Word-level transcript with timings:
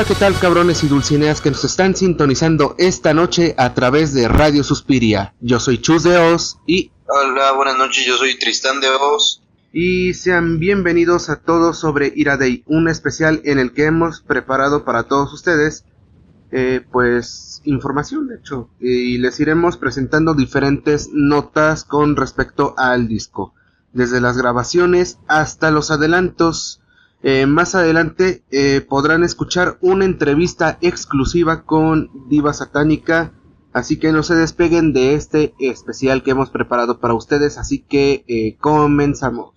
Hola, 0.00 0.08
¿qué 0.08 0.14
tal 0.14 0.38
cabrones 0.38 0.82
y 0.82 0.88
dulcineas 0.88 1.42
que 1.42 1.50
nos 1.50 1.62
están 1.62 1.94
sintonizando 1.94 2.74
esta 2.78 3.12
noche 3.12 3.54
a 3.58 3.74
través 3.74 4.14
de 4.14 4.28
Radio 4.28 4.64
Suspiria? 4.64 5.34
Yo 5.42 5.60
soy 5.60 5.76
Chus 5.76 6.04
de 6.04 6.16
Oz 6.16 6.56
y... 6.66 6.90
Hola, 7.06 7.52
buenas 7.52 7.76
noches, 7.76 8.06
yo 8.06 8.16
soy 8.16 8.38
Tristán 8.38 8.80
de 8.80 8.88
Oz. 8.88 9.42
Y 9.74 10.14
sean 10.14 10.58
bienvenidos 10.58 11.28
a 11.28 11.42
todos 11.42 11.78
sobre 11.78 12.14
Ira 12.16 12.38
Day, 12.38 12.64
un 12.66 12.88
especial 12.88 13.42
en 13.44 13.58
el 13.58 13.74
que 13.74 13.84
hemos 13.84 14.22
preparado 14.22 14.86
para 14.86 15.02
todos 15.02 15.34
ustedes, 15.34 15.84
eh, 16.50 16.80
pues, 16.90 17.60
información 17.64 18.26
de 18.26 18.36
hecho, 18.36 18.70
y 18.80 19.18
les 19.18 19.38
iremos 19.38 19.76
presentando 19.76 20.32
diferentes 20.32 21.10
notas 21.12 21.84
con 21.84 22.16
respecto 22.16 22.72
al 22.78 23.06
disco, 23.06 23.52
desde 23.92 24.22
las 24.22 24.38
grabaciones 24.38 25.18
hasta 25.28 25.70
los 25.70 25.90
adelantos 25.90 26.79
eh, 27.22 27.46
más 27.46 27.74
adelante 27.74 28.42
eh, 28.50 28.80
podrán 28.88 29.24
escuchar 29.24 29.76
una 29.80 30.04
entrevista 30.06 30.78
exclusiva 30.80 31.64
con 31.64 32.10
Diva 32.28 32.54
Satánica, 32.54 33.32
así 33.72 33.98
que 33.98 34.12
no 34.12 34.22
se 34.22 34.34
despeguen 34.34 34.92
de 34.94 35.14
este 35.14 35.54
especial 35.58 36.22
que 36.22 36.30
hemos 36.30 36.48
preparado 36.50 36.98
para 36.98 37.14
ustedes, 37.14 37.58
así 37.58 37.80
que 37.80 38.24
eh, 38.26 38.56
comenzamos. 38.58 39.52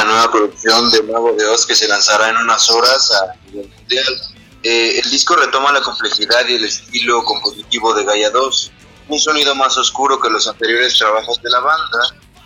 La 0.00 0.06
nueva 0.06 0.32
producción 0.32 0.90
de 0.90 1.02
Mago 1.02 1.32
de 1.34 1.46
Oz 1.46 1.66
que 1.66 1.74
se 1.74 1.86
lanzará 1.86 2.30
en 2.30 2.36
unas 2.38 2.70
horas 2.70 3.12
a 3.12 3.34
nivel 3.44 3.68
mundial. 3.68 4.20
Eh, 4.62 4.98
el 4.98 5.10
disco 5.10 5.36
retoma 5.36 5.72
la 5.72 5.82
complejidad 5.82 6.48
y 6.48 6.54
el 6.54 6.64
estilo 6.64 7.22
compositivo 7.22 7.92
de 7.92 8.04
Gaia 8.04 8.30
2, 8.30 8.72
un 9.08 9.18
sonido 9.18 9.54
más 9.54 9.76
oscuro 9.76 10.18
que 10.18 10.30
los 10.30 10.48
anteriores 10.48 10.96
trabajos 10.96 11.42
de 11.42 11.50
la 11.50 11.60
banda. 11.60 11.98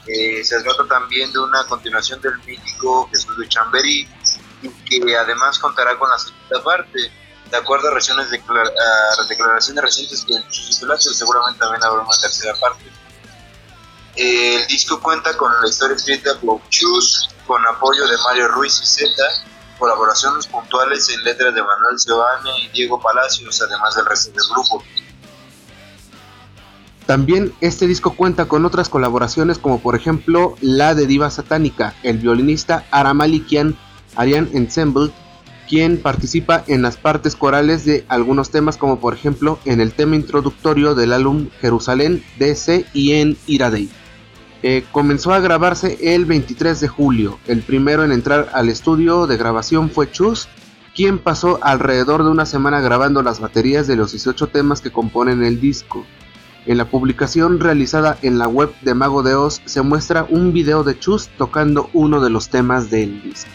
Eh, 0.08 0.42
se 0.44 0.60
trata 0.62 0.84
también 0.88 1.32
de 1.32 1.38
una 1.38 1.64
continuación 1.66 2.20
del 2.20 2.36
mítico 2.44 3.08
Jesús 3.12 3.38
de 3.38 3.48
Chamberí 3.48 4.08
que 4.86 5.16
además 5.16 5.58
contará 5.58 5.96
con 5.96 6.10
la 6.10 6.18
segunda 6.18 6.62
parte. 6.64 6.98
De 7.50 7.56
acuerdo 7.56 7.88
a, 7.88 9.24
declaraciones 9.28 9.84
recientes 9.84 10.24
que 10.24 10.34
en 10.34 10.44
su 10.50 11.14
seguramente 11.14 11.60
también 11.60 11.84
habrá 11.84 12.02
una 12.02 12.16
tercera 12.20 12.54
parte. 12.56 12.84
El 14.16 14.66
disco 14.66 15.00
cuenta 15.00 15.36
con 15.36 15.52
la 15.60 15.68
historia 15.68 15.96
escrita 15.96 16.36
por 16.40 16.60
Chus, 16.68 17.28
con 17.46 17.66
apoyo 17.66 18.06
de 18.06 18.16
Mario 18.26 18.48
Ruiz 18.48 18.80
y 18.82 18.86
Z, 18.86 19.10
colaboraciones 19.78 20.46
puntuales 20.46 21.08
en 21.10 21.22
letras 21.24 21.54
de 21.54 21.62
Manuel 21.62 21.96
Giovanni 22.04 22.64
y 22.64 22.68
Diego 22.68 23.00
Palacios, 23.00 23.60
además 23.62 23.94
del 23.94 24.06
resto 24.06 24.30
del 24.30 24.48
grupo. 24.50 24.82
También 27.06 27.52
este 27.60 27.86
disco 27.86 28.16
cuenta 28.16 28.46
con 28.46 28.64
otras 28.64 28.88
colaboraciones 28.88 29.58
como 29.58 29.80
por 29.80 29.94
ejemplo 29.94 30.56
la 30.62 30.94
de 30.94 31.06
Diva 31.06 31.30
Satánica, 31.30 31.94
el 32.02 32.16
violinista 32.18 32.86
Aramalikian 32.90 33.76
Arian 34.16 34.48
Ensemble, 34.54 35.10
quien 35.68 36.00
participa 36.00 36.64
en 36.66 36.82
las 36.82 36.96
partes 36.96 37.36
corales 37.36 37.84
de 37.84 38.04
algunos 38.08 38.50
temas 38.50 38.76
como 38.76 39.00
por 39.00 39.14
ejemplo 39.14 39.58
en 39.66 39.80
el 39.80 39.92
tema 39.92 40.16
introductorio 40.16 40.94
del 40.94 41.12
álbum 41.12 41.50
Jerusalén 41.60 42.24
DC 42.38 42.86
y 42.94 43.12
en 43.12 43.36
Iradei. 43.46 43.90
Eh, 44.66 44.82
comenzó 44.92 45.34
a 45.34 45.40
grabarse 45.40 45.98
el 46.14 46.24
23 46.24 46.80
de 46.80 46.88
julio. 46.88 47.38
El 47.46 47.60
primero 47.60 48.02
en 48.02 48.12
entrar 48.12 48.48
al 48.54 48.70
estudio 48.70 49.26
de 49.26 49.36
grabación 49.36 49.90
fue 49.90 50.10
Chus, 50.10 50.48
quien 50.94 51.18
pasó 51.18 51.58
alrededor 51.60 52.24
de 52.24 52.30
una 52.30 52.46
semana 52.46 52.80
grabando 52.80 53.22
las 53.22 53.40
baterías 53.40 53.86
de 53.86 53.96
los 53.96 54.12
18 54.12 54.46
temas 54.46 54.80
que 54.80 54.90
componen 54.90 55.44
el 55.44 55.60
disco. 55.60 56.06
En 56.64 56.78
la 56.78 56.86
publicación 56.86 57.60
realizada 57.60 58.16
en 58.22 58.38
la 58.38 58.48
web 58.48 58.74
de 58.80 58.94
Mago 58.94 59.22
de 59.22 59.34
Oz 59.34 59.60
se 59.66 59.82
muestra 59.82 60.24
un 60.26 60.54
video 60.54 60.82
de 60.82 60.98
Chus 60.98 61.28
tocando 61.36 61.90
uno 61.92 62.22
de 62.22 62.30
los 62.30 62.48
temas 62.48 62.88
del 62.88 63.22
disco. 63.22 63.50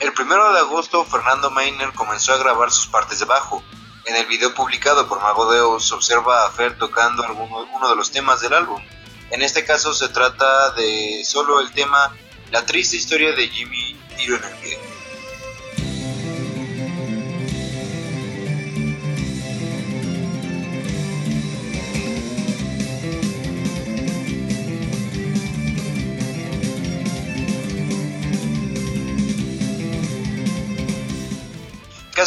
El 0.00 0.12
primero 0.14 0.50
de 0.54 0.60
agosto 0.60 1.04
Fernando 1.04 1.50
Meiner 1.50 1.92
comenzó 1.92 2.32
a 2.32 2.38
grabar 2.38 2.70
sus 2.70 2.86
partes 2.86 3.18
de 3.18 3.26
bajo, 3.26 3.62
en 4.08 4.16
el 4.16 4.26
video 4.26 4.54
publicado 4.54 5.06
por 5.06 5.20
Mago 5.20 5.52
de 5.52 5.80
se 5.80 5.94
observa 5.94 6.46
a 6.46 6.50
Fer 6.50 6.78
tocando 6.78 7.22
uno 7.74 7.88
de 7.90 7.96
los 7.96 8.10
temas 8.10 8.40
del 8.40 8.54
álbum. 8.54 8.82
En 9.30 9.42
este 9.42 9.64
caso 9.64 9.92
se 9.92 10.08
trata 10.08 10.70
de 10.70 11.22
solo 11.24 11.60
el 11.60 11.70
tema 11.72 12.14
La 12.50 12.64
triste 12.64 12.96
historia 12.96 13.32
de 13.32 13.48
Jimmy 13.48 14.00
Tiro 14.16 14.36
en 14.36 14.44
el 14.44 14.54
pie. 14.56 14.78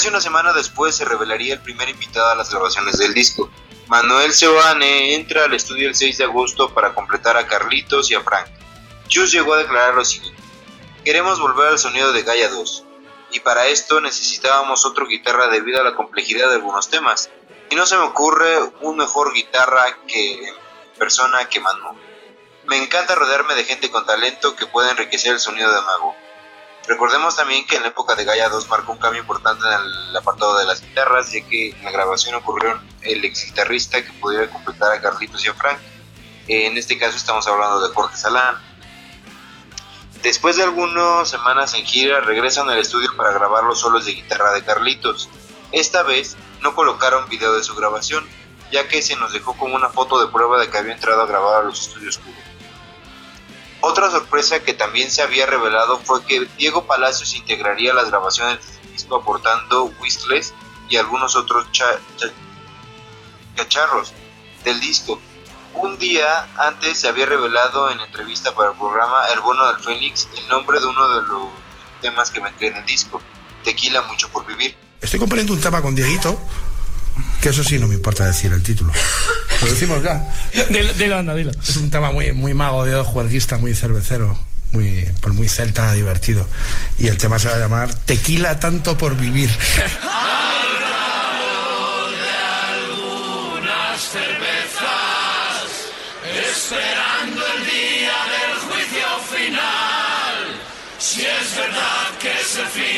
Casi 0.01 0.09
una 0.09 0.19
semana 0.19 0.51
después 0.51 0.95
se 0.95 1.05
revelaría 1.05 1.53
el 1.53 1.59
primer 1.59 1.87
invitado 1.87 2.31
a 2.31 2.33
las 2.33 2.49
grabaciones 2.49 2.97
del 2.97 3.13
disco. 3.13 3.51
Manuel 3.85 4.33
Seoane 4.33 5.13
entra 5.13 5.45
al 5.45 5.53
estudio 5.53 5.87
el 5.87 5.93
6 5.93 6.17
de 6.17 6.23
agosto 6.23 6.73
para 6.73 6.95
completar 6.95 7.37
a 7.37 7.45
Carlitos 7.45 8.09
y 8.09 8.15
a 8.15 8.21
Frank. 8.21 8.47
Chus 9.09 9.31
llegó 9.31 9.53
a 9.53 9.59
declarar 9.59 9.93
lo 9.93 10.03
siguiente: 10.03 10.41
Queremos 11.05 11.39
volver 11.39 11.67
al 11.67 11.77
sonido 11.77 12.11
de 12.13 12.23
Gaia 12.23 12.49
2, 12.49 12.83
y 13.29 13.41
para 13.41 13.67
esto 13.67 14.01
necesitábamos 14.01 14.87
otra 14.87 15.05
guitarra 15.05 15.49
debido 15.49 15.79
a 15.79 15.83
la 15.83 15.93
complejidad 15.93 16.49
de 16.49 16.55
algunos 16.55 16.89
temas. 16.89 17.29
Y 17.69 17.75
no 17.75 17.85
se 17.85 17.95
me 17.95 18.01
ocurre 18.01 18.57
un 18.81 18.97
mejor 18.97 19.35
guitarra 19.35 19.99
que 20.07 20.51
persona 20.97 21.47
que 21.47 21.59
Manu. 21.59 21.95
Me 22.65 22.77
encanta 22.77 23.13
rodearme 23.13 23.53
de 23.53 23.65
gente 23.65 23.91
con 23.91 24.03
talento 24.07 24.55
que 24.55 24.65
pueda 24.65 24.89
enriquecer 24.89 25.33
el 25.33 25.39
sonido 25.39 25.71
de 25.71 25.81
Mago. 25.81 26.15
Recordemos 26.87 27.35
también 27.35 27.65
que 27.65 27.75
en 27.75 27.83
la 27.83 27.89
época 27.89 28.15
de 28.15 28.25
Gaia 28.25 28.49
2 28.49 28.67
marcó 28.67 28.91
un 28.91 28.97
cambio 28.97 29.21
importante 29.21 29.63
en 29.67 29.73
el 30.09 30.17
apartado 30.17 30.57
de 30.57 30.65
las 30.65 30.81
guitarras, 30.81 31.31
ya 31.31 31.41
que 31.47 31.69
en 31.69 31.85
la 31.85 31.91
grabación 31.91 32.35
ocurrió 32.35 32.79
el 33.01 33.23
ex 33.23 33.45
guitarrista 33.45 34.03
que 34.03 34.11
pudiera 34.13 34.49
completar 34.49 34.91
a 34.91 35.01
Carlitos 35.01 35.45
y 35.45 35.49
a 35.49 35.53
Frank. 35.53 35.77
En 36.47 36.77
este 36.77 36.97
caso 36.97 37.15
estamos 37.15 37.47
hablando 37.47 37.87
de 37.87 37.93
Jorge 37.93 38.17
Salán. 38.17 38.55
Después 40.23 40.55
de 40.57 40.63
algunas 40.63 41.29
semanas 41.29 41.73
en 41.75 41.85
gira, 41.85 42.19
regresan 42.19 42.69
al 42.69 42.79
estudio 42.79 43.15
para 43.15 43.31
grabar 43.31 43.63
los 43.63 43.79
solos 43.79 44.05
de 44.05 44.13
guitarra 44.13 44.51
de 44.53 44.63
Carlitos. 44.63 45.29
Esta 45.71 46.03
vez 46.03 46.35
no 46.61 46.75
colocaron 46.75 47.29
video 47.29 47.53
de 47.53 47.63
su 47.63 47.75
grabación, 47.75 48.27
ya 48.71 48.87
que 48.87 49.01
se 49.01 49.15
nos 49.15 49.33
dejó 49.33 49.55
como 49.55 49.75
una 49.75 49.89
foto 49.89 50.19
de 50.19 50.31
prueba 50.31 50.59
de 50.59 50.69
que 50.69 50.77
había 50.77 50.93
entrado 50.93 51.21
a 51.21 51.25
grabar 51.25 51.61
a 51.61 51.65
los 51.65 51.87
estudios 51.87 52.17
Cubo. 52.17 52.50
Otra 53.81 54.11
sorpresa 54.11 54.63
que 54.63 54.73
también 54.73 55.09
se 55.09 55.23
había 55.23 55.47
revelado 55.47 55.99
fue 55.99 56.23
que 56.25 56.47
Diego 56.57 56.85
Palacios 56.85 57.35
integraría 57.35 57.93
las 57.93 58.09
grabaciones 58.09 58.59
del 58.83 58.93
disco 58.93 59.15
aportando 59.15 59.85
whistles 59.99 60.53
y 60.87 60.97
algunos 60.97 61.35
otros 61.35 61.65
cacharros 63.55 64.13
del 64.63 64.79
disco. 64.79 65.19
Un 65.73 65.97
día 65.97 66.47
antes 66.57 66.99
se 66.99 67.07
había 67.07 67.25
revelado 67.25 67.89
en 67.89 67.99
entrevista 68.01 68.53
para 68.53 68.71
el 68.71 68.77
programa 68.77 69.25
El 69.33 69.39
Bono 69.39 69.65
del 69.67 69.83
Fénix 69.83 70.27
el 70.37 70.47
nombre 70.47 70.79
de 70.79 70.85
uno 70.85 71.09
de 71.15 71.21
los 71.23 71.47
temas 72.01 72.29
que 72.29 72.39
vendría 72.39 72.71
en 72.71 72.77
el 72.77 72.85
disco, 72.85 73.19
Tequila 73.63 74.03
Mucho 74.03 74.29
por 74.29 74.45
Vivir. 74.45 74.75
Estoy 74.99 75.19
componiendo 75.19 75.53
un 75.53 75.61
tema 75.61 75.81
con 75.81 75.95
Dieguito 75.95 76.37
que 77.41 77.49
eso 77.49 77.63
sí 77.63 77.79
no 77.79 77.87
me 77.87 77.95
importa 77.95 78.25
decir 78.25 78.53
el 78.53 78.61
título. 78.61 78.93
Lo 79.61 79.67
decimos 79.67 80.03
ya. 80.03 80.23
Dilo, 80.97 81.17
anda, 81.17 81.35
dilo. 81.35 81.51
Es 81.51 81.75
un 81.77 81.89
tema 81.89 82.11
muy, 82.11 82.31
muy 82.33 82.53
mago 82.53 82.85
de 82.85 83.01
juerguista, 83.03 83.57
muy 83.57 83.73
cervecero, 83.75 84.37
muy, 84.71 85.07
pues 85.19 85.35
muy 85.35 85.49
celta, 85.49 85.91
divertido. 85.93 86.47
Y 86.97 87.07
el 87.07 87.17
tema 87.17 87.39
se 87.39 87.49
va 87.49 87.55
a 87.55 87.59
llamar 87.59 87.93
Tequila 87.93 88.59
tanto 88.59 88.97
por 88.97 89.17
vivir. 89.17 89.49
esperando 96.51 97.41
el 97.57 97.65
día 97.65 98.17
del 98.33 98.53
juicio 98.59 99.07
final. 99.35 100.37
Si 100.99 101.21
es 101.21 101.55
verdad 101.57 102.07
que 102.19 102.31
es 102.39 102.55
el 102.57 102.67
fin 102.67 102.90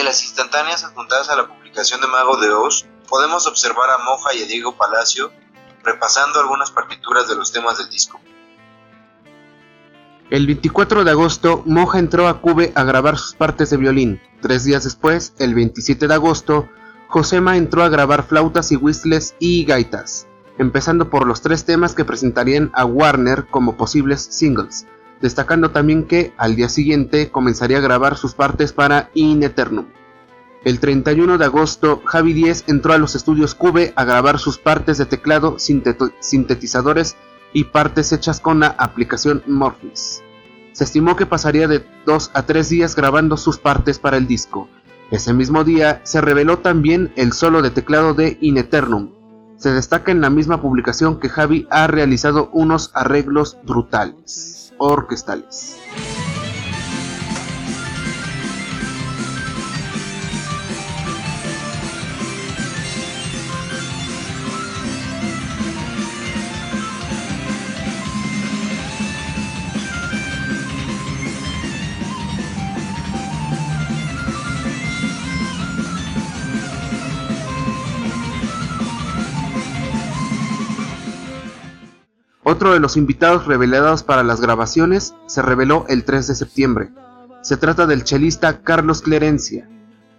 instantáneas 0.00 0.84
adjuntadas 0.84 1.28
a 1.28 1.36
la 1.36 1.46
publicación 1.46 2.00
de 2.00 2.06
Mago 2.06 2.36
de 2.36 2.50
Oz, 2.50 2.86
podemos 3.08 3.46
observar 3.46 3.90
a 3.90 3.98
Moja 3.98 4.34
y 4.34 4.42
a 4.42 4.46
Diego 4.46 4.76
Palacio 4.76 5.32
repasando 5.84 6.40
algunas 6.40 6.70
partituras 6.70 7.28
de 7.28 7.34
los 7.34 7.52
temas 7.52 7.78
del 7.78 7.90
disco. 7.90 8.20
El 10.30 10.46
24 10.46 11.04
de 11.04 11.10
agosto, 11.10 11.62
Moja 11.66 11.98
entró 11.98 12.28
a 12.28 12.40
Cube 12.40 12.72
a 12.74 12.84
grabar 12.84 13.18
sus 13.18 13.34
partes 13.34 13.70
de 13.70 13.76
violín. 13.76 14.20
Tres 14.40 14.64
días 14.64 14.84
después, 14.84 15.34
el 15.38 15.54
27 15.54 16.08
de 16.08 16.14
agosto, 16.14 16.68
Josema 17.08 17.56
entró 17.56 17.82
a 17.82 17.88
grabar 17.88 18.22
flautas 18.22 18.72
y 18.72 18.76
whistles 18.76 19.34
y 19.38 19.64
gaitas, 19.64 20.26
empezando 20.58 21.10
por 21.10 21.26
los 21.26 21.42
tres 21.42 21.64
temas 21.64 21.94
que 21.94 22.06
presentarían 22.06 22.70
a 22.74 22.86
Warner 22.86 23.46
como 23.48 23.76
posibles 23.76 24.22
singles, 24.22 24.86
destacando 25.22 25.70
también 25.70 26.04
que 26.04 26.34
al 26.36 26.56
día 26.56 26.68
siguiente 26.68 27.30
comenzaría 27.30 27.78
a 27.78 27.82
grabar 27.82 28.16
sus 28.18 28.34
partes 28.34 28.72
para 28.72 29.08
In 29.14 29.42
Eternum. 29.42 29.86
El 30.64 30.78
31 30.78 31.38
de 31.38 31.44
agosto, 31.44 32.02
Javi 32.04 32.34
Díez 32.34 32.64
entró 32.66 32.92
a 32.92 32.98
los 32.98 33.14
estudios 33.14 33.54
Cube 33.54 33.92
a 33.96 34.04
grabar 34.04 34.38
sus 34.38 34.58
partes 34.58 34.98
de 34.98 35.06
teclado, 35.06 35.56
sintetizadores 35.58 37.16
y 37.52 37.64
partes 37.64 38.12
hechas 38.12 38.38
con 38.38 38.60
la 38.60 38.68
aplicación 38.78 39.42
Morphis. 39.46 40.22
Se 40.72 40.84
estimó 40.84 41.16
que 41.16 41.26
pasaría 41.26 41.68
de 41.68 41.84
2 42.06 42.30
a 42.34 42.42
3 42.44 42.68
días 42.68 42.94
grabando 42.94 43.36
sus 43.36 43.58
partes 43.58 43.98
para 43.98 44.16
el 44.16 44.26
disco. 44.26 44.68
Ese 45.10 45.34
mismo 45.34 45.64
día 45.64 46.00
se 46.04 46.20
reveló 46.20 46.58
también 46.60 47.12
el 47.16 47.32
solo 47.32 47.60
de 47.60 47.70
teclado 47.70 48.14
de 48.14 48.38
In 48.40 48.56
Eternum. 48.56 49.10
Se 49.56 49.70
destaca 49.70 50.10
en 50.10 50.20
la 50.20 50.30
misma 50.30 50.62
publicación 50.62 51.20
que 51.20 51.28
Javi 51.28 51.66
ha 51.70 51.86
realizado 51.88 52.50
unos 52.52 52.90
arreglos 52.94 53.58
brutales, 53.64 54.61
orquestales. 54.90 55.76
Otro 82.62 82.74
de 82.74 82.78
los 82.78 82.96
invitados 82.96 83.46
revelados 83.46 84.04
para 84.04 84.22
las 84.22 84.40
grabaciones 84.40 85.16
se 85.26 85.42
reveló 85.42 85.84
el 85.88 86.04
3 86.04 86.28
de 86.28 86.36
septiembre. 86.36 86.90
Se 87.42 87.56
trata 87.56 87.88
del 87.88 88.04
chelista 88.04 88.62
Carlos 88.62 89.02
Clerencia. 89.02 89.68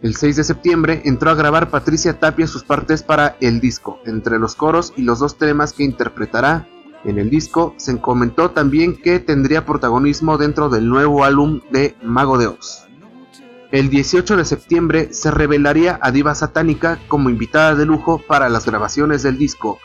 El 0.02 0.18
6 0.18 0.36
de 0.36 0.44
septiembre 0.44 1.02
entró 1.06 1.32
a 1.32 1.36
grabar 1.36 1.70
Patricia 1.70 2.20
Tapia 2.20 2.46
sus 2.46 2.66
partes 2.66 3.02
para 3.02 3.38
el 3.40 3.62
disco. 3.62 4.00
Entre 4.06 4.40
los 4.40 4.56
coros 4.56 4.92
y 4.98 5.04
los 5.04 5.20
dos 5.20 5.38
temas 5.38 5.72
que 5.72 5.84
interpretará 5.84 6.68
en 7.06 7.18
el 7.18 7.30
disco, 7.30 7.76
se 7.78 7.98
comentó 8.02 8.52
también 8.52 9.02
que 9.02 9.20
tendría 9.22 9.66
protagonismo 9.66 10.38
dentro 10.38 10.68
del 10.68 10.90
nuevo 10.90 11.24
álbum 11.24 11.62
de 11.72 11.96
Mago 12.04 12.38
de 12.38 12.48
Oz. 12.48 12.90
El 13.72 13.90
18 13.90 14.36
de 14.36 14.44
septiembre 14.44 15.14
se 15.14 15.32
revelaría 15.32 15.98
a 16.02 16.12
Diva 16.12 16.36
Satánica 16.36 17.00
como 17.08 17.30
invitada 17.30 17.76
de 17.76 17.86
lujo 17.86 18.22
para 18.28 18.50
las 18.50 18.66
grabaciones 18.66 19.24
del 19.24 19.38
disco, 19.38 19.80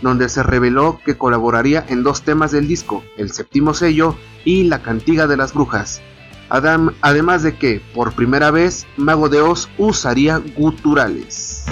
donde 0.00 0.28
se 0.28 0.42
reveló 0.42 1.00
que 1.04 1.18
colaboraría 1.18 1.84
en 1.88 2.02
dos 2.02 2.22
temas 2.22 2.52
del 2.52 2.68
disco, 2.68 3.04
El 3.16 3.30
séptimo 3.30 3.74
sello 3.74 4.16
y 4.44 4.64
La 4.64 4.82
cantiga 4.82 5.26
de 5.26 5.36
las 5.36 5.52
brujas. 5.52 6.00
Adam, 6.48 6.94
además 7.00 7.42
de 7.42 7.56
que, 7.56 7.80
por 7.94 8.12
primera 8.12 8.50
vez, 8.50 8.86
Mago 8.96 9.28
de 9.28 9.40
Oz 9.40 9.68
usaría 9.78 10.42
guturales. 10.56 11.64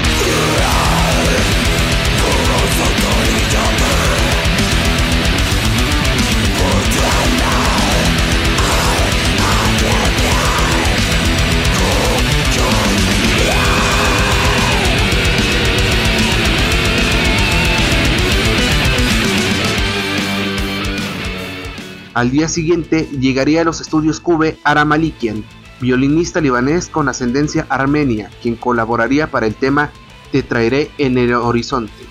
Al 22.12 22.30
día 22.32 22.48
siguiente 22.48 23.08
llegaría 23.12 23.60
a 23.60 23.64
los 23.64 23.80
estudios 23.80 24.18
Cube 24.18 24.58
Ara 24.64 24.84
Malikian, 24.84 25.44
violinista 25.80 26.40
libanés 26.40 26.88
con 26.88 27.08
ascendencia 27.08 27.66
armenia, 27.68 28.30
quien 28.42 28.56
colaboraría 28.56 29.30
para 29.30 29.46
el 29.46 29.54
tema 29.54 29.92
Te 30.32 30.42
traeré 30.42 30.90
en 30.98 31.18
el 31.18 31.34
horizonte. 31.34 32.04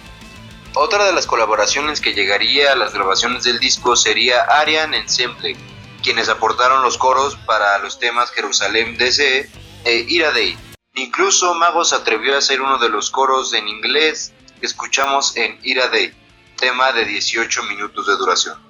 Otra 0.76 1.06
de 1.06 1.14
las 1.14 1.26
colaboraciones 1.26 2.00
que 2.00 2.14
llegaría 2.14 2.72
a 2.72 2.76
las 2.76 2.94
grabaciones 2.94 3.44
del 3.44 3.60
disco 3.60 3.98
sería 3.98 4.42
Arian 4.44 4.94
Ensemble, 4.94 5.58
quienes 6.02 6.30
aportaron 6.30 6.82
los 6.82 6.98
coros 6.98 7.36
para 7.46 7.78
los 7.80 8.00
temas 8.00 8.32
Jerusalén 8.32 8.98
DC 8.98 9.50
e 9.84 10.06
Ira 10.08 10.32
Day. 10.32 10.58
Incluso 10.96 11.54
Magos 11.56 11.92
atrevió 11.92 12.36
a 12.36 12.38
hacer 12.38 12.62
uno 12.62 12.78
de 12.78 12.90
los 12.90 13.12
coros 13.12 13.54
en 13.54 13.68
inglés 13.68 14.32
que 14.62 14.66
escuchamos 14.66 15.36
en 15.36 15.60
Ira 15.64 15.90
Day, 15.90 16.14
tema 16.58 16.94
de 16.94 17.04
18 17.04 17.64
minutos 17.64 18.08
de 18.08 18.16
duración. 18.16 18.70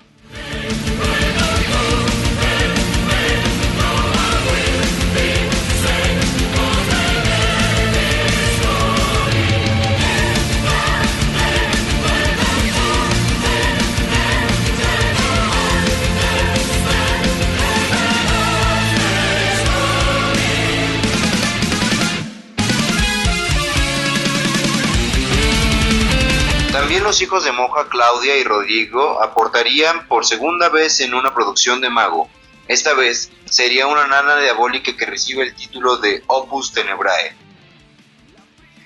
Hijos 27.21 27.43
de 27.43 27.51
Moja, 27.51 27.87
Claudia 27.89 28.37
y 28.37 28.43
Rodrigo 28.43 29.21
aportarían 29.21 30.07
por 30.07 30.25
segunda 30.25 30.69
vez 30.69 30.99
en 30.99 31.13
una 31.13 31.33
producción 31.33 31.81
de 31.81 31.89
Mago. 31.89 32.29
Esta 32.67 32.93
vez 32.93 33.31
sería 33.45 33.87
una 33.87 34.07
nana 34.07 34.37
diabólica 34.37 34.95
que 34.95 35.05
recibe 35.05 35.43
el 35.43 35.55
título 35.55 35.97
de 35.97 36.23
Opus 36.27 36.71
Tenebrae. 36.71 37.35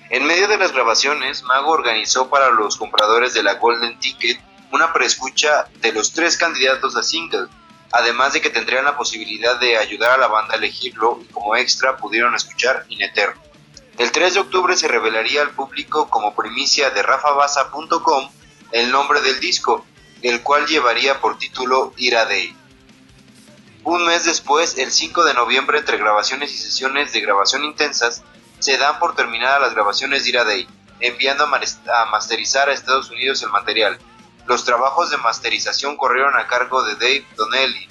En 0.10 0.26
medio 0.26 0.48
de 0.48 0.58
las 0.58 0.72
grabaciones, 0.72 1.44
Mago 1.44 1.72
organizó 1.72 2.30
para 2.30 2.50
los 2.52 2.78
compradores 2.78 3.34
de 3.34 3.44
la 3.44 3.56
Golden 3.56 4.00
Ticket 4.00 4.40
una 4.72 4.94
preescucha 4.94 5.68
de 5.82 5.92
los 5.92 6.14
tres 6.14 6.38
candidatos 6.38 6.96
a 6.96 7.04
single, 7.04 7.48
además 7.92 8.34
de 8.34 8.42
que 8.42 8.50
tendrían 8.50 8.86
la 8.86 8.98
posibilidad 8.98 9.60
de 9.60 9.78
ayudar 9.78 10.12
a 10.12 10.18
la 10.18 10.28
banda 10.28 10.56
a 10.56 10.58
elegirlo 10.58 11.20
y 11.22 11.32
como 11.32 11.56
extra 11.56 11.98
pudieron 11.98 12.36
escuchar 12.36 12.86
In 12.90 13.02
Eterno. 13.02 13.42
El 13.98 14.12
3 14.12 14.34
de 14.34 14.40
octubre 14.40 14.76
se 14.76 14.88
revelaría 14.88 15.42
al 15.42 15.52
público 15.52 16.10
como 16.10 16.36
primicia 16.36 16.90
de 16.90 17.04
rafabasa.com 17.04 18.30
el 18.72 18.92
nombre 18.92 19.22
del 19.22 19.40
disco, 19.40 19.86
el 20.24 20.42
cual 20.42 20.66
llevaría 20.66 21.22
por 21.22 21.38
título 21.38 21.94
Ira 21.98 22.26
Day. 22.26 22.56
Un 23.84 24.06
mes 24.06 24.26
después, 24.26 24.78
el 24.78 24.92
5 24.92 25.24
de 25.26 25.34
noviembre, 25.36 25.78
entre 25.78 25.98
grabaciones 25.98 26.52
y 26.54 26.58
sesiones 26.58 27.14
de 27.14 27.22
grabación 27.22 27.64
intensas, 27.66 28.24
se 28.60 28.78
dan 28.78 28.98
por 28.98 29.14
terminadas 29.16 29.62
las 29.62 29.74
grabaciones 29.74 30.24
de 30.24 30.30
Ira 30.30 30.44
Day, 30.44 30.68
enviando 31.00 31.44
a 31.44 32.06
masterizar 32.06 32.70
a 32.70 32.74
Estados 32.74 33.12
Unidos 33.12 33.44
el 33.44 33.50
material. 33.50 34.00
Los 34.48 34.66
trabajos 34.66 35.12
de 35.12 35.18
masterización 35.18 35.98
corrieron 35.98 36.36
a 36.36 36.48
cargo 36.48 36.82
de 36.84 36.96
Dave 36.96 37.28
Donnelly, 37.36 37.88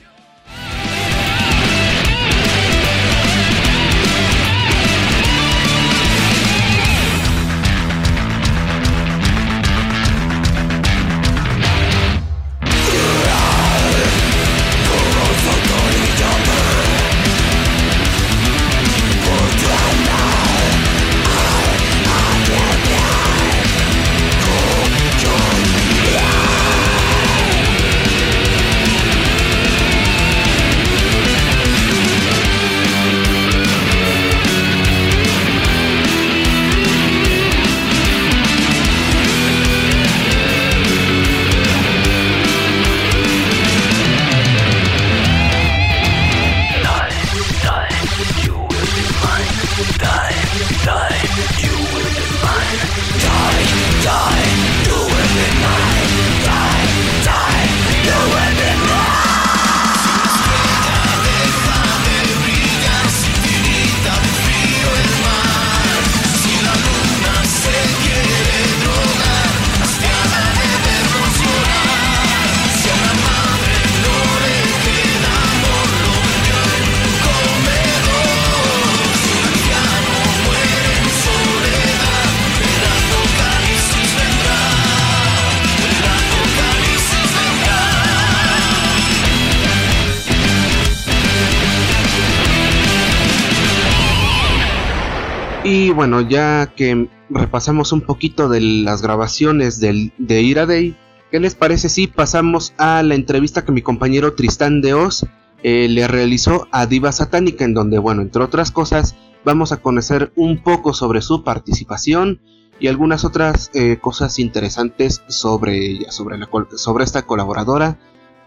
ya 96.23 96.73
que 96.75 97.09
repasamos 97.31 97.93
un 97.93 98.01
poquito 98.03 98.49
de 98.49 98.61
las 98.61 99.03
grabaciones 99.03 99.81
del, 99.81 100.13
de 100.19 100.43
Ira 100.43 100.67
Day, 100.67 100.97
¿qué 101.31 101.41
les 101.41 101.55
parece 101.55 101.89
si 101.89 102.07
pasamos 102.07 102.75
a 102.79 103.03
la 103.03 103.15
entrevista 103.15 103.65
que 103.65 103.73
mi 103.73 103.83
compañero 103.83 104.35
Tristán 104.35 104.81
de 104.81 104.95
Oz 104.95 105.27
eh, 105.63 105.89
le 105.89 106.09
realizó 106.09 106.67
a 106.73 106.87
Diva 106.87 107.13
Satánica, 107.13 107.65
en 107.65 107.75
donde, 107.75 107.99
bueno, 107.99 108.23
entre 108.23 108.43
otras 108.43 108.71
cosas, 108.71 109.15
vamos 109.45 109.73
a 109.73 109.81
conocer 109.81 110.33
un 110.35 110.63
poco 110.63 110.93
sobre 110.93 111.23
su 111.23 111.45
participación 111.45 112.41
y 112.81 112.89
algunas 112.89 113.25
otras 113.25 113.71
eh, 113.75 113.99
cosas 114.01 114.39
interesantes 114.39 115.23
sobre 115.29 115.79
ella, 115.87 116.11
sobre, 116.11 116.39
la, 116.39 116.49
sobre 116.77 117.05
esta 117.05 117.23
colaboradora 117.23 117.99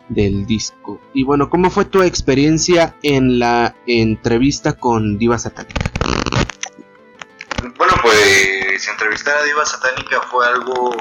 del 0.10 0.46
disco. 0.46 1.00
Y 1.13 1.24
bueno, 1.24 1.50
¿cómo 1.50 1.70
fue 1.70 1.86
tu 1.86 2.01
experiencia 2.01 2.96
en 3.01 3.39
la 3.39 3.75
entrevista 3.88 4.74
con 4.74 5.17
Diva 5.17 5.38
Satánica? 5.38 5.91
Bueno, 7.77 7.94
pues 8.01 8.88
entrevistar 8.88 9.38
a 9.38 9.44
Diva 9.44 9.65
Satánica 9.65 10.22
fue 10.22 10.48
algo 10.48 10.96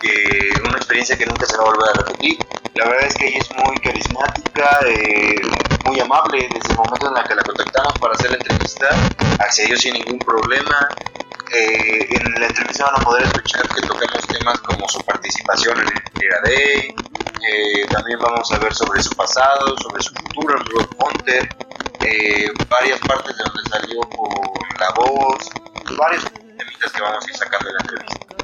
que 0.00 0.52
una 0.62 0.76
experiencia 0.76 1.16
que 1.16 1.26
nunca 1.26 1.46
se 1.46 1.56
va 1.56 1.64
a 1.64 1.66
volver 1.66 1.88
a 1.90 1.92
repetir. 2.02 2.38
La 2.74 2.86
verdad 2.86 3.06
es 3.06 3.14
que 3.14 3.28
ella 3.28 3.38
es 3.38 3.50
muy 3.56 3.76
carismática, 3.78 4.80
eh, 4.86 5.40
muy 5.84 6.00
amable. 6.00 6.48
Desde 6.52 6.70
el 6.70 6.76
momento 6.76 7.10
en 7.10 7.16
el 7.16 7.24
que 7.24 7.34
la 7.34 7.42
contactamos 7.42 7.98
para 7.98 8.14
hacer 8.14 8.30
la 8.30 8.36
entrevista, 8.36 8.88
accedió 9.38 9.76
sin 9.76 9.94
ningún 9.94 10.18
problema. 10.18 10.88
Eh, 11.52 12.06
en 12.10 12.40
la 12.40 12.46
entrevista 12.46 12.84
van 12.84 13.00
a 13.00 13.04
poder 13.04 13.22
escuchar 13.24 13.68
que 13.68 13.80
tocamos 13.82 14.26
temas 14.26 14.58
como 14.60 14.88
su 14.88 15.00
participación 15.04 15.78
en 15.80 15.88
el 15.88 16.24
Era 16.24 16.40
Day, 16.42 16.94
eh, 17.46 17.86
también 17.90 18.18
vamos 18.18 18.50
a 18.52 18.58
ver 18.58 18.74
sobre 18.74 19.02
su 19.02 19.10
pasado, 19.10 19.76
sobre 19.82 20.02
su 20.02 20.14
futuro 20.14 20.58
en 20.58 20.64
Road 20.64 20.88
Hunter, 20.98 21.48
eh, 22.00 22.50
varias 22.68 22.98
partes 23.00 23.36
de 23.36 23.44
donde 23.44 23.70
salió 23.70 24.00
por 24.00 24.80
la 24.80 24.90
voz, 24.96 25.50
varios 25.98 26.24
temitas 26.24 26.92
que 26.92 27.02
vamos 27.02 27.24
a 27.24 27.30
ir 27.30 27.36
sacando 27.36 27.68
en 27.68 27.74
la 27.74 27.80
entrevista. 27.80 28.34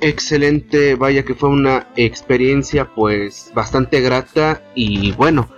Excelente, 0.00 0.94
vaya 0.96 1.24
que 1.24 1.34
fue 1.34 1.48
una 1.48 1.86
experiencia 1.96 2.86
pues 2.86 3.52
bastante 3.54 4.00
grata 4.00 4.60
y 4.74 5.12
bueno, 5.12 5.48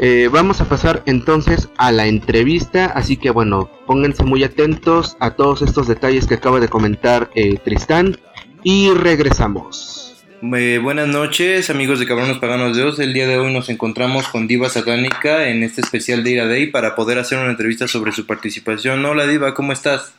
eh, 0.00 0.28
vamos 0.30 0.60
a 0.60 0.68
pasar 0.68 1.02
entonces 1.06 1.68
a 1.76 1.90
la 1.90 2.06
entrevista, 2.06 2.86
así 2.86 3.16
que 3.16 3.30
bueno, 3.30 3.68
pónganse 3.88 4.22
muy 4.22 4.44
atentos 4.44 5.16
a 5.18 5.32
todos 5.32 5.62
estos 5.62 5.88
detalles 5.88 6.28
que 6.28 6.34
acaba 6.34 6.60
de 6.60 6.68
comentar 6.68 7.30
eh, 7.34 7.58
Tristán 7.58 8.16
y 8.62 8.92
regresamos. 8.92 10.24
Eh, 10.40 10.78
buenas 10.80 11.08
noches 11.08 11.68
amigos 11.68 11.98
de 11.98 12.06
Cabrones 12.06 12.38
Paganos 12.38 12.76
de 12.76 12.84
Dios, 12.84 13.00
el 13.00 13.12
día 13.12 13.26
de 13.26 13.38
hoy 13.38 13.52
nos 13.52 13.68
encontramos 13.68 14.28
con 14.28 14.46
Diva 14.46 14.68
Satánica 14.68 15.48
en 15.48 15.64
este 15.64 15.80
especial 15.80 16.22
de 16.22 16.30
Ira 16.30 16.46
Day 16.46 16.68
para 16.68 16.94
poder 16.94 17.18
hacer 17.18 17.38
una 17.38 17.50
entrevista 17.50 17.88
sobre 17.88 18.12
su 18.12 18.24
participación. 18.24 19.04
Hola 19.04 19.26
Diva, 19.26 19.52
¿cómo 19.54 19.72
estás? 19.72 20.12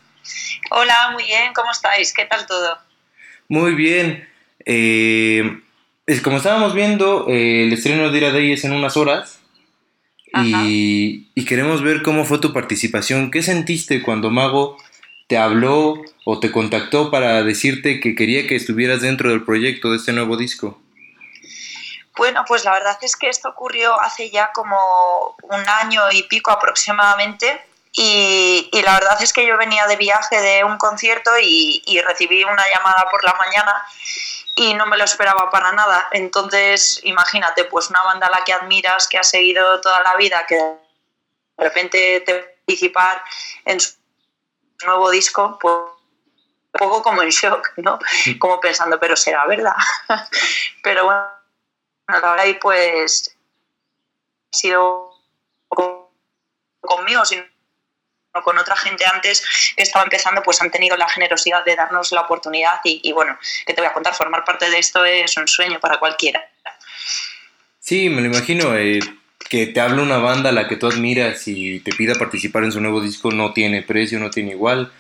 Hola, 0.72 1.10
muy 1.14 1.24
bien, 1.24 1.54
¿cómo 1.54 1.72
estáis? 1.72 2.14
¿Qué 2.14 2.26
tal 2.26 2.46
todo? 2.46 2.78
Muy 3.48 3.74
bien. 3.76 4.28
como 6.24 6.38
estábamos 6.38 6.74
viendo, 6.74 7.28
el 7.28 7.74
estreno 7.74 8.12
de 8.12 8.18
Ira 8.18 8.32
Day 8.32 8.52
es 8.54 8.64
en 8.64 8.74
unas 8.74 8.98
horas. 8.98 9.40
Y, 10.34 11.46
queremos 11.46 11.82
ver 11.82 12.04
cómo 12.04 12.26
fue 12.26 12.40
tu 12.40 12.54
participación. 12.54 13.32
¿Qué 13.32 13.42
sentiste 13.42 14.04
cuando 14.04 14.30
Mago 14.30 14.78
te 15.28 15.38
habló 15.38 15.96
o 16.26 16.40
te 16.40 16.52
contactó 16.52 17.12
para 17.12 17.44
decirte 17.44 18.00
que 18.00 18.16
quería 18.16 18.48
que 18.48 18.56
estuvieras 18.56 19.02
dentro 19.02 19.30
del 19.30 19.44
proyecto 19.44 19.92
de 19.92 19.98
este 19.98 20.14
nuevo 20.14 20.38
disco? 20.38 20.80
Bueno, 22.18 22.44
pues 22.48 22.66
la 22.66 22.74
verdad 22.74 22.98
es 23.02 23.16
que 23.16 23.30
esto 23.30 23.50
ocurrió 23.50 24.00
hace 24.02 24.30
ya 24.30 24.52
como 24.54 25.36
un 25.44 25.70
año 25.82 26.02
y 26.12 26.24
pico 26.24 26.52
aproximadamente. 26.52 27.62
Y, 27.92 28.70
la 28.84 28.94
verdad 28.94 29.22
es 29.22 29.34
que 29.34 29.46
yo 29.46 29.58
venía 29.58 29.88
de 29.88 29.96
viaje 29.96 30.40
de 30.40 30.64
un 30.64 30.78
concierto 30.78 31.32
y, 31.42 31.82
y 31.86 32.02
recibí 32.02 32.44
una 32.44 32.64
llamada 32.74 33.08
por 33.10 33.24
la 33.24 33.34
mañana 33.34 33.86
y 34.56 34.74
no 34.74 34.86
me 34.86 34.98
lo 34.98 35.04
esperaba 35.04 35.50
para 35.50 35.72
nada. 35.72 36.08
Entonces, 36.12 37.02
imagínate, 37.04 37.66
pues 37.66 37.90
una 37.90 38.04
banda 38.04 38.28
a 38.28 38.32
la 38.32 38.44
que 38.44 38.54
admiras, 38.54 39.08
que 39.08 39.18
has 39.18 39.30
seguido 39.30 39.82
toda 39.82 40.02
la 40.04 40.16
vida, 40.16 40.46
que 40.48 40.56
de 40.56 41.64
repente 41.64 42.22
te 42.22 42.60
participar 42.70 43.24
en 43.66 43.80
su 43.80 43.96
nuevo 44.86 45.10
disco, 45.10 45.58
pues 45.60 45.74
un 45.76 46.72
poco 46.72 47.02
como 47.02 47.24
en 47.24 47.30
shock, 47.30 47.72
¿no? 47.78 47.98
Como 48.38 48.60
pensando, 48.60 49.00
pero 49.00 49.16
será 49.16 49.46
verdad. 49.48 49.76
pero 50.84 51.06
bueno, 51.06 51.28
la 52.08 52.20
verdad, 52.20 52.46
y 52.46 52.54
pues 52.56 53.36
ha 54.54 54.58
sido 54.58 55.16
conmigo, 56.80 57.26
sino 57.26 57.44
con 58.44 58.58
otra 58.58 58.76
gente 58.76 59.06
antes 59.12 59.44
que 59.76 59.84
estaba 59.84 60.04
empezando, 60.04 60.42
pues 60.44 60.62
han 60.62 60.72
tenido 60.72 60.96
la 60.96 61.10
generosidad 61.10 61.64
de 61.66 61.76
darnos 61.76 62.12
la 62.12 62.22
oportunidad 62.22 62.80
y, 62.84 63.12
bueno, 63.12 63.38
que 63.66 63.74
te 63.74 63.82
voy 63.82 63.90
a 63.90 63.94
contar, 63.94 64.14
formar 64.14 64.44
parte 64.44 64.70
de 64.70 64.78
esto 64.78 65.04
es 65.06 65.36
un 65.38 65.48
sueño 65.48 65.80
para 65.80 65.98
cualquiera. 65.98 66.48
Sí, 67.80 68.10
me 68.10 68.22
lo 68.22 68.28
imagino, 68.28 68.76
eh, 68.78 69.00
que 69.50 69.68
te 69.68 69.82
hable 69.82 70.02
una 70.02 70.18
banda 70.18 70.50
a 70.50 70.54
la 70.54 70.68
que 70.68 70.76
tú 70.76 70.88
admiras 70.88 71.48
y 71.48 71.80
te 71.80 71.92
pida 71.92 72.14
participar 72.16 72.64
en 72.64 72.72
su 72.72 72.80
nuevo 72.80 73.02
disco 73.02 73.32
no 73.32 73.52
tiene 73.52 73.82
precio, 73.82 74.20
no 74.20 74.30
tiene 74.30 74.52
igual. 74.52 74.92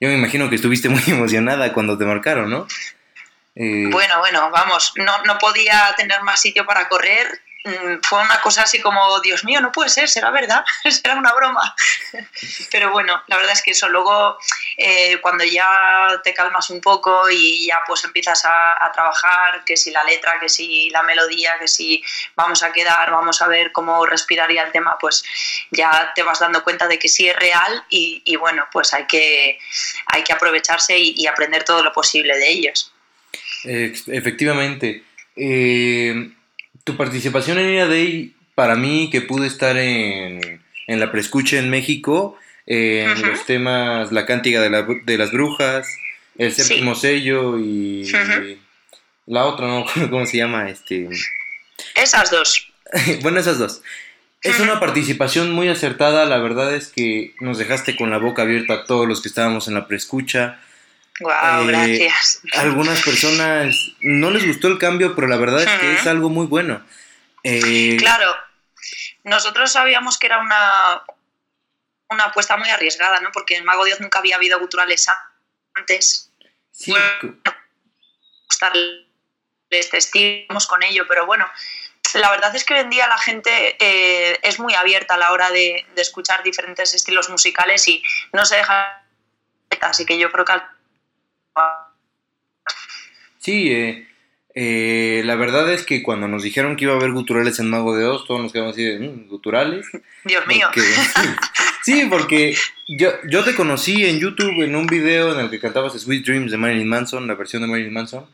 Yo 0.00 0.08
me 0.08 0.14
imagino 0.14 0.48
que 0.48 0.54
estuviste 0.54 0.88
muy 0.88 1.02
emocionada 1.08 1.72
cuando 1.72 1.98
te 1.98 2.04
marcaron, 2.04 2.48
¿no? 2.48 2.66
Eh, 3.56 3.88
bueno, 3.90 4.20
bueno, 4.20 4.50
vamos, 4.52 4.92
no, 4.94 5.24
no 5.24 5.36
podía 5.38 5.92
tener 5.96 6.22
más 6.22 6.40
sitio 6.40 6.64
para 6.64 6.88
correr 6.88 7.26
fue 8.02 8.20
una 8.20 8.40
cosa 8.40 8.62
así 8.62 8.80
como, 8.80 9.20
Dios 9.20 9.44
mío, 9.44 9.60
no 9.60 9.72
puede 9.72 9.90
ser, 9.90 10.08
será 10.08 10.30
verdad, 10.30 10.64
será 10.90 11.14
una 11.16 11.32
broma. 11.32 11.74
Pero 12.70 12.90
bueno, 12.90 13.22
la 13.26 13.36
verdad 13.36 13.52
es 13.52 13.62
que 13.62 13.72
eso, 13.72 13.88
luego 13.88 14.38
eh, 14.76 15.18
cuando 15.20 15.44
ya 15.44 16.20
te 16.22 16.34
calmas 16.34 16.70
un 16.70 16.80
poco 16.80 17.28
y 17.30 17.66
ya 17.66 17.78
pues 17.86 18.04
empiezas 18.04 18.44
a, 18.44 18.90
trabajar, 18.92 19.64
que 19.64 19.76
si 19.76 19.90
la 19.90 20.02
letra, 20.04 20.40
que 20.40 20.48
si 20.48 20.90
la 20.90 21.02
melodía, 21.02 21.54
que 21.60 21.68
si 21.68 22.02
vamos 22.34 22.62
a 22.62 22.72
quedar, 22.72 23.10
vamos 23.10 23.40
a 23.42 23.46
ver 23.46 23.70
cómo 23.70 24.06
respiraría 24.06 24.62
el 24.62 24.72
tema, 24.72 24.96
pues 24.98 25.22
ya 25.70 26.12
te 26.14 26.22
vas 26.22 26.40
dando 26.40 26.64
cuenta 26.64 26.88
de 26.88 26.98
que 26.98 27.08
sí 27.08 27.28
es 27.28 27.36
real 27.36 27.84
y, 27.90 28.36
bueno, 28.36 28.66
pues 28.72 28.94
hay 28.94 29.06
que, 29.06 29.58
hay 30.06 30.24
que 30.24 30.32
aprovecharse 30.32 30.98
y, 30.98 31.26
aprender 31.26 31.64
todo 31.64 31.82
lo 31.82 31.92
posible 31.92 32.36
de 32.38 32.48
ellos. 32.48 32.92
efectivamente. 33.64 35.04
Eh, 35.36 36.32
tu 36.88 36.96
participación 36.96 37.58
en 37.58 37.68
Ira 37.68 37.86
Day, 37.86 38.34
para 38.54 38.74
mí, 38.74 39.10
que 39.12 39.20
pude 39.20 39.46
estar 39.46 39.76
en, 39.76 40.62
en 40.86 41.00
la 41.00 41.12
preescucha 41.12 41.58
en 41.58 41.68
México, 41.68 42.38
en 42.64 43.20
los 43.28 43.44
temas 43.44 44.10
La 44.10 44.24
Cántiga 44.24 44.62
de, 44.62 45.00
de 45.04 45.18
las 45.18 45.30
Brujas, 45.30 45.86
El 46.38 46.50
Séptimo 46.54 46.94
Sello 46.94 47.58
y 47.58 48.10
la 49.26 49.44
otra, 49.44 49.66
no 49.66 49.84
cómo 50.10 50.24
se 50.24 50.38
llama. 50.38 50.70
este 50.70 51.10
Esas 51.94 52.30
dos. 52.30 52.72
bueno, 53.22 53.38
esas 53.38 53.58
dos. 53.58 53.82
Es 54.42 54.58
una 54.60 54.80
participación 54.80 55.50
muy 55.52 55.68
acertada, 55.68 56.24
la 56.24 56.38
verdad 56.38 56.74
es 56.74 56.88
que 56.88 57.34
nos 57.40 57.58
dejaste 57.58 57.96
con 57.96 58.10
la 58.10 58.16
boca 58.16 58.42
abierta 58.42 58.72
a 58.72 58.84
todos 58.84 59.06
los 59.06 59.20
que 59.20 59.28
estábamos 59.28 59.68
en 59.68 59.74
la 59.74 59.86
preescucha. 59.86 60.58
Wow, 61.20 61.32
eh, 61.32 61.66
gracias. 61.66 62.40
algunas 62.54 63.02
personas 63.02 63.92
no 64.00 64.30
les 64.30 64.46
gustó 64.46 64.68
el 64.68 64.78
cambio, 64.78 65.14
pero 65.14 65.26
la 65.26 65.36
verdad 65.36 65.62
es 65.62 65.80
que 65.80 65.94
es 65.94 66.06
algo 66.06 66.28
muy 66.28 66.46
bueno. 66.46 66.84
Eh, 67.42 67.96
claro, 67.98 68.36
nosotros 69.24 69.72
sabíamos 69.72 70.18
que 70.18 70.26
era 70.26 70.38
una, 70.38 71.02
una 72.08 72.24
apuesta 72.24 72.56
muy 72.56 72.68
arriesgada, 72.68 73.20
¿no? 73.20 73.30
Porque 73.32 73.56
en 73.56 73.64
Mago 73.64 73.84
Dios 73.84 74.00
nunca 74.00 74.20
había 74.20 74.36
habido 74.36 74.58
guturales 74.60 75.06
antes. 75.74 76.30
Sí. 76.70 76.92
Bueno, 76.92 77.36
estilo 79.92 80.58
con 80.68 80.82
ello, 80.82 81.04
pero 81.08 81.26
bueno, 81.26 81.48
la 82.14 82.30
verdad 82.30 82.54
es 82.54 82.64
que 82.64 82.74
hoy 82.74 82.80
en 82.80 82.90
día 82.90 83.06
la 83.08 83.18
gente 83.18 83.76
eh, 83.78 84.38
es 84.42 84.58
muy 84.58 84.74
abierta 84.74 85.14
a 85.14 85.18
la 85.18 85.32
hora 85.32 85.50
de, 85.50 85.86
de, 85.94 86.02
escuchar 86.02 86.42
diferentes 86.42 86.94
estilos 86.94 87.28
musicales 87.28 87.86
y 87.88 88.02
no 88.32 88.44
se 88.46 88.56
deja 88.56 89.04
así 89.80 90.06
que 90.06 90.18
yo 90.18 90.30
creo 90.32 90.44
que 90.44 90.52
Sí, 93.38 93.72
eh, 93.72 94.08
eh, 94.54 95.22
la 95.24 95.36
verdad 95.36 95.72
es 95.72 95.84
que 95.84 96.02
cuando 96.02 96.26
nos 96.26 96.42
dijeron 96.42 96.76
que 96.76 96.84
iba 96.84 96.94
a 96.94 96.96
haber 96.96 97.12
guturales 97.12 97.58
en 97.60 97.70
Mago 97.70 97.96
de 97.96 98.06
Oz, 98.06 98.26
todos 98.26 98.42
nos 98.42 98.52
quedamos 98.52 98.72
así 98.72 98.82
de, 98.82 98.98
mm, 98.98 99.28
¿guturales? 99.28 99.86
Dios 100.24 100.46
mío. 100.46 100.68
sí, 101.84 102.06
porque 102.10 102.56
yo, 102.88 103.10
yo 103.28 103.44
te 103.44 103.54
conocí 103.54 104.04
en 104.04 104.18
YouTube 104.18 104.64
en 104.64 104.74
un 104.74 104.86
video 104.86 105.32
en 105.32 105.40
el 105.40 105.50
que 105.50 105.60
cantabas 105.60 105.92
Sweet 105.92 106.26
Dreams 106.26 106.50
de 106.50 106.56
Marilyn 106.56 106.88
Manson, 106.88 107.26
la 107.26 107.34
versión 107.34 107.62
de 107.62 107.68
Marilyn 107.68 107.92
Manson. 107.92 108.26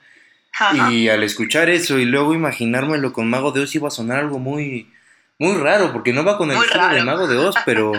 Y 0.91 1.09
al 1.09 1.25
escuchar 1.25 1.69
eso 1.69 1.99
y 1.99 2.05
luego 2.05 2.33
imaginármelo 2.33 3.13
con 3.13 3.29
Mago 3.29 3.51
de 3.51 3.61
Oz 3.63 3.75
iba 3.75 3.89
a 3.89 3.91
sonar 3.91 4.21
algo 4.21 4.39
muy, 4.39 4.91
muy 5.39 5.55
raro, 5.59 5.93
porque 5.93 6.13
no 6.13 6.25
va 6.25 6.39
con 6.39 6.51
el 6.51 6.57
estilo 6.57 6.89
de 6.89 7.03
Mago 7.03 7.27
de 7.27 7.37
Oz, 7.37 7.57
pero, 7.67 7.93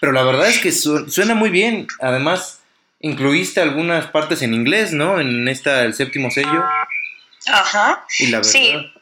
pero 0.00 0.12
la 0.12 0.24
verdad 0.24 0.48
es 0.48 0.58
que 0.58 0.72
suena 0.72 1.34
muy 1.34 1.50
bien. 1.50 1.86
Además, 2.00 2.60
incluiste 3.00 3.60
algunas 3.60 4.06
partes 4.06 4.42
en 4.42 4.54
inglés, 4.54 4.92
¿no? 4.92 5.20
En 5.20 5.48
esta, 5.48 5.82
el 5.82 5.94
séptimo 5.94 6.30
sello. 6.30 6.64
Ajá. 7.46 8.04
Sí. 8.08 8.92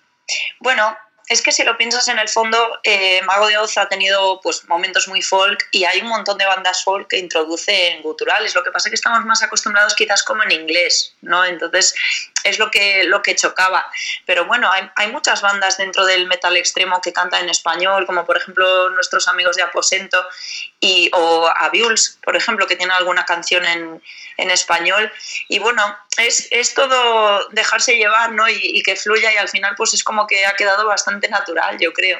Bueno, 0.60 0.96
es 1.28 1.40
que 1.40 1.52
si 1.52 1.64
lo 1.64 1.76
piensas 1.78 2.06
en 2.08 2.18
el 2.18 2.28
fondo, 2.28 2.58
eh, 2.82 3.22
Mago 3.22 3.46
de 3.48 3.56
Oz 3.56 3.78
ha 3.78 3.88
tenido 3.88 4.40
pues, 4.42 4.68
momentos 4.68 5.08
muy 5.08 5.22
folk 5.22 5.68
y 5.72 5.84
hay 5.84 6.00
un 6.00 6.08
montón 6.08 6.36
de 6.36 6.44
bandas 6.44 6.84
folk 6.84 7.08
que 7.08 7.18
introducen 7.18 8.02
guturales. 8.02 8.54
Lo 8.54 8.62
que 8.62 8.70
pasa 8.70 8.88
es 8.88 8.90
que 8.90 8.96
estamos 8.96 9.24
más 9.24 9.42
acostumbrados 9.42 9.94
quizás 9.94 10.22
como 10.22 10.42
en 10.42 10.52
inglés, 10.52 11.14
¿no? 11.22 11.44
Entonces 11.44 11.94
es 12.44 12.58
lo 12.58 12.70
que, 12.70 13.04
lo 13.04 13.22
que 13.22 13.34
chocaba. 13.34 13.90
Pero 14.26 14.46
bueno, 14.46 14.70
hay, 14.70 14.88
hay 14.96 15.10
muchas 15.10 15.42
bandas 15.42 15.78
dentro 15.78 16.06
del 16.06 16.26
metal 16.26 16.56
extremo 16.56 17.00
que 17.00 17.12
cantan 17.12 17.44
en 17.44 17.50
español, 17.50 18.06
como 18.06 18.24
por 18.24 18.36
ejemplo 18.36 18.90
nuestros 18.90 19.26
amigos 19.28 19.56
de 19.56 19.62
Aposento 19.62 20.24
y, 20.78 21.10
o 21.12 21.50
Abiuls, 21.56 22.18
por 22.22 22.36
ejemplo, 22.36 22.66
que 22.66 22.76
tienen 22.76 22.94
alguna 22.94 23.24
canción 23.24 23.64
en, 23.64 24.02
en 24.36 24.50
español. 24.50 25.10
Y 25.48 25.58
bueno, 25.58 25.82
es, 26.18 26.48
es, 26.50 26.74
todo 26.74 27.48
dejarse 27.50 27.96
llevar 27.96 28.32
¿no? 28.32 28.48
Y, 28.48 28.82
que 28.82 28.96
fluya 28.96 29.32
y 29.32 29.36
al 29.36 29.48
final 29.48 29.74
pues 29.76 29.94
es 29.94 30.04
como 30.04 30.26
que 30.26 30.44
ha 30.46 30.54
quedado 30.54 30.86
bastante 30.86 31.28
natural, 31.28 31.78
yo 31.80 31.92
creo. 31.92 32.18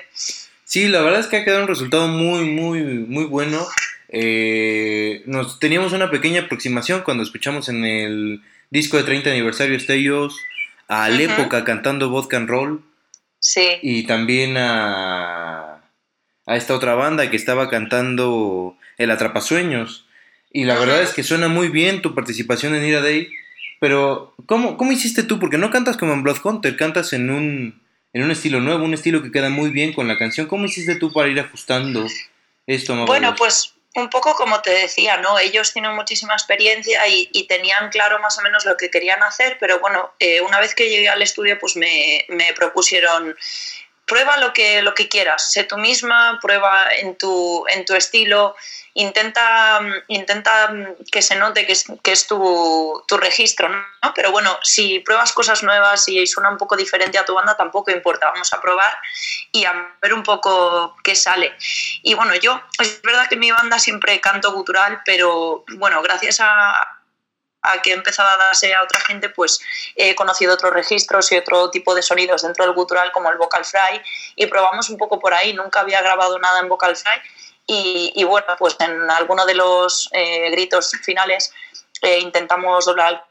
Sí, 0.65 0.89
la 0.89 1.03
verdad 1.03 1.21
es 1.21 1.27
que 1.27 1.37
ha 1.37 1.45
quedado 1.45 1.63
un 1.63 1.69
resultado 1.69 2.09
muy, 2.09 2.45
muy, 2.45 2.83
muy 2.83 3.25
bueno. 3.25 3.67
Eh, 4.09 5.23
nos 5.27 5.59
teníamos 5.59 5.93
una 5.93 6.11
pequeña 6.11 6.43
aproximación 6.43 7.03
cuando 7.03 7.23
escuchamos 7.23 7.69
en 7.69 7.85
el 7.85 8.43
disco 8.75 8.97
de 8.97 9.05
30 9.05 9.31
aniversario 9.31 9.79
Stellos 9.79 10.37
a 10.89 11.09
la 11.09 11.15
uh 11.15 11.19
-huh. 11.19 11.33
época 11.33 11.65
cantando 11.65 12.11
Vodka 12.11 12.37
and 12.37 12.49
Roll. 12.49 12.83
Sí. 13.39 13.79
Y 13.83 14.03
también 14.03 14.57
a, 14.57 15.81
a 16.47 16.57
esta 16.57 16.75
otra 16.75 16.95
banda 16.95 17.31
que 17.31 17.37
estaba 17.37 17.71
cantando 17.71 18.77
El 18.99 19.13
Atrapasueños. 19.13 20.07
Y 20.53 20.65
la 20.65 20.75
uh 20.75 20.77
-huh. 20.77 20.81
verdad 20.81 21.03
es 21.03 21.15
que 21.15 21.23
suena 21.23 21.49
muy 21.49 21.69
bien 21.69 22.03
tu 22.03 22.15
participación 22.15 22.75
en 22.75 22.85
Ira 22.85 23.01
Day. 23.01 23.29
Pero, 23.81 24.35
¿cómo, 24.47 24.77
¿cómo 24.77 24.93
hiciste 24.93 25.23
tú? 25.23 25.39
Porque 25.39 25.59
no 25.59 25.71
cantas 25.71 25.97
como 25.97 26.13
en 26.13 26.23
Blood 26.23 26.39
Hunter, 26.43 26.77
cantas 26.77 27.13
en 27.13 27.31
un, 27.31 27.81
en 28.13 28.23
un 28.25 28.31
estilo 28.31 28.61
nuevo, 28.61 28.85
un 28.85 28.95
estilo 28.95 29.23
que 29.23 29.31
queda 29.31 29.51
muy 29.51 29.71
bien 29.71 29.93
con 29.93 30.09
la 30.09 30.19
canción. 30.19 30.47
¿Cómo 30.49 30.65
hiciste 30.65 30.97
tú 30.97 31.13
para 31.13 31.29
ir 31.29 31.39
ajustando 31.39 32.07
esto? 32.67 33.07
Bueno, 33.07 33.35
pues 33.37 33.74
un 33.95 34.11
poco 34.11 34.35
como 34.35 34.61
te 34.61 34.71
decía, 34.71 35.17
¿no? 35.19 35.39
Ellos 35.39 35.73
tienen 35.73 35.95
muchísima 35.95 36.35
experiencia 36.35 37.07
y, 37.07 37.29
y, 37.33 37.47
tenían 37.47 37.91
claro 37.91 38.19
más 38.19 38.39
o 38.39 38.43
menos 38.43 38.65
lo 38.65 38.77
que 38.77 38.91
querían 38.91 39.23
hacer, 39.23 39.57
pero 39.61 39.79
bueno, 39.79 40.13
eh, 40.19 40.41
una 40.41 40.59
vez 40.59 40.75
que 40.75 40.89
llegué 40.89 41.09
al 41.09 41.23
estudio, 41.23 41.59
pues 41.61 41.77
me, 41.77 42.25
me 42.29 42.53
propusieron 42.55 43.37
prueba 44.07 44.37
lo 44.39 44.53
que, 44.53 44.83
lo 44.83 44.95
que 44.95 45.09
quieras, 45.09 45.53
sé 45.53 45.65
tú 45.65 45.77
misma, 45.77 46.39
prueba 46.43 46.93
en 46.95 47.17
tu, 47.17 47.65
en 47.69 47.85
tu 47.85 47.95
estilo, 47.95 48.55
intenta, 48.95 49.81
intenta 50.09 50.73
que 51.11 51.23
se 51.23 51.37
note 51.37 51.67
que 51.67 51.73
es, 51.73 51.85
que 52.03 52.13
es 52.13 52.27
tu, 52.27 53.03
tu 53.09 53.17
registro, 53.17 53.69
¿no? 53.69 53.83
Pero 54.15 54.31
bueno, 54.31 54.59
si 54.63 55.01
pruebas 55.01 55.33
cosas 55.33 55.63
nuevas 55.63 56.07
y 56.09 56.27
suena 56.27 56.51
un 56.51 56.59
poco 56.59 56.77
diferente 56.77 57.19
a 57.19 57.25
tu 57.25 57.35
banda, 57.35 57.57
tampoco 57.57 57.91
importa, 57.91 58.31
vamos 58.31 58.53
a 58.53 58.61
probar 58.61 58.97
y 59.53 59.65
a 59.65 59.97
ver 60.01 60.15
un 60.15 60.23
poco 60.23 60.97
qué 61.03 61.15
sale. 61.15 61.57
Y 62.03 62.15
bueno, 62.15 62.35
yo, 62.37 62.61
es 62.81 63.03
verdad 63.03 63.29
que 63.29 63.37
mi 63.37 63.51
banda 63.51 63.79
siempre 63.79 64.21
canto 64.21 64.53
gutural, 64.53 65.01
pero 65.05 65.65
bueno, 65.77 66.03
gracias 66.03 66.41
a, 66.41 67.01
a 67.65 67.83
que 67.83 67.91
he 67.91 67.95
empezado 67.95 68.29
a 68.29 68.37
darse 68.37 68.75
a 68.75 68.83
otra 68.83 69.01
gente, 69.01 69.29
pues 69.29 69.61
he 69.97 70.15
conocido 70.15 70.55
otros 70.55 70.73
registros 70.73 71.33
y 71.33 71.37
otro 71.37 71.71
tipo 71.71 71.95
de 71.95 72.03
sonidos 72.03 72.43
dentro 72.43 72.65
del 72.65 72.75
gutural 72.75 73.11
como 73.13 73.31
el 73.31 73.39
vocal 73.39 73.65
fry 73.65 74.01
y 74.37 74.47
probamos 74.47 74.91
un 74.91 74.99
poco 74.99 75.19
por 75.19 75.35
ahí. 75.35 75.53
Nunca 75.55 75.81
había 75.81 76.03
grabado 76.03 76.39
nada 76.39 76.61
en 76.61 76.69
vocal 76.69 76.97
fry 76.97 77.21
y, 77.67 78.25
bueno, 78.25 78.47
pues 78.59 78.77
en 78.81 79.11
alguno 79.11 79.47
de 79.47 79.55
los 79.55 80.09
eh, 80.13 80.51
gritos 80.51 80.93
finales 81.03 81.53
eh, 82.03 82.19
intentamos 82.21 82.85
doblar 82.85 83.27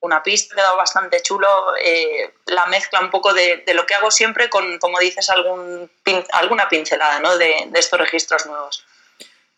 una 0.00 0.22
pista, 0.22 0.54
ha 0.54 0.56
quedado 0.56 0.76
bastante 0.76 1.22
chulo, 1.22 1.48
eh, 1.82 2.34
la 2.46 2.66
mezcla 2.66 3.00
un 3.00 3.10
poco 3.10 3.32
de, 3.32 3.64
lo 3.74 3.86
que 3.86 3.94
hago 3.94 4.10
siempre 4.10 4.50
con, 4.50 4.78
como 4.78 4.98
dices, 5.00 5.30
algún, 5.30 5.90
pin, 6.04 6.22
alguna 6.32 6.68
pincelada 6.68 7.18
¿no? 7.20 7.36
de, 7.38 7.70
estos 7.74 7.98
registros 7.98 8.44
nuevos. 8.46 8.84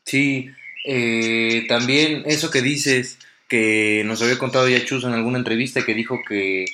Sí, 0.05 0.49
también 1.69 2.23
eso 2.27 2.51
que 2.51 2.63
dices, 2.63 3.19
que 3.49 4.03
nos 4.05 4.23
había 4.23 4.39
contado 4.39 4.69
ya 4.69 4.85
Chus 4.85 5.05
en 5.05 5.13
alguna 5.13 5.39
entrevista 5.39 5.85
que 5.85 5.95
dijo 5.95 6.21
que, 6.29 6.67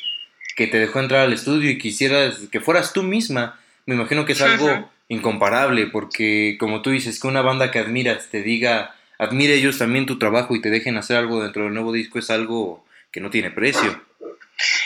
que 0.56 0.66
te 0.66 0.78
dejó 0.78 1.00
entrar 1.00 1.22
al 1.22 1.32
estudio 1.32 1.70
y 1.70 1.78
quisieras 1.78 2.40
que 2.50 2.60
fueras 2.60 2.92
tú 2.92 3.02
misma. 3.02 3.58
Me 3.86 3.94
imagino 3.94 4.24
que 4.24 4.32
es 4.32 4.42
algo 4.42 4.66
uh 4.66 4.70
-huh. 4.70 4.88
incomparable, 5.08 5.86
porque 5.86 6.56
como 6.58 6.82
tú 6.82 6.90
dices, 6.90 7.20
que 7.20 7.28
una 7.28 7.42
banda 7.42 7.70
que 7.70 7.78
admiras 7.78 8.28
te 8.30 8.42
diga, 8.42 8.94
admire 9.18 9.54
ellos 9.54 9.78
también 9.78 10.06
tu 10.06 10.18
trabajo 10.18 10.56
y 10.56 10.60
te 10.60 10.70
dejen 10.70 10.96
hacer 10.96 11.16
algo 11.16 11.42
dentro 11.42 11.64
del 11.64 11.74
nuevo 11.74 11.92
disco 11.92 12.18
es 12.18 12.30
algo 12.30 12.84
que 13.12 13.20
no 13.20 13.30
tiene 13.30 13.50
precio. 13.50 14.02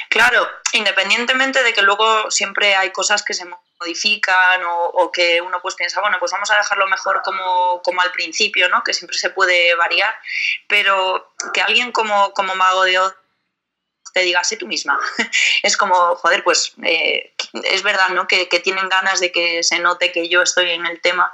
Claro, 0.09 0.49
independientemente 0.73 1.63
de 1.63 1.73
que 1.73 1.83
luego 1.83 2.31
siempre 2.31 2.75
hay 2.75 2.91
cosas 2.91 3.23
que 3.23 3.35
se 3.35 3.45
modifican 3.81 4.63
o, 4.65 5.11
que 5.13 5.41
uno 5.41 5.61
pues 5.61 5.75
piensa, 5.75 6.01
bueno, 6.01 6.19
pues 6.19 6.33
vamos 6.33 6.51
a 6.51 6.57
dejarlo 6.57 6.87
mejor 6.87 7.23
como, 7.23 7.81
como 7.83 8.01
al 8.01 8.13
principio, 8.13 8.69
¿no? 8.69 8.83
Que 8.83 8.95
siempre 8.95 9.19
se 9.19 9.31
puede 9.31 9.75
variar, 9.75 10.15
pero 10.67 11.35
que 11.53 11.61
alguien 11.61 11.93
como, 11.93 12.33
como 12.33 12.55
Mago 12.55 12.85
de 12.85 12.99
Oz 12.99 13.15
te 14.15 14.21
diga, 14.21 14.43
sé 14.43 14.57
tú 14.57 14.67
misma. 14.67 14.99
es 15.63 15.77
como, 15.77 16.17
joder, 16.17 16.43
pues 16.43 16.73
eh, 16.83 17.35
es 17.65 17.83
verdad, 17.83 18.09
¿no? 18.11 18.27
Que, 18.27 18.49
que, 18.49 18.61
tienen 18.61 18.89
ganas 18.89 19.21
de 19.21 19.31
que 19.31 19.63
se 19.63 19.79
note 19.79 20.13
que 20.13 20.29
yo 20.29 20.43
estoy 20.43 20.71
en 20.71 20.87
el 20.87 21.01
tema 21.01 21.31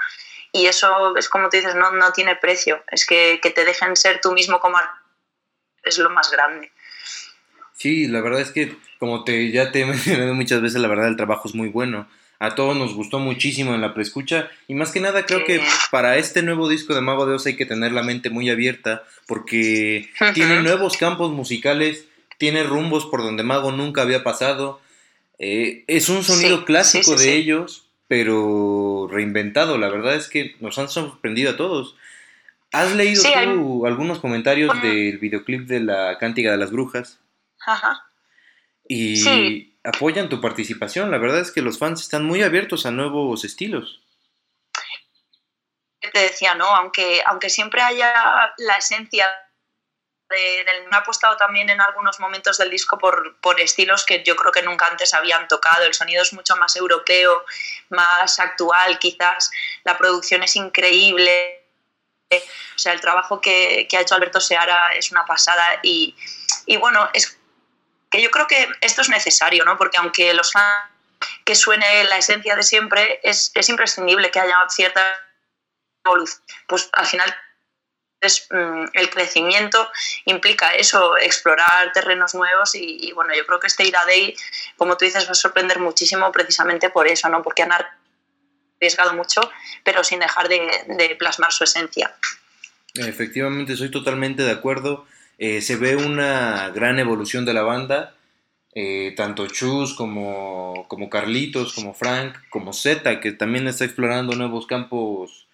y 0.55 0.67
eso 0.67 1.17
es 1.17 1.29
como 1.29 1.49
tú 1.49 1.57
dices, 1.57 1.75
no, 1.75 1.91
no 1.91 2.13
tiene 2.13 2.37
precio. 2.37 2.85
Es 2.91 3.05
que, 3.05 3.41
que 3.43 3.51
te 3.51 3.65
dejen 3.65 3.97
ser 3.97 4.21
tú 4.21 4.31
mismo 4.31 4.61
como 4.61 4.79
es 5.83 5.99
lo 5.99 6.11
más 6.11 6.31
grande. 6.31 6.71
Sí, 7.75 8.07
la 8.07 8.21
verdad 8.21 8.41
es 8.41 8.51
que, 8.51 8.77
como 8.99 9.25
te 9.25 9.51
ya 9.51 9.71
te 9.73 9.83
he 9.83 9.87
mencionado 9.87 10.35
muchas 10.35 10.63
veces, 10.63 10.81
la 10.81 10.89
verdad 10.89 11.09
el 11.09 11.17
trabajo 11.17 11.49
es 11.49 11.55
muy 11.55 11.69
bueno. 11.69 12.09
A 12.41 12.55
todos 12.55 12.77
nos 12.77 12.95
gustó 12.95 13.21
muchísimo 13.21 13.75
en 13.75 13.81
la 13.81 13.95
preescucha 13.95 14.51
y 14.67 14.75
más 14.75 14.91
que 14.91 15.01
nada 15.01 15.25
creo 15.25 15.45
que 15.45 15.63
para 15.91 16.19
este 16.19 16.43
nuevo 16.43 16.69
disco 16.69 16.95
de 16.95 17.01
Mago 17.01 17.27
de 17.27 17.35
Oz 17.37 17.47
hay 17.47 17.57
que 17.57 17.65
tener 17.65 17.93
la 17.93 18.03
mente 18.03 18.29
muy 18.29 18.51
abierta 18.51 19.05
porque 19.27 20.11
tiene 20.35 20.61
nuevos 20.61 20.97
campos 20.97 21.31
musicales, 21.31 22.07
tiene 22.37 22.65
rumbos 22.65 23.07
por 23.07 23.23
donde 23.23 23.45
Mago 23.45 23.73
nunca 23.73 24.03
había 24.03 24.25
pasado. 24.25 24.81
Eh, 25.39 25.85
es 25.87 26.09
un 26.09 26.23
sonido 26.23 26.59
sí, 26.59 26.65
clásico 26.65 27.17
sí, 27.17 27.19
sí, 27.19 27.25
de 27.25 27.37
ellos, 27.37 27.87
pero 28.09 29.09
reinventado. 29.11 29.79
La 29.79 29.89
verdad 29.89 30.17
es 30.17 30.29
que 30.29 30.57
nos 30.61 30.79
han 30.79 30.89
sorprendido 30.89 31.53
a 31.53 31.57
todos. 31.57 31.97
¿Has 32.73 32.95
leído 32.95 33.23
tú 33.23 33.29
hay... 33.87 33.91
algunos 33.91 34.19
comentarios 34.19 34.71
del 34.83 35.19
videoclip 35.19 35.67
de 35.67 35.81
la 35.81 36.19
Cántica 36.19 36.51
de 36.51 36.59
las 36.59 36.73
Brujas? 36.73 37.21
Ajá. 37.67 38.05
Y 38.87 39.17
sí. 39.17 39.79
apoyan 39.83 40.29
tu 40.29 40.41
participación. 40.41 41.11
La 41.11 41.19
verdad 41.19 41.41
es 41.41 41.51
que 41.51 41.63
los 41.63 41.79
fans 41.79 42.03
están 42.03 42.25
muy 42.25 42.43
abiertos 42.43 42.87
a 42.87 42.91
nuevos 42.91 43.45
estilos. 43.45 44.03
Te 46.13 46.21
decía, 46.21 46.55
¿no? 46.55 46.67
Aunque, 46.67 47.23
aunque 47.27 47.49
siempre 47.49 47.81
haya 47.81 48.13
la 48.59 48.77
esencia 48.77 49.27
de, 50.29 50.65
de, 50.65 50.87
me 50.89 50.97
ha 50.97 51.01
apostado 51.01 51.37
también 51.37 51.71
en 51.71 51.81
algunos 51.81 52.21
momentos 52.21 52.59
del 52.59 52.71
disco 52.71 52.99
por, 52.99 53.41
por, 53.41 53.61
estilos 53.61 54.05
que 54.05 54.23
yo 54.23 54.37
creo 54.37 54.53
que 54.53 54.63
nunca 54.63 54.87
antes 54.87 55.15
habían 55.15 55.49
tocado. 55.49 55.85
El 55.85 55.95
sonido 55.95 56.23
es 56.23 56.33
mucho 56.33 56.57
más 56.57 56.77
europeo, 56.77 57.45
más 57.89 58.39
actual 58.39 58.99
quizás. 58.99 59.51
La 59.85 59.97
producción 59.97 60.43
es 60.43 60.57
increíble. 60.57 61.63
O 62.31 62.79
sea, 62.79 62.93
el 62.93 63.01
trabajo 63.01 63.41
que, 63.41 63.87
que 63.89 63.97
ha 63.97 64.01
hecho 64.01 64.15
Alberto 64.15 64.41
Seara 64.41 64.93
es 64.95 65.11
una 65.11 65.25
pasada 65.25 65.81
y, 65.83 66.17
y 66.67 66.77
bueno, 66.77 67.09
es 67.13 67.39
que 68.15 68.23
yo 68.23 68.31
creo 68.31 68.47
que 68.47 68.69
esto 68.81 69.03
es 69.03 69.09
necesario, 69.09 69.65
¿no? 69.65 69.77
Porque 69.77 69.97
aunque 69.99 70.33
los 70.35 70.53
fans 70.53 70.91
que 71.45 71.55
suene 71.55 72.05
la 72.05 72.19
esencia 72.19 72.55
de 72.55 72.63
siempre, 72.63 73.21
es, 73.25 73.51
es 73.55 73.69
imprescindible 73.69 74.31
que 74.31 74.39
haya 74.39 74.57
cierta 74.69 75.03
evolución. 76.05 76.41
Pues 76.69 76.89
al 76.93 77.07
final 77.07 77.35
es, 78.21 78.47
mm, 78.51 78.85
el 78.93 79.11
crecimiento 79.11 79.91
implica 80.27 80.75
eso, 80.75 81.17
explorar 81.17 81.93
terrenos 81.93 82.35
nuevos 82.35 82.75
y, 82.75 83.11
bueno, 83.13 83.35
yo 83.35 83.45
creo 83.47 83.59
que 83.59 83.67
este 83.67 83.85
Ira 83.85 84.05
Day, 84.07 84.37
como 84.77 84.97
tú 84.97 85.07
dices, 85.07 85.27
va 85.27 85.33
a 85.33 85.35
sorprender 85.35 85.81
muchísimo 85.81 86.31
precisamente 86.31 86.91
por 86.91 87.09
eso, 87.09 87.29
¿no? 87.29 87.43
Porque 87.43 87.63
han 87.63 87.73
arriesgado 87.73 89.15
mucho, 89.15 89.51
pero 89.83 90.05
sin 90.05 90.21
dejar 90.21 90.49
de, 90.49 90.85
de 90.87 91.17
plasmar 91.17 91.53
su 91.53 91.65
esencia. 91.65 92.15
Efectivamente, 92.95 93.77
soy 93.77 93.91
totalmente 93.91 94.45
de 94.45 94.53
acuerdo 94.53 95.07
eh, 95.39 95.61
se 95.61 95.77
ve 95.77 95.97
una 95.97 96.71
gran 96.71 96.99
evolución 96.99 97.45
de 97.45 97.55
la 97.55 97.63
banda. 97.63 98.15
Eh, 98.77 99.15
tanto 99.17 99.47
Chus 99.47 99.95
como, 99.95 100.87
como 100.89 101.09
Carlitos, 101.09 101.73
como 101.75 101.95
Frank, 101.95 102.37
como 102.51 102.73
Z, 102.73 103.21
que 103.21 103.31
también 103.31 103.69
está 103.69 103.85
explorando 103.85 104.35
nuevos 104.35 104.67
campos 104.67 105.47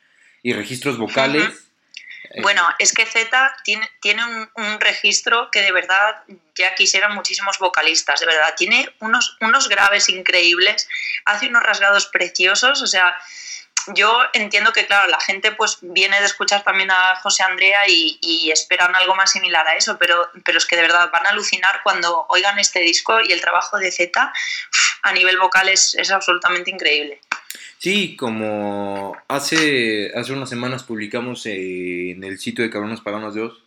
y 0.43 0.55
registros 0.55 0.97
vocales. 0.97 1.67
Bueno, 2.43 2.67
es 2.79 2.95
que 2.95 3.05
Z 3.05 3.29
tiene, 3.65 3.87
tiene 4.01 4.25
un, 4.25 4.49
un, 4.55 4.81
registro 4.81 5.51
que 5.51 5.61
de 5.61 5.73
verdad 5.73 6.23
ya 6.55 6.75
quisieran 6.75 7.15
muchísimos 7.15 7.59
vocalistas, 7.59 8.21
de 8.21 8.27
verdad. 8.27 8.55
Tiene 8.57 8.89
unos, 9.01 9.37
unos 9.41 9.69
graves 9.69 10.09
increíbles, 10.09 10.89
hace 11.25 11.49
unos 11.49 11.63
rasgados 11.63 12.07
preciosos, 12.07 12.81
o 12.83 12.87
sea, 12.87 13.17
yo 13.95 14.19
entiendo 14.33 14.73
que, 14.73 14.87
claro, 14.87 15.09
la 15.09 15.21
gente 15.21 15.53
pues 15.53 15.79
viene 15.81 16.19
de 16.21 16.27
escuchar 16.27 16.63
también 16.63 16.91
a 16.91 17.17
José 17.23 17.43
Andrea 17.43 17.83
y, 17.89 18.51
esperan 18.51 18.95
algo 18.97 19.15
más 19.15 19.31
similar 19.31 19.67
a 19.67 19.77
eso, 19.77 19.97
pero, 19.99 20.29
pero 20.45 20.59
es 20.59 20.67
que 20.67 20.77
de 20.77 20.83
verdad 20.83 21.11
van 21.13 21.27
a 21.27 21.31
alucinar 21.31 21.81
cuando 21.85 22.27
oigan 22.29 22.59
este 22.59 22.81
disco 22.81 23.21
y 23.21 23.33
el 23.33 23.41
trabajo 23.41 23.79
de 23.79 23.93
Z 23.93 24.33
a 25.03 25.13
nivel 25.13 25.39
vocal 25.39 25.69
es, 25.69 25.95
es 25.95 26.11
absolutamente 26.11 26.71
increíble. 26.71 27.21
Sí, 27.79 28.17
como 28.17 29.17
hace, 29.29 30.13
hace 30.15 30.33
unas 30.33 30.51
semanas 30.51 30.83
publicamos 30.83 31.47
en 31.47 32.23
el 32.23 32.39
sitio 32.39 32.65
de 32.65 32.71
Cabrones 32.71 33.01
Paganos 33.01 33.35
de 33.35 33.41
Dios 33.41 33.63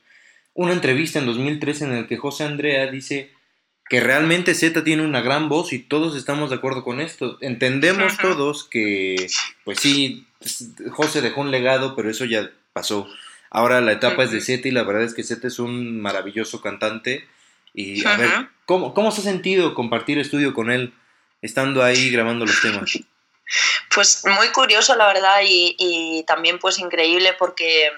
una 0.53 0.73
entrevista 0.73 1.19
en 1.19 1.25
2013 1.25 1.85
en 1.85 1.93
el 1.93 2.07
que 2.07 2.17
José 2.17 2.43
Andrea 2.43 2.85
dice 2.87 3.31
que 3.89 3.99
realmente 3.99 4.55
Z 4.55 4.83
tiene 4.83 5.03
una 5.03 5.21
gran 5.21 5.49
voz 5.49 5.73
y 5.73 5.79
todos 5.79 6.15
estamos 6.15 6.49
de 6.49 6.55
acuerdo 6.55 6.83
con 6.83 7.01
esto. 7.01 7.37
Entendemos 7.41 8.17
todos 8.17 8.63
que, 8.63 9.27
pues 9.63 9.79
sí, 9.79 10.25
José 10.91 11.21
dejó 11.21 11.41
un 11.41 11.51
legado, 11.51 11.95
pero 11.95 12.09
eso 12.09 12.25
ya 12.25 12.49
pasó. 12.71 13.07
Ahora 13.49 13.81
la 13.81 13.91
etapa 13.91 14.23
es 14.23 14.31
de 14.31 14.41
Z 14.41 14.67
y 14.67 14.71
la 14.71 14.83
verdad 14.83 15.03
es 15.03 15.13
que 15.13 15.23
Z 15.23 15.47
es 15.47 15.59
un 15.59 16.01
maravilloso 16.01 16.61
cantante. 16.61 17.27
Y 17.73 18.05
a 18.05 18.17
ver, 18.17 18.29
¿cómo, 18.65 18.93
¿cómo 18.93 19.11
se 19.11 19.21
ha 19.21 19.23
sentido 19.23 19.73
compartir 19.73 20.17
estudio 20.17 20.53
con 20.53 20.71
él, 20.71 20.93
estando 21.41 21.83
ahí 21.83 22.09
grabando 22.09 22.45
los 22.45 22.61
temas? 22.61 22.99
Pues 23.93 24.23
muy 24.25 24.47
curioso, 24.47 24.95
la 24.95 25.05
verdad, 25.05 25.41
y, 25.45 25.75
y 25.77 26.23
también 26.23 26.57
pues 26.57 26.79
increíble 26.79 27.35
porque 27.37 27.91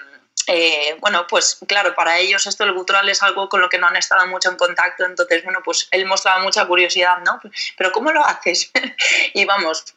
eh, 0.46 0.96
bueno, 1.00 1.26
pues 1.28 1.58
claro, 1.66 1.94
para 1.94 2.18
ellos 2.18 2.46
esto 2.46 2.64
del 2.64 2.74
gutural 2.74 3.08
es 3.08 3.22
algo 3.22 3.48
con 3.48 3.60
lo 3.60 3.68
que 3.68 3.78
no 3.78 3.86
han 3.86 3.96
estado 3.96 4.26
mucho 4.26 4.50
en 4.50 4.56
contacto, 4.56 5.04
entonces, 5.04 5.42
bueno, 5.42 5.60
pues 5.64 5.88
él 5.90 6.06
mostraba 6.06 6.42
mucha 6.42 6.66
curiosidad, 6.66 7.18
¿no? 7.24 7.40
Pero 7.76 7.92
¿cómo 7.92 8.12
lo 8.12 8.24
haces? 8.24 8.70
y 9.34 9.44
vamos, 9.44 9.96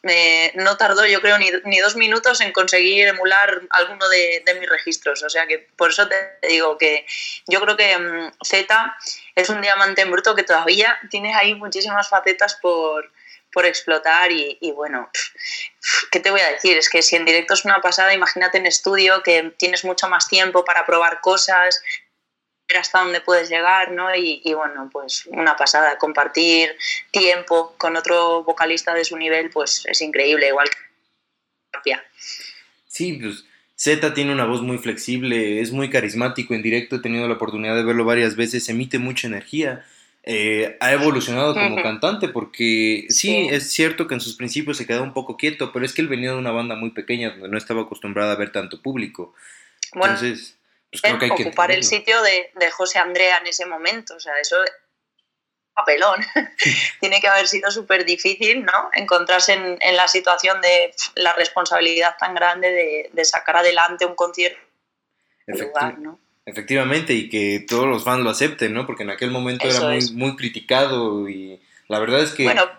no 0.56 0.78
tardó 0.78 1.06
yo 1.06 1.22
creo 1.22 1.38
ni, 1.38 1.50
ni, 1.66 1.80
dos 1.80 1.96
minutos 1.96 2.42
en 2.42 2.52
conseguir 2.52 3.08
emular 3.08 3.62
alguno 3.70 4.10
de, 4.10 4.44
de, 4.46 4.54
mis 4.56 4.70
registros, 4.70 5.24
o 5.24 5.30
sea 5.30 5.46
que 5.48 5.60
por 5.76 5.92
eso 5.92 6.08
te 6.08 6.48
digo 6.48 6.78
que 6.78 7.06
yo 7.48 7.62
creo 7.62 7.78
que 7.78 7.98
um, 7.98 8.32
Z 8.44 8.98
es 9.36 9.50
un 9.50 9.62
diamante 9.62 10.02
en 10.02 10.12
bruto 10.12 10.36
que 10.36 10.44
todavía 10.44 11.00
tiene 11.10 11.36
ahí 11.36 11.56
muchísimas 11.56 12.10
facetas 12.10 12.56
por 12.56 13.12
por 13.52 13.66
explotar 13.66 14.32
y, 14.32 14.58
y, 14.62 14.72
bueno, 14.72 15.10
¿qué 16.12 16.20
te 16.20 16.32
voy 16.32 16.42
a 16.42 16.52
decir? 16.52 16.78
Es 16.78 16.90
que 16.90 17.02
si 17.02 17.16
en 17.16 17.26
directo 17.26 17.54
es 17.54 17.66
una 17.66 17.82
pasada, 17.82 18.14
imagínate 18.14 18.58
en 18.58 18.66
estudio 18.66 19.24
que 19.24 19.54
tienes 19.58 19.84
mucho 19.86 20.08
más 20.08 20.28
tiempo 20.28 20.64
para 20.64 20.86
probar 20.86 21.22
cosas, 21.22 21.82
ver 22.68 22.78
hasta 22.78 23.00
dónde 23.00 23.22
puedes 23.22 23.50
llegar, 23.50 23.92
¿no? 23.92 24.14
Y, 24.16 24.42
y, 24.44 24.54
bueno, 24.54 24.90
pues 24.92 25.26
una 25.28 25.56
pasada, 25.56 25.98
compartir 25.98 26.76
tiempo 27.12 27.76
con 27.78 27.96
otro 27.96 28.44
vocalista 28.44 28.94
de 28.94 29.06
su 29.06 29.18
nivel, 29.18 29.50
pues 29.50 29.86
es 29.86 30.02
increíble, 30.02 30.48
igual 30.48 30.70
que 30.70 30.78
Sí, 32.88 33.14
pues 33.14 33.46
Z 33.76 34.14
tiene 34.14 34.34
una 34.34 34.46
voz 34.46 34.62
muy 34.62 34.78
flexible, 34.78 35.62
es 35.62 35.72
muy 35.72 35.90
carismático 35.90 36.54
en 36.54 36.62
directo, 36.62 36.98
he 36.98 37.02
tenido 37.02 37.28
la 37.28 37.36
oportunidad 37.36 37.76
de 37.76 37.84
verlo 37.84 38.04
varias 38.04 38.36
veces, 38.36 38.68
emite 38.68 39.00
mucha 39.00 39.28
energía 39.28 39.86
eh, 40.24 40.78
ha 40.80 40.92
evolucionado 40.92 41.54
como 41.54 41.82
cantante 41.82 42.28
porque 42.28 43.06
sí, 43.10 43.48
es 43.50 43.72
cierto 43.72 44.08
que 44.08 44.16
en 44.16 44.22
sus 44.22 44.36
principios 44.36 44.78
se 44.78 44.86
quedaba 44.86 45.04
un 45.04 45.14
poco 45.14 45.38
quieto, 45.38 45.72
pero 45.72 45.86
es 45.86 45.94
que 45.94 46.02
él 46.02 46.08
venía 46.08 46.32
de 46.32 46.38
una 46.38 46.52
banda 46.52 46.76
muy 46.76 46.92
pequeña 46.92 47.32
donde 47.32 47.50
no 47.50 47.58
estaba 47.58 47.84
acostumbrada 47.84 48.34
a 48.34 48.36
ver 48.36 48.52
tanto 48.52 48.82
público. 48.82 49.34
Bueno, 49.94 50.16
Entonces, 50.16 50.58
pues 50.92 51.02
creo 51.02 51.20
que 51.20 51.26
hay 51.26 51.32
ocupar 51.32 51.72
el 51.72 51.84
sitio 51.84 52.22
de, 52.22 52.52
de, 52.56 52.70
José 52.72 53.00
Andrea 53.00 53.38
en 53.38 53.48
ese 53.48 53.66
momento, 53.66 54.16
o 54.16 54.20
sea, 54.20 54.38
eso 54.40 54.58
papelón. 55.74 56.20
Tiene 57.00 57.22
que 57.22 57.28
haber 57.28 57.48
sido 57.48 57.72
súper 57.72 58.06
difícil, 58.06 58.66
¿no? 58.66 58.90
Encontrarse 58.94 59.54
en, 59.54 59.78
en, 59.80 59.96
la 59.96 60.08
situación 60.08 60.62
de 60.62 60.94
la 61.16 61.34
responsabilidad 61.34 62.16
tan 62.20 62.36
grande 62.36 62.70
de, 62.70 63.10
de 63.14 63.26
sacar 63.26 63.58
adelante 63.58 64.06
un 64.06 64.16
concierto. 64.16 64.60
Lugar, 65.48 65.98
¿no? 65.98 66.20
Efectivamente, 66.46 67.14
y 67.14 67.30
que 67.30 67.64
todos 67.68 67.86
los 67.86 68.04
fans 68.04 68.24
lo 68.24 68.30
acepten, 68.30 68.74
¿no? 68.74 68.86
Porque 68.86 69.04
en 69.04 69.12
aquel 69.12 69.32
momento 69.32 69.68
Eso 69.68 69.80
era 69.80 69.90
muy, 69.90 69.98
es. 69.98 70.12
muy 70.12 70.36
criticado 70.36 71.30
y 71.30 71.62
la 71.88 72.00
verdad 72.00 72.22
es 72.22 72.32
que... 72.32 72.44
Bueno, 72.44 72.70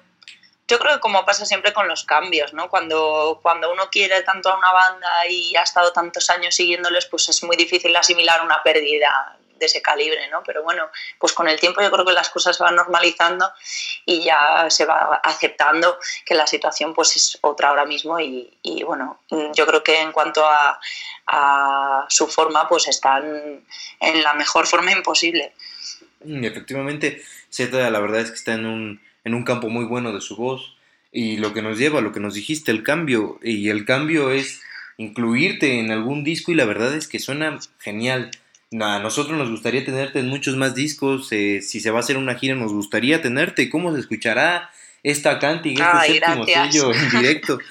yo 0.66 0.78
creo 0.78 0.94
que 0.94 1.00
como 1.00 1.24
pasa 1.24 1.44
siempre 1.44 1.72
con 1.72 1.88
los 1.88 2.04
cambios, 2.04 2.52
¿no? 2.52 2.68
Cuando, 2.68 3.40
cuando 3.42 3.72
uno 3.72 3.88
quiere 3.90 4.22
tanto 4.22 4.50
a 4.50 4.56
una 4.56 4.72
banda 4.72 5.08
y 5.28 5.54
ha 5.56 5.62
estado 5.62 5.92
tantos 5.92 6.30
años 6.30 6.54
siguiéndoles, 6.54 7.06
pues 7.06 7.28
es 7.28 7.42
muy 7.42 7.56
difícil 7.56 7.94
asimilar 7.96 8.44
una 8.44 8.62
pérdida 8.62 9.38
de 9.60 9.66
ese 9.66 9.80
calibre, 9.80 10.28
¿no? 10.30 10.42
Pero 10.44 10.64
bueno, 10.64 10.88
pues 11.18 11.32
con 11.32 11.48
el 11.48 11.60
tiempo 11.60 11.80
yo 11.80 11.90
creo 11.90 12.04
que 12.04 12.12
las 12.12 12.30
cosas 12.30 12.56
se 12.56 12.62
van 12.64 12.74
normalizando 12.74 13.48
y 14.04 14.24
ya 14.24 14.68
se 14.68 14.86
va 14.86 15.20
aceptando 15.22 15.98
que 16.26 16.34
la 16.34 16.46
situación 16.46 16.94
pues 16.94 17.14
es 17.14 17.38
otra 17.42 17.68
ahora 17.68 17.84
mismo 17.84 18.18
y, 18.18 18.58
y 18.62 18.82
bueno, 18.82 19.20
yo 19.54 19.66
creo 19.66 19.84
que 19.84 20.00
en 20.00 20.10
cuanto 20.10 20.44
a, 20.44 20.80
a, 21.26 22.06
su 22.08 22.26
forma 22.26 22.68
pues 22.68 22.88
están 22.88 23.64
en 24.00 24.22
la 24.22 24.34
mejor 24.34 24.66
forma 24.66 24.90
imposible. 24.90 25.52
Mm, 26.24 26.44
efectivamente, 26.44 27.22
Z 27.50 27.90
la 27.90 28.00
verdad 28.00 28.20
es 28.20 28.30
que 28.30 28.36
está 28.36 28.54
en 28.54 28.66
un, 28.66 29.00
en 29.24 29.34
un 29.34 29.44
campo 29.44 29.68
muy 29.68 29.84
bueno 29.84 30.12
de 30.12 30.20
su 30.20 30.36
voz 30.36 30.74
y 31.12 31.36
lo 31.36 31.52
que 31.52 31.62
nos 31.62 31.78
lleva, 31.78 32.00
lo 32.00 32.12
que 32.12 32.20
nos 32.20 32.34
dijiste, 32.34 32.72
el 32.72 32.82
cambio 32.82 33.38
y 33.42 33.68
el 33.68 33.84
cambio 33.84 34.30
es 34.30 34.62
incluirte 34.96 35.78
en 35.78 35.90
algún 35.90 36.24
disco 36.24 36.52
y 36.52 36.54
la 36.54 36.66
verdad 36.66 36.94
es 36.94 37.08
que 37.08 37.18
suena 37.18 37.58
genial 37.78 38.30
a 38.72 38.98
nosotros 39.00 39.36
nos 39.36 39.50
gustaría 39.50 39.84
tenerte 39.84 40.20
en 40.20 40.28
muchos 40.28 40.56
más 40.56 40.74
discos. 40.74 41.32
Eh, 41.32 41.60
si 41.60 41.80
se 41.80 41.90
va 41.90 41.98
a 41.98 42.00
hacer 42.00 42.16
una 42.16 42.36
gira, 42.36 42.54
nos 42.54 42.72
gustaría 42.72 43.20
tenerte. 43.20 43.68
¿Cómo 43.68 43.92
se 43.92 44.00
escuchará 44.00 44.70
esta 45.02 45.38
canting, 45.38 45.72
este 45.72 45.84
Ay, 45.84 46.12
séptimo 46.14 46.44
gracias. 46.44 46.72
sello 46.72 46.92
en 46.94 47.10
directo? 47.10 47.58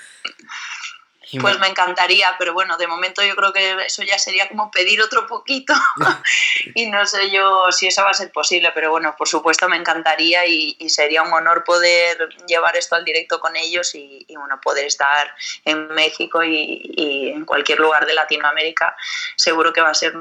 Pues 1.39 1.59
me 1.59 1.67
encantaría, 1.67 2.27
pero 2.39 2.53
bueno, 2.53 2.75
de 2.77 2.87
momento 2.87 3.23
yo 3.23 3.35
creo 3.35 3.53
que 3.53 3.85
eso 3.85 4.01
ya 4.01 4.17
sería 4.17 4.47
como 4.49 4.71
pedir 4.71 4.99
otro 4.99 5.27
poquito 5.27 5.75
y 6.73 6.87
no 6.87 7.05
sé 7.05 7.29
yo 7.29 7.71
si 7.71 7.85
eso 7.85 8.01
va 8.03 8.09
a 8.09 8.15
ser 8.15 8.31
posible, 8.31 8.71
pero 8.73 8.89
bueno, 8.89 9.13
por 9.15 9.27
supuesto 9.27 9.69
me 9.69 9.77
encantaría 9.77 10.47
y, 10.47 10.75
y 10.79 10.89
sería 10.89 11.21
un 11.21 11.31
honor 11.31 11.63
poder 11.63 12.29
llevar 12.47 12.75
esto 12.75 12.95
al 12.95 13.05
directo 13.05 13.39
con 13.39 13.55
ellos 13.55 13.93
y, 13.93 14.25
y 14.27 14.35
bueno, 14.37 14.59
poder 14.59 14.85
estar 14.85 15.31
en 15.65 15.89
México 15.89 16.43
y, 16.43 16.81
y 16.97 17.29
en 17.29 17.45
cualquier 17.45 17.79
lugar 17.79 18.07
de 18.07 18.15
Latinoamérica, 18.15 18.95
seguro 19.35 19.71
que 19.71 19.81
va 19.81 19.91
a 19.91 19.93
ser 19.93 20.15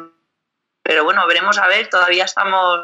pero 0.88 1.04
bueno, 1.04 1.26
veremos 1.26 1.58
a 1.58 1.66
ver, 1.66 1.90
todavía 1.90 2.24
estamos 2.24 2.80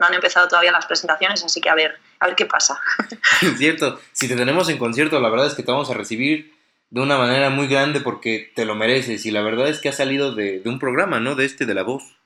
no 0.00 0.06
han 0.06 0.14
empezado 0.14 0.48
todavía 0.48 0.72
las 0.72 0.86
presentaciones, 0.86 1.44
así 1.44 1.60
que 1.60 1.70
a 1.70 1.76
ver, 1.76 2.00
a 2.18 2.26
ver 2.26 2.34
qué 2.34 2.46
pasa. 2.46 2.80
Es 3.42 3.58
cierto, 3.58 4.00
si 4.10 4.26
te 4.26 4.34
tenemos 4.34 4.68
en 4.68 4.78
concierto, 4.78 5.20
la 5.20 5.28
verdad 5.28 5.46
es 5.46 5.54
que 5.54 5.62
te 5.62 5.70
vamos 5.70 5.88
a 5.92 5.94
recibir 5.94 6.52
de 6.90 7.00
una 7.00 7.16
manera 7.16 7.48
muy 7.48 7.68
grande 7.68 8.00
porque 8.00 8.50
te 8.56 8.64
lo 8.64 8.74
mereces 8.74 9.24
y 9.24 9.30
la 9.30 9.42
verdad 9.42 9.68
es 9.68 9.78
que 9.78 9.88
ha 9.88 9.92
salido 9.92 10.34
de, 10.34 10.58
de 10.58 10.68
un 10.68 10.80
programa, 10.80 11.20
¿no? 11.20 11.36
De 11.36 11.44
este, 11.44 11.64
de 11.64 11.74
La 11.74 11.84
Voz. 11.84 12.16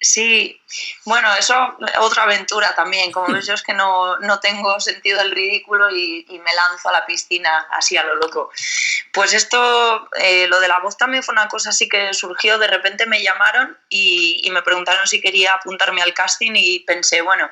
Sí, 0.00 0.60
bueno, 1.04 1.34
eso 1.34 1.54
otra 2.00 2.24
aventura 2.24 2.74
también. 2.74 3.10
Como 3.12 3.28
ves, 3.32 3.46
yo 3.46 3.54
es 3.54 3.62
que 3.62 3.72
no, 3.72 4.18
no 4.18 4.40
tengo 4.40 4.78
sentido 4.80 5.18
del 5.18 5.30
ridículo 5.30 5.90
y, 5.90 6.26
y, 6.28 6.38
me 6.38 6.50
lanzo 6.54 6.88
a 6.88 6.92
la 6.92 7.06
piscina 7.06 7.68
así 7.70 7.96
a 7.96 8.04
lo 8.04 8.16
loco. 8.16 8.50
Pues 9.12 9.32
esto, 9.32 10.08
eh, 10.18 10.46
lo 10.48 10.60
de 10.60 10.68
la 10.68 10.80
voz 10.80 10.96
también 10.96 11.22
fue 11.22 11.32
una 11.32 11.48
cosa 11.48 11.70
así 11.70 11.88
que 11.88 12.12
surgió. 12.12 12.58
De 12.58 12.66
repente 12.66 13.06
me 13.06 13.22
llamaron 13.22 13.78
y, 13.88 14.40
y, 14.44 14.50
me 14.50 14.62
preguntaron 14.62 15.06
si 15.06 15.20
quería 15.20 15.54
apuntarme 15.54 16.02
al 16.02 16.14
casting 16.14 16.52
y 16.54 16.80
pensé, 16.80 17.22
bueno, 17.22 17.48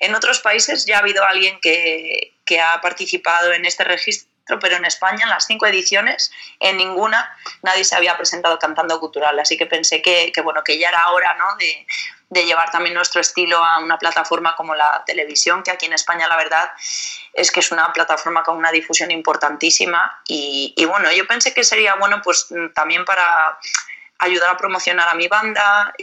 en 0.00 0.14
otros 0.14 0.40
países 0.40 0.86
ya 0.86 0.96
ha 0.96 1.00
habido 1.00 1.24
alguien 1.24 1.60
que, 1.60 2.34
que 2.44 2.60
ha 2.60 2.80
participado 2.80 3.52
en 3.52 3.64
este 3.66 3.84
registro 3.84 4.33
pero 4.60 4.76
en 4.76 4.84
España, 4.84 5.24
en 5.24 5.30
las 5.30 5.46
cinco 5.46 5.66
ediciones, 5.66 6.30
en 6.60 6.76
ninguna 6.76 7.36
nadie 7.62 7.84
se 7.84 7.94
había 7.94 8.16
presentado 8.16 8.58
cantando 8.58 9.00
cultural. 9.00 9.38
Así 9.38 9.56
que 9.56 9.66
pensé 9.66 10.02
que, 10.02 10.32
que 10.32 10.40
bueno, 10.40 10.62
que 10.62 10.78
ya 10.78 10.88
era 10.88 11.08
hora 11.10 11.34
¿no? 11.38 11.56
de, 11.56 11.86
de, 12.28 12.44
llevar 12.44 12.70
también 12.70 12.94
nuestro 12.94 13.20
estilo 13.20 13.62
a 13.64 13.78
una 13.78 13.98
plataforma 13.98 14.54
como 14.56 14.74
la 14.74 15.02
televisión, 15.06 15.62
que 15.62 15.70
aquí 15.70 15.86
en 15.86 15.94
España 15.94 16.28
la 16.28 16.36
verdad 16.36 16.70
es 17.32 17.50
que 17.50 17.60
es 17.60 17.72
una 17.72 17.92
plataforma 17.92 18.42
con 18.42 18.56
una 18.56 18.70
difusión 18.70 19.10
importantísima. 19.10 20.22
Y, 20.28 20.74
y 20.76 20.84
bueno, 20.84 21.10
yo 21.12 21.26
pensé 21.26 21.54
que 21.54 21.64
sería 21.64 21.94
bueno 21.96 22.20
pues 22.22 22.48
también 22.74 23.04
para 23.04 23.58
ayudar 24.18 24.50
a 24.50 24.56
promocionar 24.56 25.08
a 25.08 25.14
mi 25.14 25.28
banda, 25.28 25.94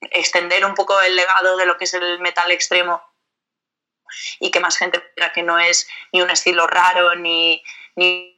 extender 0.00 0.64
un 0.64 0.74
poco 0.74 1.00
el 1.00 1.16
legado 1.16 1.56
de 1.56 1.66
lo 1.66 1.76
que 1.76 1.84
es 1.84 1.94
el 1.94 2.18
metal 2.20 2.50
extremo 2.50 3.13
y 4.40 4.50
que 4.50 4.60
más 4.60 4.76
gente 4.76 5.02
que 5.34 5.42
no 5.42 5.58
es 5.58 5.88
ni 6.12 6.22
un 6.22 6.30
estilo 6.30 6.66
raro 6.66 7.14
ni, 7.14 7.62
ni 7.96 8.34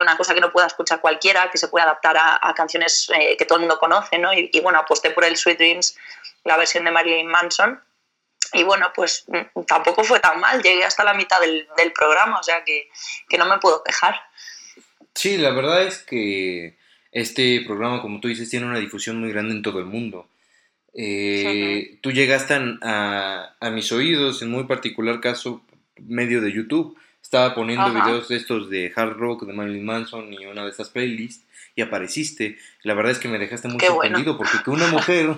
una 0.00 0.16
cosa 0.16 0.34
que 0.34 0.40
no 0.40 0.52
pueda 0.52 0.66
escuchar 0.66 1.00
cualquiera, 1.00 1.50
que 1.50 1.58
se 1.58 1.68
puede 1.68 1.84
adaptar 1.84 2.16
a, 2.16 2.38
a 2.40 2.54
canciones 2.54 3.10
eh, 3.18 3.36
que 3.36 3.44
todo 3.44 3.56
el 3.56 3.62
mundo 3.62 3.78
conoce, 3.78 4.18
¿no? 4.18 4.32
Y, 4.32 4.50
y, 4.52 4.60
bueno, 4.60 4.78
aposté 4.78 5.10
por 5.10 5.24
el 5.24 5.36
Sweet 5.36 5.58
Dreams, 5.58 5.96
la 6.44 6.56
versión 6.56 6.84
de 6.84 6.90
Marilyn 6.90 7.26
Manson. 7.26 7.82
Y 8.52 8.62
bueno, 8.62 8.92
pues 8.94 9.24
mm, 9.26 9.62
tampoco 9.66 10.04
fue 10.04 10.20
tan 10.20 10.38
mal, 10.40 10.62
llegué 10.62 10.84
hasta 10.84 11.04
la 11.04 11.14
mitad 11.14 11.40
del, 11.40 11.66
del 11.76 11.92
programa, 11.92 12.38
o 12.38 12.42
sea 12.42 12.62
que, 12.64 12.88
que 13.28 13.38
no 13.38 13.46
me 13.46 13.58
puedo 13.58 13.82
quejar. 13.82 14.20
Sí, 15.14 15.38
la 15.38 15.50
verdad 15.50 15.82
es 15.82 16.02
que 16.02 16.78
este 17.10 17.62
programa, 17.66 18.02
como 18.02 18.20
tú 18.20 18.28
dices, 18.28 18.50
tiene 18.50 18.66
una 18.66 18.78
difusión 18.78 19.18
muy 19.20 19.32
grande 19.32 19.54
en 19.54 19.62
todo 19.62 19.78
el 19.78 19.86
mundo. 19.86 20.28
Eh. 20.96 21.98
Tú 22.00 22.10
llegaste 22.10 22.54
a, 22.54 23.70
mis 23.72 23.92
oídos, 23.92 24.42
en 24.42 24.50
muy 24.50 24.64
particular 24.64 25.20
caso, 25.20 25.62
medio 25.98 26.40
de 26.40 26.52
YouTube. 26.52 26.96
Estaba 27.22 27.54
poniendo 27.54 27.92
videos 27.92 28.28
de 28.28 28.36
estos 28.36 28.70
de 28.70 28.92
hard 28.94 29.16
rock 29.16 29.46
de 29.46 29.52
Marilyn 29.52 29.84
Manson 29.84 30.32
y 30.32 30.46
una 30.46 30.64
de 30.64 30.70
estas 30.70 30.90
playlists 30.90 31.44
y 31.74 31.82
apareciste. 31.82 32.56
La 32.82 32.94
verdad 32.94 33.12
es 33.12 33.18
que 33.18 33.28
me 33.28 33.38
dejaste 33.38 33.68
muy 33.68 33.80
sorprendido 33.80 34.38
porque 34.38 34.58
que 34.64 34.70
una 34.70 34.86
mujer 34.86 35.34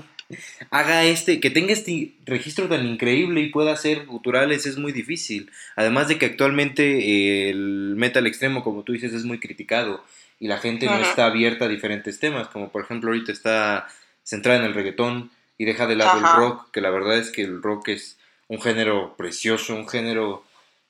haga 0.70 1.04
este, 1.04 1.40
que 1.40 1.50
tenga 1.50 1.72
este 1.72 2.12
registro 2.26 2.68
tan 2.68 2.86
increíble 2.86 3.40
y 3.40 3.48
pueda 3.48 3.72
hacer 3.72 4.04
guturales 4.06 4.66
es 4.66 4.76
muy 4.76 4.92
difícil. 4.92 5.50
Además 5.76 6.08
de 6.08 6.18
que 6.18 6.26
actualmente 6.26 7.48
el 7.48 7.94
metal 7.96 8.26
extremo, 8.26 8.62
como 8.62 8.82
tú 8.82 8.92
dices, 8.92 9.14
es 9.14 9.24
muy 9.24 9.40
criticado 9.40 10.04
y 10.38 10.46
la 10.46 10.58
gente 10.58 10.86
no 10.86 10.98
está 10.98 11.26
abierta 11.26 11.64
a 11.64 11.68
diferentes 11.68 12.20
temas, 12.20 12.48
como 12.48 12.70
por 12.70 12.82
ejemplo 12.82 13.10
ahorita 13.10 13.32
está 13.32 13.88
centrada 14.22 14.58
en 14.58 14.66
el 14.66 14.74
reggaetón 14.74 15.30
y 15.58 15.64
deja 15.64 15.86
de 15.86 15.96
lado 15.96 16.18
el 16.18 16.24
rock, 16.24 16.70
que 16.70 16.80
la 16.80 16.90
verdad 16.90 17.18
es 17.18 17.30
que 17.30 17.42
el 17.42 17.62
rock 17.62 17.88
es 17.88 18.18
un 18.46 18.60
género 18.60 19.16
precioso, 19.16 19.74
un 19.74 19.88
género 19.88 20.44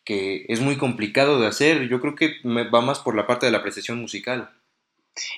que 0.05 0.45
es 0.49 0.61
muy 0.61 0.77
complicado 0.77 1.41
de 1.41 1.47
hacer. 1.47 1.89
Yo 1.89 2.01
creo 2.01 2.15
que 2.15 2.37
va 2.45 2.81
más 2.83 3.01
por 3.01 3.17
la 3.17 3.27
parte 3.27 3.47
de 3.47 3.53
la 3.53 3.59
apreciación 3.59 3.99
musical. 3.99 4.51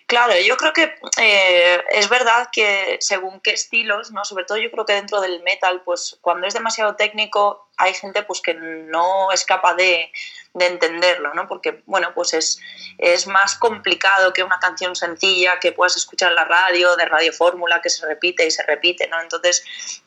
Claro, 0.07 0.35
yo 0.41 0.57
creo 0.57 0.73
que 0.73 0.95
eh, 1.19 1.85
es 1.91 2.09
verdad 2.09 2.49
que 2.53 2.99
según 3.01 3.41
qué 3.41 3.53
estilos, 3.53 4.11
¿no? 4.13 4.25
Sobre 4.25 4.45
todo 4.45 4.59
yo 4.59 4.71
creo 4.71 4.85
que 4.85 4.95
dentro 4.95 5.21
del 5.21 5.43
metal, 5.43 5.83
pues 5.85 6.19
cuando 6.21 6.47
es 6.47 6.55
demasiado 6.55 6.97
técnico 6.97 7.69
hay 7.77 7.95
gente 7.95 8.23
pues 8.23 8.41
que 8.41 8.55
no 8.55 9.33
es 9.33 9.45
capaz 9.45 9.75
de, 9.75 10.13
entenderlo, 10.55 11.33
¿no? 11.33 11.47
Porque, 11.49 11.83
bueno, 11.87 12.13
pues 12.15 12.35
es, 12.35 12.59
es 12.99 13.27
más 13.27 13.55
complicado 13.57 14.33
que 14.33 14.43
una 14.43 14.59
canción 14.59 14.97
sencilla 14.97 15.61
que 15.61 15.73
puedas 15.73 15.97
escuchar 15.97 16.31
en 16.31 16.35
la 16.35 16.45
radio, 16.45 16.97
de 16.97 17.07
radio 17.07 17.33
fórmula, 17.33 17.81
que 17.81 17.89
se 17.89 18.05
repite 18.05 18.45
y 18.47 18.51
se 18.51 18.65
repite, 18.65 19.07
¿no? 19.09 19.21
Entonces, 19.21 19.65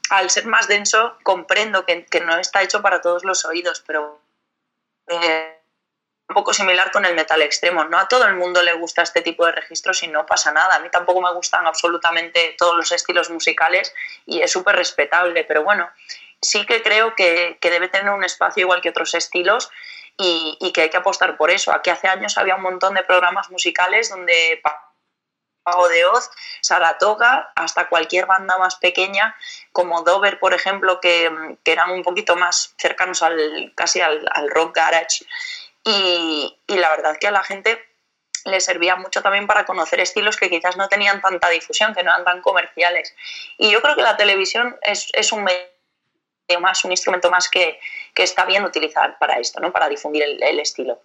al 0.10 0.30
ser 0.30 0.46
más 0.46 0.68
denso, 0.68 1.18
comprendo 1.24 1.86
que, 1.86 2.06
no 2.26 2.38
está 2.38 2.62
hecho 2.62 2.82
para 2.82 3.02
todos 3.02 3.24
los 3.24 3.46
oídos, 3.46 3.84
pero... 3.88 4.22
Eh, 5.08 5.62
un 6.30 6.36
poco 6.36 6.54
similar 6.54 6.92
con 6.92 7.06
el 7.06 7.16
metal 7.16 7.42
extremo. 7.42 7.84
No 7.86 8.00
a 8.00 8.08
todo 8.08 8.26
el 8.26 8.36
mundo 8.36 8.64
le 8.64 8.74
gusta 8.74 9.02
este 9.02 9.22
tipo 9.22 9.46
de 9.46 9.52
registros 9.52 10.02
y 10.04 10.08
no 10.08 10.26
pasa 10.26 10.52
nada. 10.52 10.76
A 10.76 10.80
mí 10.80 10.90
tampoco 10.90 11.22
me 11.22 11.34
gustan 11.34 11.68
absolutamente 11.68 12.56
todos 12.58 12.76
los 12.76 12.92
estilos 12.92 13.30
musicales 13.30 13.94
y 14.26 14.42
es 14.42 14.52
súper 14.52 14.76
respetable, 14.76 15.44
pero 15.44 15.64
bueno, 15.64 15.90
sí 16.42 16.66
que 16.66 16.82
creo 16.82 17.16
que, 17.16 17.58
debe 17.62 17.90
tener 17.90 18.12
un 18.12 18.24
espacio 18.24 18.62
igual 18.62 18.82
que 18.82 18.90
otros 18.90 19.14
estilos 19.14 19.70
y, 20.18 20.72
que 20.74 20.84
hay 20.84 20.90
que 20.90 20.98
apostar 20.98 21.38
por 21.38 21.52
eso. 21.52 21.74
Aquí 21.74 21.90
hace 21.90 22.08
años 22.08 22.38
había 22.38 22.56
un 22.56 22.62
montón 22.62 22.94
de 22.94 23.04
programas 23.04 23.50
musicales 23.50 24.10
donde 24.10 24.62
Pago 25.64 25.88
de 25.88 26.06
Oz, 26.06 26.30
Saratoga, 26.62 27.52
hasta 27.56 27.88
cualquier 27.88 28.26
banda 28.26 28.58
más 28.58 28.76
pequeña, 28.76 29.36
como 29.72 30.02
Dover, 30.04 30.40
por 30.40 30.54
ejemplo, 30.54 31.00
que, 31.00 31.32
eran 31.66 31.92
un 31.92 32.04
poquito 32.04 32.36
más 32.36 32.74
cercanos 32.78 33.22
al, 33.24 33.74
casi 33.76 34.02
al, 34.02 34.26
al 34.32 34.50
rock 34.50 34.76
garage 34.76 35.26
y, 35.86 36.56
la 36.67 36.89
verdad 36.89 37.17
que 37.19 37.28
a 37.28 37.32
la 37.32 37.43
gente 37.43 37.78
le 38.46 38.60
servía 38.60 38.96
mucho 38.96 39.22
también 39.22 39.48
para 39.48 39.65
conocer 39.65 40.00
estilos 40.00 40.38
que 40.38 40.50
quizás 40.50 40.76
no 40.76 40.89
tenían 40.89 41.22
tanta 41.22 41.50
difusión, 41.50 41.93
que 41.93 42.04
no 42.04 42.12
eran 42.12 42.26
tan 42.26 42.41
comerciales. 42.41 43.15
Y 43.58 43.72
yo 43.72 43.82
creo 43.82 43.96
que 43.96 44.02
la 44.02 44.17
televisión 44.17 44.76
es, 44.82 45.10
es 45.13 45.32
un 45.32 45.43
medio 45.43 46.60
más, 46.60 46.84
un 46.84 46.91
instrumento 46.91 47.32
más 47.32 47.50
que, 47.50 47.80
que, 48.13 48.24
está 48.24 48.46
bien 48.46 48.63
utilizar 48.63 49.17
para 49.17 49.39
esto, 49.39 49.62
¿no? 49.62 49.72
para 49.72 49.88
difundir 49.88 50.24
el, 50.24 50.60
estilo. 50.60 51.02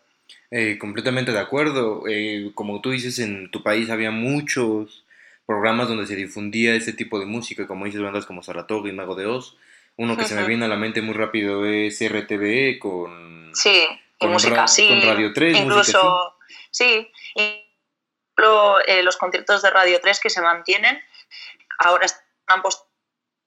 Eh, 0.50 0.78
completamente 0.78 1.32
de 1.32 1.38
acuerdo. 1.38 2.02
Eh, 2.08 2.50
como 2.54 2.80
tú 2.80 2.90
dices, 2.90 3.20
en 3.20 3.50
tu 3.50 3.62
país 3.62 3.90
había 3.90 4.10
muchos 4.10 5.04
programas 5.46 5.88
donde 5.88 6.06
se 6.06 6.16
difundía 6.16 6.74
ese 6.74 6.92
tipo 6.92 7.20
de 7.20 7.26
música, 7.26 7.68
como 7.68 7.84
dices, 7.84 8.02
bandas 8.02 8.26
como 8.26 8.42
Saratoga 8.42 8.88
y 8.88 8.92
Mago 8.92 9.14
de 9.14 9.26
Oz. 9.26 9.56
Uno 9.96 10.16
que 10.16 10.24
se 10.24 10.34
me 10.36 10.46
viene 10.46 10.64
a 10.64 10.68
la 10.68 10.76
mente 10.76 11.02
muy 11.02 11.14
rápido 11.14 11.66
es 11.66 12.00
RTVE 12.00 12.78
con... 12.78 13.50
Sí 13.52 13.88
y 14.18 14.26
música 14.26 14.64
así. 14.64 14.88
Con 14.88 15.02
Radio 15.02 15.32
3, 15.32 15.56
incluso, 15.58 16.36
sí, 16.70 17.10
eh, 17.36 19.02
los 19.02 19.16
conciertos 19.16 19.62
de 19.62 19.70
Radio 19.70 20.00
3 20.00 20.20
que 20.20 20.30
se 20.30 20.40
mantienen, 20.40 21.02
ahora 21.78 22.06
están 22.06 22.62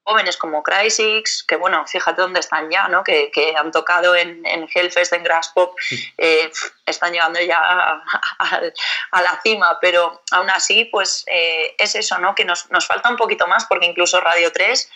jóvenes 0.03 0.37
como 0.37 0.63
Crysis, 0.63 1.43
que 1.43 1.55
bueno, 1.55 1.85
fíjate 1.87 2.21
dónde 2.21 2.39
están 2.39 2.69
ya, 2.69 2.87
¿no? 2.87 3.03
Que, 3.03 3.31
que 3.31 3.55
han 3.55 3.71
tocado 3.71 4.15
en, 4.15 4.45
en, 4.45 4.67
Hellfest, 4.73 5.13
en 5.13 5.23
Grass 5.23 5.51
Pop, 5.53 5.77
eh, 6.17 6.51
están 6.85 7.13
llegando 7.13 7.39
ya 7.39 7.59
a, 7.59 9.21
la 9.21 9.39
cima, 9.43 9.77
pero 9.79 10.23
aún 10.31 10.49
así, 10.49 10.85
pues 10.85 11.23
eh, 11.27 11.75
es 11.77 11.95
eso, 11.95 12.17
¿no? 12.17 12.35
Que 12.35 12.45
nos, 12.45 12.69
nos 12.71 12.87
falta 12.87 13.09
un 13.09 13.17
poquito 13.17 13.47
más, 13.47 13.65
porque 13.65 13.85
incluso 13.85 14.19
Radio 14.19 14.51
3 14.51 14.91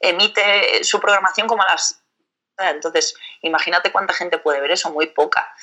emite 0.00 0.84
su 0.84 1.00
programación 1.00 1.46
como 1.46 1.62
a 1.62 1.66
las 1.66 2.02
entonces, 2.58 3.14
imagínate 3.42 3.92
cuánta 3.92 4.14
gente 4.14 4.38
puede 4.38 4.60
ver 4.60 4.70
eso, 4.70 4.90
muy 4.90 5.06
poca. 5.08 5.54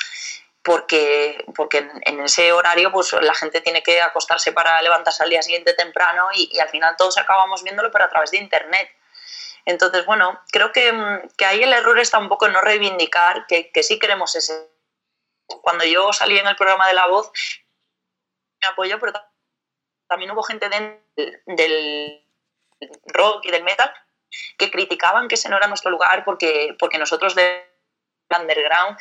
Porque, 0.63 1.43
porque 1.55 1.89
en, 2.05 2.21
ese 2.21 2.53
horario 2.53 2.89
pues 2.89 3.11
la 3.19 3.33
gente 3.33 3.59
tiene 3.59 3.83
que 3.83 4.01
acostarse 4.01 4.53
para 4.53 4.81
levantarse 4.81 5.21
al 5.21 5.29
día 5.29 5.41
siguiente 5.41 5.73
temprano 5.73 6.29
y, 6.33 6.57
al 6.57 6.69
final 6.69 6.95
todos 6.97 7.17
acabamos 7.17 7.63
viéndolo 7.63 7.91
pero 7.91 8.05
a 8.05 8.09
través 8.09 8.31
de 8.31 8.37
internet. 8.37 8.89
Entonces, 9.65 10.05
bueno, 10.05 10.39
creo 10.51 10.71
que, 10.71 10.93
que 11.37 11.45
ahí 11.45 11.63
el 11.63 11.73
error 11.73 11.99
está 11.99 12.17
un 12.17 12.29
poco 12.29 12.45
en 12.45 12.53
no 12.53 12.61
reivindicar 12.61 13.45
que, 13.47 13.71
que 13.71 13.83
sí 13.83 13.99
queremos 13.99 14.35
ese. 14.35 14.69
Cuando 15.61 15.83
yo 15.83 16.13
salí 16.13 16.37
en 16.37 16.47
el 16.47 16.55
programa 16.55 16.87
de 16.87 16.93
La 16.93 17.07
Voz, 17.07 17.31
me 18.61 18.67
apoyó, 18.69 18.99
pero 18.99 19.13
también 20.07 20.31
hubo 20.31 20.43
gente 20.43 20.69
del 20.69 22.25
rock 23.07 23.45
y 23.45 23.51
del 23.51 23.63
metal 23.63 23.93
que 24.57 24.71
criticaban 24.71 25.27
que 25.27 25.35
ese 25.35 25.49
no 25.49 25.57
era 25.57 25.67
nuestro 25.67 25.91
lugar 25.91 26.23
porque, 26.25 26.75
porque 26.79 26.97
nosotros 26.97 27.35
de 27.35 27.63
underground 28.29 28.97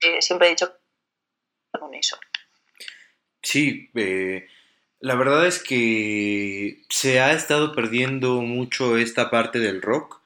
eh, 0.00 0.20
siempre 0.22 0.48
he 0.48 0.50
dicho 0.50 0.74
con 1.78 1.94
eso. 1.94 2.18
Sí, 3.42 3.90
eh, 3.94 4.48
la 4.98 5.14
verdad 5.14 5.46
es 5.46 5.62
que 5.62 6.82
se 6.88 7.20
ha 7.20 7.32
estado 7.32 7.72
perdiendo 7.72 8.42
mucho 8.42 8.98
esta 8.98 9.30
parte 9.30 9.58
del 9.58 9.80
rock 9.82 10.20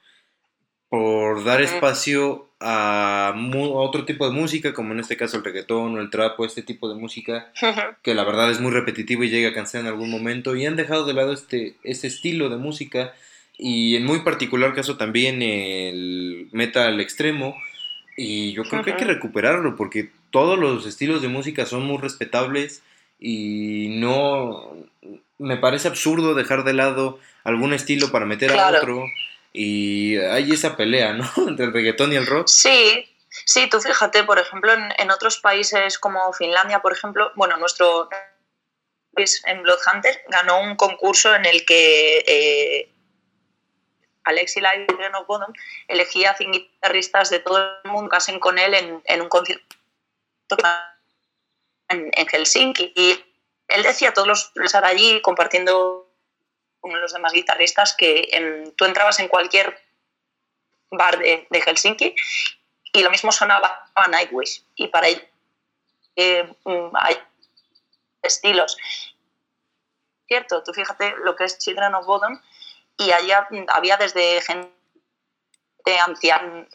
por 0.89 1.43
dar 1.43 1.61
espacio 1.61 2.49
a, 2.59 3.33
otro 3.73 4.05
tipo 4.05 4.25
de 4.25 4.33
música, 4.33 4.73
como 4.73 4.93
en 4.93 4.99
este 4.99 5.17
caso 5.17 5.37
el 5.37 5.43
reggaetón 5.43 5.95
o 5.95 6.01
el 6.01 6.09
trap 6.09 6.39
o 6.39 6.45
este 6.45 6.61
tipo 6.61 6.89
de 6.89 6.95
música, 6.95 7.51
que 8.03 8.13
la 8.13 8.23
verdad 8.23 8.51
es 8.51 8.59
muy 8.59 8.71
repetitivo 8.71 9.23
y 9.23 9.29
llega 9.29 9.49
a 9.49 9.53
cansar 9.53 9.81
en 9.81 9.87
algún 9.87 10.09
momento, 10.09 10.55
y 10.55 10.65
han 10.65 10.75
dejado 10.75 11.05
de 11.05 11.13
lado 11.13 11.33
este, 11.33 11.75
este 11.83 12.07
estilo 12.07 12.49
de 12.49 12.57
música 12.57 13.13
y 13.57 13.95
en 13.95 14.05
muy 14.05 14.19
particular 14.19 14.73
caso 14.73 14.97
también 14.97 15.41
el 15.41 16.49
metal 16.51 16.99
extremo. 16.99 17.55
Y 18.17 18.53
yo 18.53 18.63
creo 18.63 18.83
que 18.83 18.91
hay 18.91 18.97
que 18.97 19.05
recuperarlo 19.05 19.75
porque 19.75 20.09
todos 20.31 20.57
los 20.57 20.85
estilos 20.85 21.21
de 21.21 21.27
música 21.27 21.65
son 21.65 21.85
muy 21.85 21.97
respetables 21.97 22.81
y 23.19 23.87
no 23.99 24.73
me 25.37 25.57
parece 25.57 25.87
absurdo 25.87 26.33
dejar 26.33 26.63
de 26.63 26.73
lado 26.73 27.19
algún 27.43 27.73
estilo 27.73 28.11
para 28.11 28.25
meter 28.25 28.51
a 28.51 28.69
otro 28.69 29.05
y 29.53 30.17
hay 30.17 30.51
esa 30.51 30.75
pelea, 30.75 31.13
¿no? 31.13 31.29
Entre 31.47 31.65
el 31.65 31.73
reggaetón 31.73 32.11
y 32.11 32.17
el 32.17 32.25
rock. 32.25 32.47
Sí, 32.47 33.09
sí, 33.29 33.69
tú 33.69 33.79
fíjate, 33.79 34.23
por 34.23 34.39
ejemplo, 34.39 34.73
en, 34.73 35.11
otros 35.11 35.37
países 35.37 35.97
como 35.97 36.33
Finlandia, 36.33 36.81
por 36.81 36.91
ejemplo, 36.91 37.31
bueno, 37.35 37.55
nuestro 37.57 38.09
país 39.13 39.41
en 39.45 39.63
Bloodhunter 39.63 40.21
ganó 40.27 40.59
un 40.61 40.75
concurso 40.75 41.33
en 41.33 41.45
el 41.45 41.65
que 41.65 42.17
eh, 42.27 42.89
Alexi 44.25 44.59
Live 44.59 44.87
y 44.89 44.93
Reno 44.93 45.25
Bodom 45.25 45.53
elegía 45.87 46.31
a 46.31 46.35
cinco 46.35 46.51
guitarristas 46.53 47.29
de 47.29 47.39
todo 47.39 47.57
el 47.83 47.91
mundo 47.91 48.09
que 48.09 48.17
hacen 48.17 48.39
con 48.39 48.57
él 48.59 48.73
en, 49.05 49.21
un 49.21 49.29
concierto 49.29 49.63
en, 51.87 52.27
Helsinki. 52.27 52.91
Y 52.95 53.23
él 53.67 53.83
decía 53.83 54.09
a 54.09 54.13
todos 54.13 54.27
los 54.27 54.51
estar 54.63 54.83
allí 54.83 55.21
compartiendo 55.21 56.11
con 56.81 56.99
los 56.99 57.13
demás 57.13 57.33
guitarristas 57.33 57.95
que 57.95 58.73
tú 58.75 58.85
entrabas 58.85 59.19
en 59.19 59.27
cualquier 59.27 59.81
bar 60.91 61.17
de, 61.17 61.47
Helsinki 61.51 62.15
y 62.93 63.03
lo 63.03 63.11
mismo 63.11 63.31
sonaba 63.31 63.91
a 63.95 64.07
Nightwish. 64.07 64.63
Y 64.75 64.87
para 64.87 65.07
ello 65.07 65.21
eh, 66.15 66.51
hay 66.93 67.17
estilos. 68.21 68.77
Cierto, 70.27 70.63
tú 70.63 70.73
fíjate 70.73 71.15
lo 71.23 71.35
que 71.35 71.43
es 71.43 71.59
Children 71.59 71.95
of 71.95 72.05
Bodom 72.05 72.41
y 72.97 73.11
allá 73.11 73.47
había 73.69 73.97
desde 73.97 74.41
gente 74.41 74.69
anciana. 76.05 76.67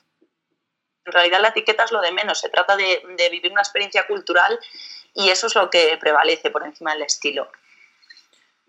En 1.04 1.12
realidad 1.12 1.40
la 1.40 1.48
etiqueta 1.48 1.84
es 1.84 1.92
lo 1.92 2.00
de 2.00 2.12
menos, 2.12 2.40
se 2.40 2.48
trata 2.48 2.76
de, 2.76 3.02
vivir 3.30 3.52
una 3.52 3.62
experiencia 3.62 4.06
cultural 4.06 4.58
y 5.14 5.30
eso 5.30 5.46
es 5.46 5.54
lo 5.54 5.70
que 5.70 5.96
prevalece 6.00 6.50
por 6.50 6.64
encima 6.64 6.92
del 6.92 7.02
estilo. 7.02 7.50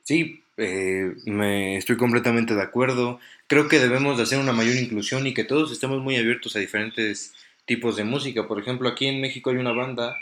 Sí, 0.04 0.44
eh, 0.58 1.14
me 1.26 1.78
estoy 1.78 1.98
completamente 1.98 2.56
de 2.56 2.62
acuerdo. 2.62 3.20
Creo 3.48 3.68
que 3.68 3.80
debemos 3.80 4.18
de 4.18 4.24
hacer 4.24 4.40
una 4.40 4.54
mayor 4.54 4.76
inclusión 4.76 5.28
y 5.28 5.34
que 5.34 5.44
todos 5.44 5.72
estemos 5.72 6.00
muy 6.00 6.16
abiertos 6.18 6.56
a 6.56 6.60
diferentes 6.60 7.34
tipos 7.66 7.96
de 7.96 8.04
música. 8.04 8.48
Por 8.48 8.60
ejemplo, 8.60 8.90
aquí 8.90 9.08
en 9.08 9.22
México 9.22 9.52
hay 9.52 9.58
una 9.58 9.74
banda 9.74 10.18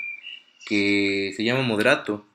que 0.66 1.34
se 1.36 1.44
llama 1.44 1.62
Moderato. 1.62 2.26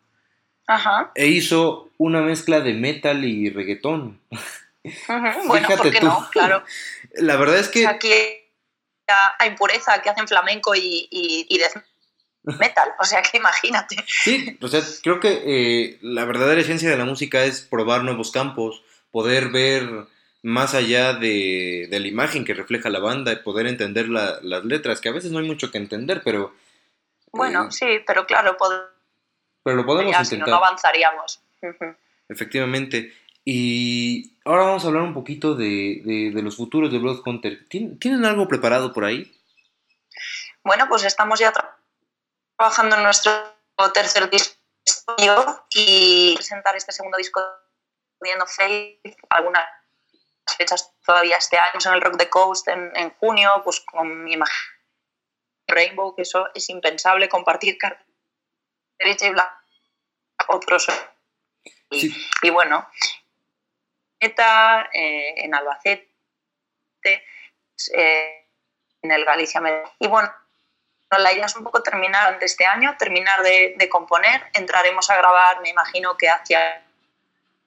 Ajá. 0.66 1.12
E 1.14 1.26
hizo 1.26 1.90
una 1.98 2.22
mezcla 2.22 2.60
de 2.60 2.72
metal 2.72 3.24
y 3.24 3.50
reggaetón. 3.50 4.20
Bueno, 5.46 5.68
¿por 5.68 5.90
qué 5.90 6.00
no? 6.00 6.28
Claro. 6.30 6.64
La 7.14 7.36
verdad 7.36 7.58
es 7.58 7.68
que... 7.68 7.86
aquí 7.86 8.12
a, 9.38 9.46
impureza 9.46 10.00
que 10.02 10.10
hacen 10.10 10.28
flamenco 10.28 10.74
y, 10.74 11.08
y, 11.10 11.58
death 11.58 11.82
metal. 12.42 12.90
O 12.98 13.04
sea 13.04 13.22
que 13.22 13.38
imagínate. 13.38 13.96
Sí, 14.06 14.58
o 14.60 14.68
sea, 14.68 14.80
creo 15.02 15.20
que 15.20 15.42
eh, 15.46 15.98
la 16.02 16.24
verdadera 16.24 16.60
esencia 16.60 16.90
de 16.90 16.96
la 16.96 17.04
música 17.04 17.44
es 17.44 17.62
probar 17.62 18.02
nuevos 18.04 18.30
campos, 18.30 18.82
poder 19.10 19.48
ver 19.48 20.06
más 20.42 20.74
allá 20.74 21.14
de, 21.14 21.88
la 21.90 22.06
imagen 22.06 22.44
que 22.44 22.52
refleja 22.52 22.90
la 22.90 22.98
banda 22.98 23.32
y 23.32 23.36
poder 23.36 23.66
entender 23.66 24.08
las 24.08 24.64
letras, 24.64 25.00
que 25.00 25.08
a 25.08 25.12
veces 25.12 25.30
no 25.30 25.38
hay 25.38 25.46
mucho 25.46 25.70
que 25.70 25.78
entender, 25.78 26.20
pero... 26.22 26.54
Bueno, 27.32 27.64
eh, 27.64 27.72
sí, 27.72 27.86
pero 28.06 28.26
claro, 28.26 28.56
pero 29.62 29.76
lo 29.76 29.86
podemos 29.86 30.14
intentar. 30.14 30.48
no, 30.48 30.56
avanzaríamos. 30.56 31.40
Efectivamente. 32.28 33.12
Y 33.44 34.38
ahora 34.44 34.64
vamos 34.64 34.84
a 34.84 34.88
hablar 34.88 35.02
un 35.02 35.12
poquito 35.12 35.54
de, 35.54 36.30
los 36.34 36.56
futuros 36.56 36.90
de 36.90 36.98
Blood 36.98 37.22
Hunter. 37.26 37.66
¿Tienen 37.68 38.24
algo 38.24 38.48
preparado 38.48 38.92
por 38.92 39.04
ahí? 39.04 39.30
Bueno, 40.62 40.86
pues 40.88 41.04
estamos 41.04 41.38
ya 41.38 41.52
trabajando 42.56 42.96
en 42.96 43.02
nuestro 43.02 43.32
tercer 43.92 44.30
disco 44.30 44.56
y 45.74 46.34
presentar 46.34 46.74
este 46.76 46.92
segundo 46.92 47.18
disco 47.18 47.42
viendo 48.20 48.46
Faith, 48.46 49.16
algunas 49.28 49.64
fechas 50.56 50.94
todavía 51.04 51.36
este 51.36 51.58
año 51.58 51.78
en 51.84 51.94
el 51.94 52.00
Rock 52.00 52.16
the 52.16 52.30
Coast 52.30 52.68
en, 52.68 53.10
junio, 53.18 53.50
pues 53.62 53.80
con 53.80 54.24
mi 54.24 54.32
imagen 54.32 54.56
Rainbow, 55.66 56.14
que 56.14 56.22
eso 56.22 56.48
es 56.54 56.68
impensable 56.70 57.28
compartir 57.28 57.76
carta 57.76 58.04
derecha 58.98 59.26
y 59.26 59.30
blanca 59.30 59.62
otros. 60.48 60.86
Y, 61.90 62.14
y 62.42 62.50
bueno, 62.50 62.86
eh, 64.26 65.34
en 65.44 65.54
Albacete, 65.54 66.08
eh, 67.92 68.48
en 69.02 69.10
el 69.10 69.24
Galicia. 69.24 69.62
Y 69.98 70.08
bueno, 70.08 70.32
la 71.10 71.32
idea 71.32 71.46
es 71.46 71.56
un 71.56 71.64
poco 71.64 71.82
terminar 71.82 72.38
de 72.38 72.46
este 72.46 72.66
año, 72.66 72.96
terminar 72.98 73.42
de, 73.42 73.74
de 73.76 73.88
componer. 73.88 74.42
Entraremos 74.52 75.10
a 75.10 75.16
grabar, 75.16 75.60
me 75.60 75.70
imagino 75.70 76.16
que 76.16 76.28
hacia 76.28 76.84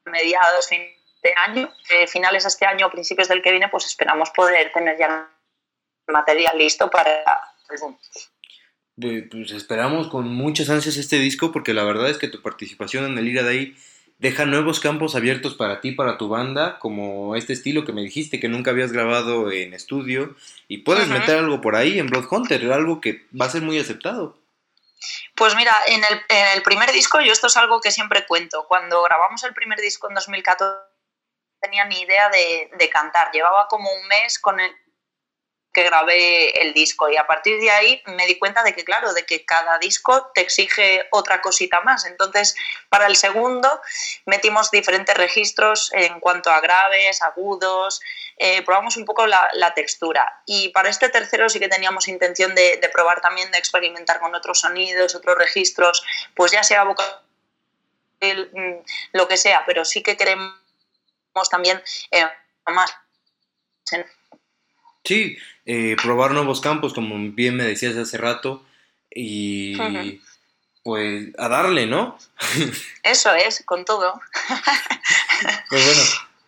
mediados, 0.06 0.68
fin 0.68 0.82
de 1.24 1.34
año, 1.36 1.70
eh, 1.90 2.08
finales 2.08 2.44
de 2.44 2.50
este 2.50 2.66
año 2.66 2.90
principios 2.90 3.28
del 3.28 3.42
que 3.42 3.52
viene, 3.52 3.70
pues 3.70 3.86
esperamos 3.86 4.30
poder 4.32 4.72
tener 4.72 4.98
ya 4.98 5.30
material 6.08 6.58
listo 6.58 6.90
para 6.90 7.24
Pues 8.96 9.52
esperamos 9.52 10.08
con 10.08 10.28
muchas 10.28 10.70
ansias 10.70 10.98
este 10.98 11.18
disco 11.18 11.52
porque 11.52 11.74
la 11.74 11.84
verdad 11.84 12.10
es 12.10 12.18
que 12.18 12.30
tu 12.30 12.42
participación 12.42 13.06
en 13.06 13.18
el 13.18 13.28
Ira 13.28 13.44
de 13.44 13.50
ahí 13.50 13.78
deja 14.20 14.46
nuevos 14.46 14.80
campos 14.80 15.16
abiertos 15.16 15.56
para 15.56 15.80
ti, 15.82 15.92
para 15.92 16.18
tu 16.18 16.28
banda, 16.28 16.80
como 16.80 17.36
este 17.36 17.54
estilo 17.54 17.86
que 17.86 17.94
me 17.94 18.02
dijiste 18.02 18.40
que 18.40 18.48
nunca 18.48 18.72
habías 18.72 18.92
grabado 18.92 19.52
en 19.52 19.74
estudio 19.74 20.36
y 20.68 20.80
puedes 20.80 21.08
meter 21.08 21.38
algo 21.38 21.62
por 21.62 21.76
ahí 21.76 22.00
en 22.00 22.08
Blood 22.08 22.28
Hunter, 22.30 22.72
algo 22.72 23.00
que 23.00 23.26
va 23.40 23.46
a 23.46 23.50
ser 23.50 23.62
muy 23.62 23.80
aceptado. 23.80 24.38
Pues 25.36 25.56
mira, 25.56 25.76
en 25.88 26.04
el, 26.04 26.22
en 26.30 26.58
el 26.58 26.64
primer 26.64 26.92
disco, 26.92 27.22
yo 27.22 27.32
esto 27.32 27.48
es 27.48 27.58
algo 27.58 27.80
que 27.80 27.92
siempre 27.92 28.26
cuento, 28.26 28.66
cuando 28.68 29.04
grabamos 29.04 29.44
el 29.44 29.54
primer 29.54 29.80
disco 29.80 30.08
en 30.10 30.16
2014 30.16 30.82
tenía 31.60 31.86
ni 31.86 32.02
idea 32.02 32.30
de, 32.30 32.72
de 32.78 32.90
cantar. 32.90 33.32
Llevaba 33.32 33.68
como 33.68 33.90
un 33.92 34.08
mes 34.08 34.40
con 34.40 34.60
el, 34.60 34.72
que 35.78 35.84
grabé 35.84 36.60
el 36.64 36.74
disco 36.74 37.08
y 37.08 37.18
a 37.18 37.28
partir 37.28 37.60
de 37.60 37.70
ahí 37.70 38.02
me 38.08 38.26
di 38.26 38.40
cuenta 38.40 38.64
de 38.64 38.74
que 38.74 38.84
claro, 38.84 39.14
de 39.14 39.28
que 39.28 39.46
cada 39.46 39.78
disco 39.78 40.32
te 40.34 40.42
exige 40.42 41.08
otra 41.12 41.40
cosita 41.40 41.82
más. 41.82 42.08
Entonces, 42.08 42.56
para 42.90 43.06
el 43.06 43.16
segundo 43.16 43.70
metimos 44.26 44.72
diferentes 44.72 45.16
registros 45.16 45.92
en 45.94 46.20
cuanto 46.20 46.50
a 46.50 46.62
graves, 46.62 47.22
agudos, 47.22 48.02
eh, 48.38 48.64
probamos 48.64 48.98
un 48.98 49.06
poco 49.06 49.28
la, 49.28 49.72
textura. 49.76 50.42
Y 50.48 50.70
para 50.70 50.90
este 50.90 51.10
tercero 51.10 51.48
sí 51.48 51.60
que 51.60 51.70
teníamos 51.70 52.08
intención 52.08 52.56
de, 52.56 52.90
probar 52.92 53.22
también, 53.22 53.52
de 53.52 53.60
experimentar 53.60 54.20
con 54.20 54.34
otros 54.34 54.62
sonidos, 54.62 55.14
otros 55.14 55.38
registros, 55.38 56.04
pues 56.36 56.52
ya 56.54 56.64
sea 56.64 56.86
vocal, 56.86 57.06
mm, 58.20 58.84
lo 59.12 59.28
que 59.28 59.38
sea, 59.38 59.62
pero 59.68 59.86
sí 59.86 60.02
que 60.02 60.18
queremos 60.18 60.56
también 61.52 61.80
eh, 62.10 62.28
más. 62.66 62.92
Sí, 65.08 65.38
eh, 65.66 65.96
probar 66.04 66.32
nuevos 66.32 66.60
campos, 66.60 66.94
como 66.94 67.16
bien 67.32 67.56
me 67.56 67.64
decías 67.64 67.96
hace 67.96 68.18
rato, 68.18 68.66
y 69.10 70.20
pues 70.84 71.30
a 71.38 71.48
darle, 71.48 71.86
¿no? 71.86 72.18
Eso 73.04 73.34
es, 73.34 73.64
con 73.66 73.86
todo. 73.86 74.20
pues 75.70 75.86
bueno, 75.86 76.02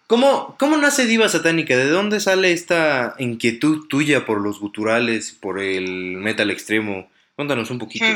¿cómo, 0.08 0.58
¿cómo 0.60 0.76
nace 0.76 1.06
Diva 1.06 1.30
Satánica? 1.30 1.78
¿De 1.78 1.88
dónde 1.88 2.20
sale 2.20 2.52
esta 2.52 3.16
inquietud 3.18 3.88
tuya 3.88 4.26
por 4.26 4.42
los 4.42 4.60
guturales, 4.60 5.32
por 5.32 5.62
el 5.62 6.18
metal 6.18 6.52
extremo? 6.52 7.10
Cuéntanos 7.38 7.70
un 7.70 7.80
poquito. 7.80 8.08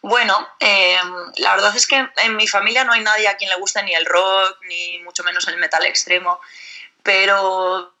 Bueno, 0.00 0.48
em, 0.58 1.12
la 1.36 1.54
verdad 1.54 1.76
es 1.76 1.86
que 1.86 2.02
en 2.24 2.36
mi 2.36 2.46
familia 2.46 2.84
no 2.84 2.92
hay 2.92 3.02
nadie 3.02 3.28
a 3.28 3.36
quien 3.36 3.50
le 3.50 3.56
guste 3.56 3.82
ni 3.82 3.92
el 3.92 4.06
rock, 4.06 4.56
ni 4.66 5.00
mucho 5.00 5.22
menos 5.22 5.46
el 5.48 5.58
metal 5.58 5.84
extremo, 5.84 6.40
pero 7.02 7.92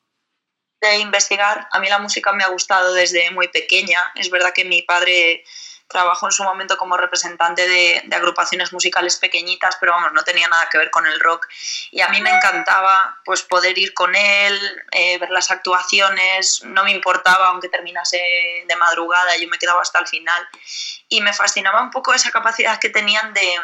de 0.80 0.98
investigar. 0.98 1.68
A 1.72 1.80
mí 1.80 1.88
la 1.88 1.98
música 1.98 2.32
me 2.32 2.44
ha 2.44 2.48
gustado 2.48 2.92
desde 2.94 3.30
muy 3.30 3.48
pequeña. 3.48 4.00
Es 4.14 4.30
verdad 4.30 4.52
que 4.54 4.64
mi 4.64 4.82
padre 4.82 5.44
trabajó 5.88 6.26
en 6.26 6.32
su 6.32 6.44
momento 6.44 6.76
como 6.76 6.96
representante 6.96 7.66
de, 7.66 8.04
agrupaciones 8.14 8.72
musicales 8.72 9.16
pequeñitas, 9.16 9.76
pero 9.80 9.92
vamos, 9.92 10.12
no 10.12 10.22
tenía 10.22 10.46
nada 10.46 10.68
que 10.70 10.76
ver 10.76 10.90
con 10.90 11.06
el 11.06 11.18
rock. 11.18 11.48
Y 11.90 12.02
a 12.02 12.08
mí 12.08 12.20
me 12.20 12.30
encantaba 12.30 13.18
pues 13.24 13.42
poder 13.42 13.76
ir 13.78 13.94
con 13.94 14.14
él, 14.14 14.84
eh, 14.92 15.18
ver 15.18 15.30
las 15.30 15.50
actuaciones, 15.50 16.62
no 16.64 16.84
me 16.84 16.92
importaba 16.92 17.46
aunque 17.46 17.68
terminase 17.68 18.18
de 18.66 18.76
madrugada, 18.76 19.36
yo 19.38 19.48
me 19.48 19.58
quedaba 19.58 19.80
hasta 19.80 19.98
el 19.98 20.06
final. 20.06 20.46
Y 21.08 21.22
me 21.22 21.32
fascinaba 21.32 21.82
un 21.82 21.90
poco 21.90 22.12
esa 22.12 22.30
capacidad 22.30 22.78
que 22.78 22.90
tenían 22.90 23.32
de 23.32 23.56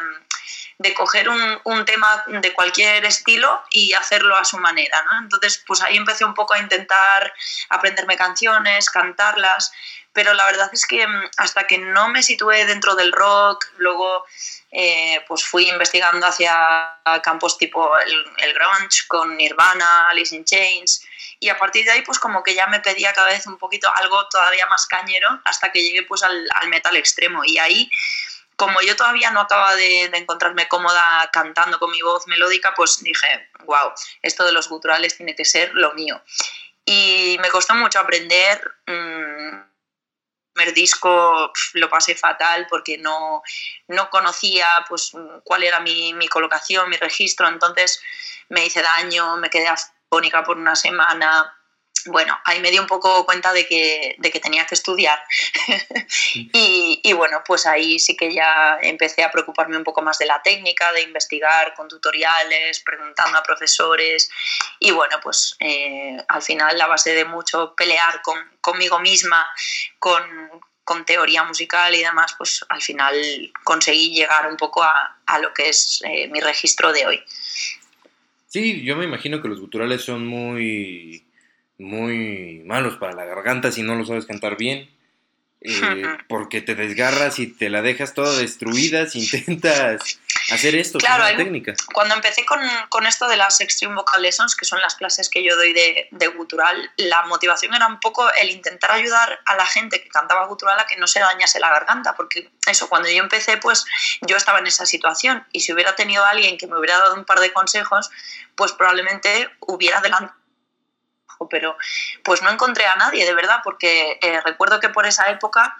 de 0.78 0.94
coger 0.94 1.28
un, 1.28 1.60
un, 1.64 1.84
tema 1.84 2.24
de 2.26 2.52
cualquier 2.52 3.04
estilo 3.04 3.62
y 3.70 3.92
hacerlo 3.92 4.36
a 4.36 4.44
su 4.44 4.58
manera. 4.58 5.02
¿no? 5.04 5.18
Entonces, 5.22 5.62
pues 5.66 5.80
ahí 5.82 5.96
empecé 5.96 6.24
un 6.24 6.34
poco 6.34 6.54
a 6.54 6.58
intentar 6.58 7.32
aprenderme 7.68 8.16
canciones, 8.16 8.90
cantarlas, 8.90 9.72
pero 10.14 10.32
la 10.32 10.46
verdad 10.46 10.70
es 10.72 10.86
que 10.86 11.06
mm, 11.06 11.30
hasta 11.36 11.66
que 11.66 11.76
no 11.76 12.08
me 12.08 12.22
situé 12.22 12.64
dentro 12.64 12.94
del 12.94 13.12
rock, 13.12 13.66
luego 13.76 14.24
eh, 14.70 15.22
pues 15.28 15.44
fui 15.44 15.68
investigando 15.68 16.26
hacia 16.26 16.98
campos 17.22 17.58
tipo 17.58 17.96
el, 17.98 18.24
el, 18.38 18.54
grunge 18.54 19.06
con 19.08 19.36
Nirvana, 19.36 20.08
Alice 20.08 20.34
in 20.34 20.44
Chains 20.44 21.04
y 21.40 21.48
a 21.48 21.58
partir 21.58 21.84
de 21.84 21.90
ahí 21.90 22.02
pues 22.02 22.18
como 22.18 22.42
que 22.42 22.54
ya 22.54 22.66
me 22.68 22.80
pedía 22.80 23.12
cada 23.12 23.28
vez 23.28 23.46
un 23.46 23.58
poquito 23.58 23.90
algo 23.96 24.26
todavía 24.28 24.66
más 24.66 24.86
cañero 24.86 25.40
hasta 25.44 25.70
que 25.70 25.82
llegué 25.82 26.02
pues 26.04 26.22
al, 26.22 26.48
al 26.54 26.68
metal 26.68 26.96
extremo 26.96 27.44
y 27.44 27.58
ahí 27.58 27.90
como 28.56 28.80
yo 28.82 28.96
todavía 28.96 29.30
no 29.30 29.40
acababa 29.40 29.74
de, 29.74 30.04
encontrarme 30.04 30.68
cómoda 30.68 31.28
cantando 31.32 31.78
con 31.78 31.90
mi 31.90 32.00
voz 32.02 32.26
melódica, 32.26 32.72
pues 32.74 33.02
dije, 33.02 33.50
wow, 33.64 33.92
esto 34.22 34.44
de 34.44 34.52
los 34.52 34.68
guturales 34.68 35.16
tiene 35.16 35.34
que 35.34 35.44
ser 35.44 35.72
lo 35.74 35.92
mío. 35.94 36.22
Y 36.84 37.36
me 37.40 37.48
costó 37.48 37.74
mucho 37.74 37.98
aprender. 37.98 38.60
Mm, 38.86 39.54
el 39.54 40.52
primer 40.52 40.74
disco 40.74 41.52
lo 41.72 41.90
pasé 41.90 42.14
fatal 42.14 42.66
porque 42.70 42.96
no, 42.96 43.42
no 43.88 44.08
conocía 44.10 44.68
pues, 44.88 45.10
cuál 45.42 45.64
era 45.64 45.80
mi, 45.80 46.14
mi, 46.14 46.28
colocación, 46.28 46.88
mi 46.88 46.96
registro, 46.96 47.48
entonces 47.48 48.00
me 48.50 48.64
hice 48.64 48.80
daño, 48.80 49.36
me 49.36 49.50
quedé 49.50 49.66
afónica 49.66 50.44
por 50.44 50.56
una 50.56 50.76
semana, 50.76 51.58
bueno, 52.06 52.38
ahí 52.44 52.60
me 52.60 52.70
di 52.70 52.78
un 52.78 52.86
poco 52.86 53.24
cuenta 53.24 53.52
de 53.52 53.66
que, 53.66 54.16
de 54.18 54.30
que 54.30 54.40
tenía 54.40 54.66
que 54.66 54.74
estudiar. 54.74 55.18
y, 56.34 57.00
y, 57.02 57.12
bueno, 57.12 57.42
pues 57.46 57.66
ahí 57.66 57.98
sí 57.98 58.16
que 58.16 58.32
ya 58.32 58.78
empecé 58.82 59.22
a 59.22 59.30
preocuparme 59.30 59.76
un 59.76 59.84
poco 59.84 60.02
más 60.02 60.18
de 60.18 60.26
la 60.26 60.42
técnica, 60.42 60.92
de 60.92 61.02
investigar 61.02 61.74
con 61.74 61.88
tutoriales, 61.88 62.80
preguntando 62.80 63.38
a 63.38 63.42
profesores. 63.42 64.30
Y 64.80 64.90
bueno, 64.90 65.18
pues 65.22 65.56
eh, 65.60 66.16
al 66.28 66.42
final, 66.42 66.76
la 66.76 66.86
base 66.86 67.14
de 67.14 67.24
mucho 67.24 67.74
pelear 67.74 68.22
con, 68.22 68.38
conmigo 68.60 68.98
misma, 69.00 69.46
con, 69.98 70.22
con 70.84 71.04
teoría 71.04 71.44
musical 71.44 71.94
y 71.94 72.02
demás, 72.02 72.34
pues 72.36 72.64
al 72.68 72.82
final 72.82 73.52
conseguí 73.64 74.14
llegar 74.14 74.46
un 74.46 74.56
poco 74.56 74.82
a, 74.82 75.18
a 75.26 75.38
lo 75.38 75.52
que 75.54 75.68
es 75.70 76.02
eh, 76.04 76.28
mi 76.28 76.40
registro 76.40 76.92
de 76.92 77.06
hoy. 77.06 77.24
Sí, 78.54 78.84
yo 78.84 78.94
me 78.94 79.04
imagino 79.04 79.42
que 79.42 79.48
los 79.48 79.60
guturales 79.60 80.02
son 80.02 80.24
muy 80.24 81.23
muy 81.78 82.62
malos 82.64 82.96
para 82.96 83.12
la 83.12 83.24
garganta 83.24 83.72
si 83.72 83.82
no 83.82 83.94
lo 83.94 84.04
sabes 84.04 84.26
cantar 84.26 84.56
bien. 84.56 84.90
Eh, 85.66 86.04
porque 86.28 86.60
te 86.60 86.74
desgarras 86.74 87.38
y 87.38 87.46
te 87.46 87.70
la 87.70 87.80
dejas 87.80 88.12
toda 88.12 88.36
destruida 88.36 89.06
si 89.08 89.20
intentas 89.20 90.20
hacer 90.50 90.74
esto 90.74 90.98
claro, 90.98 91.24
con 91.24 91.36
técnica. 91.36 91.72
Cuando 91.94 92.14
empecé 92.14 92.44
con, 92.44 92.60
con, 92.90 93.06
esto 93.06 93.26
de 93.28 93.38
las 93.38 93.62
Extreme 93.62 93.94
Vocal 93.94 94.20
Lessons, 94.20 94.56
que 94.56 94.66
son 94.66 94.78
las 94.80 94.94
clases 94.94 95.30
que 95.30 95.42
yo 95.42 95.56
doy 95.56 95.72
de, 95.72 96.08
de, 96.10 96.26
gutural, 96.26 96.92
la 96.98 97.22
motivación 97.22 97.72
era 97.72 97.86
un 97.86 97.98
poco 97.98 98.30
el 98.34 98.50
intentar 98.50 98.92
ayudar 98.92 99.40
a 99.46 99.56
la 99.56 99.64
gente 99.64 100.02
que 100.02 100.08
cantaba 100.10 100.46
gutural 100.46 100.78
a 100.78 100.86
que 100.86 100.98
no 100.98 101.06
se 101.06 101.20
dañase 101.20 101.58
la 101.60 101.70
garganta, 101.70 102.14
porque 102.14 102.50
eso, 102.66 102.90
cuando 102.90 103.08
yo 103.08 103.22
empecé, 103.22 103.56
pues 103.56 103.86
yo 104.20 104.36
estaba 104.36 104.58
en 104.58 104.66
esa 104.66 104.84
situación 104.84 105.46
y 105.50 105.60
si 105.60 105.72
hubiera 105.72 105.96
tenido 105.96 106.26
alguien 106.26 106.58
que 106.58 106.66
me 106.66 106.78
hubiera 106.78 106.98
dado 106.98 107.14
un 107.14 107.24
par 107.24 107.40
de 107.40 107.54
consejos, 107.54 108.10
pues 108.54 108.72
probablemente 108.72 109.48
hubiera 109.60 110.00
adelantado 110.00 110.43
pero 111.48 111.76
pues 112.22 112.42
no 112.42 112.50
encontré 112.50 112.86
a 112.86 112.96
nadie, 112.96 113.24
de 113.24 113.34
verdad, 113.34 113.60
porque 113.62 114.18
eh, 114.20 114.40
recuerdo 114.42 114.80
que 114.80 114.88
por 114.88 115.06
esa 115.06 115.30
época 115.30 115.76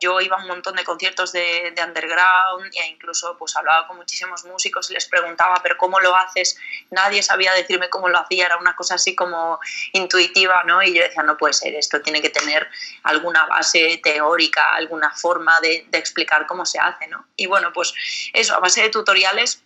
yo 0.00 0.20
iba 0.20 0.36
a 0.36 0.40
un 0.40 0.48
montón 0.48 0.76
de 0.76 0.84
conciertos 0.84 1.30
de, 1.32 1.74
underground 1.86 2.72
e 2.74 2.86
incluso 2.88 3.36
pues 3.38 3.54
hablaba 3.56 3.86
con 3.86 3.96
muchísimos 3.96 4.44
músicos 4.44 4.90
y 4.90 4.94
les 4.94 5.06
preguntaba, 5.06 5.60
pero 5.62 5.76
¿cómo 5.76 6.00
lo 6.00 6.16
haces? 6.16 6.56
Nadie 6.90 7.22
sabía 7.22 7.52
decirme 7.52 7.90
cómo 7.90 8.08
lo 8.08 8.18
hacía, 8.18 8.46
era 8.46 8.56
una 8.56 8.74
cosa 8.74 8.94
así 8.94 9.14
como 9.14 9.60
intuitiva, 9.92 10.64
¿no? 10.64 10.82
Y 10.82 10.94
yo 10.94 11.02
decía, 11.02 11.22
no 11.22 11.36
puede 11.36 11.52
ser, 11.52 11.74
esto 11.74 12.00
tiene 12.00 12.22
que 12.22 12.30
tener 12.30 12.66
alguna 13.02 13.46
base 13.46 14.00
teórica, 14.02 14.74
alguna 14.74 15.10
forma 15.10 15.60
de, 15.60 15.86
de 15.88 15.98
explicar 15.98 16.46
cómo 16.46 16.64
se 16.64 16.78
hace, 16.78 17.06
¿no? 17.06 17.26
Y 17.36 17.46
bueno, 17.46 17.72
pues 17.72 17.92
eso, 18.32 18.54
a 18.54 18.60
base 18.60 18.82
de 18.82 18.88
tutoriales 18.88 19.62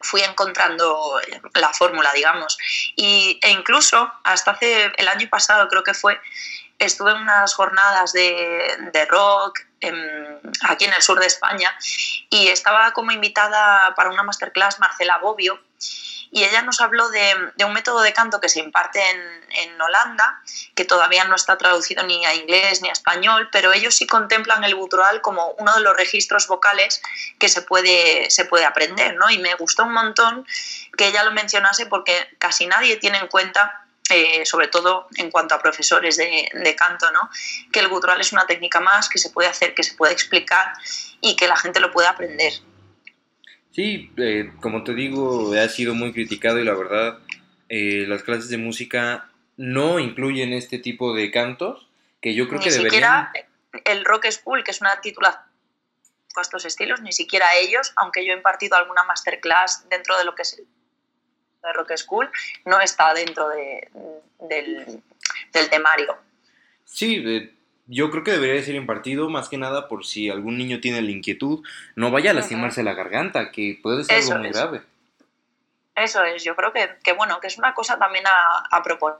fui 0.00 0.22
encontrando 0.22 1.20
la 1.54 1.68
fórmula, 1.70 2.10
digamos. 2.12 2.56
Y, 2.96 3.38
e 3.42 3.50
incluso 3.50 4.10
hasta 4.24 4.52
hace 4.52 4.92
el 4.96 5.08
año 5.08 5.28
pasado, 5.28 5.68
creo 5.68 5.82
que 5.82 5.94
fue, 5.94 6.20
estuve 6.78 7.12
en 7.12 7.18
unas 7.18 7.54
jornadas 7.54 8.12
de, 8.12 8.76
de 8.92 9.04
rock 9.06 9.60
aquí 10.68 10.84
en 10.84 10.92
el 10.92 11.02
sur 11.02 11.18
de 11.18 11.26
España 11.26 11.74
y 12.28 12.48
estaba 12.48 12.92
como 12.92 13.12
invitada 13.12 13.94
para 13.94 14.10
una 14.10 14.22
masterclass 14.22 14.78
Marcela 14.78 15.18
Bobbio 15.18 15.58
y 16.32 16.44
ella 16.44 16.62
nos 16.62 16.80
habló 16.80 17.08
de, 17.08 17.52
un 17.64 17.72
método 17.72 18.02
de 18.02 18.12
canto 18.12 18.40
que 18.40 18.48
se 18.48 18.60
imparte 18.60 19.00
en, 19.10 19.80
Holanda, 19.80 20.42
que 20.74 20.84
todavía 20.84 21.24
no 21.24 21.34
está 21.34 21.56
traducido 21.56 22.02
ni 22.02 22.24
a 22.26 22.34
inglés 22.34 22.82
ni 22.82 22.90
a 22.90 22.92
español, 22.92 23.48
pero 23.50 23.72
ellos 23.72 23.94
sí 23.94 24.06
contemplan 24.06 24.62
el 24.62 24.74
gutural 24.74 25.22
como 25.22 25.52
uno 25.58 25.74
de 25.74 25.80
los 25.80 25.96
registros 25.96 26.46
vocales 26.46 27.00
que 27.38 27.48
se 27.48 27.62
puede, 27.62 28.30
se 28.30 28.44
puede 28.44 28.66
aprender, 28.66 29.16
¿no? 29.16 29.30
Y 29.30 29.38
me 29.38 29.54
gustó 29.54 29.84
un 29.84 29.94
montón 29.94 30.46
que 30.96 31.08
ella 31.08 31.24
lo 31.24 31.32
mencionase 31.32 31.86
porque 31.86 32.28
casi 32.38 32.66
nadie 32.66 32.96
tiene 32.96 33.18
en 33.18 33.28
cuenta 33.28 33.86
eh, 34.10 34.44
sobre 34.44 34.68
todo 34.68 35.06
en 35.16 35.30
cuanto 35.30 35.54
a 35.54 35.62
profesores 35.62 36.16
de, 36.16 36.50
de, 36.52 36.74
canto, 36.74 37.10
¿no? 37.12 37.30
que 37.72 37.78
el 37.78 37.88
gutural 37.88 38.20
es 38.20 38.32
una 38.32 38.44
técnica 38.44 38.80
más 38.80 39.08
que 39.08 39.18
se 39.18 39.30
puede 39.30 39.48
hacer, 39.48 39.72
que 39.72 39.84
se 39.84 39.94
puede 39.94 40.12
explicar 40.12 40.72
y 41.20 41.36
que 41.36 41.46
la 41.46 41.56
gente 41.56 41.78
lo 41.78 41.92
puede 41.92 42.08
aprender. 42.08 42.52
Sí, 43.72 44.12
eh, 44.16 44.52
como 44.60 44.82
te 44.84 44.94
digo, 44.94 45.52
ha 45.54 45.68
sido 45.68 45.94
muy 45.94 46.12
criticado 46.12 46.58
y 46.58 46.64
la 46.64 46.74
verdad, 46.74 47.18
eh, 47.68 48.04
las 48.08 48.22
clases 48.22 48.48
de 48.48 48.58
música 48.58 49.30
no 49.56 49.98
incluyen 49.98 50.52
este 50.52 50.78
tipo 50.78 51.14
de 51.14 51.30
cantos, 51.30 51.88
que 52.20 52.34
yo 52.34 52.48
creo 52.48 52.58
ni 52.58 52.64
que 52.64 52.72
deberían... 52.72 53.28
Siquiera 53.28 53.32
el 53.84 54.04
rock 54.04 54.26
school, 54.30 54.64
que 54.64 54.72
es 54.72 54.80
una 54.80 55.00
titulación 55.00 55.44
con 56.32 56.42
estos 56.42 56.64
estilos, 56.64 57.00
ni 57.00 57.12
siquiera 57.12 57.54
ellos, 57.56 57.92
aunque 57.96 58.24
yo 58.24 58.32
he 58.32 58.36
impartido 58.36 58.76
alguna 58.76 59.02
masterclass 59.04 59.88
dentro 59.88 60.16
de 60.16 60.24
lo 60.24 60.34
que 60.34 60.42
es 60.42 60.58
el 60.58 61.74
rock 61.74 61.96
school, 61.96 62.30
no 62.64 62.80
está 62.80 63.12
dentro 63.14 63.48
de, 63.48 63.88
del, 64.48 65.02
del 65.52 65.70
temario. 65.70 66.16
Sí, 66.84 67.20
de 67.20 67.54
yo 67.90 68.10
creo 68.10 68.22
que 68.22 68.30
debería 68.30 68.62
ser 68.62 68.76
impartido 68.76 69.28
más 69.28 69.48
que 69.48 69.58
nada 69.58 69.88
por 69.88 70.06
si 70.06 70.30
algún 70.30 70.56
niño 70.56 70.80
tiene 70.80 71.02
la 71.02 71.10
inquietud, 71.10 71.64
no 71.96 72.12
vaya 72.12 72.30
a 72.30 72.34
lastimarse 72.34 72.84
la 72.84 72.94
garganta, 72.94 73.50
que 73.50 73.78
puede 73.82 74.04
ser 74.04 74.22
algo 74.22 74.38
muy 74.38 74.50
grave. 74.50 74.82
Eso 75.96 76.22
es, 76.22 76.44
yo 76.44 76.54
creo 76.54 76.72
que, 76.72 76.88
que, 77.02 77.12
bueno, 77.12 77.40
que 77.40 77.48
es 77.48 77.58
una 77.58 77.74
cosa 77.74 77.98
también 77.98 78.24
a, 78.28 78.68
a 78.70 78.82
proponer. 78.82 79.18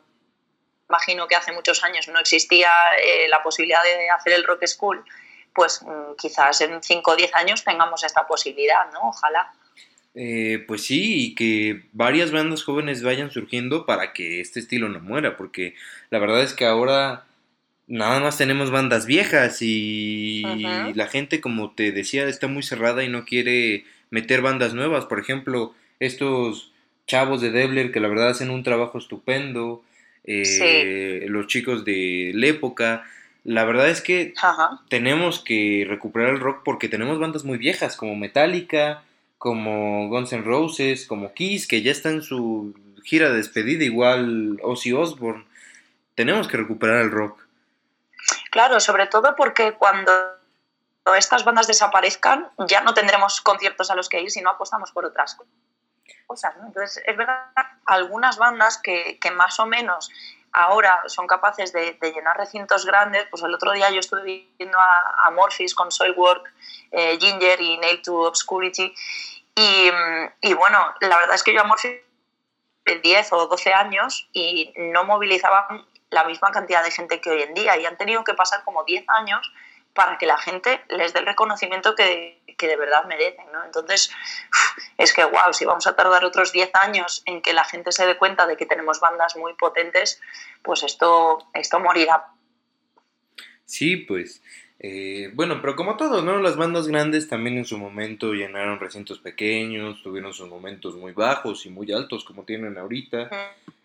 Imagino 0.89 1.27
que 1.27 1.35
hace 1.35 1.53
muchos 1.53 1.83
años 1.83 2.09
no 2.09 2.21
existía 2.21 2.71
eh, 3.03 3.29
la 3.29 3.43
posibilidad 3.43 3.83
de 3.83 4.09
hacer 4.11 4.33
el 4.33 4.45
rock 4.45 4.65
school, 4.67 5.05
pues 5.53 5.83
mm, 5.83 6.15
quizás 6.17 6.61
en 6.61 6.81
5 6.81 7.11
o 7.11 7.17
10 7.17 7.35
años 7.35 7.65
tengamos 7.65 8.05
esta 8.05 8.27
posibilidad, 8.27 8.91
¿no? 8.93 9.09
Ojalá. 9.09 9.53
Eh, 10.15 10.65
pues 10.67 10.85
sí, 10.85 11.27
y 11.27 11.35
que 11.35 11.89
varias 11.93 12.31
bandas 12.31 12.63
jóvenes 12.63 13.03
vayan 13.03 13.31
surgiendo 13.33 13.85
para 13.85 14.13
que 14.13 14.41
este 14.41 14.61
estilo 14.61 14.89
no 14.89 15.01
muera, 15.01 15.37
porque 15.37 15.75
la 16.11 16.19
verdad 16.21 16.43
es 16.43 16.55
que 16.55 16.67
ahora 16.67 17.27
nada 17.91 18.21
más 18.21 18.39
tenemos 18.39 18.71
bandas 18.71 19.05
viejas 19.05 19.59
y 19.61 20.43
la 20.95 21.09
gente, 21.09 21.41
como 21.41 21.73
te 21.73 21.93
decía, 21.93 22.27
está 22.27 22.47
muy 22.47 22.63
cerrada 22.63 23.05
y 23.05 23.09
no 23.09 23.25
quiere 23.25 23.85
meter 24.11 24.41
bandas 24.41 24.73
nuevas. 24.73 25.05
Por 25.05 25.19
ejemplo, 25.19 25.75
estos 25.99 26.73
chavos 27.07 27.43
de 27.43 27.51
Debler 27.51 27.91
que 27.91 28.01
la 28.01 28.09
verdad 28.09 28.31
hacen 28.31 28.51
un 28.51 28.63
trabajo 28.63 28.99
estupendo, 28.99 29.83
eh, 30.25 31.27
los 31.29 31.49
chicos 31.49 31.85
de 31.85 32.31
la 32.35 32.47
época. 32.47 33.05
La 33.43 33.65
verdad 33.65 33.89
es 33.91 34.01
que 34.01 34.35
tenemos 34.89 35.41
que 35.41 35.85
recuperar 35.89 36.31
el 36.31 36.41
rock 36.41 36.63
porque 36.65 36.89
tenemos 36.89 37.19
bandas 37.19 37.45
muy 37.45 37.59
viejas 37.59 37.97
como 37.97 38.15
Metallica, 38.15 39.03
como 39.37 40.09
Guns 40.09 40.33
N' 40.33 40.43
Roses, 40.45 41.07
como 41.07 41.35
Kiss, 41.35 41.67
que 41.67 41.83
ya 41.83 41.91
está 41.91 42.11
en 42.11 42.23
su 42.23 42.75
gira 43.03 43.31
de 43.31 43.39
despedida, 43.39 43.83
igual 43.83 44.61
Ozzy 44.63 44.93
Osbourne. 44.93 45.45
Tenemos 46.15 46.47
que 46.47 46.59
recuperar 46.59 47.01
el 47.01 47.11
rock. 47.11 47.50
Claro, 48.51 48.81
sobre 48.81 49.07
todo 49.07 49.37
porque 49.37 49.75
cuando 49.75 50.13
estas 51.17 51.45
bandas 51.45 51.67
desaparezcan 51.67 52.51
ya 52.59 52.83
no 52.83 52.95
tendremos 52.95 53.41
conciertos 53.41 53.91
a 53.91 53.95
los 53.95 54.09
que 54.09 54.21
ir 54.21 54.31
si 54.31 54.41
no 54.43 54.51
apostamos 54.51 54.93
por 54.93 55.05
otras 55.05 55.37
cosas. 56.27 56.55
Entonces, 56.65 57.03
es 57.05 57.17
verdad, 57.17 57.47
algunas 57.87 58.39
bandas 58.39 58.79
que, 58.79 59.19
que, 59.21 59.31
más 59.33 59.59
o 59.59 59.67
menos 59.67 60.11
ahora 60.53 61.03
son 61.07 61.27
capaces 61.27 61.73
de, 61.73 61.99
llenar 62.01 62.37
recintos 62.37 62.87
grandes, 62.87 63.27
pues 63.31 63.43
el 63.43 63.55
otro 63.55 63.73
día 63.73 63.91
yo 63.91 64.01
estuve 64.01 64.49
viendo 64.59 64.79
a, 64.79 65.27
a 65.27 65.35
con 65.75 65.91
Soilwork, 65.91 66.53
eh, 66.93 67.19
Ginger 67.21 67.61
y 67.61 67.79
Nail 67.79 68.03
to 68.03 68.15
Obscurity 68.15 68.95
y, 69.55 69.91
y, 70.41 70.55
bueno, 70.55 70.95
la 71.01 71.19
verdad 71.19 71.35
es 71.35 71.43
que 71.43 71.53
yo 71.53 71.61
a 71.61 71.65
Morphis 71.65 72.01
10 73.03 73.33
o 73.33 73.47
12 73.47 73.73
años 73.73 74.29
y 74.33 74.73
no 74.77 75.05
movilizaban 75.05 75.85
la 76.11 76.25
misma 76.25 76.51
cantidad 76.51 76.85
de 76.85 76.91
gente 76.91 77.21
que 77.21 77.31
hoy 77.31 77.43
en 77.43 77.55
día 77.55 77.77
y 77.77 77.87
han 77.87 77.97
tenido 77.97 78.25
que 78.25 78.35
pasar 78.35 78.65
como 78.65 78.85
10 78.85 79.05
años 79.09 79.53
para 79.95 80.19
que 80.19 80.27
la 80.27 80.39
gente 80.39 80.81
les 80.89 81.13
dé 81.13 81.21
el 81.21 81.27
reconocimiento 81.27 81.95
que, 81.95 82.41
que 82.57 82.69
de 82.69 82.77
verdad 82.77 83.07
merecen. 83.07 83.51
¿no? 83.53 83.65
Entonces, 83.65 84.11
es 84.99 85.13
que, 85.13 85.25
wow, 85.25 85.53
si 85.53 85.65
vamos 85.65 85.87
a 85.87 85.97
tardar 85.97 86.25
otros 86.25 86.53
10 86.53 86.71
años 86.75 87.23
en 87.27 87.43
que 87.43 87.53
la 87.53 87.65
gente 87.65 87.93
se 87.93 88.07
dé 88.07 88.17
cuenta 88.17 88.47
de 88.47 88.57
que 88.57 88.67
tenemos 88.67 89.01
bandas 89.01 89.37
muy 89.37 89.55
potentes, 89.55 90.21
pues 90.63 90.83
esto, 90.83 91.39
esto 91.55 91.81
morirá. 91.81 92.27
Sí, 93.65 93.97
pues. 93.97 94.43
Eh, 94.79 95.31
bueno, 95.35 95.61
pero 95.61 95.77
como 95.77 95.97
todo, 95.97 96.23
¿no? 96.23 96.39
Las 96.39 96.57
bandas 96.57 96.89
grandes 96.89 97.29
también 97.29 97.59
en 97.59 97.67
su 97.67 97.77
momento 97.79 98.33
llenaron 98.33 98.81
recintos 98.81 99.19
pequeños, 99.19 100.03
tuvieron 100.03 100.33
sus 100.33 100.49
momentos 100.49 100.97
muy 100.97 101.13
bajos 101.13 101.67
y 101.67 101.71
muy 101.71 101.93
altos 101.93 102.25
como 102.25 102.45
tienen 102.45 102.79
ahorita. 102.79 103.29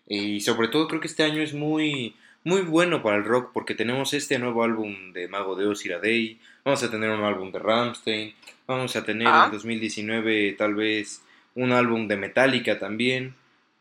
Y 0.08 0.40
sobre 0.40 0.68
todo 0.68 0.88
creo 0.88 1.00
que 1.00 1.08
este 1.08 1.24
año 1.24 1.42
es 1.42 1.52
muy, 1.52 2.14
muy 2.44 2.62
bueno 2.62 3.02
para 3.02 3.16
el 3.16 3.24
rock 3.24 3.50
porque 3.52 3.74
tenemos 3.74 4.14
este 4.14 4.38
nuevo 4.38 4.62
álbum 4.62 5.12
de 5.12 5.26
Mago 5.26 5.56
de 5.56 5.66
Oz 5.66 5.82
Day, 6.00 6.38
vamos 6.64 6.82
a 6.82 6.90
tener 6.90 7.10
un 7.10 7.24
álbum 7.24 7.50
de 7.50 7.58
Ramstein, 7.58 8.34
vamos 8.68 8.94
a 8.94 9.04
tener 9.04 9.26
en 9.26 9.50
2019 9.50 10.52
tal 10.52 10.74
vez 10.76 11.22
un 11.56 11.72
álbum 11.72 12.06
de 12.06 12.16
Metallica 12.16 12.78
también, 12.78 13.34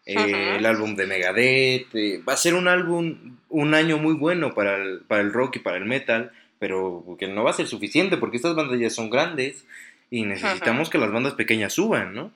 eh, 0.06 0.56
el 0.58 0.66
álbum 0.66 0.96
de 0.96 1.06
Megadeth, 1.06 1.94
eh, 1.94 2.22
va 2.28 2.34
a 2.34 2.38
ser 2.38 2.56
un 2.56 2.68
álbum, 2.68 3.38
un 3.50 3.74
año 3.76 3.98
muy 3.98 4.14
bueno 4.14 4.54
para 4.54 4.78
el, 4.78 5.02
para 5.02 5.22
el 5.22 5.32
rock 5.32 5.58
y 5.58 5.60
para 5.60 5.78
el 5.78 5.86
metal, 5.86 6.32
pero 6.58 7.04
que 7.20 7.28
no 7.28 7.44
va 7.44 7.52
a 7.52 7.54
ser 7.54 7.68
suficiente 7.68 8.18
porque 8.18 8.38
estas 8.38 8.56
bandas 8.56 8.80
ya 8.80 8.90
son 8.90 9.10
grandes 9.10 9.66
y 10.10 10.24
necesitamos 10.24 10.90
que 10.90 10.98
las 10.98 11.12
bandas 11.12 11.34
pequeñas 11.34 11.74
suban, 11.74 12.16
¿no? 12.16 12.32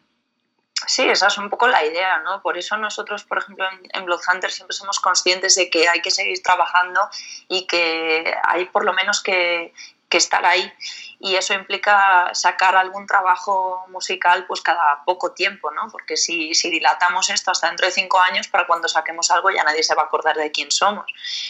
Sí, 0.88 1.08
esa 1.10 1.28
es 1.28 1.38
un 1.38 1.50
poco 1.50 1.68
la 1.68 1.84
idea, 1.84 2.20
¿no? 2.20 2.42
Por 2.42 2.58
eso 2.58 2.78
nosotros, 2.78 3.24
por 3.24 3.40
ejemplo, 3.40 3.66
en, 3.94 4.06
Bloodhunter 4.06 4.52
siempre 4.52 4.76
somos 4.76 5.00
conscientes 5.00 5.56
de 5.56 5.70
que 5.70 5.90
hay 5.90 6.02
que 6.02 6.12
seguir 6.12 6.42
trabajando 6.42 7.10
y 7.48 7.68
que 7.68 8.34
hay 8.44 8.66
por 8.66 8.86
lo 8.86 8.94
menos 8.94 9.22
que, 9.22 9.74
que 10.08 10.18
estar 10.18 10.46
ahí 10.46 10.74
y 11.20 11.36
eso 11.36 11.54
implica 11.54 12.30
sacar 12.34 12.76
algún 12.78 13.06
trabajo 13.06 13.86
musical 13.90 14.48
pues 14.48 14.62
cada 14.62 15.04
poco 15.04 15.34
tiempo, 15.34 15.70
¿no? 15.72 15.90
Porque 15.92 16.16
si, 16.16 16.56
si, 16.56 16.70
dilatamos 16.70 17.30
esto 17.30 17.52
hasta 17.52 17.68
dentro 17.68 17.86
de 17.86 17.92
cinco 17.92 18.22
años, 18.22 18.48
para 18.48 18.66
cuando 18.66 18.88
saquemos 18.88 19.30
algo 19.30 19.52
ya 19.52 19.64
nadie 19.64 19.84
se 19.84 19.96
va 19.96 20.04
a 20.04 20.06
acordar 20.06 20.38
de 20.38 20.50
quién 20.52 20.72
somos. 20.72 21.06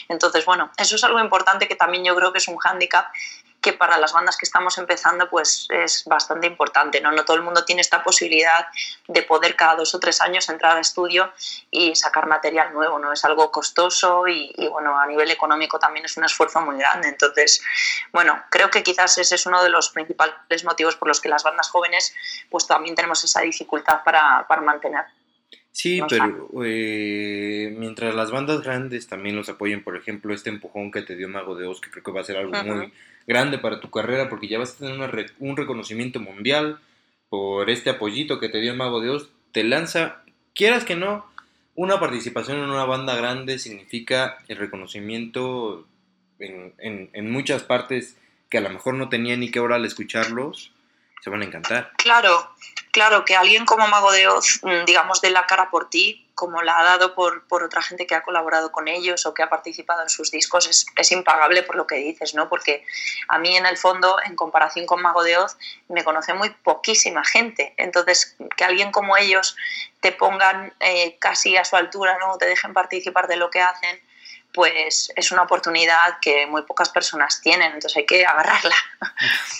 Entonces, 0.09 0.43
bueno, 0.45 0.71
eso 0.77 0.95
es 0.95 1.03
algo 1.03 1.19
importante 1.19 1.67
que 1.67 1.75
también 1.75 2.03
yo 2.03 2.15
creo 2.15 2.33
que 2.33 2.39
es 2.39 2.47
un 2.47 2.57
hándicap 2.57 3.05
que 3.61 3.73
para 3.73 3.97
las 3.97 4.13
bandas 4.13 4.37
que 4.37 4.45
estamos 4.45 4.77
empezando 4.77 5.29
pues 5.29 5.67
es 5.69 6.03
bastante 6.05 6.47
importante. 6.47 7.01
¿no? 7.01 7.11
no 7.11 7.25
todo 7.25 7.37
el 7.37 7.43
mundo 7.43 7.65
tiene 7.65 7.81
esta 7.81 8.03
posibilidad 8.03 8.67
de 9.07 9.23
poder 9.23 9.55
cada 9.55 9.75
dos 9.75 9.93
o 9.95 9.99
tres 9.99 10.21
años 10.21 10.47
entrar 10.49 10.73
al 10.73 10.81
estudio 10.81 11.31
y 11.71 11.95
sacar 11.95 12.27
material 12.27 12.73
nuevo. 12.73 12.99
¿no? 12.99 13.11
Es 13.11 13.25
algo 13.25 13.51
costoso 13.51 14.27
y, 14.27 14.53
bueno, 14.71 14.97
a 14.97 15.05
nivel 15.07 15.29
económico 15.31 15.79
también 15.79 16.05
es 16.05 16.15
un 16.17 16.23
esfuerzo 16.23 16.61
muy 16.61 16.77
grande. 16.77 17.09
Entonces, 17.09 17.61
bueno, 18.11 18.41
creo 18.49 18.69
que 18.69 18.83
quizás 18.83 19.17
ese 19.17 19.35
es 19.35 19.45
uno 19.45 19.61
de 19.63 19.69
los 19.69 19.89
principales 19.89 20.63
motivos 20.63 20.95
por 20.95 21.07
los 21.07 21.19
que 21.19 21.29
las 21.29 21.43
bandas 21.43 21.69
jóvenes 21.69 22.13
pues 22.49 22.67
también 22.67 22.95
tenemos 22.95 23.23
esa 23.23 23.41
dificultad 23.41 24.03
para, 24.03 24.45
para 24.47 24.61
mantener. 24.61 25.05
Sí, 25.71 26.01
pero 26.09 26.49
eh, 26.65 27.73
mientras 27.77 28.13
las 28.13 28.31
bandas 28.31 28.61
grandes 28.61 29.07
también 29.07 29.35
los 29.35 29.49
apoyen, 29.49 29.83
por 29.83 29.95
ejemplo, 29.95 30.33
este 30.33 30.49
empujón 30.49 30.91
que 30.91 31.03
te 31.03 31.15
dio 31.15 31.29
Mago 31.29 31.55
de 31.55 31.67
Oz, 31.67 31.79
que 31.79 31.91
creo 31.91 32.03
que 32.03 32.11
va 32.11 32.21
a 32.21 32.25
ser 32.25 32.37
algo 32.37 32.51
muy 32.51 32.91
grande 33.29 33.59
para 33.59 33.79
tu 33.79 33.91
carrera 33.91 34.27
porque 34.27 34.47
ya 34.47 34.57
vas 34.57 34.73
a 34.73 34.77
tener 34.79 35.31
un 35.37 35.55
reconocimiento 35.55 36.19
mundial 36.19 36.79
por 37.29 37.69
este 37.69 37.91
apoyito 37.91 38.39
que 38.39 38.49
te 38.49 38.59
dio 38.59 38.71
el 38.71 38.77
Mago 38.77 39.01
de 39.01 39.11
Oz, 39.11 39.29
te 39.51 39.63
lanza, 39.63 40.23
quieras 40.55 40.83
que 40.83 40.95
no, 40.95 41.27
una 41.75 41.99
participación 41.99 42.57
en 42.57 42.71
una 42.71 42.85
banda 42.85 43.15
grande 43.15 43.59
significa 43.59 44.39
el 44.47 44.57
reconocimiento 44.57 45.85
en, 46.39 46.73
en, 46.79 47.11
en 47.13 47.31
muchas 47.31 47.61
partes 47.61 48.17
que 48.49 48.57
a 48.57 48.61
lo 48.61 48.71
mejor 48.71 48.95
no 48.95 49.09
tenían 49.09 49.41
ni 49.41 49.51
que 49.51 49.59
hora 49.59 49.75
al 49.75 49.85
escucharlos, 49.85 50.71
se 51.21 51.29
van 51.29 51.43
a 51.43 51.45
encantar. 51.45 51.91
Claro, 51.97 52.49
claro, 52.91 53.25
que 53.25 53.35
alguien 53.35 53.63
como 53.65 53.87
Mago 53.87 54.11
de 54.11 54.27
Oz, 54.27 54.59
mm, 54.63 54.85
digamos, 54.87 55.21
de 55.21 55.29
la 55.29 55.45
cara 55.45 55.69
por 55.69 55.87
ti, 55.91 56.27
como 56.39 56.61
la 56.61 56.79
ha 56.79 56.83
dado 56.85 57.15
por, 57.15 57.45
por, 57.47 57.63
otra 57.63 57.81
gente 57.81 58.07
que 58.07 58.15
ha 58.15 58.21
colaborado 58.21 58.71
con 58.71 58.87
ellos 58.87 59.25
o 59.25 59.33
que 59.33 59.43
ha 59.43 59.49
participado 59.49 60.03
en 60.03 60.07
sus 60.07 60.31
discos, 60.31 60.69
es, 60.69 60.85
es, 60.95 61.11
impagable 61.11 61.63
por 61.63 61.75
lo 61.75 61.85
que 61.85 61.95
dices, 61.95 62.33
¿no? 62.33 62.47
Porque 62.47 62.85
a 63.27 63.37
mí, 63.39 63.57
en 63.57 63.65
el 63.65 63.75
fondo, 63.75 64.15
en 64.25 64.37
comparación 64.37 64.85
con 64.85 65.01
Mago 65.01 65.21
de 65.21 65.37
Oz, 65.37 65.57
me 65.89 66.05
conoce 66.05 66.33
muy 66.33 66.49
poquísima 66.51 67.25
gente. 67.25 67.73
Entonces, 67.75 68.37
que 68.55 68.63
alguien 68.63 68.89
como 68.93 69.17
ellos 69.17 69.57
te 69.99 70.13
pongan 70.13 70.73
eh, 70.79 71.17
casi 71.19 71.57
a 71.57 71.65
su 71.65 71.75
altura, 71.75 72.17
¿no? 72.19 72.37
Te 72.37 72.45
dejen 72.45 72.71
participar 72.71 73.27
de 73.27 73.35
lo 73.35 73.49
que 73.49 73.59
hacen, 73.59 73.99
pues 74.53 75.11
es 75.17 75.33
una 75.33 75.41
oportunidad 75.41 76.19
que 76.21 76.47
muy 76.47 76.61
pocas 76.61 76.87
personas 76.87 77.41
tienen, 77.41 77.73
entonces 77.73 77.97
hay 77.97 78.05
que 78.05 78.25
agarrarla. 78.25 78.75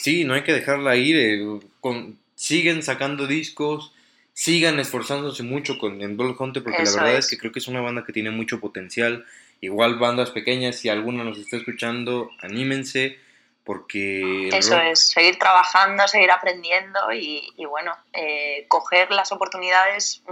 Sí, 0.02 0.24
no 0.24 0.34
hay 0.34 0.44
que 0.44 0.54
dejarla 0.54 0.96
ir, 0.96 1.18
eh, 1.18 1.68
con, 1.82 2.18
siguen 2.36 2.84
sacando 2.84 3.28
discos, 3.28 3.92
sigan 4.40 4.80
esforzándose 4.80 5.44
mucho 5.44 5.78
con 5.78 6.02
el 6.02 6.16
Blood 6.16 6.40
Hunter, 6.40 6.64
porque 6.64 6.84
Eso 6.84 6.96
la 6.96 7.04
verdad 7.04 7.20
es. 7.20 7.26
es. 7.26 7.32
que 7.32 7.38
creo 7.38 7.52
que 7.52 7.60
es 7.60 7.68
una 7.68 7.82
banda 7.82 8.06
que 8.06 8.14
tiene 8.14 8.32
mucho 8.32 8.62
potencial, 8.62 9.26
igual 9.60 10.00
bandas 10.00 10.32
pequeñas, 10.32 10.78
si 10.78 10.88
alguna 10.88 11.26
nos 11.26 11.38
está 11.38 11.58
escuchando, 11.58 12.32
anímense, 12.42 13.20
porque... 13.66 14.48
Eso 14.48 14.76
rock... 14.76 14.84
es, 14.94 15.08
seguir 15.08 15.38
trabajando, 15.38 16.08
seguir 16.08 16.32
aprendiendo 16.32 17.12
y, 17.12 17.50
y 17.58 17.66
bueno, 17.66 17.92
eh, 18.14 18.66
coger 18.70 19.12
las 19.12 19.34
oportunidades 19.34 20.24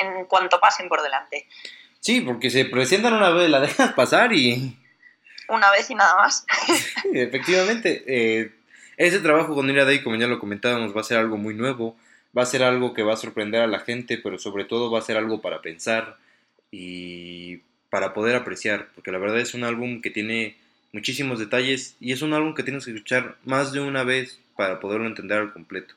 en 0.00 0.26
cuanto 0.26 0.60
pasen 0.60 0.88
por 0.88 1.02
delante. 1.02 1.48
Sí, 1.98 2.20
porque 2.20 2.50
se 2.50 2.66
presentan 2.66 3.14
una 3.14 3.30
vez, 3.30 3.50
la 3.50 3.58
dejas 3.58 3.92
pasar 3.96 4.32
y... 4.32 4.78
Una 5.48 5.72
vez 5.72 5.90
y 5.90 5.96
nada 5.96 6.14
más. 6.14 6.46
sí, 7.02 7.08
efectivamente. 7.14 8.04
Eh, 8.06 8.52
ese 8.96 9.18
trabajo 9.18 9.56
con 9.56 9.68
Ira 9.68 9.84
Day, 9.84 10.04
como 10.04 10.14
ya 10.14 10.28
lo 10.28 10.38
comentábamos, 10.38 10.96
va 10.96 11.00
a 11.00 11.04
ser 11.04 11.18
algo 11.18 11.36
muy 11.36 11.54
nuevo. 11.54 11.96
Va 12.36 12.42
a 12.42 12.46
ser 12.46 12.62
algo 12.62 12.94
que 12.94 13.02
va 13.02 13.14
a 13.14 13.16
sorprender 13.16 13.62
a 13.62 13.66
la 13.66 13.80
gente, 13.80 14.18
pero 14.18 14.38
sobre 14.38 14.64
todo 14.64 14.90
va 14.90 14.98
a 14.98 15.02
ser 15.02 15.16
algo 15.16 15.40
para 15.40 15.62
pensar 15.62 16.18
y 16.70 17.58
para 17.90 18.14
poder 18.14 18.36
apreciar. 18.36 18.88
Porque 18.94 19.10
la 19.10 19.18
verdad 19.18 19.40
es 19.40 19.54
un 19.54 19.64
álbum 19.64 20.00
que 20.00 20.10
tiene 20.10 20.56
muchísimos 20.92 21.38
detalles 21.38 21.96
y 22.00 22.12
es 22.12 22.22
un 22.22 22.32
álbum 22.32 22.54
que 22.54 22.62
tienes 22.62 22.84
que 22.84 22.92
escuchar 22.92 23.36
más 23.44 23.72
de 23.72 23.80
una 23.80 24.04
vez 24.04 24.38
para 24.56 24.80
poderlo 24.80 25.06
entender 25.06 25.38
al 25.38 25.52
completo. 25.52 25.95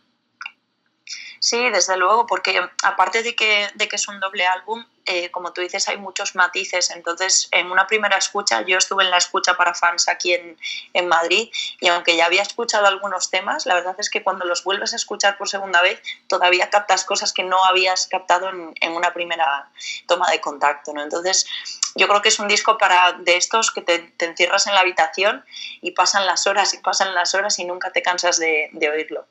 Sí, 1.39 1.69
desde 1.69 1.95
luego, 1.95 2.27
porque 2.27 2.61
aparte 2.83 3.23
de 3.23 3.33
que, 3.33 3.69
de 3.73 3.87
que 3.87 3.95
es 3.95 4.07
un 4.09 4.19
doble 4.19 4.45
álbum, 4.45 4.85
eh, 5.05 5.31
como 5.31 5.53
tú 5.53 5.61
dices, 5.61 5.87
hay 5.87 5.97
muchos 5.97 6.35
matices. 6.35 6.91
Entonces, 6.91 7.47
en 7.51 7.71
una 7.71 7.87
primera 7.87 8.17
escucha, 8.17 8.61
yo 8.61 8.77
estuve 8.77 9.05
en 9.05 9.09
la 9.09 9.17
escucha 9.17 9.55
para 9.55 9.73
fans 9.73 10.09
aquí 10.09 10.33
en, 10.33 10.57
en, 10.93 11.07
Madrid 11.07 11.49
y 11.79 11.87
aunque 11.87 12.15
ya 12.15 12.25
había 12.25 12.41
escuchado 12.41 12.85
algunos 12.85 13.31
temas, 13.31 13.65
la 13.65 13.73
verdad 13.73 13.95
es 13.97 14.09
que 14.09 14.21
cuando 14.21 14.45
los 14.45 14.63
vuelves 14.63 14.93
a 14.93 14.97
escuchar 14.97 15.37
por 15.37 15.49
segunda 15.49 15.81
vez, 15.81 16.01
todavía 16.27 16.69
captas 16.69 17.05
cosas 17.05 17.33
que 17.33 17.43
no 17.43 17.63
habías 17.65 18.07
captado 18.07 18.49
en, 18.49 18.75
en 18.81 18.91
una 18.91 19.13
primera 19.13 19.71
toma 20.07 20.29
de 20.29 20.41
contacto. 20.41 20.93
¿no? 20.93 21.01
Entonces, 21.01 21.47
yo 21.95 22.07
creo 22.07 22.21
que 22.21 22.29
es 22.29 22.39
un 22.39 22.49
disco 22.49 22.77
para 22.77 23.13
de 23.13 23.37
estos 23.37 23.71
que 23.71 23.81
te, 23.81 23.99
te, 23.99 24.25
encierras 24.25 24.67
en 24.67 24.75
la 24.75 24.81
habitación 24.81 25.43
y 25.81 25.91
pasan 25.91 26.25
las 26.25 26.45
horas 26.47 26.73
y 26.73 26.79
pasan 26.79 27.15
las 27.15 27.33
horas 27.33 27.57
y 27.59 27.65
nunca 27.65 27.91
te 27.91 28.01
cansas 28.01 28.37
de, 28.37 28.69
de 28.73 28.89
oírlo. 28.89 29.25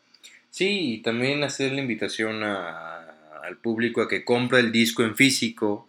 Sí, 0.50 0.94
y 0.94 1.02
también 1.02 1.44
hacer 1.44 1.72
la 1.72 1.80
invitación 1.80 2.42
a, 2.42 2.98
al 3.42 3.56
público 3.56 4.02
a 4.02 4.08
que 4.08 4.24
compre 4.24 4.60
el 4.60 4.72
disco 4.72 5.02
en 5.02 5.16
físico. 5.16 5.88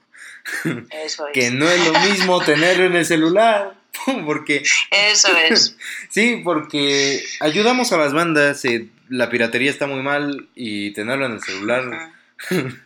Eso 0.91 1.27
es. 1.27 1.33
que 1.33 1.51
no 1.51 1.69
es 1.69 1.85
lo 1.85 1.99
mismo 2.01 2.41
tenerlo 2.41 2.85
en 2.85 2.95
el 2.95 3.05
celular. 3.05 3.75
Porque. 4.25 4.63
Eso 4.91 5.35
es. 5.49 5.75
sí, 6.09 6.41
porque 6.43 7.23
ayudamos 7.39 7.91
a 7.91 7.97
las 7.97 8.13
bandas. 8.13 8.63
Eh, 8.65 8.87
la 9.09 9.29
piratería 9.29 9.71
está 9.71 9.87
muy 9.87 10.01
mal 10.01 10.47
y 10.55 10.91
tenerlo 10.91 11.25
en 11.25 11.33
el 11.33 11.41
celular. 11.41 12.11
Uh 12.51 12.55
-huh. 12.55 12.79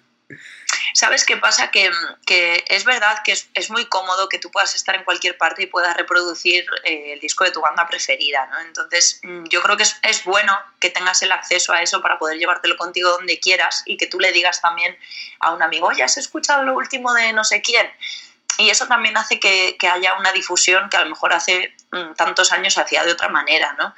¿Sabes 0.93 1.25
qué 1.25 1.37
pasa? 1.37 1.71
Que, 1.71 1.89
que 2.25 2.63
es 2.67 2.83
verdad 2.85 3.21
que 3.23 3.31
es, 3.31 3.69
muy 3.71 3.85
cómodo 3.85 4.29
que 4.29 4.37
tú 4.37 4.51
puedas 4.51 4.75
estar 4.75 4.95
en 4.95 5.03
cualquier 5.03 5.37
parte 5.37 5.63
y 5.63 5.65
puedas 5.65 5.97
reproducir 5.97 6.65
eh, 6.83 7.13
el 7.13 7.19
disco 7.19 7.43
de 7.43 7.51
tu 7.51 7.61
banda 7.61 7.87
preferida, 7.87 8.45
¿no? 8.47 8.59
Entonces, 8.59 9.19
mm, 9.23 9.45
yo 9.45 9.61
creo 9.63 9.75
que 9.75 9.83
es, 9.83 9.97
es, 10.03 10.23
bueno 10.23 10.57
que 10.79 10.91
tengas 10.91 11.21
el 11.23 11.31
acceso 11.31 11.73
a 11.73 11.81
eso 11.81 12.01
para 12.01 12.19
poder 12.19 12.37
llevártelo 12.37 12.77
contigo 12.77 13.09
donde 13.09 13.39
quieras 13.39 13.81
y 13.85 13.97
que 13.97 14.05
tú 14.05 14.19
le 14.19 14.31
digas 14.31 14.61
también 14.61 14.97
a 15.39 15.51
un 15.51 15.63
amigo, 15.63 15.87
oye, 15.87 16.03
¿has 16.03 16.17
escuchado 16.17 16.63
lo 16.63 16.75
último 16.75 17.13
de 17.13 17.33
no 17.33 17.43
sé 17.43 17.61
quién? 17.61 17.89
y 18.57 18.69
eso 18.69 18.87
también 18.87 19.17
hace 19.17 19.39
que, 19.39 19.77
que, 19.79 19.87
haya 19.87 20.13
una 20.15 20.31
difusión 20.31 20.89
que 20.89 20.97
a 20.97 21.03
lo 21.03 21.09
mejor 21.09 21.33
hace 21.33 21.75
tantos 22.15 22.51
años 22.51 22.77
hacía 22.77 23.03
de 23.03 23.11
otra 23.11 23.29
manera, 23.29 23.75
¿no? 23.79 23.93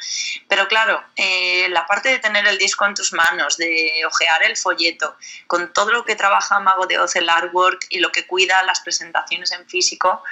Pero 0.48 0.68
claro, 0.68 1.04
eh, 1.16 1.68
la 1.70 1.86
parte 1.86 2.10
de 2.10 2.20
tener 2.20 2.48
el 2.48 2.58
disco 2.58 2.86
en 2.86 2.94
tus 2.94 3.14
manos, 3.14 3.58
de 3.58 4.02
ojear 4.06 4.44
el 4.44 4.58
folleto, 4.58 5.16
con 5.48 5.74
todo 5.74 5.92
lo 5.92 6.06
que 6.06 6.16
trabaja 6.16 6.60
Mago 6.60 6.88
de 6.88 7.00
Oz, 7.00 7.16
el 7.16 7.30
artwork 7.30 7.86
y 7.90 8.00
lo 8.00 8.12
que 8.12 8.28
cuida 8.28 8.64
las 8.64 8.80
presentaciones 8.82 9.52
en 9.52 9.68
físico, 9.68 10.24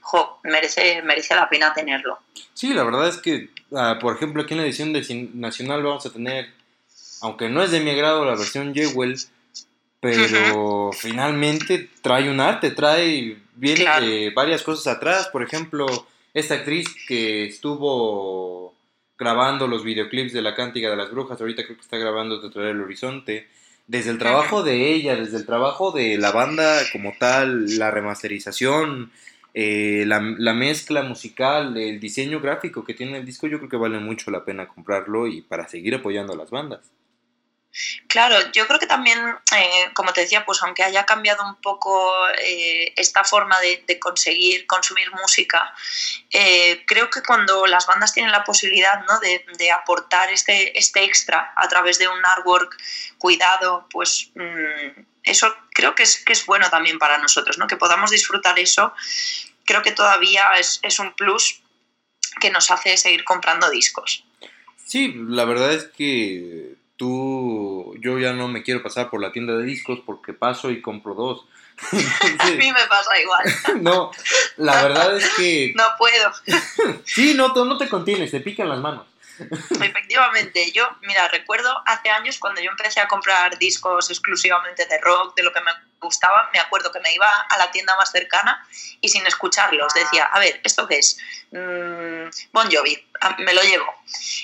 jo, 0.00 0.40
merece, 0.44 1.02
merece 1.02 1.34
la 1.34 1.48
pena 1.48 1.72
tenerlo. 1.72 2.20
Sí, 2.52 2.72
la 2.72 2.84
verdad 2.84 3.08
es 3.08 3.18
que, 3.18 3.50
uh, 3.70 3.98
por 4.00 4.16
ejemplo, 4.16 4.42
aquí 4.42 4.54
en 4.54 4.60
la 4.60 4.66
edición 4.66 4.92
de 4.92 5.30
Nacional 5.34 5.82
vamos 5.82 6.06
a 6.06 6.12
tener, 6.12 6.52
aunque 7.22 7.48
no 7.48 7.62
es 7.62 7.70
de 7.70 7.80
mi 7.80 7.90
agrado 7.90 8.24
la 8.24 8.36
versión 8.36 8.74
Jewel, 8.74 9.18
pero 10.00 10.20
uh 10.22 10.90
-huh. 10.90 10.96
finalmente 10.96 11.88
trae 12.02 12.28
un 12.28 12.38
arte, 12.40 12.70
trae 12.72 13.38
viene 13.54 13.80
claro. 13.80 14.06
eh, 14.06 14.32
varias 14.34 14.62
cosas 14.62 14.94
atrás, 14.94 15.28
por 15.28 15.42
ejemplo, 15.42 15.86
esta 16.34 16.54
actriz 16.54 16.88
que 17.06 17.46
estuvo 17.46 18.74
grabando 19.16 19.68
los 19.68 19.84
videoclips 19.84 20.32
de 20.32 20.42
la 20.42 20.54
Cántica 20.54 20.90
de 20.90 20.96
las 20.96 21.10
Brujas, 21.10 21.40
ahorita 21.40 21.64
creo 21.64 21.76
que 21.76 21.82
está 21.82 21.96
grabando 21.96 22.40
Detrás 22.40 22.66
del 22.66 22.80
Horizonte, 22.80 23.46
desde 23.86 24.10
el 24.10 24.18
trabajo 24.18 24.62
de 24.62 24.92
ella, 24.92 25.14
desde 25.14 25.36
el 25.36 25.46
trabajo 25.46 25.92
de 25.92 26.18
la 26.18 26.32
banda 26.32 26.80
como 26.92 27.14
tal, 27.18 27.78
la 27.78 27.90
remasterización, 27.90 29.12
eh, 29.52 30.04
la, 30.06 30.20
la, 30.20 30.54
mezcla 30.54 31.02
musical, 31.02 31.76
el 31.76 32.00
diseño 32.00 32.40
gráfico 32.40 32.84
que 32.84 32.94
tiene 32.94 33.18
el 33.18 33.26
disco, 33.26 33.46
yo 33.46 33.58
creo 33.58 33.70
que 33.70 33.76
vale 33.76 34.00
mucho 34.00 34.32
la 34.32 34.44
pena 34.44 34.66
comprarlo 34.66 35.28
y 35.28 35.42
para 35.42 35.68
seguir 35.68 35.94
apoyando 35.94 36.32
a 36.32 36.36
las 36.36 36.50
bandas. 36.50 36.90
Claro, 38.06 38.52
yo 38.52 38.66
creo 38.68 38.78
que 38.78 38.86
también, 38.86 39.18
eh, 39.56 39.90
como 39.94 40.12
te 40.12 40.20
decía, 40.20 40.44
pues 40.44 40.62
aunque 40.62 40.84
haya 40.84 41.04
cambiado 41.04 41.44
un 41.44 41.56
poco 41.56 42.12
eh, 42.38 42.92
esta 42.96 43.24
forma 43.24 43.58
de, 43.60 43.98
conseguir 43.98 44.66
consumir 44.66 45.10
música, 45.10 45.74
eh, 46.30 46.84
creo 46.86 47.10
que 47.10 47.22
cuando 47.22 47.66
las 47.66 47.86
bandas 47.86 48.12
tienen 48.12 48.30
la 48.30 48.44
posibilidad 48.44 49.04
¿no? 49.06 49.18
de, 49.20 49.72
aportar 49.72 50.30
este, 50.30 50.78
este 50.78 51.04
extra 51.04 51.52
a 51.56 51.68
través 51.68 51.98
de 51.98 52.06
un 52.06 52.24
artwork 52.24 52.76
cuidado, 53.18 53.88
pues 53.90 54.30
mmm, 54.34 55.02
eso 55.24 55.56
creo 55.70 55.94
que 55.94 56.04
es, 56.04 56.22
que 56.24 56.32
es 56.32 56.46
bueno 56.46 56.70
también 56.70 56.98
para 56.98 57.18
nosotros, 57.18 57.58
¿no? 57.58 57.66
que 57.66 57.76
podamos 57.76 58.10
disfrutar 58.10 58.58
eso, 58.58 58.94
creo 59.64 59.82
que 59.82 59.92
todavía 59.92 60.50
es, 60.58 60.78
es 60.82 60.98
un 61.00 61.12
plus 61.14 61.60
que 62.40 62.50
nos 62.50 62.70
hace 62.70 62.96
seguir 62.96 63.24
comprando 63.24 63.68
discos. 63.70 64.24
Sí, 64.86 65.12
la 65.16 65.44
verdad 65.44 65.72
es 65.72 65.84
que 65.84 66.73
tú, 66.96 67.94
yo 68.00 68.18
ya 68.18 68.32
no 68.32 68.48
me 68.48 68.62
quiero 68.62 68.82
pasar 68.82 69.10
por 69.10 69.20
la 69.20 69.32
tienda 69.32 69.56
de 69.56 69.64
discos 69.64 70.00
porque 70.04 70.32
paso 70.32 70.70
y 70.70 70.80
compro 70.82 71.14
dos. 71.14 71.46
a 72.38 72.46
mí 72.50 72.72
me 72.72 72.86
pasa 72.88 73.18
igual. 73.20 73.44
no, 73.82 74.10
la 74.56 74.82
verdad 74.82 75.16
es 75.16 75.28
que... 75.36 75.72
No 75.76 75.84
puedo. 75.98 76.32
sí, 77.04 77.34
no, 77.34 77.48
no 77.48 77.76
te 77.76 77.88
contienes, 77.88 78.30
te 78.30 78.40
pican 78.40 78.68
las 78.68 78.78
manos. 78.78 79.06
Efectivamente, 79.80 80.70
yo, 80.70 80.88
mira, 81.02 81.26
recuerdo 81.28 81.82
hace 81.86 82.08
años 82.08 82.38
cuando 82.38 82.60
yo 82.60 82.70
empecé 82.70 83.00
a 83.00 83.08
comprar 83.08 83.58
discos 83.58 84.08
exclusivamente 84.10 84.86
de 84.86 84.98
rock, 84.98 85.34
de 85.34 85.42
lo 85.42 85.52
que 85.52 85.60
me 85.60 85.72
gustaba, 86.04 86.48
me 86.52 86.60
acuerdo 86.60 86.92
que 86.92 87.00
me 87.00 87.12
iba 87.12 87.28
a 87.28 87.58
la 87.58 87.70
tienda 87.70 87.96
más 87.96 88.10
cercana 88.10 88.64
y 89.00 89.08
sin 89.08 89.26
escucharlos 89.26 89.92
decía, 89.94 90.26
a 90.26 90.38
ver, 90.38 90.60
¿esto 90.62 90.86
qué 90.86 90.98
es? 90.98 91.18
Mm, 91.50 92.30
bon 92.52 92.70
Jovi, 92.70 92.96
me 93.38 93.54
lo 93.54 93.62
llevo. 93.62 93.86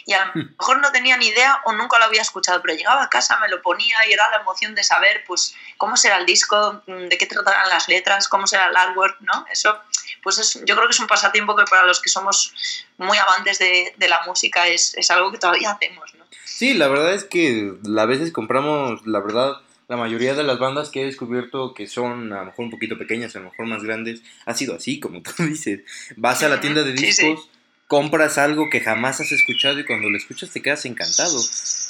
Y 0.07 0.13
a 0.13 0.27
lo 0.27 0.33
mejor 0.35 0.79
no 0.81 0.91
tenía 0.93 1.17
ni 1.17 1.29
idea 1.29 1.61
o 1.65 1.73
nunca 1.73 1.99
lo 1.99 2.05
había 2.05 2.23
escuchado, 2.23 2.61
pero 2.63 2.75
llegaba 2.75 3.03
a 3.03 3.09
casa, 3.09 3.39
me 3.39 3.49
lo 3.49 3.63
ponía 3.63 3.97
y 4.09 4.13
era 4.13 4.29
la 4.31 4.39
emoción 4.39 4.75
de 4.75 4.85
saber, 4.85 5.25
pues, 5.27 5.55
cómo 5.77 5.97
será 5.97 6.19
el 6.19 6.27
disco, 6.27 6.83
de 6.87 7.19
qué 7.19 7.27
tratarán 7.27 7.69
las 7.69 7.89
letras, 7.89 8.29
cómo 8.29 8.47
será 8.47 8.69
el 8.69 8.77
artwork, 8.77 9.21
¿no? 9.21 9.47
Eso, 9.51 9.79
pues 10.23 10.39
es, 10.39 10.61
yo 10.65 10.75
creo 10.77 10.87
que 10.87 10.93
es 10.93 11.01
un 11.01 11.07
pasatiempo 11.07 11.57
que 11.57 11.65
para 11.65 11.85
los 11.85 12.01
que 12.01 12.09
somos 12.09 12.53
muy 12.99 13.19
amantes 13.19 13.59
de, 13.59 13.95
de 13.97 14.09
la 14.09 14.23
música 14.27 14.67
es, 14.69 14.95
es, 14.97 15.11
algo 15.11 15.33
que 15.33 15.39
todavía 15.39 15.73
hacemos, 15.73 16.15
¿no? 16.15 16.25
Sí, 16.45 16.75
la 16.75 16.89
verdad 16.89 17.15
es 17.15 17.25
que 17.25 17.75
a 17.99 18.07
veces 18.07 18.33
compramos, 18.33 19.07
la 19.07 19.21
verdad, 19.21 19.55
la 19.91 19.97
mayoría 19.97 20.35
de 20.35 20.45
las 20.45 20.61
bandas 20.61 20.89
que 20.89 21.03
he 21.03 21.05
descubierto 21.05 21.75
que 21.75 21.89
son 21.89 22.33
a 22.33 22.39
lo 22.39 22.45
mejor 22.47 22.67
un 22.67 22.71
poquito 22.71 22.97
pequeñas, 22.97 23.35
a 23.35 23.41
lo 23.41 23.47
mejor 23.47 23.67
más 23.67 23.83
grandes, 23.83 24.23
ha 24.47 24.55
sido 24.55 24.77
así, 24.77 25.01
como 25.01 25.21
tú 25.21 25.33
dices. 25.39 25.81
Vas 26.17 26.45
a 26.45 26.49
la 26.49 26.61
tienda 26.61 26.85
de 26.85 26.93
discos, 26.93 27.17
sí, 27.17 27.37
sí. 27.37 27.51
compras 27.89 28.39
algo 28.39 28.71
que 28.71 28.81
jamás 28.81 29.21
has 29.21 29.33
escuchado 29.33 29.81
y 29.81 29.85
cuando 29.85 30.09
lo 30.09 30.17
escuchas 30.17 30.51
te 30.51 30.63
quedas 30.63 30.85
encantado. 30.85 31.41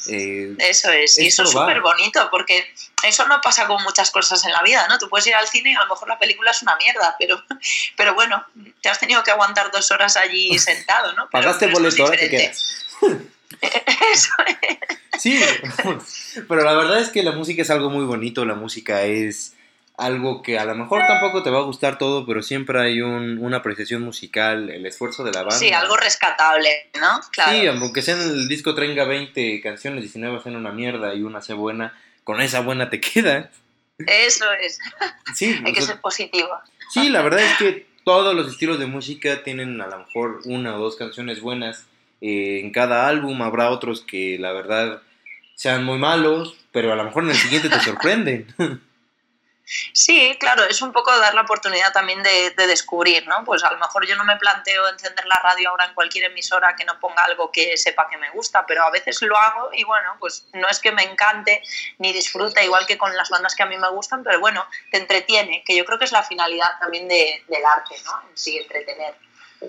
Eh, 0.09 0.57
eso 0.61 0.91
es, 0.91 1.19
y 1.19 1.27
eso 1.27 1.43
es 1.43 1.51
súper 1.51 1.83
bonito 1.83 2.27
porque 2.31 2.73
eso 3.07 3.29
no 3.29 3.39
pasa 3.43 3.67
con 3.67 3.83
muchas 3.83 4.11
cosas 4.11 4.43
en 4.47 4.53
la 4.53 4.63
vida, 4.63 4.89
¿no? 4.89 4.99
Tú 4.99 5.11
puedes 5.11 5.27
ir 5.27 5.35
al 5.35 5.47
cine 5.47 5.73
y 5.73 5.75
a 5.75 5.81
lo 5.81 5.89
mejor 5.89 6.09
la 6.09 6.19
película 6.19 6.53
es 6.53 6.63
una 6.63 6.77
mierda, 6.77 7.17
pero, 7.19 7.45
pero 7.99 8.15
bueno, 8.15 8.43
te 8.81 8.89
has 8.89 8.99
tenido 8.99 9.23
que 9.23 9.31
aguantar 9.31 9.71
dos 9.71 9.91
horas 9.91 10.17
allí 10.17 10.59
sentado, 10.59 11.13
¿no? 11.13 11.29
Pagaste 11.29 11.67
boleto, 11.67 12.05
ahora 12.05 12.19
te 12.19 12.31
quedas. 12.31 12.87
Eso 14.13 14.33
es. 14.63 14.79
Sí, 15.21 15.41
pero 16.49 16.65
la 16.65 16.75
verdad 16.75 17.01
es 17.01 17.11
que 17.11 17.23
la 17.23 17.33
música 17.33 17.63
es 17.63 17.71
algo 17.71 17.91
muy 17.91 18.05
bonito, 18.05 18.45
la 18.45 18.55
música 18.55 19.03
es 19.03 19.55
algo 19.99 20.41
que 20.43 20.59
a 20.59 20.65
lo 20.65 20.75
mejor 20.75 21.03
tampoco 21.07 21.43
te 21.43 21.51
va 21.51 21.59
a 21.59 21.65
gustar 21.65 21.99
todo, 21.99 22.25
pero 22.25 22.43
siempre 22.43 22.81
hay 22.81 23.03
un, 23.03 23.37
una 23.39 23.59
apreciación 23.59 24.01
musical, 24.01 24.71
el 24.71 24.87
esfuerzo 24.87 25.25
de 25.25 25.33
la 25.33 25.43
banda. 25.43 25.59
Sí, 25.59 25.71
algo 25.73 25.95
rescatable, 25.99 26.91
¿no? 26.99 27.21
Claro. 27.33 27.53
Sí, 27.53 27.67
aunque 27.67 28.01
sea 28.01 28.15
en 28.15 28.23
el 28.23 28.49
disco 28.49 28.75
tenga 28.75 29.05
20 29.05 29.61
canciones, 29.61 30.01
19 30.01 30.41
sean 30.43 30.57
una 30.57 30.73
mierda 30.73 31.15
y 31.15 31.23
una 31.23 31.43
sea 31.43 31.55
buena, 31.55 31.95
con 32.25 32.41
esa 32.41 32.61
buena 32.61 32.89
te 32.89 32.99
queda. 33.01 33.51
Eso 33.99 34.47
es. 34.53 34.79
Sí, 35.35 35.61
Hay 35.67 35.75
que 35.75 35.81
o 35.81 35.83
sea, 35.83 35.93
ser 35.93 36.01
positivo. 36.01 36.49
sí, 36.91 37.11
la 37.11 37.21
verdad 37.21 37.41
es 37.41 37.59
que 37.59 37.87
todos 38.03 38.35
los 38.35 38.51
estilos 38.51 38.79
de 38.79 38.87
música 38.87 39.43
tienen 39.43 39.79
a 39.83 39.87
lo 39.87 39.99
mejor 39.99 40.41
una 40.47 40.77
o 40.77 40.79
dos 40.79 40.97
canciones 40.97 41.43
buenas. 41.43 41.85
Eh, 42.21 42.61
en 42.61 42.73
cada 42.73 43.09
álbum 43.09 43.41
habrá 43.43 43.71
otros 43.71 44.03
que 44.03 44.37
la 44.39 44.53
verdad 44.53 45.03
sean 45.55 45.85
muy 45.85 45.99
malos, 45.99 46.57
pero 46.73 46.93
a 46.93 46.97
lo 46.97 47.05
mejor 47.05 47.25
en 47.25 47.31
el 47.31 47.37
siguiente 47.37 47.69
te 47.69 47.81
sorprenden. 47.81 48.47
Sí, 49.93 50.37
claro, 50.41 50.65
es 50.65 50.83
un 50.83 50.91
poco 50.93 51.17
dar 51.21 51.33
la 51.35 51.43
oportunidad 51.43 51.93
también 51.93 52.25
de, 52.25 52.51
de 52.57 52.67
descubrir, 52.67 53.29
¿no? 53.29 53.45
Pues 53.45 53.63
a 53.63 53.71
lo 53.71 53.79
mejor 53.79 54.05
yo 54.05 54.17
no 54.17 54.25
me 54.25 54.35
planteo 54.37 54.89
encender 54.89 55.25
la 55.27 55.39
radio 55.45 55.69
ahora 55.71 55.85
en 55.85 55.95
cualquier 55.95 56.25
emisora 56.25 56.75
que 56.75 56.85
no 56.85 56.99
ponga 56.99 57.23
algo 57.23 57.53
que 57.53 57.77
sepa 57.77 58.09
que 58.11 58.17
me 58.19 58.31
gusta, 58.31 58.67
pero 58.67 58.83
a 58.83 58.91
veces 58.91 59.23
lo 59.23 59.37
hago 59.39 59.71
y 59.73 59.85
bueno, 59.85 60.17
pues 60.19 60.49
no 60.55 60.69
es 60.69 60.81
que 60.81 60.91
me 60.91 61.05
encante 61.05 61.63
ni 61.99 62.13
disfruta 62.13 62.65
igual 62.65 62.85
que 62.85 62.99
con 62.99 63.17
las 63.17 63.31
bandas 63.31 63.55
que 63.55 63.63
a 63.63 63.67
mí 63.67 63.77
me 63.79 63.89
gustan, 63.91 64.25
pero 64.25 64.41
bueno, 64.41 64.67
te 64.91 64.99
entretiene, 64.99 65.63
que 65.65 65.77
yo 65.77 65.85
creo 65.85 66.01
que 66.01 66.07
es 66.07 66.13
la 66.13 66.25
finalidad 66.25 66.77
también 66.81 67.07
de- 67.07 67.45
del 67.47 67.65
arte, 67.65 67.95
¿no? 68.05 68.29
En 68.29 68.37
sí, 68.37 68.59
entretener. 68.59 69.15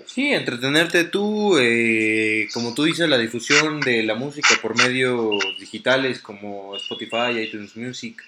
Sí, 0.06 0.32
entretenerte 0.32 1.04
tú, 1.04 1.58
eh, 1.58 2.48
como 2.54 2.74
tú 2.74 2.84
dices, 2.84 3.08
la 3.08 3.18
difusión 3.18 3.80
de 3.80 4.02
la 4.02 4.14
música 4.14 4.48
por 4.60 4.76
medios 4.76 5.38
digitales 5.58 6.20
como 6.20 6.76
Spotify, 6.76 7.38
iTunes 7.38 7.76
Music, 7.76 8.22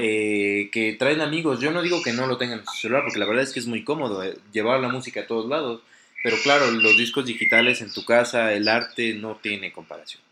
eh, 0.00 0.70
que 0.72 0.94
traen 0.98 1.20
amigos. 1.20 1.60
Yo 1.60 1.72
no 1.72 1.82
digo 1.82 2.00
que 2.02 2.12
no 2.12 2.26
lo 2.26 2.36
tengan 2.36 2.60
en 2.60 2.66
su 2.66 2.74
celular, 2.74 3.02
porque 3.02 3.18
la 3.18 3.26
verdad 3.26 3.42
es 3.42 3.52
que 3.52 3.60
es 3.60 3.66
muy 3.66 3.82
cómodo 3.82 4.22
eh, 4.22 4.36
llevar 4.52 4.80
la 4.80 4.88
música 4.88 5.22
a 5.22 5.26
todos 5.26 5.48
lados. 5.48 5.82
Pero 6.22 6.36
claro, 6.42 6.70
los 6.70 6.96
discos 6.96 7.26
digitales 7.26 7.80
en 7.80 7.92
tu 7.92 8.04
casa, 8.04 8.52
el 8.52 8.68
arte 8.68 9.14
no 9.14 9.36
tiene 9.42 9.72
comparación. 9.72 10.22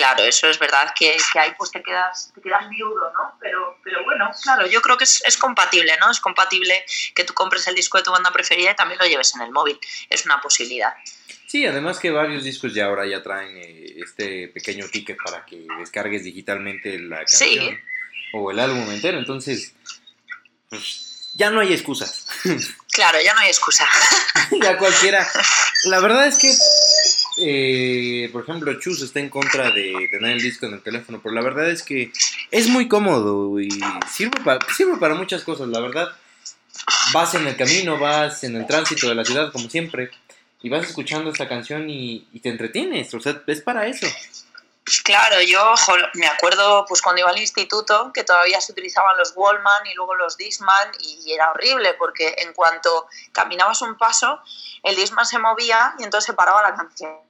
Claro, 0.00 0.24
eso 0.24 0.48
es 0.48 0.58
verdad 0.58 0.92
que, 0.98 1.14
que 1.32 1.38
ahí 1.38 1.52
pues 1.58 1.70
te 1.70 1.82
quedas, 1.82 2.32
te 2.34 2.40
quedas 2.40 2.66
viudo, 2.70 3.12
¿no? 3.12 3.36
Pero, 3.38 3.78
pero 3.84 4.02
bueno, 4.04 4.30
claro, 4.42 4.66
yo 4.66 4.80
creo 4.80 4.96
que 4.96 5.04
es, 5.04 5.22
es 5.26 5.36
compatible, 5.36 5.94
¿no? 6.00 6.10
Es 6.10 6.20
compatible 6.20 6.84
que 7.14 7.24
tú 7.24 7.34
compres 7.34 7.66
el 7.66 7.74
disco 7.74 7.98
de 7.98 8.04
tu 8.04 8.10
banda 8.10 8.30
preferida 8.32 8.70
y 8.70 8.76
también 8.76 8.98
lo 8.98 9.06
lleves 9.06 9.34
en 9.34 9.42
el 9.42 9.50
móvil. 9.50 9.78
Es 10.08 10.24
una 10.24 10.40
posibilidad. 10.40 10.94
Sí, 11.46 11.66
además 11.66 11.98
que 11.98 12.10
varios 12.10 12.44
discos 12.44 12.72
ya 12.72 12.86
ahora 12.86 13.06
ya 13.06 13.22
traen 13.22 13.54
eh, 13.58 13.96
este 14.02 14.48
pequeño 14.48 14.86
ticket 14.88 15.18
para 15.22 15.44
que 15.44 15.66
descargues 15.78 16.24
digitalmente 16.24 16.98
la 16.98 17.26
Sí. 17.26 17.56
canción 17.56 17.80
o 18.32 18.50
el 18.52 18.58
álbum 18.60 18.90
entero. 18.90 19.18
Entonces, 19.18 19.74
pues, 20.70 21.30
ya 21.34 21.50
no 21.50 21.60
hay 21.60 21.72
excusas. 21.74 22.26
Claro, 22.92 23.18
ya 23.22 23.32
no 23.34 23.40
hay 23.40 23.48
excusa. 23.48 23.88
ya 24.60 24.76
cualquiera. 24.76 25.26
La 25.84 26.00
verdad 26.00 26.26
es 26.26 26.38
que, 26.38 26.52
eh, 27.40 28.28
por 28.32 28.42
ejemplo, 28.42 28.78
Chus 28.78 29.02
está 29.02 29.20
en 29.20 29.30
contra 29.30 29.70
de 29.70 30.08
tener 30.10 30.32
el 30.32 30.42
disco 30.42 30.66
en 30.66 30.74
el 30.74 30.82
teléfono, 30.82 31.20
pero 31.22 31.34
la 31.34 31.42
verdad 31.42 31.70
es 31.70 31.82
que 31.82 32.12
es 32.50 32.68
muy 32.68 32.88
cómodo 32.88 33.58
y 33.60 33.70
sirve 34.10 34.40
para, 34.44 34.60
sirve 34.74 34.96
para 34.98 35.14
muchas 35.14 35.42
cosas. 35.42 35.68
La 35.68 35.80
verdad, 35.80 36.08
vas 37.12 37.34
en 37.34 37.46
el 37.46 37.56
camino, 37.56 37.98
vas 37.98 38.44
en 38.44 38.56
el 38.56 38.66
tránsito 38.66 39.08
de 39.08 39.14
la 39.14 39.24
ciudad, 39.24 39.52
como 39.52 39.68
siempre, 39.68 40.10
y 40.62 40.68
vas 40.68 40.86
escuchando 40.86 41.30
esta 41.30 41.48
canción 41.48 41.88
y, 41.88 42.28
y 42.32 42.40
te 42.40 42.50
entretienes. 42.50 43.12
O 43.14 43.20
sea, 43.20 43.42
es 43.46 43.60
para 43.62 43.86
eso. 43.86 44.06
Claro, 45.04 45.40
yo 45.42 45.74
me 46.14 46.26
acuerdo 46.26 46.84
pues 46.88 47.00
cuando 47.00 47.20
iba 47.20 47.30
al 47.30 47.38
instituto 47.38 48.10
que 48.12 48.24
todavía 48.24 48.60
se 48.60 48.72
utilizaban 48.72 49.16
los 49.16 49.32
Wallman 49.36 49.86
y 49.86 49.94
luego 49.94 50.14
los 50.16 50.36
Discman 50.36 50.90
y 50.98 51.32
era 51.32 51.50
horrible 51.52 51.94
porque 51.94 52.34
en 52.38 52.52
cuanto 52.52 53.06
caminabas 53.32 53.82
un 53.82 53.96
paso 53.96 54.40
el 54.82 54.96
Discman 54.96 55.26
se 55.26 55.38
movía 55.38 55.94
y 55.98 56.04
entonces 56.04 56.26
se 56.26 56.32
paraba 56.32 56.62
la 56.62 56.74
canción 56.74 57.29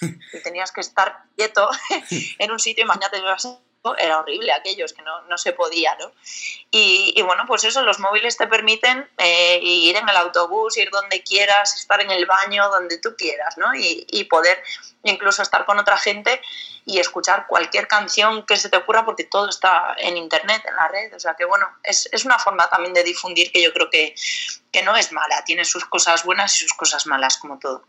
y 0.32 0.42
tenías 0.42 0.72
que 0.72 0.80
estar 0.80 1.24
quieto 1.36 1.68
en 2.38 2.50
un 2.50 2.58
sitio, 2.58 2.84
imagínate, 2.84 3.18
ibas 3.18 3.44
en- 3.44 3.69
era 3.98 4.18
horrible 4.18 4.52
aquellos 4.52 4.92
que 4.92 5.02
no, 5.02 5.22
no 5.22 5.38
se 5.38 5.52
podía, 5.52 5.96
¿no? 5.98 6.12
Y, 6.70 7.14
y 7.16 7.22
bueno, 7.22 7.44
pues 7.46 7.64
eso, 7.64 7.82
los 7.82 7.98
móviles 7.98 8.36
te 8.36 8.46
permiten 8.46 9.08
eh, 9.18 9.58
ir 9.62 9.96
en 9.96 10.08
el 10.08 10.16
autobús, 10.16 10.76
ir 10.76 10.90
donde 10.90 11.22
quieras, 11.22 11.76
estar 11.76 12.00
en 12.00 12.10
el 12.10 12.26
baño, 12.26 12.68
donde 12.68 12.98
tú 12.98 13.14
quieras, 13.16 13.56
¿no? 13.56 13.74
Y, 13.74 14.06
y 14.10 14.24
poder 14.24 14.62
incluso 15.04 15.42
estar 15.42 15.64
con 15.64 15.78
otra 15.78 15.96
gente 15.96 16.40
y 16.84 16.98
escuchar 16.98 17.46
cualquier 17.46 17.86
canción 17.86 18.44
que 18.44 18.56
se 18.56 18.68
te 18.68 18.76
ocurra 18.76 19.04
porque 19.04 19.24
todo 19.24 19.48
está 19.48 19.94
en 19.98 20.16
internet, 20.16 20.62
en 20.68 20.76
la 20.76 20.88
red. 20.88 21.14
O 21.14 21.20
sea 21.20 21.34
que 21.34 21.44
bueno, 21.44 21.66
es, 21.82 22.08
es 22.12 22.24
una 22.24 22.38
forma 22.38 22.68
también 22.68 22.92
de 22.94 23.02
difundir 23.02 23.50
que 23.50 23.62
yo 23.62 23.72
creo 23.72 23.88
que, 23.90 24.14
que 24.70 24.82
no 24.82 24.96
es 24.96 25.12
mala, 25.12 25.42
tiene 25.44 25.64
sus 25.64 25.84
cosas 25.86 26.24
buenas 26.24 26.54
y 26.56 26.62
sus 26.62 26.74
cosas 26.74 27.06
malas, 27.06 27.38
como 27.38 27.58
todo. 27.58 27.84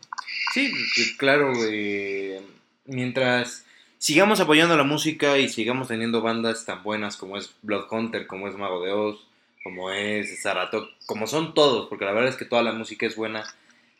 Sí, 0.54 0.72
claro, 1.18 1.52
eh, 1.68 2.42
mientras 2.84 3.64
sigamos 4.02 4.40
apoyando 4.40 4.76
la 4.76 4.82
música 4.82 5.38
y 5.38 5.48
sigamos 5.48 5.86
teniendo 5.86 6.22
bandas 6.22 6.64
tan 6.66 6.82
buenas 6.82 7.16
como 7.16 7.36
es 7.36 7.54
Bloodhunter, 7.62 8.26
como 8.26 8.48
es 8.48 8.56
Mago 8.56 8.84
de 8.84 8.90
Oz, 8.90 9.24
como 9.62 9.92
es 9.92 10.42
Zaratok, 10.42 10.90
como 11.06 11.28
son 11.28 11.54
todos, 11.54 11.88
porque 11.88 12.04
la 12.04 12.10
verdad 12.10 12.30
es 12.30 12.34
que 12.36 12.44
toda 12.44 12.64
la 12.64 12.72
música 12.72 13.06
es 13.06 13.14
buena. 13.14 13.44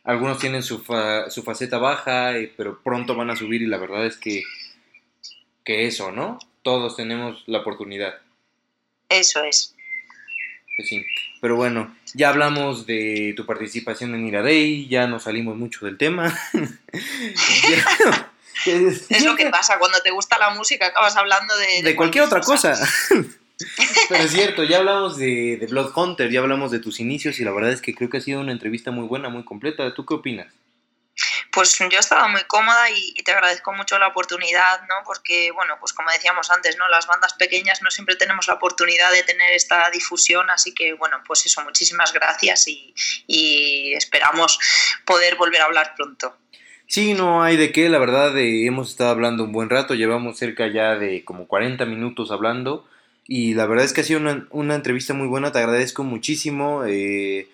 Algunos 0.02 0.40
tienen 0.40 0.64
su, 0.64 0.80
fa- 0.80 1.30
su 1.30 1.44
faceta 1.44 1.78
baja, 1.78 2.36
eh, 2.36 2.52
pero 2.56 2.80
pronto 2.82 3.14
van 3.14 3.30
a 3.30 3.36
subir 3.36 3.62
y 3.62 3.66
la 3.66 3.78
verdad 3.78 4.04
es 4.04 4.16
que, 4.16 4.42
que 5.64 5.86
eso, 5.86 6.10
¿no? 6.10 6.40
Todos 6.62 6.96
tenemos 6.96 7.44
la 7.46 7.58
oportunidad. 7.60 8.14
Eso 9.08 9.44
es. 9.44 9.76
Pues 10.76 10.88
sí. 10.88 11.06
Pero 11.40 11.54
bueno, 11.54 11.94
ya 12.14 12.30
hablamos 12.30 12.86
de 12.86 13.34
tu 13.36 13.46
participación 13.46 14.16
en 14.16 14.26
Iradei, 14.26 14.88
ya 14.88 15.06
nos 15.06 15.22
salimos 15.22 15.56
mucho 15.56 15.86
del 15.86 15.96
tema. 15.96 16.36
Ya- 16.92 18.28
Es 18.66 19.24
lo 19.24 19.36
que 19.36 19.50
pasa, 19.50 19.78
cuando 19.78 20.00
te 20.00 20.10
gusta 20.10 20.38
la 20.38 20.50
música 20.50 20.86
acabas 20.86 21.16
hablando 21.16 21.56
de... 21.56 21.82
de 21.82 21.96
cualquier 21.96 22.24
otra 22.24 22.40
cosa. 22.40 22.74
Pero 24.08 24.24
es 24.24 24.32
cierto, 24.32 24.64
ya 24.64 24.78
hablamos 24.78 25.16
de, 25.16 25.56
de 25.56 25.66
Blood 25.66 25.92
Hunter, 25.94 26.30
ya 26.30 26.40
hablamos 26.40 26.70
de 26.70 26.80
tus 26.80 27.00
inicios 27.00 27.38
y 27.38 27.44
la 27.44 27.52
verdad 27.52 27.72
es 27.72 27.80
que 27.80 27.94
creo 27.94 28.10
que 28.10 28.18
ha 28.18 28.20
sido 28.20 28.40
una 28.40 28.52
entrevista 28.52 28.90
muy 28.90 29.06
buena, 29.06 29.28
muy 29.28 29.44
completa. 29.44 29.94
¿Tú 29.94 30.04
qué 30.04 30.14
opinas? 30.14 30.52
Pues 31.52 31.78
yo 31.78 31.98
estaba 31.98 32.28
muy 32.28 32.42
cómoda 32.44 32.88
y, 32.90 33.12
y 33.14 33.22
te 33.22 33.32
agradezco 33.32 33.72
mucho 33.72 33.98
la 33.98 34.08
oportunidad, 34.08 34.80
¿no? 34.88 34.94
Porque, 35.04 35.52
bueno, 35.52 35.76
pues 35.78 35.92
como 35.92 36.10
decíamos 36.10 36.50
antes, 36.50 36.78
¿no? 36.78 36.88
Las 36.88 37.06
bandas 37.06 37.34
pequeñas 37.34 37.82
no 37.82 37.90
siempre 37.90 38.16
tenemos 38.16 38.48
la 38.48 38.54
oportunidad 38.54 39.12
de 39.12 39.22
tener 39.22 39.52
esta 39.52 39.90
difusión, 39.90 40.48
así 40.50 40.72
que, 40.72 40.94
bueno, 40.94 41.22
pues 41.26 41.44
eso, 41.44 41.62
muchísimas 41.62 42.12
gracias 42.14 42.66
y, 42.68 42.94
y 43.26 43.92
esperamos 43.94 44.58
poder 45.04 45.36
volver 45.36 45.60
a 45.60 45.66
hablar 45.66 45.94
pronto. 45.94 46.38
Sí, 46.92 47.14
no 47.14 47.42
hay 47.42 47.56
de 47.56 47.72
qué, 47.72 47.88
la 47.88 47.98
verdad 47.98 48.36
eh, 48.36 48.66
hemos 48.66 48.90
estado 48.90 49.08
hablando 49.08 49.44
un 49.44 49.52
buen 49.52 49.70
rato, 49.70 49.94
llevamos 49.94 50.36
cerca 50.36 50.66
ya 50.66 50.94
de 50.94 51.24
como 51.24 51.46
40 51.46 51.86
minutos 51.86 52.30
hablando 52.30 52.86
y 53.26 53.54
la 53.54 53.64
verdad 53.64 53.86
es 53.86 53.94
que 53.94 54.02
ha 54.02 54.04
sido 54.04 54.20
una, 54.20 54.46
una 54.50 54.74
entrevista 54.74 55.14
muy 55.14 55.26
buena, 55.26 55.50
te 55.52 55.58
agradezco 55.58 56.04
muchísimo, 56.04 56.84
eh, 56.84 57.48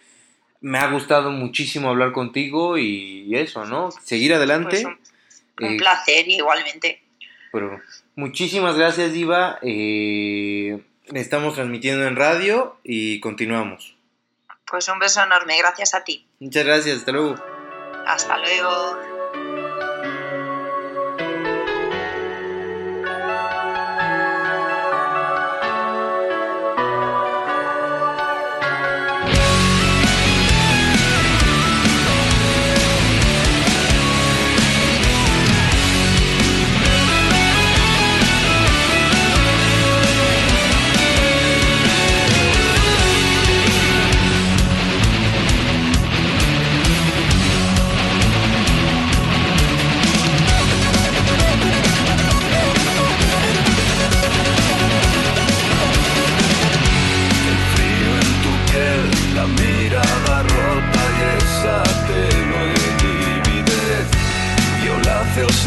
me 0.60 0.78
ha 0.80 0.90
gustado 0.90 1.30
muchísimo 1.30 1.88
hablar 1.88 2.10
contigo 2.10 2.78
y 2.78 3.32
eso, 3.36 3.64
¿no? 3.64 3.92
Seguir 3.92 4.34
adelante. 4.34 4.82
Pues 4.82 4.84
un, 4.86 4.98
un 5.68 5.74
Eh, 5.74 5.76
placer 5.76 6.28
igualmente. 6.28 7.00
Pero 7.52 7.80
muchísimas 8.16 8.76
gracias, 8.76 9.12
Diva. 9.12 9.60
Eh, 9.62 10.82
estamos 11.14 11.54
transmitiendo 11.54 12.08
en 12.08 12.16
radio 12.16 12.76
y 12.82 13.20
continuamos. 13.20 13.94
Pues 14.68 14.88
un 14.88 14.98
beso 14.98 15.22
enorme, 15.22 15.56
gracias 15.58 15.94
a 15.94 16.02
ti. 16.02 16.26
Muchas 16.40 16.64
gracias, 16.66 16.98
hasta 16.98 17.12
luego. 17.12 17.36
Hasta 18.04 18.36
luego. 18.38 19.07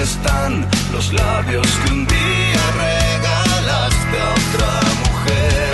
Están 0.02 0.68
los 0.92 1.14
labios 1.14 1.68
que 1.68 1.94
un 1.94 2.08
día 2.08 2.64
regalaste 2.76 4.18
a 4.20 4.30
otra 4.42 4.74
mujer? 5.06 5.74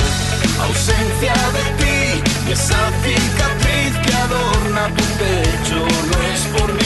Ausencia 0.61 1.33
de 1.57 1.63
ti 1.79 2.21
y 2.49 2.51
esa 2.51 2.91
cicatriz 3.03 3.93
que 4.05 4.13
adorna 4.13 4.87
tu 4.95 5.03
pecho 5.21 5.79
no 6.09 6.17
es 6.33 6.41
por 6.59 6.76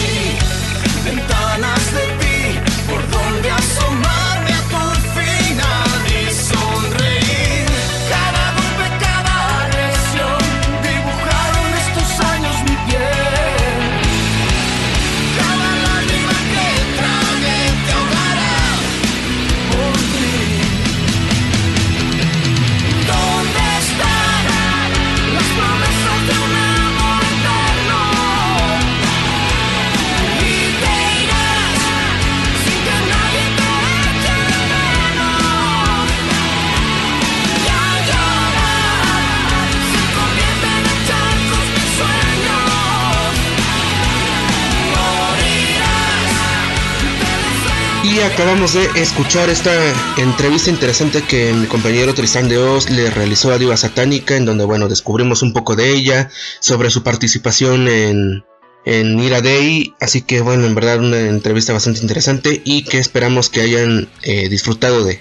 acabamos 48.34 48.74
de 48.74 48.86
escuchar 48.96 49.50
esta 49.50 49.72
entrevista 50.18 50.70
interesante 50.70 51.22
que 51.22 51.52
mi 51.52 51.68
compañero 51.68 52.14
Tristan 52.14 52.48
de 52.48 52.58
Oz 52.58 52.90
le 52.90 53.10
realizó 53.10 53.52
a 53.52 53.58
Diva 53.58 53.76
Satánica, 53.76 54.38
en 54.38 54.46
donde, 54.46 54.64
bueno, 54.64 54.88
descubrimos 54.88 55.42
un 55.42 55.52
poco 55.52 55.76
de 55.76 55.92
ella, 55.92 56.30
sobre 56.62 56.92
su 56.92 57.04
participación 57.04 57.90
en, 57.90 58.46
en 58.86 59.20
Ira 59.20 59.42
Day. 59.42 59.96
Así 60.00 60.22
que, 60.22 60.40
bueno, 60.40 60.66
en 60.66 60.76
verdad, 60.76 61.00
una 61.00 61.20
entrevista 61.20 61.74
bastante 61.74 62.00
interesante 62.00 62.62
y 62.64 62.84
que 62.84 63.00
esperamos 63.00 63.50
que 63.50 63.62
hayan 63.62 64.10
eh, 64.22 64.48
disfrutado 64.48 65.04
de 65.04 65.20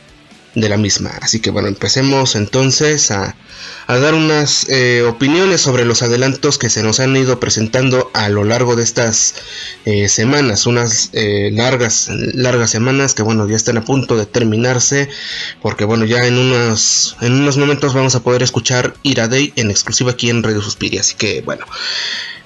de 0.54 0.68
la 0.68 0.76
misma. 0.76 1.10
Así 1.20 1.40
que 1.40 1.50
bueno, 1.50 1.68
empecemos 1.68 2.34
entonces 2.34 3.10
a, 3.10 3.36
dar 3.86 4.14
unas 4.14 4.68
eh, 4.68 5.02
opiniones 5.02 5.60
sobre 5.60 5.84
los 5.84 6.02
adelantos 6.02 6.58
que 6.58 6.70
se 6.70 6.82
nos 6.82 7.00
han 7.00 7.16
ido 7.16 7.40
presentando 7.40 8.10
a 8.14 8.28
lo 8.28 8.44
largo 8.44 8.76
de 8.76 8.84
estas 8.84 9.34
eh, 9.84 10.08
semanas, 10.08 10.66
unas 10.66 11.10
eh, 11.12 11.50
largas, 11.52 12.08
largas 12.08 12.70
semanas 12.70 13.14
que 13.14 13.22
bueno, 13.22 13.48
ya 13.48 13.56
están 13.56 13.78
a 13.78 13.84
punto 13.84 14.16
de 14.16 14.26
terminarse, 14.26 15.08
porque 15.60 15.84
bueno, 15.84 16.04
ya 16.04 16.24
en 16.26 16.38
unos, 16.38 17.16
en 17.20 17.32
unos 17.32 17.56
momentos 17.56 17.94
vamos 17.94 18.14
a 18.14 18.22
poder 18.22 18.42
escuchar 18.42 18.94
Ira 19.02 19.28
Day 19.28 19.52
en 19.56 19.70
exclusiva 19.70 20.12
aquí 20.12 20.30
en 20.30 20.42
Radio 20.42 20.62
Suspiria. 20.62 21.00
Así 21.00 21.14
que 21.16 21.42
bueno, 21.42 21.66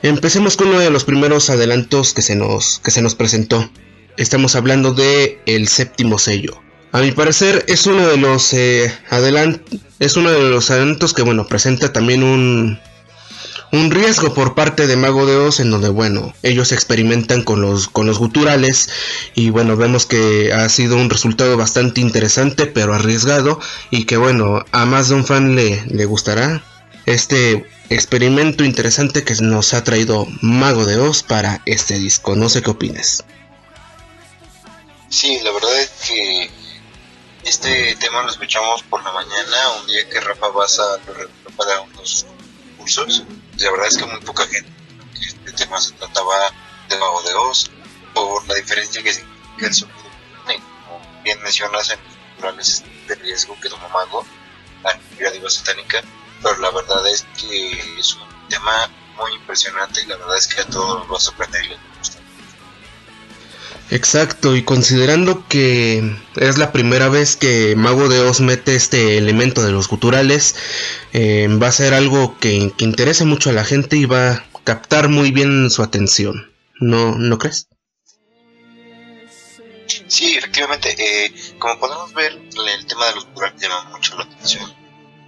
empecemos 0.03 0.57
con 0.57 0.69
uno 0.69 0.81
de 0.81 0.91
los 0.91 1.05
primeros 1.05 1.51
adelantos 1.51 2.15
que 2.15 2.23
se 2.23 2.37
nos, 2.37 2.81
que 2.83 2.91
se 2.91 3.03
nos 3.03 3.15
presentó. 3.15 3.71
Estamos 4.17 4.55
hablando 4.57 4.95
de 4.95 5.41
el 5.47 5.69
séptimo 5.69 6.19
sello. 6.19 6.65
A 6.95 7.01
mi 7.01 7.11
parecer 7.11 7.65
es 7.67 7.89
uno 7.89 8.07
de 8.07 8.17
los 8.17 8.53
eh, 8.53 8.95
es 9.99 10.17
uno 10.17 10.31
de 10.31 10.49
los 10.49 10.71
adelantos 10.71 11.13
que 11.13 11.23
bueno 11.23 11.45
presenta 11.49 11.93
también 11.93 12.23
un 12.23 12.79
un 13.73 13.91
riesgo 13.91 14.33
por 14.33 14.55
parte 14.55 14.87
de 14.87 14.95
Mago 14.95 15.27
de 15.27 15.35
Oz 15.35 15.59
en 15.59 15.73
donde 15.73 15.89
bueno 15.89 16.33
ellos 16.45 16.71
experimentan 16.71 17.43
con 17.43 17.61
los 17.61 17.89
con 17.89 18.07
los 18.07 18.19
guturales 18.19 18.91
y 19.35 19.51
bueno 19.51 19.77
vemos 19.77 20.07
que 20.07 20.53
ha 20.53 20.69
sido 20.69 20.97
un 20.97 21.11
resultado 21.11 21.57
bastante 21.57 22.01
interesante 22.01 22.67
pero 22.67 22.95
arriesgado 22.95 23.59
y 23.91 24.05
que 24.05 24.17
bueno 24.17 24.65
a 24.71 24.87
más 24.87 25.09
de 25.09 25.17
un 25.17 25.25
fan 25.25 25.57
le, 25.57 25.85
le 25.87 26.05
gustará 26.05 26.63
este 27.07 27.67
experimento 27.91 28.63
interesante 28.63 29.25
que 29.25 29.35
nos 29.41 29.75
ha 29.75 29.83
traído 29.83 30.29
Mago 30.43 30.85
de 30.85 30.99
Oz 30.99 31.25
para 31.25 31.61
este 31.67 31.99
disco. 31.99 32.37
No 32.37 32.49
sé 32.49 32.63
qué 32.63 32.71
opinas 32.71 33.25
Sí, 35.09 35.41
la 35.43 35.51
verdad 35.53 35.81
es 35.81 35.91
que 36.09 36.51
este 37.45 37.95
tema 37.97 38.23
lo 38.23 38.31
escuchamos 38.31 38.83
por 38.85 39.03
la 39.05 39.13
mañana, 39.13 39.71
un 39.81 39.87
día 39.87 40.09
que 40.09 40.21
Rafa 40.21 40.49
vas 40.49 40.79
a 40.79 40.99
para 41.57 41.81
unos 41.83 42.27
cursos. 42.79 43.23
La 43.59 43.71
verdad 43.71 43.87
es 43.87 43.97
que 43.97 44.07
muy 44.07 44.21
poca 44.21 44.47
gente. 44.47 44.71
Este 45.27 45.53
tema 45.53 45.81
se 45.81 45.93
trataba 45.93 46.51
de 46.89 46.97
Mago 46.97 47.23
de 47.23 47.35
Oz, 47.35 47.71
por 48.15 48.47
la 48.49 48.55
diferencia 48.55 49.03
que 49.03 49.13
significa 49.13 49.67
el 49.67 49.75
sonido. 49.75 49.99
Como 50.47 51.23
bien 51.23 51.43
mencionas 51.43 51.91
en 51.91 51.99
planes 52.39 52.83
de 53.09 53.15
riesgo 53.17 53.59
que 53.61 53.69
tomó 53.69 53.89
Mago, 53.91 54.27
la 55.21 55.31
diva 55.31 55.51
satánica. 55.51 56.03
Pero 56.43 56.59
la 56.59 56.71
verdad 56.71 57.07
es 57.09 57.25
que 57.39 57.99
es 57.99 58.15
un 58.15 58.49
tema 58.49 58.91
muy 59.17 59.33
impresionante 59.35 60.03
y 60.03 60.07
la 60.07 60.17
verdad 60.17 60.37
es 60.37 60.47
que 60.47 60.61
a 60.61 60.67
todos 60.67 61.01
nos 61.01 61.13
va 61.13 61.17
a 61.17 61.21
sorprender 61.21 61.65
y 61.65 61.69
les 61.69 61.79
gusta. 61.99 62.14
Exacto, 63.91 64.57
y 64.57 64.65
considerando 64.65 65.47
que 65.47 66.17
es 66.37 66.59
la 66.59 66.73
primera 66.73 67.09
vez 67.09 67.37
que 67.37 67.77
Mago 67.77 68.09
de 68.09 68.21
Oz 68.21 68.41
mete 68.41 68.75
este 68.75 69.19
elemento 69.19 69.63
de 69.63 69.73
los 69.73 69.89
guturales, 69.89 70.57
eh, 71.13 71.49
va 71.63 71.69
a 71.69 71.73
ser 71.73 71.93
algo 71.93 72.39
que, 72.39 72.73
interese 72.79 73.25
mucho 73.25 73.51
a 73.51 73.53
la 73.53 73.65
gente 73.65 73.97
y 73.97 74.07
va 74.07 74.33
a 74.33 74.45
captar 74.65 75.09
muy 75.09 75.31
bien 75.33 75.71
su 75.71 75.83
atención. 75.83 76.53
¿No, 76.81 77.15
¿no 77.17 77.39
crees? 77.39 77.69
Sí, 80.09 80.37
efectivamente. 80.37 80.95
Eh, 80.99 81.35
como 81.59 81.79
podemos 81.79 82.13
ver, 82.15 82.33
el 82.33 82.87
tema 82.87 83.07
de 83.07 83.15
los 83.17 83.27
guturales 83.27 83.61
llama 83.61 83.91
mucho 83.91 84.17
la 84.17 84.25
atención. 84.25 84.75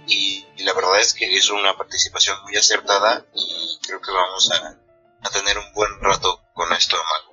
Y, 0.07 0.45
la 0.59 0.73
verdad 0.73 0.99
es 0.99 1.13
que 1.13 1.25
es 1.35 1.49
una 1.49 1.77
participación 1.77 2.35
muy 2.43 2.57
acertada 2.57 3.25
y 3.33 3.79
creo 3.85 4.01
que 4.01 4.11
vamos 4.11 4.51
a, 4.51 4.77
a 5.21 5.29
tener 5.29 5.57
un 5.57 5.71
buen 5.73 5.91
rato 6.01 6.41
con 6.53 6.73
esto, 6.73 6.97
Mago. 6.97 7.26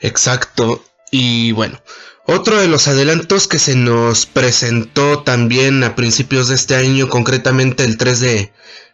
Exacto. 0.00 0.84
Y 1.10 1.52
bueno, 1.52 1.80
otro 2.26 2.58
de 2.58 2.68
los 2.68 2.88
adelantos 2.88 3.48
que 3.48 3.58
se 3.58 3.76
nos 3.76 4.24
presentó 4.24 5.20
también 5.20 5.84
a 5.84 5.94
principios 5.94 6.48
de 6.48 6.54
este 6.54 6.74
año, 6.74 7.08
concretamente 7.10 7.84
el 7.84 7.98
3 7.98 8.20
de, 8.20 8.52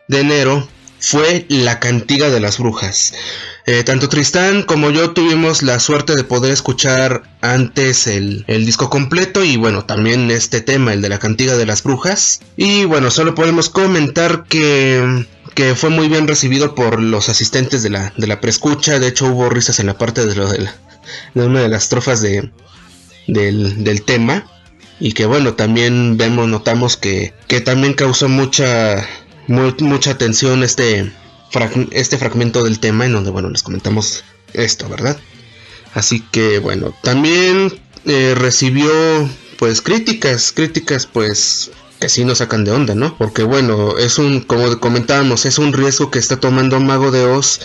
enero, 0.09 0.69
fue 0.99 1.47
La 1.49 1.79
Cantiga 1.79 2.29
de 2.29 2.41
las 2.41 2.59
Brujas. 2.59 3.15
Eh, 3.67 3.85
tanto 3.85 4.09
Tristán 4.09 4.65
como 4.65 4.91
yo 4.91 5.13
tuvimos 5.13 5.63
la 5.63 5.79
suerte 5.79 6.17
de 6.17 6.25
poder 6.25 6.51
escuchar 6.51 7.23
antes 7.41 8.09
el, 8.09 8.45
el, 8.49 8.67
disco 8.67 8.91
completo 8.91 9.45
y 9.45 9.57
bueno, 9.57 9.85
también 9.85 10.31
este 10.33 10.61
tema, 10.61 10.93
el 10.93 11.01
de 11.01 11.09
la 11.09 11.21
Cantiga 11.21 11.57
de 11.57 11.67
las 11.67 11.85
Brujas. 11.85 12.41
Y 12.57 12.85
bueno, 12.85 13.13
solo 13.13 13.37
podemos 13.37 13.69
comentar 13.71 14.45
que 14.45 15.25
que 15.55 15.75
fue 15.75 15.91
muy 15.91 16.09
bien 16.09 16.29
recibido 16.29 16.75
por 16.75 17.01
los 17.01 17.29
asistentes 17.29 17.83
de 17.83 17.91
la, 17.91 18.13
de 18.17 18.27
la 18.27 18.41
preescucha. 18.41 18.99
De 18.99 19.09
hecho, 19.09 19.27
hubo 19.27 19.49
risas 19.49 19.79
en 19.79 19.87
la 19.87 19.99
parte 19.99 20.25
de 20.27 20.35
lo 20.35 20.49
de 20.49 20.61
la, 20.61 20.75
una 21.35 21.61
de 21.61 21.69
las 21.69 21.89
trofas 21.89 22.21
de, 22.21 22.51
del, 23.27 24.03
tema. 24.03 24.47
Y 24.99 25.13
que 25.13 25.27
bueno, 25.27 25.55
también 25.55 26.17
vemos, 26.17 26.49
notamos 26.49 26.97
que, 26.97 27.33
que 27.47 27.61
también 27.61 27.95
causó 27.95 28.29
mucha, 28.29 29.07
mucha 29.47 30.11
atención 30.11 30.63
este, 30.63 31.11
este 31.91 32.19
fragmento 32.19 32.63
del 32.63 32.81
tema 32.81 33.07
en 33.07 33.13
donde 33.13 33.31
bueno, 33.31 33.49
les 33.51 33.63
comentamos 33.63 34.25
esto, 34.53 34.89
¿verdad? 34.89 35.19
Así 35.95 36.21
que 36.31 36.59
bueno, 36.59 36.95
también 37.03 37.81
eh, 38.05 38.35
recibió 38.37 38.91
pues 39.59 39.83
críticas, 39.83 40.53
críticas 40.53 41.07
pues 41.07 41.71
que 42.01 42.09
sí 42.09 42.25
nos 42.25 42.39
sacan 42.39 42.65
de 42.65 42.73
onda, 42.73 42.95
¿no? 42.95 43.17
Porque 43.17 43.43
bueno, 43.43 43.99
es 43.99 44.19
un, 44.19 44.41
como 44.41 44.81
comentábamos, 44.81 45.45
es 45.45 45.59
un 45.59 45.73
riesgo 45.73 46.11
que 46.11 46.19
está 46.19 46.41
tomando 46.41 46.81
Mago 46.81 47.11
de 47.11 47.27
Oz 47.27 47.61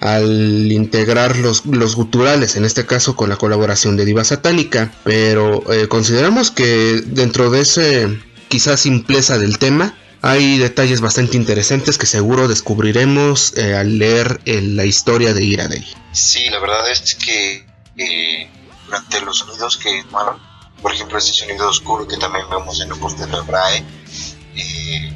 al 0.00 0.70
integrar 0.70 1.36
los, 1.36 1.66
los 1.66 1.96
guturales, 1.96 2.56
en 2.56 2.64
este 2.64 2.86
caso 2.86 3.16
con 3.16 3.28
la 3.28 3.36
colaboración 3.36 3.96
de 3.96 4.04
Diva 4.04 4.24
Satánica. 4.24 4.92
Pero 5.04 5.70
eh, 5.72 5.88
consideramos 5.88 6.50
que 6.50 7.02
dentro 7.06 7.50
de 7.50 7.60
ese 7.60 8.20
quizás 8.48 8.80
simpleza 8.80 9.38
del 9.38 9.58
tema, 9.58 9.94
hay 10.22 10.58
detalles 10.58 11.00
bastante 11.00 11.36
interesantes 11.36 11.98
que 11.98 12.06
seguro 12.06 12.46
descubriremos 12.46 13.56
eh, 13.56 13.74
al 13.74 13.98
leer 13.98 14.40
eh, 14.44 14.60
la 14.62 14.84
historia 14.84 15.34
de 15.34 15.42
Iraday. 15.42 15.84
Sí, 16.12 16.48
la 16.50 16.60
verdad 16.60 16.88
es 16.90 17.16
que 17.16 17.66
durante 18.86 19.20
los 19.22 19.38
sonidos 19.38 19.76
que 19.76 20.04
por 20.82 20.92
ejemplo 20.92 21.16
este 21.18 21.32
sonido 21.32 21.68
oscuro 21.68 22.06
que 22.06 22.16
también 22.16 22.44
vemos 22.50 22.80
en 22.80 22.90
el 22.90 22.98
poste 22.98 23.24
de 23.26 23.40
Brahe, 23.40 23.84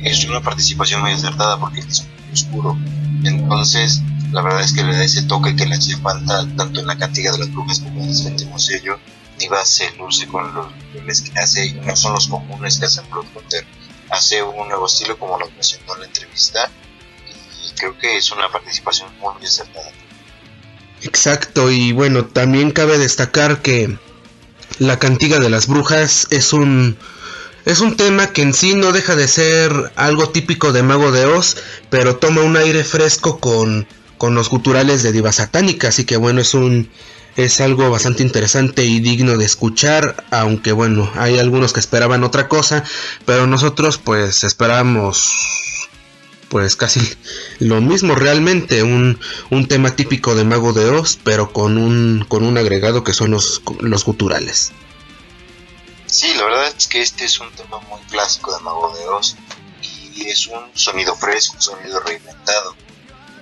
es 0.05 0.25
una 0.25 0.41
participación 0.41 1.03
muy 1.03 1.13
acertada 1.13 1.59
porque 1.59 1.81
es 1.81 2.07
oscuro. 2.33 2.79
Entonces, 3.25 4.01
la 4.33 4.41
verdad 4.41 4.63
es 4.63 4.73
que 4.73 4.85
le 4.85 4.95
da 4.95 5.05
ese 5.05 5.23
toque 5.23 5.57
que 5.57 5.67
le 5.67 5.75
hace 5.75 5.97
falta 5.97 6.47
tanto 6.57 6.81
en 6.81 6.87
la 6.87 6.97
cantiga 6.97 7.33
de 7.33 7.39
las 7.39 7.53
brujas 7.53 7.81
como 7.81 8.03
en 8.03 8.09
el 8.09 8.15
séptimo 8.15 8.59
sello. 8.59 8.99
Diva 9.39 9.65
se 9.65 9.91
luce 9.97 10.27
con 10.29 10.55
los 10.55 10.69
niveles 10.95 11.21
que 11.21 11.39
hace, 11.39 11.73
no 11.73 11.95
son 11.95 12.15
los 12.15 12.29
comunes 12.29 12.79
que 12.79 12.87
hace 12.87 13.03
Bloodhunter, 13.11 13.67
hace 14.11 14.43
un 14.43 14.69
nuevo 14.69 14.87
estilo 14.87 15.19
como 15.19 15.39
lo 15.39 15.51
mencionó 15.51 15.95
en 15.95 16.01
la 16.01 16.07
entrevista 16.07 16.71
y 17.67 17.73
creo 17.75 17.99
que 17.99 18.17
es 18.17 18.31
una 18.31 18.49
participación 18.49 19.11
muy 19.21 19.45
acertada. 19.45 19.91
Exacto, 21.03 21.71
y 21.71 21.93
bueno, 21.93 22.25
también 22.25 22.71
cabe 22.71 22.97
destacar 22.97 23.61
que 23.61 23.99
La 24.79 24.99
cantiga 24.99 25.39
de 25.39 25.49
las 25.49 25.69
brujas 25.69 26.27
es 26.31 26.53
un 26.53 26.97
es 27.65 27.81
un 27.81 27.97
tema 27.97 28.29
que 28.29 28.43
en 28.43 28.55
sí 28.55 28.75
no 28.75 28.93
deja 28.93 29.17
de 29.17 29.27
ser 29.27 29.93
algo 29.97 30.29
típico 30.29 30.73
de 30.73 30.83
Mago 30.85 31.11
de 31.11 31.25
Oz, 31.25 31.57
pero 31.91 32.17
toma 32.17 32.43
un 32.43 32.57
aire 32.57 32.85
fresco 32.85 33.41
con, 33.41 33.89
con 34.19 34.35
los 34.35 34.51
guturales 34.51 35.03
de 35.03 35.11
diva 35.13 35.33
satánica, 35.33 35.89
así 35.89 36.05
que 36.05 36.17
bueno, 36.17 36.41
es 36.41 36.55
un 36.55 36.91
es 37.37 37.61
algo 37.61 37.91
bastante 37.91 38.23
interesante 38.23 38.85
y 38.85 39.01
digno 39.01 39.37
de 39.37 39.45
escuchar, 39.45 40.25
aunque 40.31 40.73
bueno, 40.73 41.11
hay 41.17 41.39
algunos 41.39 41.73
que 41.73 41.81
esperaban 41.81 42.25
otra 42.25 42.49
cosa, 42.49 42.85
pero 43.25 43.47
nosotros 43.47 43.99
pues 43.99 44.45
esperamos 44.45 45.33
pues 46.49 46.77
casi 46.77 47.01
lo 47.59 47.81
mismo 47.81 48.15
realmente, 48.15 48.83
un, 48.83 49.19
un 49.51 49.69
tema 49.69 49.97
típico 49.97 50.35
de 50.35 50.45
Mago 50.45 50.73
de 50.73 50.91
Oz, 50.91 51.19
pero 51.23 51.53
con 51.53 51.79
un, 51.79 52.25
con 52.29 52.45
un 52.45 52.59
agregado 52.59 53.05
que 53.05 53.13
son 53.13 53.33
los, 53.33 53.63
los 53.81 54.05
guturales. 54.05 54.73
Sí, 56.07 56.33
la 56.35 56.45
verdad 56.45 56.73
es 56.77 56.87
que 56.87 57.03
este 57.03 57.25
es 57.25 57.41
un 57.41 57.51
tema 57.53 57.79
muy 57.81 58.01
clásico 58.03 58.55
de 58.55 58.63
Mago 58.63 58.97
de 58.97 59.07
Oz 59.09 59.37
y 59.83 60.29
es 60.29 60.47
un 60.47 60.71
sonido 60.75 61.15
fresco, 61.17 61.57
un 61.57 61.63
sonido 61.63 62.01
reinventado. 62.01 62.77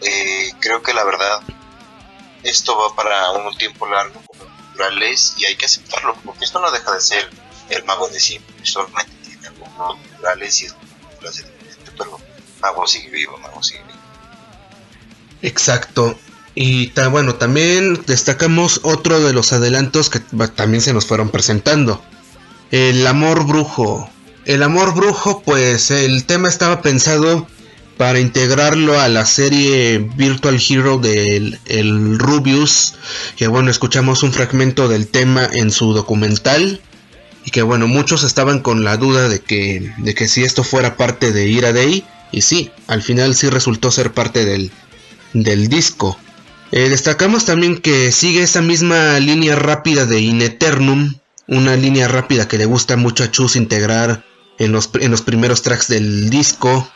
Eh, 0.01 0.51
creo 0.61 0.83
que 0.83 0.95
la 0.95 1.05
verdad 1.05 1.41
esto 2.43 2.77
va 2.77 2.95
para 2.95 3.31
un 3.33 3.57
tiempo 3.57 3.87
largo 3.87 4.21
como 4.27 4.45
naturales 4.45 5.35
y 5.39 5.47
hay 5.47 5.57
que 5.57 5.67
aceptarlo 5.67 6.15
porque 6.25 6.45
esto 6.45 6.61
no 6.61 6.71
deja 6.71 6.93
de 6.93 7.01
ser 7.01 7.31
el 7.71 7.85
mago 7.85 8.09
de 8.09 8.21
siempre, 8.21 8.55
solamente 8.65 9.13
tiene 9.23 9.47
algunos 9.47 9.99
naturales 10.11 10.63
y 10.63 10.67
es 10.67 10.75
diferente, 11.37 11.93
pero 11.97 12.21
mago 12.65 12.87
sigue 12.87 13.11
vivo, 13.11 13.37
mago 13.39 13.63
sigue 13.63 13.83
vivo. 13.83 13.99
Exacto. 15.43 16.19
Y 16.55 16.93
bueno, 17.11 17.35
también 17.35 18.03
destacamos 18.07 18.81
otro 18.85 19.21
de 19.21 19.33
los 19.33 19.53
adelantos 19.53 20.09
que 20.09 20.21
también 20.55 20.81
se 20.81 20.95
nos 20.95 21.05
fueron 21.05 21.29
presentando. 21.31 22.03
El 22.71 23.07
amor 23.07 23.45
brujo. 23.45 24.09
El 24.47 24.63
amor 24.63 24.95
brujo, 24.95 25.43
pues 25.45 25.91
el 25.91 26.25
tema 26.25 26.49
estaba 26.49 26.81
pensado 26.81 27.47
para 27.97 28.21
integrarlo 28.21 28.99
a 28.99 29.09
la 29.09 29.27
serie 29.27 29.99
Virtual 30.17 30.61
Hero 30.69 30.99
del 30.99 31.59
el 31.67 32.19
Rubius, 32.19 32.95
que 33.37 33.47
bueno, 33.47 33.71
escuchamos 33.71 34.23
un 34.23 34.33
fragmento 34.33 34.89
del 34.89 35.07
tema 35.09 35.49
en 35.53 35.71
su 35.71 35.93
documental 35.93 36.81
y 37.45 37.51
que 37.51 37.63
bueno, 37.63 37.87
muchos 37.87 38.23
estaban 38.23 38.61
con 38.61 38.85
la 38.85 38.97
duda 38.97 39.29
de 39.29 39.41
que, 39.41 39.93
de 39.99 40.15
que 40.15 40.29
si 40.29 40.43
esto 40.43 40.65
fuera 40.65 40.97
parte 40.97 41.33
de 41.33 41.47
Ira 41.47 41.73
Day, 41.73 42.05
y 42.35 42.43
sí, 42.43 42.71
al 42.87 43.03
final 43.03 43.35
sí 43.35 43.49
resultó 43.49 43.91
ser 43.91 44.13
parte 44.13 44.45
del, 44.45 44.71
del 45.33 45.69
disco. 45.69 46.19
Eh, 46.73 46.89
destacamos 46.89 47.45
también 47.45 47.79
que 47.79 48.11
sigue 48.11 48.43
esa 48.43 48.61
misma 48.61 49.21
línea 49.21 49.55
rápida 49.55 50.07
de 50.07 50.21
In 50.21 50.43
Eternum, 50.43 51.15
una 51.47 51.77
línea 51.77 52.09
rápida 52.09 52.49
que 52.49 52.59
le 52.59 52.65
gusta 52.65 52.97
mucho 52.97 53.23
a 53.23 53.31
Chus 53.31 53.55
integrar 53.55 54.25
en 54.59 54.73
los, 54.73 54.91
en 55.01 55.11
los 55.11 55.23
primeros 55.23 55.63
tracks 55.63 55.89
del 55.89 56.31
disco, 56.31 56.89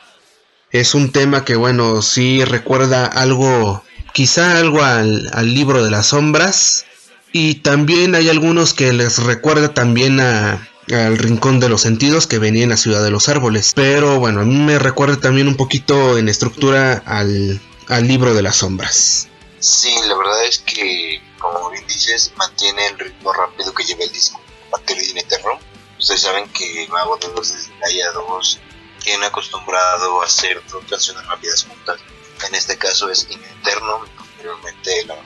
es 0.71 0.95
un 0.95 1.13
tema 1.13 1.45
que, 1.45 1.57
bueno, 1.57 2.03
sí 2.03 2.45
recuerda 2.45 3.07
algo, 3.07 3.83
quizá 4.13 4.59
algo 4.59 4.83
al, 4.83 5.31
libro 5.55 5.83
de 5.83 5.91
las 5.91 6.09
sombras. 6.09 6.85
Y 7.33 7.57
también 7.57 8.15
hay 8.15 8.29
algunos 8.29 8.75
que 8.75 8.93
les 8.93 9.23
recuerda 9.23 9.75
también 9.75 10.21
a, 10.21 10.67
al 10.93 11.19
Rincón 11.19 11.61
de 11.61 11.69
los 11.69 11.83
Sentidos 11.83 12.27
que 12.27 12.39
venía 12.39 12.65
en 12.65 12.71
la 12.71 12.77
Ciudad 12.77 13.03
de 13.03 13.11
los 13.11 13.29
Árboles. 13.29 13.73
Pero 13.75 14.19
bueno, 14.19 14.41
a 14.41 14.45
mí 14.45 14.57
me 14.57 14.79
recuerda 14.79 15.19
también 15.19 15.49
un 15.49 15.57
poquito 15.57 16.19
en 16.19 16.29
estructura 16.29 17.03
al, 17.07 17.61
al 17.89 18.09
libro 18.09 18.35
de 18.35 18.43
las 18.43 18.57
sombras. 18.57 19.29
Sí, 19.61 19.95
la 20.07 20.17
verdad 20.17 20.45
es 20.45 20.59
que, 20.59 21.21
como 21.39 21.71
bien 21.71 21.87
dices, 21.87 22.33
mantiene 22.37 22.87
el 22.87 22.99
ritmo 22.99 23.33
rápido 23.33 23.75
que 23.75 23.85
lleva 23.85 24.05
el 24.05 24.13
disco. 24.13 24.41
De 24.87 25.21
Eterno, 25.21 25.59
ustedes 25.99 26.23
saben 26.23 26.49
que 26.51 26.87
Mago 26.91 27.17
de 27.19 27.29
los 27.29 27.53
2 27.53 28.61
tiene 29.03 29.27
acostumbrado 29.27 30.23
a 30.23 30.27
hacer 30.27 30.63
dos 30.71 30.85
canciones 30.89 31.27
rápidas 31.27 31.65
juntas. 31.65 32.01
En 32.47 32.55
este 32.55 32.77
caso 32.79 33.11
es 33.11 33.27
Interno, 33.31 34.05
posteriormente 34.17 35.05
la 35.07 35.17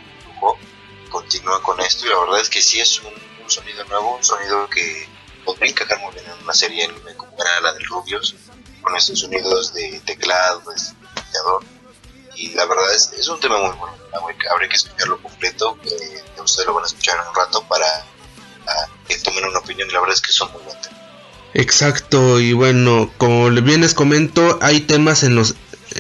continúa 1.11 1.63
con 1.63 1.79
esto 1.81 2.07
y 2.07 2.09
la 2.09 2.19
verdad 2.21 2.41
es 2.41 2.49
que 2.49 2.63
sí 2.63 2.81
es 2.81 3.01
un, 3.03 3.13
sonido 3.49 3.85
nuevo, 3.85 4.17
un 4.17 4.25
sonido 4.25 4.69
que 4.71 5.07
podría 5.45 5.71
encajar 5.71 5.99
muy 6.01 6.13
bien 6.15 6.27
en 6.27 6.45
una 6.45 6.55
serie 6.55 6.85
anime 6.85 7.15
como 7.17 7.33
era 7.35 7.61
la 7.61 7.73
del 7.73 7.85
Rubios, 7.85 8.35
con 8.81 8.97
estos 8.97 9.21
sonidos 9.21 9.73
de 9.75 10.01
teclado, 10.05 10.63
de 10.71 10.79
sintetizador. 10.79 11.65
Y 12.35 12.55
la 12.55 12.65
verdad 12.67 12.95
es, 12.95 13.13
es 13.13 13.29
un 13.29 13.39
tema 13.41 13.59
muy 13.59 13.77
bueno, 13.77 13.95
habría 14.51 14.69
que 14.69 14.77
escucharlo 14.77 15.21
completo, 15.21 15.79
eh, 15.85 16.41
ustedes 16.43 16.67
lo 16.67 16.75
van 16.75 16.85
a 16.85 16.87
escuchar 16.87 17.19
en 17.21 17.29
un 17.29 17.35
rato 17.35 17.63
para, 17.69 17.87
que 19.07 19.19
tomen 19.19 19.45
una 19.45 19.59
opinión 19.59 19.89
y 19.89 19.93
la 19.93 20.01
verdad 20.01 20.15
es 20.15 20.21
que 20.21 20.33
son 20.33 20.51
muy 20.53 20.63
buenos. 20.63 20.89
Exacto, 21.55 22.41
y 22.41 22.53
bueno, 22.53 23.13
como 23.19 23.51
bien 23.51 23.83
les 23.83 23.95
comento, 23.95 24.59
hay 24.63 24.81
temas 24.81 25.23
en 25.23 25.35
los 25.35 25.55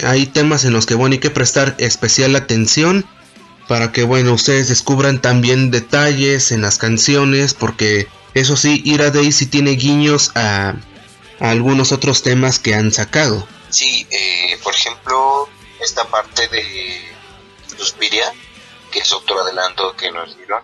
hay 0.04 0.24
temas 0.24 0.64
en 0.64 0.72
los 0.72 0.86
que 0.86 0.94
bueno, 0.94 1.12
hay 1.12 1.18
que 1.18 1.30
prestar 1.30 1.74
especial 1.78 2.34
atención 2.34 3.04
para 3.68 3.92
que 3.92 4.04
bueno, 4.04 4.32
ustedes 4.32 4.68
descubran 4.68 5.20
también 5.20 5.70
detalles 5.70 6.50
en 6.52 6.62
las 6.62 6.78
canciones, 6.78 7.52
porque 7.52 8.08
eso 8.34 8.56
sí, 8.56 8.82
Ira 8.84 9.10
Day 9.10 9.32
sí 9.32 9.46
tiene 9.46 9.72
guiños 9.72 10.32
a, 10.34 10.74
algunos 11.40 11.92
otros 11.92 12.22
temas 12.22 12.58
que 12.58 12.74
han 12.74 12.92
sacado. 12.92 13.46
Sí, 13.68 14.06
eh, 14.10 14.58
por 14.62 14.74
ejemplo, 14.74 15.48
esta 15.80 16.04
parte 16.08 16.46
de 16.48 17.16
Suspiria, 17.76 18.32
que 18.90 19.00
es 19.00 19.12
otro 19.12 19.40
adelanto 19.40 19.96
que 19.96 20.12
nos 20.12 20.36
dieron, 20.36 20.62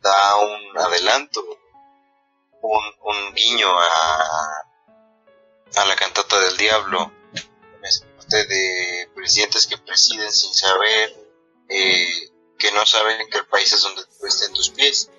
da 0.00 0.36
un 0.36 0.78
adelanto 0.78 1.44
un, 2.62 3.34
guiño 3.34 3.68
a, 3.68 4.62
a 5.76 5.84
la 5.84 5.96
cantata 5.96 6.38
del 6.40 6.56
diablo, 6.56 7.12
parte 8.16 8.46
de 8.46 9.10
presidentes 9.14 9.66
que 9.66 9.78
presiden 9.78 10.32
sin 10.32 10.54
saber, 10.54 11.14
eh, 11.68 12.30
que 12.58 12.72
no 12.72 12.86
saben 12.86 13.28
que 13.28 13.38
el 13.38 13.46
país 13.46 13.72
es 13.72 13.82
donde 13.82 14.02
en 14.02 14.52
tus 14.54 14.70
pies, 14.70 15.10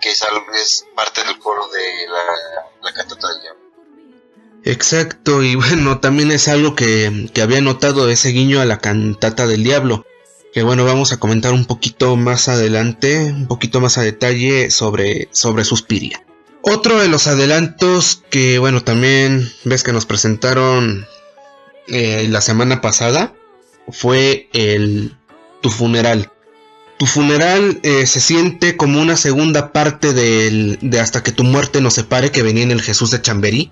que 0.00 0.10
es, 0.10 0.22
algo, 0.22 0.44
es 0.54 0.86
parte 0.94 1.24
del 1.24 1.38
coro 1.38 1.68
de 1.68 2.06
la, 2.82 2.92
cantata 2.92 3.28
del 3.28 3.42
diablo. 3.42 3.62
Exacto, 4.64 5.42
y 5.42 5.54
bueno, 5.54 6.00
también 6.00 6.30
es 6.30 6.48
algo 6.48 6.74
que, 6.74 7.30
que 7.32 7.42
había 7.42 7.60
notado 7.60 8.08
ese 8.08 8.30
guiño 8.30 8.60
a 8.60 8.64
la 8.64 8.78
cantata 8.78 9.46
del 9.46 9.64
diablo 9.64 10.04
que 10.52 10.62
bueno, 10.62 10.84
vamos 10.84 11.12
a 11.12 11.18
comentar 11.18 11.52
un 11.52 11.66
poquito 11.66 12.16
más 12.16 12.48
adelante, 12.48 13.32
un 13.32 13.46
poquito 13.46 13.80
más 13.80 13.98
a 13.98 14.02
detalle 14.02 14.70
sobre, 14.70 15.28
sobre 15.30 15.64
Suspiria. 15.64 16.24
Otro 16.62 16.98
de 16.98 17.08
los 17.08 17.26
adelantos 17.26 18.22
que, 18.30 18.58
bueno, 18.58 18.82
también 18.82 19.50
ves 19.64 19.82
que 19.82 19.92
nos 19.92 20.06
presentaron 20.06 21.06
eh, 21.86 22.26
la 22.28 22.40
semana 22.40 22.80
pasada 22.80 23.34
fue 23.88 24.48
el 24.52 25.16
Tu 25.60 25.70
funeral. 25.70 26.32
Tu 26.98 27.06
funeral 27.06 27.80
eh, 27.84 28.06
se 28.06 28.20
siente 28.20 28.76
como 28.76 29.00
una 29.00 29.16
segunda 29.16 29.72
parte 29.72 30.12
de 30.12 31.00
Hasta 31.00 31.22
que 31.22 31.32
tu 31.32 31.44
muerte 31.44 31.80
nos 31.80 31.94
separe 31.94 32.32
que 32.32 32.42
venía 32.42 32.64
en 32.64 32.72
el 32.72 32.82
Jesús 32.82 33.10
de 33.10 33.22
Chamberí. 33.22 33.70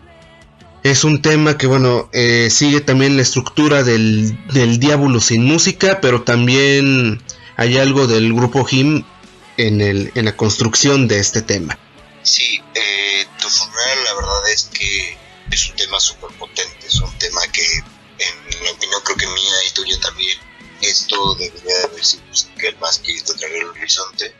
Es 0.84 1.02
un 1.02 1.20
tema 1.20 1.58
que, 1.58 1.66
bueno, 1.66 2.08
eh, 2.12 2.48
sigue 2.50 2.80
también 2.80 3.16
la 3.16 3.22
estructura 3.22 3.82
del, 3.82 4.38
del 4.52 4.78
Diablo 4.78 5.20
sin 5.20 5.44
música, 5.44 6.00
pero 6.00 6.22
también 6.22 7.20
hay 7.56 7.78
algo 7.78 8.06
del 8.06 8.32
grupo 8.32 8.64
Him 8.70 9.02
en, 9.56 9.80
en 9.80 10.24
la 10.24 10.36
construcción 10.36 11.08
de 11.08 11.18
este 11.18 11.42
tema. 11.42 11.76
Sí, 12.22 12.62
eh, 12.74 13.26
tu 13.40 13.48
funeral 13.48 14.04
la 14.04 14.14
verdad 14.14 14.50
es 14.52 14.70
que 14.72 15.18
es 15.50 15.70
un 15.70 15.76
tema 15.76 15.98
súper 15.98 16.30
potente, 16.38 16.86
es 16.86 17.00
un 17.00 17.18
tema 17.18 17.40
que 17.52 17.64
en 18.18 18.62
mi 18.62 18.68
opinión 18.68 19.00
creo 19.04 19.16
que 19.16 19.26
mía 19.26 19.54
y 19.68 19.72
tuya 19.72 20.00
también, 20.00 20.38
esto 20.80 21.34
debería 21.36 21.75
que 22.58 22.68
el 22.68 22.78
más 22.78 22.98
que 22.98 23.14
esto 23.14 23.34
traer 23.34 23.56
el 23.56 23.68
horizonte, 23.68 24.34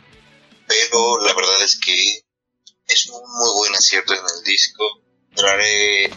pero 0.66 1.20
la 1.20 1.34
verdad 1.34 1.62
es 1.62 1.76
que 1.76 2.22
es 2.88 3.06
un 3.06 3.20
muy 3.20 3.52
buen 3.56 3.74
acierto 3.74 4.14
en 4.14 4.20
el 4.20 4.44
disco, 4.44 4.84
traer, 5.34 6.10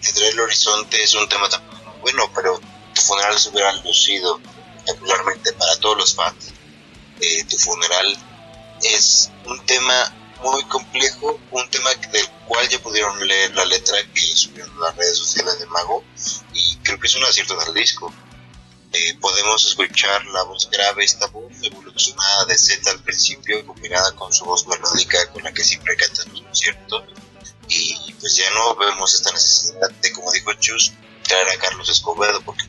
traer 0.00 0.32
el 0.32 0.40
horizonte 0.40 1.02
es 1.02 1.14
un 1.14 1.28
tema 1.28 1.48
también 1.48 1.84
muy 1.84 2.00
bueno, 2.00 2.30
pero 2.34 2.60
tu 2.94 3.00
funeral 3.02 3.38
se 3.38 3.50
hubiera 3.50 3.72
lucido 3.82 4.40
espectacularmente 4.76 5.52
para 5.54 5.76
todos 5.80 5.98
los 5.98 6.14
fans. 6.14 6.52
Eh, 7.20 7.44
tu 7.44 7.56
funeral 7.56 8.16
es 8.82 9.30
un 9.46 9.64
tema 9.66 10.12
muy 10.42 10.62
complejo, 10.64 11.38
un 11.50 11.70
tema 11.70 11.90
del 12.12 12.28
cual 12.46 12.68
ya 12.68 12.78
pudieron 12.80 13.26
leer 13.26 13.54
la 13.54 13.64
letra 13.64 13.96
que 14.12 14.20
subieron 14.20 14.70
en 14.72 14.80
las 14.80 14.96
redes 14.96 15.18
sociales 15.18 15.58
de 15.58 15.66
Mago 15.66 16.04
y 16.52 16.76
creo 16.78 16.98
que 16.98 17.06
es 17.06 17.14
un 17.14 17.24
acierto 17.24 17.56
del 17.56 17.74
disco. 17.74 18.12
Eh, 18.96 19.18
podemos 19.20 19.66
escuchar 19.66 20.24
la 20.26 20.44
voz 20.44 20.70
grave, 20.70 21.02
esta 21.02 21.26
voz 21.26 21.52
evolucionada 21.62 22.44
de 22.44 22.56
Z 22.56 22.88
al 22.92 23.02
principio, 23.02 23.66
combinada 23.66 24.12
con 24.12 24.32
su 24.32 24.44
voz 24.44 24.68
melódica 24.68 25.18
con 25.32 25.42
la 25.42 25.52
que 25.52 25.64
siempre 25.64 25.96
canta 25.96 26.22
en 26.22 26.30
los 26.30 26.42
conciertos. 26.42 27.02
Y 27.66 28.12
pues 28.20 28.36
ya 28.36 28.48
no 28.50 28.76
vemos 28.76 29.12
esta 29.14 29.32
necesidad 29.32 29.90
de, 29.90 30.12
como 30.12 30.30
dijo 30.30 30.52
Chus, 30.54 30.92
traer 31.24 31.48
a 31.48 31.58
Carlos 31.58 31.88
Escobedo 31.88 32.40
porque 32.42 32.66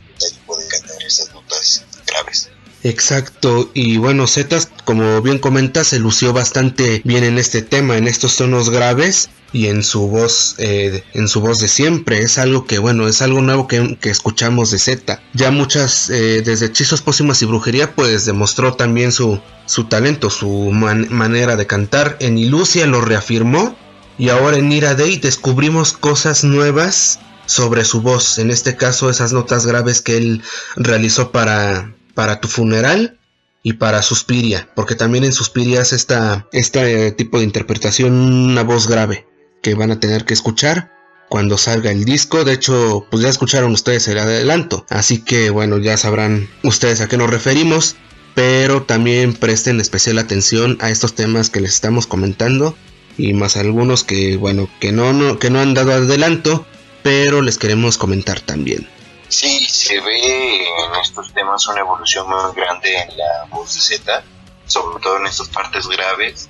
puede 0.48 0.68
cantar 0.68 1.04
esas 1.04 1.32
notas 1.32 1.84
graves. 2.08 2.50
Exacto, 2.86 3.72
y 3.74 3.98
bueno, 3.98 4.28
Z 4.28 4.60
como 4.84 5.20
bien 5.24 5.40
comenta, 5.40 5.84
se 5.84 5.98
lució 5.98 6.34
bastante 6.34 7.02
bien 7.04 7.24
en 7.24 7.40
este 7.40 7.64
tema, 7.64 7.98
en 7.98 8.08
estos 8.08 8.36
tonos 8.36 8.70
graves 8.70 9.32
y 9.52 9.70
en 9.70 9.82
su 9.82 10.08
voz, 10.08 10.54
eh, 10.60 11.04
en 11.16 11.28
su 11.28 11.42
voz 11.42 11.60
de 11.60 11.68
siempre. 11.68 12.20
Es 12.20 12.38
algo 12.38 12.68
que, 12.68 12.78
bueno, 12.78 13.08
es 13.08 13.24
algo 13.24 13.42
nuevo 13.42 13.68
que, 13.68 13.98
escuchamos 14.04 14.70
de 14.70 14.78
Z. 14.78 15.20
Ya 15.34 15.50
muchas, 15.50 16.12
eh, 16.12 16.44
desde 16.46 16.68
Hechizos 16.68 17.02
Pósimas 17.02 17.42
y 17.42 17.46
Brujería, 17.48 17.96
pues 17.96 18.26
demostró 18.26 18.76
también 18.76 19.12
su, 19.12 19.40
su 19.66 19.86
talento, 19.86 20.30
su 20.30 20.70
manera 20.70 21.56
de 21.56 21.66
cantar. 21.66 22.18
En 22.20 22.38
Ilusia 22.38 22.86
lo 22.86 23.02
reafirmó 23.02 23.76
y 24.20 24.30
ahora 24.30 24.58
en 24.58 24.72
Ira 24.72 24.94
Day 24.94 25.18
descubrimos 25.18 25.94
cosas 25.94 26.44
nuevas 26.44 27.20
sobre 27.48 27.84
su 27.84 28.02
voz. 28.04 28.38
En 28.38 28.52
este 28.52 28.78
caso, 28.78 29.10
esas 29.10 29.34
notas 29.34 29.66
graves 29.66 30.02
que 30.02 30.18
él 30.18 30.44
realizó 30.76 31.32
para, 31.32 31.95
para 32.16 32.42
tu 32.42 32.48
funeral 32.48 33.20
y 33.62 33.74
para 33.74 34.02
Suspiria, 34.02 34.70
porque 34.76 34.96
también 34.96 35.24
en 35.24 35.34
Suspiria 35.34 35.82
es 35.82 35.94
esta, 35.94 36.48
este 36.52 37.12
tipo 37.12 37.38
de 37.38 37.44
interpretación, 37.44 38.14
una 38.14 38.64
voz 38.64 38.88
grave 38.88 39.28
que 39.62 39.76
van 39.76 39.92
a 39.92 40.00
tener 40.00 40.26
que 40.26 40.34
escuchar 40.34 40.92
cuando 41.30 41.58
salga 41.58 41.92
el 41.92 42.06
disco. 42.06 42.44
De 42.44 42.54
hecho, 42.54 43.06
pues 43.10 43.24
ya 43.24 43.30
escucharon 43.30 43.72
ustedes 43.72 44.08
el 44.08 44.20
adelanto, 44.20 44.86
así 44.90 45.20
que 45.20 45.50
bueno, 45.50 45.78
ya 45.78 45.98
sabrán 45.98 46.48
ustedes 46.64 47.02
a 47.02 47.08
qué 47.08 47.18
nos 47.18 47.30
referimos. 47.30 47.96
Pero 48.36 48.84
también 48.84 49.34
presten 49.34 49.80
especial 49.80 50.20
atención 50.20 50.78
a 50.82 50.90
estos 50.90 51.16
temas 51.16 51.50
que 51.50 51.62
les 51.62 51.72
estamos 51.72 52.06
comentando 52.06 52.76
y 53.18 53.32
más 53.32 53.56
algunos 53.56 54.04
que 54.04 54.36
bueno 54.36 54.68
que 54.82 54.92
no, 54.92 55.14
no 55.14 55.40
que 55.40 55.50
no 55.50 55.62
han 55.62 55.74
dado 55.74 55.94
adelanto 55.94 56.66
pero 57.02 57.44
les 57.44 57.60
queremos 57.60 58.00
comentar 58.00 58.42
también. 58.42 58.88
Sí, 59.28 59.66
se 59.66 60.00
ve 60.02 60.68
en 60.68 60.96
estos 61.02 61.34
temas 61.34 61.68
una 61.68 61.80
evolución 61.80 62.28
muy 62.30 62.54
grande 62.56 62.96
en 62.96 63.18
la 63.18 63.46
voz 63.50 63.74
de 63.74 63.82
Z, 63.82 64.24
sobre 64.68 65.02
todo 65.02 65.18
en 65.18 65.28
estas 65.28 65.50
partes 65.50 65.88
graves. 65.88 66.50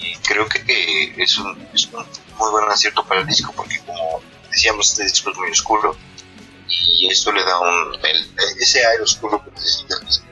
Y 0.00 0.16
creo 0.26 0.48
que 0.48 1.14
es 1.16 1.38
un, 1.38 1.56
muy 1.56 2.50
buen 2.50 2.68
acierto 2.70 3.04
para 3.04 3.20
el 3.20 3.26
disco 3.26 3.52
porque 3.56 3.78
como 3.86 4.20
decíamos, 4.50 4.90
este 4.90 5.04
disco 5.04 5.30
es 5.30 5.36
muy 5.36 5.50
oscuro 5.50 5.96
y 6.68 7.08
esto 7.08 7.32
le 7.32 7.44
da 7.44 7.58
un, 7.60 7.96
ese 8.60 8.84
aire 8.84 9.02
oscuro 9.02 9.42
que 9.44 9.50
necesita 9.52 9.94
el 10.00 10.06
disco. 10.06 10.24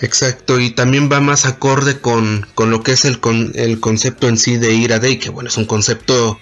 Exacto, 0.00 0.60
y 0.60 0.70
también 0.70 1.10
va 1.10 1.20
más 1.20 1.44
acorde 1.44 2.00
con, 2.00 2.46
con 2.54 2.70
lo 2.70 2.82
que 2.82 2.92
es 2.92 3.04
el, 3.04 3.18
con, 3.18 3.52
el 3.56 3.80
concepto 3.80 4.28
en 4.28 4.38
sí 4.38 4.56
de 4.56 4.72
Ira 4.72 5.00
Day, 5.00 5.18
que 5.18 5.30
bueno, 5.30 5.48
es 5.48 5.56
un 5.56 5.64
concepto 5.64 6.38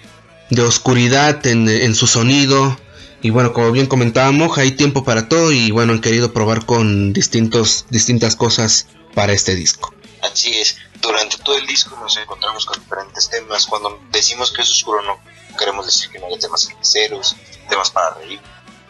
de 0.49 0.61
oscuridad 0.61 1.45
en, 1.47 1.95
su 1.95 2.07
sonido. 2.07 2.79
Y 3.21 3.31
bueno, 3.31 3.53
como 3.53 3.71
bien 3.71 3.87
comentábamos, 3.87 4.57
hay 4.57 4.71
tiempo 4.71 5.03
para 5.03 5.27
todo 5.27 5.51
y 5.51 5.71
bueno, 5.71 5.93
han 5.93 6.01
querido 6.01 6.33
probar 6.33 6.65
con 6.65 7.13
distintos, 7.13 7.85
distintas 7.89 8.35
cosas 8.35 8.87
para 9.15 9.33
este 9.33 9.55
disco. 9.55 9.93
Así 10.21 10.55
es, 10.55 10.77
durante 11.01 11.37
todo 11.37 11.57
el 11.57 11.65
disco 11.65 11.97
nos 11.99 12.15
encontramos 12.17 12.65
con 12.65 12.79
diferentes 12.79 13.29
temas. 13.29 13.65
Cuando 13.65 13.99
decimos 14.11 14.51
que 14.51 14.61
es 14.61 14.69
oscuro 14.69 15.01
no 15.01 15.19
queremos 15.57 15.85
decir 15.85 16.09
que 16.11 16.19
no 16.19 16.27
haya 16.27 16.37
temas 16.37 16.61
sinceros, 16.61 17.35
temas 17.69 17.89
para 17.89 18.15
reír. 18.15 18.39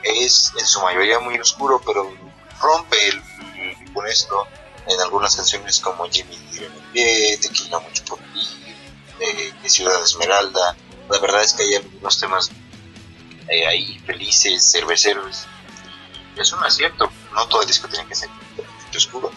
Es 0.03 0.51
en 0.59 0.65
su 0.65 0.81
mayoría 0.81 1.19
muy 1.19 1.39
oscuro, 1.39 1.81
pero 1.85 2.13
rompe 2.61 2.97
el, 3.07 3.93
con 3.93 4.05
esto 4.07 4.45
en 4.87 4.99
algunas 5.01 5.35
canciones 5.35 5.79
como 5.79 6.09
Jimmy 6.09 6.35
el 6.57 6.71
pie, 6.93 7.37
Tequila 7.41 7.79
mucho 7.79 8.03
por 8.05 8.19
vivir, 8.33 9.53
de 9.61 9.69
Ciudad 9.69 10.01
Esmeralda, 10.01 10.75
la 11.09 11.19
verdad 11.19 11.43
es 11.43 11.53
que 11.53 11.63
hay 11.63 11.75
algunos 11.75 12.19
temas 12.19 12.51
eh, 13.49 13.67
ahí 13.67 13.99
felices, 14.05 14.71
cerveceros. 14.71 15.45
Es 16.35 16.53
un 16.53 16.63
acierto, 16.63 17.11
no 17.33 17.47
todo 17.47 17.61
el 17.61 17.67
disco 17.67 17.87
tiene 17.87 18.07
que 18.07 18.15
ser 18.15 18.29
oscuro. 18.95 19.31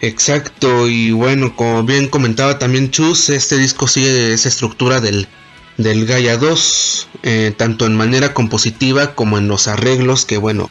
Exacto, 0.00 0.88
y 0.88 1.12
bueno, 1.12 1.54
como 1.54 1.82
bien 1.82 2.08
comentaba 2.08 2.58
también 2.58 2.90
Chus, 2.90 3.28
este 3.28 3.58
disco 3.58 3.86
sigue 3.86 4.32
esa 4.32 4.48
estructura 4.48 5.00
del, 5.00 5.28
del 5.76 6.06
Gaia 6.06 6.38
2, 6.38 7.08
eh, 7.22 7.54
tanto 7.56 7.84
en 7.84 7.96
manera 7.96 8.32
compositiva 8.32 9.14
como 9.14 9.36
en 9.36 9.46
los 9.46 9.68
arreglos 9.68 10.24
que 10.24 10.38
bueno, 10.38 10.70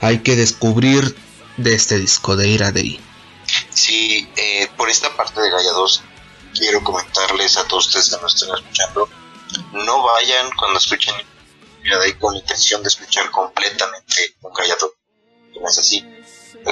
hay 0.00 0.20
que 0.20 0.36
descubrir 0.36 1.16
de 1.56 1.74
este 1.74 1.98
disco, 1.98 2.36
de 2.36 2.48
Ira 2.48 2.70
Day. 2.70 3.00
Sí, 3.70 4.28
eh, 4.36 4.68
por 4.76 4.88
esta 4.88 5.14
parte 5.16 5.40
de 5.40 5.50
Gaia 5.50 5.72
2 5.72 6.02
quiero 6.56 6.82
comentarles 6.84 7.56
a 7.56 7.66
todos 7.66 7.86
ustedes 7.86 8.10
que 8.10 8.22
nos 8.22 8.34
están 8.34 8.56
escuchando, 8.56 9.08
no 9.72 10.02
vayan 10.04 10.50
cuando 10.56 10.78
escuchen 10.78 11.14
ahí 12.00 12.14
con 12.14 12.34
la 12.34 12.40
intención 12.40 12.82
de 12.82 12.88
escuchar 12.88 13.30
completamente 13.30 14.36
un 14.42 14.52
callado. 14.52 14.94
No 15.60 15.68
es 15.68 15.78
así. 15.78 16.06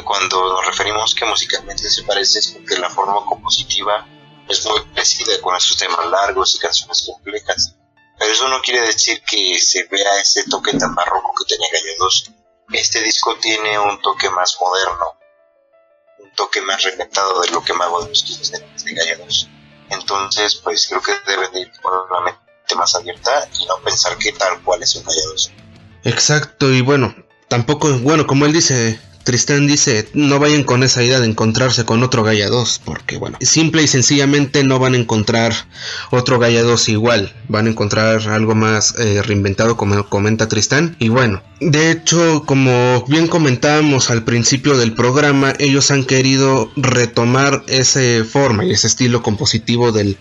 Cuando 0.04 0.52
nos 0.52 0.66
referimos 0.66 1.14
que 1.14 1.24
musicalmente 1.24 1.88
se 1.88 2.02
parece 2.02 2.40
es 2.40 2.48
porque 2.48 2.76
la 2.78 2.90
forma 2.90 3.24
compositiva 3.24 4.07
es 4.48 4.64
muy 4.66 4.80
parecida 4.94 5.40
con 5.40 5.57
esos 5.57 5.76
temas 5.76 6.07
largos 6.07 6.54
y 6.54 6.59
canciones 6.59 7.02
complejas. 7.07 7.74
Pero 8.18 8.32
eso 8.32 8.48
no 8.48 8.61
quiere 8.62 8.80
decir 8.80 9.22
que 9.22 9.59
se 9.59 9.84
vea 9.84 10.20
ese 10.20 10.44
toque 10.48 10.72
tan 10.74 10.94
barroco 10.94 11.34
que 11.34 11.54
tenía 11.54 11.68
Gallo 11.72 11.92
2. 11.98 12.32
Este 12.72 13.02
disco 13.02 13.36
tiene 13.38 13.78
un 13.78 14.00
toque 14.00 14.28
más 14.30 14.57
moderno, 14.61 15.18
un 16.18 16.32
toque 16.32 16.61
más 16.62 16.82
reinventado 16.82 17.40
de 17.42 17.50
lo 17.50 17.62
que 17.62 17.74
Mago 17.74 18.02
de 18.02 18.09
los 18.09 18.50
de, 18.50 19.16
2. 19.16 19.48
Entonces, 19.90 20.57
pues 20.57 20.86
creo 20.88 21.02
que 21.02 21.12
deben 21.26 21.52
de 21.52 21.61
ir 21.61 21.72
por 21.80 22.11
la 22.11 22.45
más 22.74 22.94
abierta 22.94 23.30
y 23.60 23.66
no 23.66 23.74
pensar 23.84 24.16
que 24.18 24.32
tal 24.32 24.60
cual 24.62 24.82
es 24.82 24.96
un 24.96 25.04
Gaia 25.04 25.20
Exacto, 26.04 26.72
y 26.72 26.80
bueno, 26.80 27.14
tampoco, 27.48 27.92
bueno, 27.98 28.26
como 28.26 28.46
él 28.46 28.52
dice, 28.52 28.98
Tristán 29.26 29.66
dice, 29.66 30.08
no 30.14 30.38
vayan 30.38 30.62
con 30.62 30.84
esa 30.84 31.02
idea 31.02 31.18
de 31.18 31.26
encontrarse 31.26 31.84
con 31.84 32.04
otro 32.04 32.22
Gaia 32.22 32.48
2, 32.48 32.82
porque 32.84 33.16
bueno, 33.16 33.36
simple 33.40 33.82
y 33.82 33.88
sencillamente 33.88 34.62
no 34.62 34.78
van 34.78 34.94
a 34.94 34.98
encontrar 34.98 35.52
otro 36.12 36.38
Gaia 36.38 36.62
2 36.62 36.88
igual, 36.90 37.34
van 37.48 37.66
a 37.66 37.70
encontrar 37.70 38.28
algo 38.28 38.54
más 38.54 38.94
eh, 39.00 39.20
reinventado 39.22 39.76
como 39.76 40.08
comenta 40.08 40.46
Tristán. 40.46 40.94
Y 41.00 41.08
bueno, 41.08 41.42
de 41.58 41.90
hecho, 41.90 42.44
como 42.46 43.04
bien 43.08 43.26
comentábamos 43.26 44.10
al 44.10 44.22
principio 44.22 44.76
del 44.78 44.92
programa, 44.92 45.54
ellos 45.58 45.90
han 45.90 46.04
querido 46.04 46.70
retomar 46.76 47.64
esa 47.66 48.24
forma 48.24 48.64
y 48.64 48.70
ese 48.70 48.86
estilo 48.86 49.24
compositivo 49.24 49.90
del, 49.90 50.18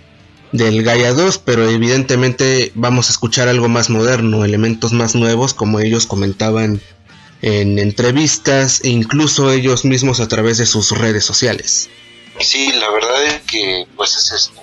del 0.57 0.83
Gaia 0.83 1.13
2, 1.13 1.39
pero 1.39 1.69
evidentemente 1.69 2.71
vamos 2.75 3.09
a 3.09 3.11
escuchar 3.11 3.47
algo 3.47 3.67
más 3.67 3.89
moderno, 3.89 4.45
elementos 4.45 4.93
más 4.93 5.15
nuevos, 5.15 5.53
como 5.53 5.79
ellos 5.79 6.07
comentaban 6.07 6.81
en 7.41 7.77
entrevistas 7.79 8.81
e 8.83 8.89
incluso 8.89 9.51
ellos 9.51 9.85
mismos 9.85 10.19
a 10.19 10.27
través 10.27 10.57
de 10.57 10.65
sus 10.65 10.91
redes 10.91 11.25
sociales. 11.25 11.89
Sí, 12.39 12.71
la 12.73 12.89
verdad 12.89 13.23
es 13.25 13.41
que 13.43 13.87
pues 13.95 14.15
es 14.15 14.31
esto. 14.31 14.61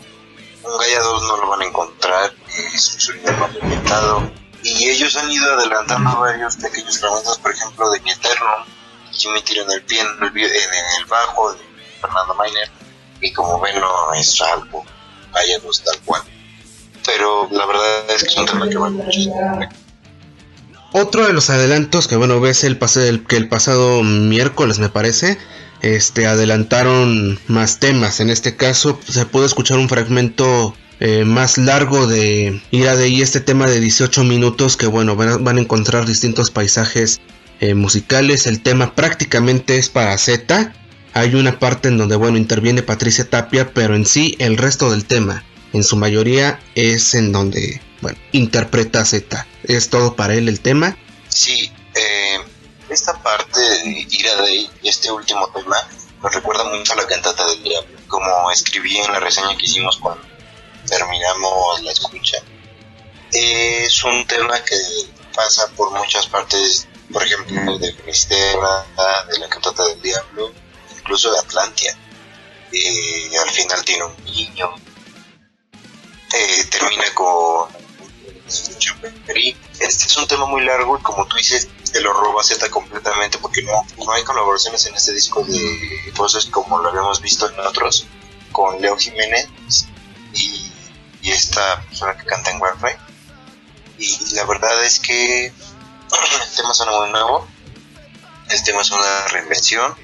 Un 0.64 0.78
Gaia 0.78 1.01
2 1.01 1.22
no 1.24 1.36
lo 1.38 1.49
van 1.49 1.62
a 1.62 1.66
encontrar, 1.66 2.32
es 2.74 3.09
un 3.09 3.34
complementado 3.36 4.32
y 4.62 4.88
ellos 4.88 5.16
han 5.16 5.30
ido 5.30 5.53
adelantando 5.53 6.20
varios 6.20 6.57
pequeños 6.57 6.99
fragmentos, 6.99 7.38
por 7.38 7.53
ejemplo, 7.53 7.90
de 7.90 8.01
Mi 8.01 8.11
Eterno, 8.11 8.64
me 9.32 9.43
Tiro 9.43 9.62
en 9.62 9.70
el 9.72 9.82
pie, 9.82 10.01
en 10.01 10.24
el, 10.24 11.05
bajo 11.09 11.53
de 11.53 11.61
Fernando 12.01 12.34
Miner, 12.34 12.70
y 13.20 13.32
como 13.32 13.61
ven 13.61 13.80
no 13.80 14.14
es 14.14 14.40
algo 14.40 14.84
2 15.62 15.85
tal 15.85 15.99
cual. 16.05 16.22
Pero 17.05 17.49
la 17.51 17.66
verdad 17.66 18.11
es 18.14 18.22
que 18.22 18.28
es 18.28 18.37
un 18.37 18.47
tema 18.47 18.68
que 18.68 18.78
vale 18.78 18.97
mucho. 18.97 19.20
Otro 20.93 21.26
de 21.26 21.33
los 21.33 21.49
adelantos 21.49 22.07
que 22.07 22.16
bueno 22.16 22.41
ves 22.41 22.64
el, 22.64 22.78
que 22.78 23.37
el 23.37 23.49
pasado 23.49 24.03
miércoles 24.03 24.78
me 24.78 24.91
parece 24.91 25.39
este 25.80 26.26
adelantaron 26.26 27.41
más 27.49 27.80
temas 27.80 28.20
en 28.20 28.30
este 28.30 28.57
caso 28.57 29.01
se 29.09 29.26
pudo 29.26 29.47
escuchar 29.47 29.78
un 29.78 29.89
fragmento 29.89 30.76
eh, 31.01 31.24
más 31.24 31.59
largo 31.59 32.07
de 32.07 32.62
Ira 32.70 32.95
de 32.95 33.09
y 33.09 33.22
este 33.22 33.41
tema 33.41 33.66
de 33.66 33.80
18 33.80 34.22
minutos 34.22 34.76
que 34.76 34.87
bueno 34.87 35.16
van 35.16 35.59
a, 35.59 35.61
encontrar 35.61 36.07
distintos 36.07 36.51
paisajes 36.51 37.20
eh, 37.61 37.74
musicales 37.74 38.47
el 38.47 38.62
tema 38.62 38.95
prácticamente 38.95 39.78
es 39.78 39.89
para 39.89 40.16
Z 40.18 40.72
hay 41.15 41.35
una 41.35 41.59
parte 41.59 41.89
en 41.89 41.99
donde 41.99 42.17
bueno 42.17 42.39
interviene 42.39 42.83
Patricia 42.83 43.29
Tapia 43.29 43.73
pero 43.73 43.95
en 43.95 44.07
sí 44.07 44.37
el 44.39 44.57
resto 44.57 44.91
del 44.91 45.05
tema 45.05 45.45
en 45.73 45.85
su 45.85 45.97
mayoría 45.97 46.61
es 46.75 47.15
en 47.15 47.33
donde 47.33 47.81
bueno, 48.03 48.19
interpreta 48.33 49.05
Z. 49.05 49.47
¿Es 49.63 49.89
todo 49.89 50.15
para 50.17 50.35
él 50.35 50.49
el 50.49 50.61
tema? 50.61 50.97
Sí, 51.29 51.73
eh, 51.95 52.39
esta 52.91 53.15
parte 53.23 53.61
de 53.61 54.07
Ira 54.11 54.43
de 54.43 54.69
este 54.83 55.11
último 55.11 55.49
tema, 55.55 55.77
nos 56.23 56.35
recuerda 56.35 56.65
mucho 56.65 56.93
a 56.93 56.97
la 56.97 57.07
cantata 57.07 57.47
del 57.47 57.63
diablo, 57.63 57.97
como 58.09 58.51
escribí 58.51 58.99
en 58.99 59.13
la 59.13 59.21
reseña 59.21 59.57
que 59.57 59.65
hicimos 59.65 59.97
cuando 59.99 60.23
terminamos 60.87 61.83
la 61.83 61.93
escucha. 61.93 62.39
Es 63.31 64.03
un 64.05 64.27
tema 64.27 64.63
que 64.65 64.77
pasa 65.35 65.69
por 65.77 65.93
muchas 65.93 66.27
partes, 66.27 66.89
por 67.13 67.23
ejemplo, 67.23 67.79
de 67.79 67.93
Finisterra, 67.95 68.85
de 69.31 69.39
la 69.39 69.49
cantata 69.49 69.87
del 69.87 70.03
diablo, 70.03 70.53
incluso 71.03 71.31
de 71.33 71.39
Atlantia. 71.39 71.97
Eh, 72.73 73.31
al 73.39 73.51
final 73.51 73.85
tiene 73.85 74.05
un 74.05 74.25
niño. 74.25 74.71
Eh, 76.35 76.65
termina 76.71 77.05
con 77.15 77.83
este 79.81 80.07
es 80.07 80.17
un 80.17 80.27
tema 80.27 80.47
muy 80.47 80.65
largo 80.65 80.99
y 80.99 81.03
como 81.03 81.27
tú 81.27 81.37
dices, 81.37 81.69
se 81.83 82.01
lo 82.01 82.13
roba 82.13 82.43
Z 82.43 82.69
completamente 82.71 83.39
porque 83.39 83.63
no, 83.63 83.87
no 83.99 84.13
hay 84.13 84.25
colaboraciones 84.25 84.85
en 84.87 84.95
este 84.95 85.13
disco 85.13 85.43
de 85.45 86.13
cosas 86.17 86.47
como 86.47 86.79
lo 86.79 86.89
habíamos 86.89 87.21
visto 87.21 87.51
en 87.51 87.59
otros 87.61 88.07
con 88.51 88.81
Leo 88.81 88.97
Jiménez 88.97 89.49
y, 90.35 90.69
esta 91.23 91.81
persona 91.83 92.17
que 92.17 92.25
canta 92.25 92.51
en 92.51 92.61
Wi-Fi 92.61 92.97
y 93.97 94.35
la 94.35 94.45
verdad 94.45 94.85
es 94.85 94.99
que 94.99 95.47
el 95.47 96.57
tema 96.57 96.75
suena 96.75 96.93
muy 96.93 97.11
nuevo 97.11 97.47
el 98.51 98.63
tema 98.65 98.83
es 98.83 98.91
una 98.91 99.29
reinvención 99.29 99.95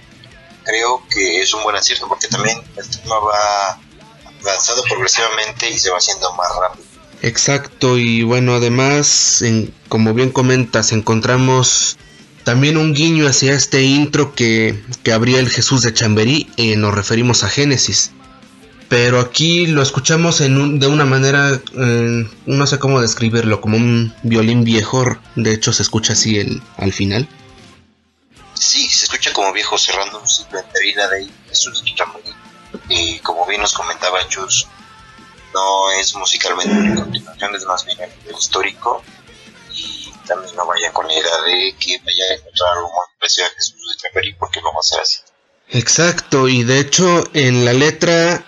creo 0.69 1.03
que 1.11 1.41
es 1.41 1.53
un 1.55 1.63
buen 1.63 1.77
acierto 1.77 2.07
porque 2.07 2.29
también 2.29 2.61
el 2.77 2.89
tema 2.89 3.19
va 3.19 3.81
avanzando 4.43 4.83
progresivamente 4.85 5.71
y 5.71 5.79
se 5.79 5.91
va 5.91 5.97
haciendo 5.97 6.33
más 6.35 6.49
rápido 6.61 6.89
Exacto, 7.21 7.99
y 7.99 8.23
bueno, 8.23 8.55
además, 8.55 9.43
en, 9.43 9.75
como 9.89 10.15
bien 10.15 10.31
comentas, 10.31 10.93
encontramos 10.93 11.97
también 12.45 12.77
un 12.77 12.95
guiño 12.95 13.27
hacia 13.27 13.55
este 13.55 13.83
intro 13.83 14.35
que, 14.35 14.81
que 15.03 15.13
abría 15.13 15.41
el 15.41 15.49
Jesús 15.49 15.83
de 15.83 15.93
Chamberí, 15.93 16.49
y 16.57 16.77
nos 16.77 16.95
referimos 16.95 17.43
a 17.43 17.49
Génesis. 17.49 18.13
Pero 18.89 19.21
aquí 19.21 19.67
lo 19.67 19.83
escuchamos 19.83 20.41
en 20.41 20.79
de 20.79 20.87
una 20.87 21.05
manera, 21.05 21.61
eh, 21.77 22.29
no 22.47 22.67
sé 22.67 22.79
cómo 22.79 23.01
describirlo, 23.01 23.61
como 23.61 23.77
un 23.77 24.15
violín 24.23 24.65
viejo, 24.65 25.05
de 25.35 25.53
hecho 25.53 25.73
se 25.73 25.83
escucha 25.83 26.13
así 26.13 26.39
el, 26.39 26.63
al 26.77 26.93
final. 26.93 27.29
Sí, 28.59 28.89
se 28.89 29.05
escucha 29.05 29.33
como 29.33 29.53
viejo 29.53 29.79
cerrando 29.79 30.21
un 30.21 30.29
ciclo 30.29 30.61
ahí, 31.13 31.33
Jesús 31.49 31.85
de 31.85 31.95
Chamberí. 31.95 32.35
Y 32.89 33.19
como 33.21 33.47
bien 33.47 33.61
nos 33.61 33.73
comentaba 33.73 34.27
Chus, 34.29 34.67
no 35.55 35.91
es 35.93 36.15
musicalmente 36.15 36.75
una 36.75 36.95
continuación, 37.03 37.55
es 37.55 37.65
más 37.65 37.85
bien 37.85 37.99
el 38.01 38.37
histórico 38.37 39.03
y 39.73 40.13
también 40.27 40.55
no 40.57 40.67
vaya 40.67 40.93
con 40.93 41.07
la 41.07 41.15
idea 41.15 41.41
de 41.47 41.75
que 41.79 41.99
vaya 41.99 42.25
a 42.31 42.35
encontrar 42.35 42.77
algo 42.77 42.89
muy 42.89 43.07
especial 43.15 43.51
a 43.51 43.55
Jesús 43.55 43.77
de 43.77 44.03
Chamberí 44.03 44.35
porque 44.35 44.61
vamos 44.61 44.87
a 44.87 44.95
ser 44.95 45.03
así. 45.03 45.19
Exacto, 45.71 46.49
y 46.49 46.65
de 46.65 46.81
hecho 46.81 47.25
en 47.35 47.65
la 47.65 47.73
letra, 47.73 48.45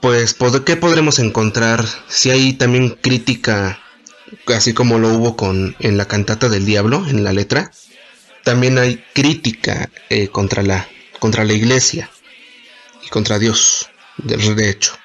pues, 0.00 0.36
¿qué 0.64 0.76
podremos 0.76 1.18
encontrar? 1.18 1.84
Si 2.08 2.30
hay 2.30 2.54
también 2.54 2.90
crítica, 2.96 3.80
así 4.48 4.74
como 4.74 4.98
lo 4.98 5.08
hubo 5.08 5.36
con 5.36 5.76
en 5.78 5.96
la 5.96 6.06
cantata 6.06 6.48
del 6.48 6.66
diablo, 6.66 7.06
en 7.06 7.24
la 7.24 7.32
letra, 7.32 7.70
también 8.46 8.78
hay 8.78 9.04
crítica 9.12 9.90
eh, 10.08 10.28
contra, 10.28 10.62
la, 10.62 10.88
contra 11.18 11.42
la 11.42 11.52
iglesia 11.52 12.08
y 13.02 13.08
contra 13.08 13.40
Dios, 13.40 13.88
de 14.18 14.70
hecho. 14.70 14.96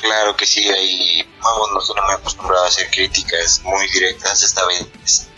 Claro 0.00 0.36
que 0.36 0.46
sí, 0.46 0.68
ahí 0.68 1.28
vamos, 1.42 1.72
no 1.72 1.80
estoy 1.80 2.00
muy 2.00 2.14
acostumbrado 2.14 2.64
a 2.64 2.68
hacer 2.68 2.88
críticas 2.92 3.60
muy 3.64 3.88
directas, 3.90 4.40
esta 4.40 4.64
vez 4.66 4.86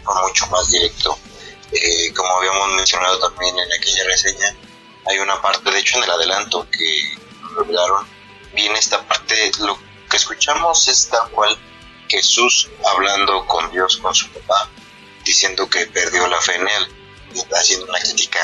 fue 0.04 0.14
mucho 0.28 0.46
más 0.48 0.70
directo. 0.70 1.18
Eh, 1.72 2.12
como 2.12 2.36
habíamos 2.36 2.76
mencionado 2.76 3.18
también 3.18 3.58
en 3.58 3.72
aquella 3.72 4.04
reseña, 4.04 4.54
hay 5.06 5.18
una 5.20 5.40
parte, 5.40 5.70
de 5.70 5.78
hecho 5.78 5.96
en 5.96 6.04
el 6.04 6.10
adelanto 6.10 6.68
que 6.70 7.16
revelaron, 7.56 8.06
viene 8.52 8.78
esta 8.78 9.02
parte, 9.08 9.52
lo 9.60 9.78
que 10.10 10.18
escuchamos 10.18 10.86
es 10.88 11.08
tal 11.08 11.30
cual 11.30 11.56
Jesús 12.08 12.68
hablando 12.92 13.46
con 13.46 13.70
Dios, 13.70 13.96
con 13.96 14.14
su 14.14 14.28
papá, 14.32 14.68
diciendo 15.24 15.68
que 15.68 15.86
perdió 15.86 16.26
la 16.28 16.40
fe 16.40 16.56
en 16.56 16.68
él, 16.68 16.88
haciendo 17.54 17.86
una 17.86 17.98
crítica 17.98 18.40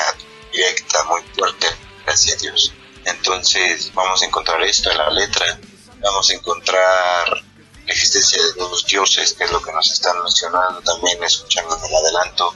directa 0.53 1.05
muy 1.05 1.23
fuerte 1.37 1.67
hacia 2.07 2.37
Dios. 2.37 2.73
Entonces 3.05 3.93
vamos 3.95 4.23
a 4.23 4.27
encontrar 4.27 4.63
esto 4.63 4.91
en 4.91 4.99
la 4.99 5.11
letra 5.11 5.59
vamos 6.03 6.31
a 6.31 6.35
encontrar 6.35 7.45
la 7.87 7.93
existencia 7.93 8.39
de 8.43 8.61
los 8.61 8.87
dioses, 8.87 9.35
que 9.35 9.45
es 9.45 9.53
lo 9.53 9.61
que 9.61 9.73
nos 9.73 9.91
están 9.91 10.23
mencionando 10.23 10.81
también, 10.83 11.23
escuchando 11.23 11.77
en 11.77 11.85
el 11.85 11.97
adelanto. 11.97 12.55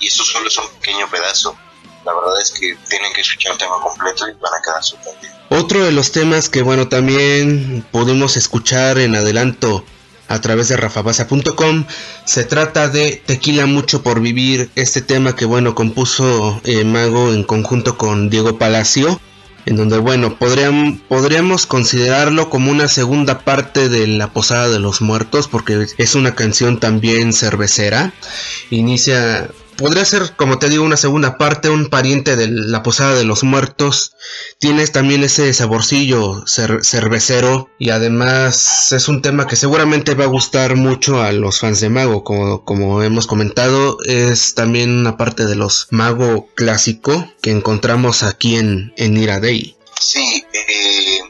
Y 0.00 0.08
eso 0.08 0.24
solo 0.24 0.48
es 0.48 0.58
un 0.58 0.68
pequeño 0.80 1.08
pedazo. 1.10 1.56
La 2.04 2.12
verdad 2.14 2.40
es 2.40 2.50
que 2.50 2.76
tienen 2.88 3.12
que 3.12 3.20
escuchar 3.20 3.52
el 3.52 3.58
tema 3.58 3.80
completo 3.80 4.28
y 4.28 4.32
van 4.32 4.52
a 4.58 4.62
quedar 4.62 4.82
sorprendidos. 4.82 5.36
Otro 5.50 5.84
de 5.84 5.92
los 5.92 6.10
temas 6.10 6.48
que, 6.48 6.62
bueno, 6.62 6.88
también 6.88 7.86
pudimos 7.92 8.36
escuchar 8.36 8.98
en 8.98 9.14
adelanto 9.14 9.84
a 10.28 10.40
través 10.40 10.68
de 10.68 10.76
rafabasa.com 10.76 11.84
se 12.24 12.44
trata 12.44 12.88
de 12.88 13.22
Tequila 13.24 13.66
Mucho 13.66 14.02
por 14.02 14.20
Vivir, 14.20 14.70
este 14.76 15.02
tema 15.02 15.36
que, 15.36 15.44
bueno, 15.44 15.74
compuso 15.74 16.60
eh, 16.64 16.84
Mago 16.84 17.32
en 17.32 17.44
conjunto 17.44 17.98
con 17.98 18.30
Diego 18.30 18.58
Palacio 18.58 19.20
en 19.66 19.76
donde 19.76 19.98
bueno, 19.98 20.38
podríamos, 20.38 20.98
podríamos 21.08 21.66
considerarlo 21.66 22.50
como 22.50 22.70
una 22.70 22.88
segunda 22.88 23.40
parte 23.40 23.88
de 23.88 24.06
La 24.06 24.32
Posada 24.32 24.68
de 24.68 24.80
los 24.80 25.00
Muertos, 25.00 25.48
porque 25.48 25.86
es 25.96 26.14
una 26.14 26.34
canción 26.34 26.80
también 26.80 27.32
cervecera. 27.32 28.12
Inicia 28.70 29.48
podría 29.76 30.04
ser, 30.04 30.34
como 30.36 30.58
te 30.58 30.68
digo, 30.68 30.84
una 30.84 30.96
segunda 30.96 31.38
parte, 31.38 31.70
un 31.70 31.88
pariente 31.88 32.36
de 32.36 32.48
la 32.48 32.82
Posada 32.82 33.14
de 33.14 33.24
los 33.24 33.42
Muertos. 33.42 34.14
Tienes 34.58 34.92
también 34.92 35.24
ese 35.24 35.52
saborcillo 35.52 36.44
cervecero 36.46 37.70
y 37.78 37.90
además 37.90 38.92
es 38.92 39.08
un 39.08 39.22
tema 39.22 39.46
que 39.46 39.56
seguramente 39.56 40.14
va 40.14 40.24
a 40.24 40.28
gustar 40.28 40.76
mucho 40.76 41.22
a 41.22 41.32
los 41.32 41.60
fans 41.60 41.80
de 41.80 41.90
Mago, 41.90 42.24
como, 42.24 43.02
hemos 43.02 43.26
comentado, 43.26 43.98
es 44.04 44.54
también 44.54 44.90
una 44.90 45.16
parte 45.16 45.46
de 45.46 45.56
los 45.56 45.88
Mago 45.90 46.48
clásico 46.54 47.32
que 47.40 47.50
encontramos 47.50 48.22
aquí 48.22 48.56
en, 48.56 48.92
en 48.96 49.16
Ira 49.16 49.40
Day. 49.40 49.76
Sí, 50.00 50.44
eh, 50.52 51.20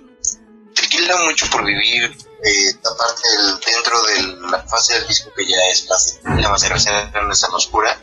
te 0.75 1.27
mucho 1.27 1.47
por 1.51 1.65
vivir 1.65 2.05
eh, 2.05 2.75
aparte 2.79 3.29
dentro 3.67 4.03
de 4.03 4.51
la 4.51 4.63
fase 4.65 4.95
del 4.95 5.07
disco 5.09 5.31
que 5.37 5.47
ya 5.47 5.57
es 5.71 5.87
más, 5.89 6.21
la 6.25 6.49
más 6.49 6.69
no 6.69 7.33
es 7.33 7.41
tan 7.41 7.53
oscura 7.53 7.99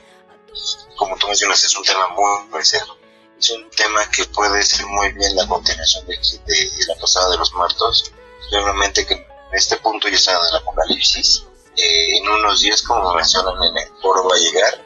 como 0.99 1.15
tú 1.15 1.27
mencionas, 1.27 1.63
es 1.63 1.75
un 1.77 1.83
tema 1.83 2.09
muy, 2.09 2.63
serio. 2.63 2.97
Es 3.39 3.49
un 3.51 3.69
tema 3.71 4.01
que 4.11 4.25
puede 4.25 4.61
ser 4.61 4.85
muy 4.85 5.13
bien 5.13 5.33
la 5.33 5.47
continuación 5.47 6.05
de, 6.05 6.19
la 6.87 6.95
pasada 6.95 7.31
de 7.31 7.37
los 7.37 7.53
muertos. 7.53 8.11
Realmente 8.51 9.05
que 9.05 9.13
en 9.13 9.25
este 9.53 9.77
punto 9.77 10.09
ya 10.09 10.15
está 10.15 10.33
en 10.33 10.39
el 10.51 10.57
apocalipsis. 10.57 11.45
Eh, 11.77 12.17
en 12.17 12.27
unos 12.27 12.59
días, 12.59 12.81
como 12.81 13.13
mencionan 13.15 13.63
en 13.63 13.77
el 13.77 13.87
foro, 14.01 14.27
va 14.27 14.35
a 14.35 14.39
llegar 14.39 14.85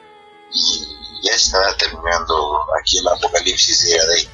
y 0.53 1.27
ya 1.27 1.34
está 1.34 1.76
terminando 1.77 2.60
aquí 2.80 2.99
el 2.99 3.07
apocalipsis 3.07 3.85
de 3.85 3.99
ahí. 3.99 4.30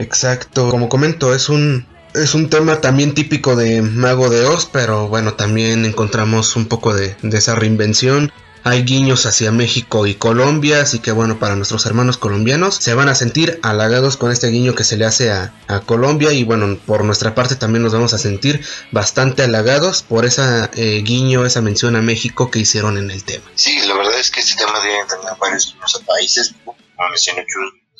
Exacto, 0.00 0.70
como 0.70 0.88
comento, 0.88 1.32
es 1.32 1.48
un 1.48 1.86
es 2.14 2.34
un 2.34 2.50
tema 2.50 2.80
también 2.80 3.14
típico 3.14 3.54
de 3.54 3.80
Mago 3.80 4.28
de 4.28 4.44
Oz, 4.44 4.68
pero 4.70 5.06
bueno, 5.06 5.34
también 5.34 5.84
encontramos 5.86 6.56
un 6.56 6.66
poco 6.66 6.92
de, 6.92 7.16
de 7.22 7.38
esa 7.38 7.54
reinvención 7.54 8.32
hay 8.64 8.84
guiños 8.84 9.26
hacia 9.26 9.50
México 9.50 10.06
y 10.06 10.14
Colombia, 10.14 10.80
así 10.80 11.00
que 11.00 11.12
bueno, 11.12 11.38
para 11.38 11.56
nuestros 11.56 11.84
hermanos 11.86 12.16
colombianos 12.16 12.76
se 12.76 12.94
van 12.94 13.08
a 13.08 13.14
sentir 13.14 13.58
halagados 13.62 14.16
con 14.16 14.30
este 14.30 14.48
guiño 14.48 14.74
que 14.74 14.84
se 14.84 14.96
le 14.96 15.04
hace 15.04 15.30
a, 15.30 15.52
Colombia 15.86 16.32
y 16.32 16.44
bueno, 16.44 16.78
por 16.86 17.02
nuestra 17.02 17.34
parte 17.34 17.56
también 17.56 17.82
nos 17.82 17.94
vamos 17.94 18.12
a 18.12 18.18
sentir 18.18 18.62
bastante 18.90 19.42
halagados 19.42 20.02
por 20.02 20.26
esa 20.26 20.70
eh, 20.74 21.00
guiño, 21.02 21.46
esa 21.46 21.62
mención 21.62 21.96
a 21.96 22.02
México 22.02 22.50
que 22.50 22.58
hicieron 22.58 22.98
en 22.98 23.10
el 23.10 23.24
tema. 23.24 23.44
Sí, 23.54 23.80
la 23.86 23.94
verdad 23.94 24.18
es 24.18 24.30
que 24.30 24.40
este 24.40 24.56
tema 24.56 24.78
debe 24.80 25.06
tener 25.06 25.34
varios 25.40 25.74
países, 26.06 26.54
como 26.62 26.76
mencioné, 27.08 27.46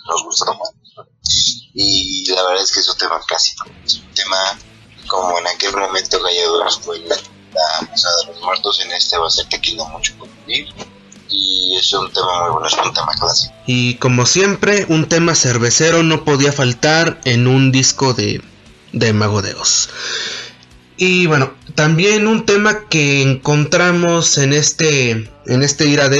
nos 0.06 0.22
gusta. 0.22 0.44
Y 1.72 2.30
la 2.30 2.43
verdad 2.43 2.62
es 2.62 2.72
que 2.72 2.80
es 2.80 2.89
un 2.89 2.98
tema 2.98 3.18
clásico, 3.26 3.64
es 3.86 3.94
un 3.94 4.14
tema 4.14 4.36
como 5.06 5.39
en 5.39 5.47
aquel 5.47 5.76
momento 5.76 6.22
Galladores 6.22 6.78
fue 6.78 6.98
la 7.01 7.16
la 7.52 7.86
Posada 7.86 8.14
de 8.20 8.32
los 8.32 8.42
Muertos, 8.42 8.80
en 8.84 8.92
este 8.92 9.18
va 9.18 9.26
a 9.26 9.30
ser 9.30 9.46
Tequila 9.46 9.84
Mucho 9.84 10.14
por 10.18 10.28
Vivir. 10.46 10.68
Y 11.28 11.76
es 11.78 11.92
un 11.94 12.12
tema 12.12 12.42
muy 12.42 12.52
bueno, 12.52 12.66
es 12.66 12.74
un 12.74 12.92
tema 12.92 13.12
clásico. 13.18 13.54
Y 13.66 13.94
como 13.94 14.26
siempre, 14.26 14.84
un 14.88 15.08
tema 15.08 15.34
cervecero 15.34 16.02
no 16.02 16.24
podía 16.24 16.52
faltar 16.52 17.20
en 17.24 17.46
un 17.46 17.72
disco 17.72 18.12
de, 18.12 18.42
de 18.92 19.12
Mago 19.14 19.40
de 19.40 19.54
Oz. 19.54 19.88
Y 20.98 21.26
bueno, 21.26 21.54
también 21.74 22.26
un 22.26 22.44
tema 22.44 22.86
que 22.88 23.22
encontramos 23.22 24.36
en 24.36 24.52
este, 24.52 25.10
en 25.46 25.62
este 25.62 25.86
Ira 25.86 26.10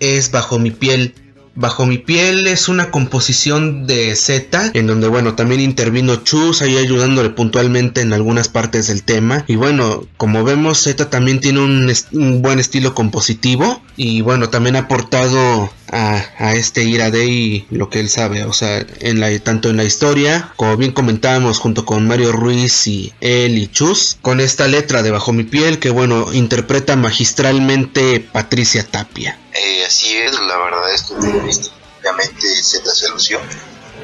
es 0.00 0.30
Bajo 0.30 0.58
mi 0.58 0.70
piel 0.70 1.14
Bajo 1.60 1.84
mi 1.84 1.98
piel 1.98 2.46
es 2.46 2.68
una 2.68 2.90
composición 2.90 3.86
de 3.86 4.16
Z, 4.16 4.70
en 4.72 4.86
donde 4.86 5.08
bueno, 5.08 5.34
también 5.34 5.60
intervino 5.60 6.16
Chus 6.16 6.62
ahí 6.62 6.78
ayudándole 6.78 7.28
puntualmente 7.28 8.00
en 8.00 8.14
algunas 8.14 8.48
partes 8.48 8.86
del 8.86 9.02
tema. 9.02 9.44
Y 9.46 9.56
bueno, 9.56 10.06
como 10.16 10.42
vemos, 10.42 10.78
Z 10.78 11.10
también 11.10 11.38
tiene 11.40 11.60
un, 11.60 12.40
buen 12.40 12.60
estilo 12.60 12.94
compositivo. 12.94 13.82
Y 13.96 14.22
bueno, 14.22 14.50
también 14.50 14.76
ha 14.76 14.80
aportado 14.80 15.70
a, 15.92 16.52
este 16.54 16.84
Ira 16.84 17.10
Day 17.10 17.66
lo 17.70 17.90
que 17.90 18.00
él 18.00 18.08
sabe. 18.08 18.44
O 18.44 18.52
sea, 18.52 18.84
en 19.00 19.20
la, 19.20 19.36
tanto 19.40 19.68
en 19.68 19.76
la 19.76 19.84
historia, 19.84 20.52
como 20.56 20.76
bien 20.76 20.92
comentábamos 20.92 21.58
junto 21.58 21.84
con 21.84 22.06
Mario 22.06 22.32
Ruiz 22.32 22.86
y 22.86 23.12
él 23.20 23.58
y 23.58 23.68
Chus, 23.68 24.18
con 24.22 24.40
esta 24.40 24.68
letra 24.68 25.02
de 25.02 25.10
Bajo 25.10 25.32
mi 25.32 25.44
piel 25.44 25.78
que 25.78 25.90
bueno, 25.90 26.32
interpreta 26.32 26.96
magistralmente 26.96 28.20
Patricia 28.20 28.86
Tapia. 28.86 29.38
Eh, 29.52 29.84
así 29.86 30.16
es, 30.16 30.32
la 30.32 30.56
verdad 30.58 30.94
es 30.94 31.02
que 31.02 32.62
Z 32.62 32.94
se 32.94 33.08
lució. 33.10 33.40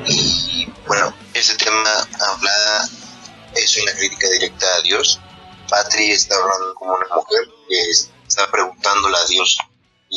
Y 0.06 0.68
bueno, 0.86 1.14
ese 1.34 1.56
tema 1.56 1.90
habla, 2.20 2.88
es 3.54 3.76
una 3.78 3.92
crítica 3.92 4.28
directa 4.30 4.66
a 4.78 4.82
Dios. 4.82 5.20
Patri 5.68 6.10
está 6.10 6.36
hablando 6.36 6.74
como 6.74 6.92
una 6.92 7.16
mujer 7.16 7.48
que 7.68 7.90
está 7.90 8.50
preguntándole 8.50 9.16
a 9.16 9.26
Dios 9.26 9.58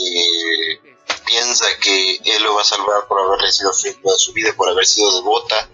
eh, 0.08 0.98
piensa 1.26 1.66
que 1.82 2.16
él 2.16 2.44
lo 2.44 2.56
va 2.56 2.62
a 2.62 2.66
salvar 2.66 3.08
por 3.08 3.20
haberle 3.20 3.52
sido 3.52 3.74
fiel 3.74 4.00
toda 4.02 4.18
su 4.18 4.34
vida, 4.34 4.54
por 4.56 4.70
haber 4.70 4.86
sido 4.86 5.14
devota, 5.16 5.70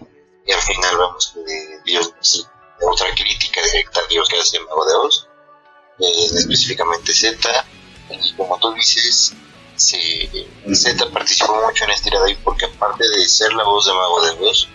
y 0.46 0.52
al 0.52 0.60
final 0.60 0.96
vemos 0.96 1.32
que 1.34 1.80
Dios, 1.84 2.48
otra 2.82 3.14
crítica 3.14 3.62
directa 3.62 4.00
a 4.00 4.06
Dios 4.08 4.28
que 4.28 4.38
hace 4.38 4.60
Mago 4.60 4.84
de 4.84 4.94
Oz, 4.94 5.28
eh, 5.98 6.26
específicamente 6.36 7.14
Z, 7.14 7.66
y 8.10 8.34
como 8.34 8.58
tú 8.58 8.72
dices, 8.74 9.32
Z 9.76 11.10
participó 11.12 11.54
mucho 11.54 11.84
en 11.84 11.90
este 11.90 12.10
ahí 12.16 12.34
porque 12.42 12.66
aparte 12.66 13.08
de 13.08 13.28
ser 13.28 13.52
la 13.52 13.64
voz 13.64 13.86
de 13.86 13.92
Mago 13.92 14.20
de 14.22 14.48
Oz, 14.48 14.68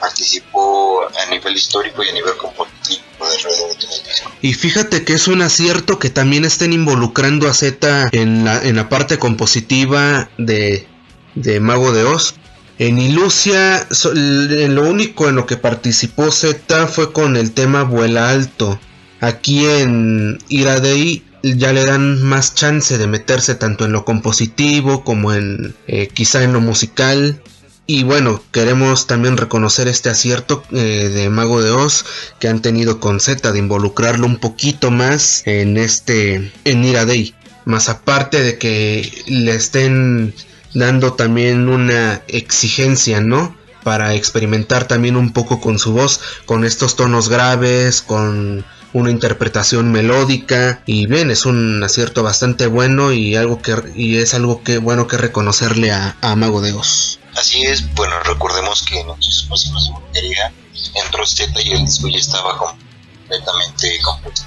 participó 0.00 1.06
a 1.06 1.30
nivel 1.30 1.54
histórico 1.54 2.02
y 2.04 2.08
a 2.08 2.12
nivel 2.12 2.36
competitivo 2.36 3.02
de 3.26 4.48
Y 4.48 4.54
fíjate 4.54 5.04
que 5.04 5.14
es 5.14 5.28
un 5.28 5.42
acierto 5.42 5.98
que 5.98 6.10
también 6.10 6.44
estén 6.44 6.72
involucrando 6.72 7.48
a 7.48 7.54
Z 7.54 8.08
en 8.12 8.44
la, 8.44 8.62
en 8.62 8.76
la 8.76 8.88
parte 8.88 9.18
compositiva 9.18 10.28
de, 10.38 10.86
de 11.34 11.60
Mago 11.60 11.92
de 11.92 12.04
Oz. 12.04 12.34
En 12.78 12.98
Ilusia, 12.98 13.86
en 14.14 14.74
lo 14.74 14.82
único 14.82 15.28
en 15.28 15.36
lo 15.36 15.46
que 15.46 15.56
participó 15.56 16.30
Z 16.30 16.86
fue 16.88 17.12
con 17.12 17.36
el 17.36 17.52
tema 17.52 17.84
Vuela 17.84 18.30
Alto. 18.30 18.78
Aquí 19.20 19.64
en 19.64 20.38
Iradei 20.48 21.24
ya 21.42 21.72
le 21.72 21.84
dan 21.84 22.22
más 22.22 22.54
chance 22.54 22.98
de 22.98 23.06
meterse 23.06 23.54
tanto 23.54 23.84
en 23.84 23.92
lo 23.92 24.04
compositivo 24.04 25.04
como 25.04 25.32
en 25.32 25.74
eh, 25.86 26.08
quizá 26.08 26.42
en 26.42 26.52
lo 26.52 26.60
musical. 26.60 27.40
Y 27.88 28.02
bueno, 28.02 28.42
queremos 28.50 29.06
también 29.06 29.36
reconocer 29.36 29.86
este 29.86 30.08
acierto 30.08 30.64
eh, 30.72 31.10
de 31.14 31.30
Mago 31.30 31.62
de 31.62 31.70
Oz 31.70 32.04
que 32.40 32.48
han 32.48 32.60
tenido 32.60 32.98
con 32.98 33.20
Z 33.20 33.52
de 33.52 33.58
involucrarlo 33.60 34.26
un 34.26 34.38
poquito 34.38 34.90
más 34.90 35.42
en 35.46 35.76
este 35.76 36.52
en 36.64 36.84
Ira 36.84 37.06
Day. 37.06 37.34
Más 37.64 37.88
aparte 37.88 38.42
de 38.42 38.58
que 38.58 39.08
le 39.26 39.54
estén 39.54 40.34
dando 40.74 41.14
también 41.14 41.68
una 41.68 42.22
exigencia, 42.26 43.20
¿no? 43.20 43.56
Para 43.84 44.14
experimentar 44.14 44.88
también 44.88 45.16
un 45.16 45.32
poco 45.32 45.60
con 45.60 45.78
su 45.78 45.92
voz, 45.92 46.20
con 46.44 46.64
estos 46.64 46.96
tonos 46.96 47.28
graves, 47.28 48.02
con 48.02 48.64
una 48.96 49.10
interpretación 49.10 49.92
melódica 49.92 50.82
y 50.86 51.06
bien 51.06 51.30
es 51.30 51.44
un 51.44 51.82
acierto 51.84 52.22
bastante 52.22 52.66
bueno 52.66 53.12
y 53.12 53.36
algo 53.36 53.60
que 53.60 53.74
y 53.94 54.16
es 54.16 54.32
algo 54.32 54.62
que 54.62 54.78
bueno 54.78 55.06
que 55.06 55.18
reconocerle 55.18 55.92
a, 55.92 56.16
a 56.22 56.34
Mago 56.34 56.62
de 56.62 56.72
Oz. 56.72 57.18
Así 57.36 57.62
es, 57.64 57.94
bueno, 57.94 58.18
recordemos 58.20 58.82
que 58.82 58.98
en 58.98 59.06
de 59.08 59.92
batería 59.92 60.52
entró 60.94 61.26
Z 61.26 61.60
y 61.60 61.72
el 61.72 61.84
disco 61.84 62.08
ya 62.08 62.16
estaba 62.16 62.56
completamente 62.56 64.00
compuesto. 64.00 64.46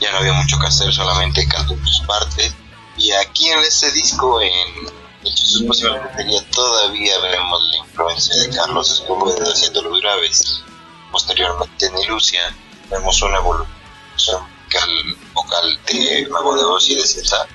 Ya 0.00 0.10
no 0.12 0.18
había 0.18 0.32
mucho 0.32 0.58
que 0.58 0.66
hacer, 0.66 0.90
solamente 0.94 1.46
cantó 1.46 1.76
sus 1.84 2.00
partes. 2.06 2.54
Y 2.96 3.12
aquí 3.12 3.50
en 3.50 3.58
este 3.58 3.90
disco, 3.92 4.40
en 4.40 4.86
de 5.22 5.88
batería, 5.90 6.42
todavía 6.50 7.18
vemos 7.18 7.62
la 7.70 7.76
influencia 7.76 8.34
de 8.36 8.48
Carlos 8.56 8.90
Escobedo 8.90 9.52
haciendo 9.52 9.82
los 9.82 10.00
graves. 10.00 10.62
Posteriormente 11.12 11.86
en 11.86 11.98
Ilusia, 11.98 12.40
vemos 12.90 13.20
una 13.20 13.36
evolución 13.36 13.79
vocal 15.34 15.78
de 15.86 16.28
Mago 16.30 16.56
de 16.56 16.64
Oz 16.64 16.88
y 16.88 16.96
de 16.96 17.06
Z. 17.06 17.46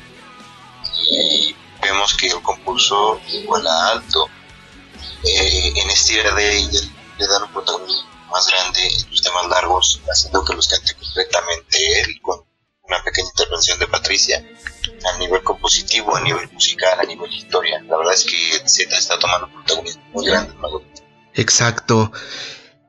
Y 1.09 1.55
vemos 1.81 2.13
que 2.15 2.27
el 2.27 2.41
compuso 2.41 3.19
vuela 3.45 3.89
alto 3.89 4.29
eh, 5.23 5.73
en 5.75 5.89
este 5.89 6.23
de 6.23 6.89
le 7.17 7.27
dan 7.27 7.43
un 7.43 7.51
protagonismo 7.51 8.09
más 8.31 8.47
grande 8.47 8.85
en 8.85 9.11
los 9.11 9.21
temas 9.21 9.47
largos, 9.47 10.01
haciendo 10.09 10.43
que 10.43 10.53
los 10.53 10.67
cante 10.67 10.93
completamente 10.95 12.01
él, 12.01 12.19
con 12.21 12.43
una 12.83 13.01
pequeña 13.03 13.29
intervención 13.29 13.79
de 13.79 13.87
Patricia, 13.87 14.45
a 15.05 15.17
nivel 15.17 15.41
compositivo, 15.43 16.15
a 16.15 16.21
nivel 16.21 16.51
musical, 16.51 16.99
a 16.99 17.03
nivel 17.03 17.33
historia. 17.33 17.81
La 17.83 17.97
verdad 17.97 18.13
es 18.13 18.25
que 18.25 18.67
Z 18.67 18.97
está 18.97 19.17
tomando 19.17 19.47
un 19.47 19.53
protagonismo 19.53 20.03
muy 20.13 20.25
grande. 20.25 20.53
Exacto. 21.33 22.11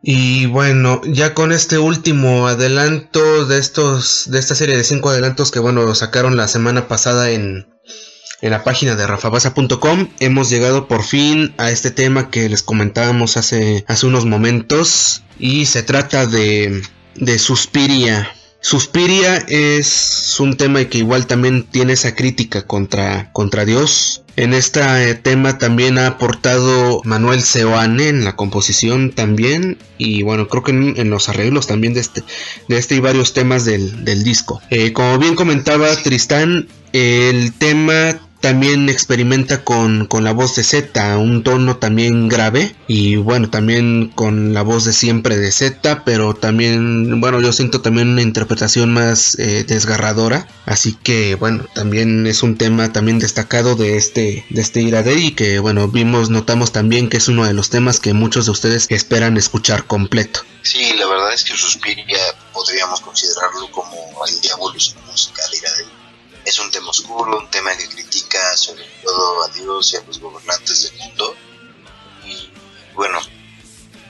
Y 0.09 0.47
bueno, 0.47 1.01
ya 1.05 1.35
con 1.35 1.51
este 1.51 1.79
último 1.79 2.47
adelanto 2.47 3.45
de 3.45 3.59
estos, 3.59 4.31
de 4.31 4.39
esta 4.39 4.55
serie 4.55 4.77
de 4.77 4.85
cinco 4.85 5.11
adelantos 5.11 5.51
que 5.51 5.59
bueno 5.59 5.93
sacaron 5.97 6.37
la 6.37 6.47
semana 6.47 6.87
pasada 6.87 7.33
en, 7.33 7.67
en 8.41 8.51
la 8.53 8.63
página 8.63 8.95
de 8.95 9.05
rafabasa.com 9.05 10.11
hemos 10.21 10.49
llegado 10.49 10.87
por 10.87 11.03
fin 11.03 11.55
a 11.59 11.73
este 11.73 11.91
tema 11.91 12.31
que 12.31 12.49
les 12.49 12.63
comentábamos 12.63 13.37
hace, 13.37 13.85
hace 13.89 14.07
unos 14.07 14.27
momentos 14.27 15.25
y 15.41 15.67
se 15.67 15.83
trata 15.83 16.27
de, 16.27 16.83
de 17.17 17.39
Suspiria. 17.41 18.31
Suspiria 18.61 19.39
es 19.49 20.37
un 20.39 20.57
tema 20.57 20.85
que 20.85 20.99
igual 20.99 21.27
también 21.27 21.65
tiene 21.65 21.95
esa 21.95 22.15
crítica 22.15 22.65
contra, 22.65 23.33
contra 23.33 23.65
Dios. 23.65 24.23
En 24.37 24.53
este 24.53 25.15
tema 25.15 25.57
también 25.57 25.97
ha 25.99 26.07
aportado 26.07 27.01
Manuel 27.05 27.41
Seoane 27.41 28.09
en 28.09 28.25
la 28.25 28.37
composición 28.37 29.13
también. 29.13 29.79
Y 29.97 30.23
bueno, 30.23 30.47
creo 30.49 30.63
que 30.63 30.73
en, 30.73 31.11
los 31.11 31.31
arreglos 31.31 31.67
también 31.67 31.95
de 31.95 32.01
este, 32.01 32.23
de 32.69 32.77
este 32.77 32.97
y 32.97 33.01
varios 33.01 33.33
temas 33.33 33.65
del, 33.65 34.25
disco. 34.25 34.61
Eh, 34.71 34.93
como 34.93 35.19
bien 35.19 35.37
comentaba 35.37 35.89
Tristán, 36.03 36.69
el 36.93 37.55
tema 37.55 38.21
también 38.41 38.89
experimenta 38.89 39.65
con, 39.65 40.09
la 40.21 40.33
voz 40.33 40.57
de 40.57 40.65
Z, 40.65 41.19
un 41.19 41.43
tono 41.43 41.77
también 41.77 42.29
grave 42.29 42.75
y 42.87 43.17
bueno, 43.17 43.51
también 43.51 44.09
con 44.15 44.55
la 44.55 44.63
voz 44.63 44.85
de 44.85 44.93
siempre 44.93 45.37
de 45.37 45.53
Z, 45.53 46.05
pero 46.05 46.35
también, 46.35 47.21
bueno, 47.21 47.41
yo 47.41 47.53
siento 47.53 47.81
también 47.81 48.09
una 48.09 48.23
interpretación 48.23 48.93
más 48.93 49.39
eh, 49.39 49.65
desgarradora, 49.67 50.49
así 50.65 50.97
que 51.03 51.35
bueno, 51.35 51.67
también 51.75 52.27
es 52.27 52.43
un 52.43 52.57
tema 52.57 52.93
también 52.93 53.19
destacado 53.19 53.75
de 53.75 53.97
este, 53.97 54.45
de 54.51 54.61
este 54.61 54.83
y 54.83 55.33
que 55.33 55.59
bueno, 55.59 55.89
vimos, 55.89 56.31
notamos 56.31 56.73
también 56.73 57.09
que 57.09 57.17
es 57.17 57.29
uno 57.29 57.45
de 57.45 57.55
los 57.55 57.71
temas 57.71 58.01
que 58.01 58.13
muchos 58.13 58.47
de 58.47 58.53
ustedes 58.53 58.87
esperan 58.91 59.37
escuchar 59.37 59.87
completo. 59.87 60.41
Sí, 60.63 60.93
la 60.97 61.07
verdad 61.07 61.33
es 61.33 61.45
que 61.45 61.57
Suspiria 61.57 62.19
podríamos 62.53 63.01
considerarlo 63.01 63.71
como 63.71 63.97
el 64.27 64.41
diablo 64.41 64.73
musical 65.07 65.51
Iradeí 65.53 65.96
es 66.47 66.59
un 66.61 66.71
tema 66.71 66.91
oscuro, 66.91 67.39
un 67.39 67.51
tema 67.51 67.77
que 67.77 67.89
critica 67.89 68.57
sobre 68.57 68.85
todo 69.03 69.43
a 69.43 69.49
Dios 69.49 69.93
y 69.93 69.97
a 69.97 70.03
los 70.03 70.21
gobernantes 70.21 70.85
del 70.85 70.99
mundo. 71.01 71.37
Y 72.25 72.51
bueno, 72.95 73.21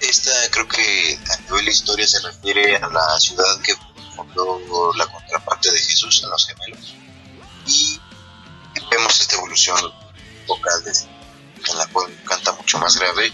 esta 0.01 0.31
creo 0.51 0.69
que 0.69 1.19
a 1.31 1.37
nivel 1.41 1.65
de 1.65 1.71
historia 1.71 2.07
se 2.07 2.21
refiere 2.21 2.77
a 2.77 2.89
la 2.89 3.19
ciudad 3.19 3.61
que 3.63 3.75
fundó 4.15 4.93
la 4.97 5.07
contraparte 5.07 5.73
de 5.73 5.79
Jesús 5.79 6.23
en 6.23 6.31
los 6.31 6.47
gemelos. 6.47 6.95
Y 7.67 7.99
vemos 8.91 9.19
esta 9.19 9.37
evolución 9.37 9.81
vocal 10.47 10.83
en 10.87 11.79
la 11.79 11.87
cual 11.87 12.15
canta 12.27 12.53
mucho 12.53 12.79
más 12.79 12.97
grave 12.99 13.33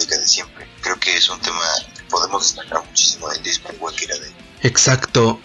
y 0.00 0.06
de 0.06 0.28
siempre. 0.28 0.68
Creo 0.80 0.98
que 1.00 1.16
es 1.16 1.28
un 1.28 1.40
tema 1.40 1.64
que 1.96 2.02
podemos 2.04 2.54
destacar 2.54 2.84
muchísimo 2.84 3.28
del 3.30 3.42
disco, 3.42 3.72
igual 3.72 3.96
que 3.96 4.04
era 4.04 4.16
de 4.16 4.32
Exacto. 4.62 5.40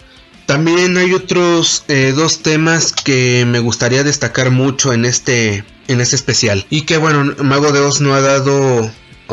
También 0.46 0.96
hay 0.96 1.14
otros 1.14 1.84
eh, 1.88 2.12
dos 2.14 2.42
temas 2.42 2.92
que 2.92 3.44
me 3.46 3.60
gustaría 3.60 4.02
destacar 4.04 4.50
mucho 4.50 4.92
en 4.92 5.04
este, 5.04 5.64
en 5.88 6.00
este 6.00 6.16
especial. 6.16 6.66
Y 6.68 6.82
que 6.82 6.98
bueno, 6.98 7.34
Mago 7.42 7.72
de 7.72 7.80
Oz 7.80 8.00
no 8.00 8.14
ha 8.14 8.20
dado 8.20 8.90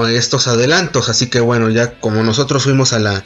estos 0.07 0.48
adelantos. 0.48 1.10
Así 1.10 1.27
que 1.27 1.40
bueno, 1.40 1.69
ya 1.69 1.99
como 1.99 2.23
nosotros 2.23 2.64
fuimos 2.64 2.94
a 2.94 2.99
la, 2.99 3.23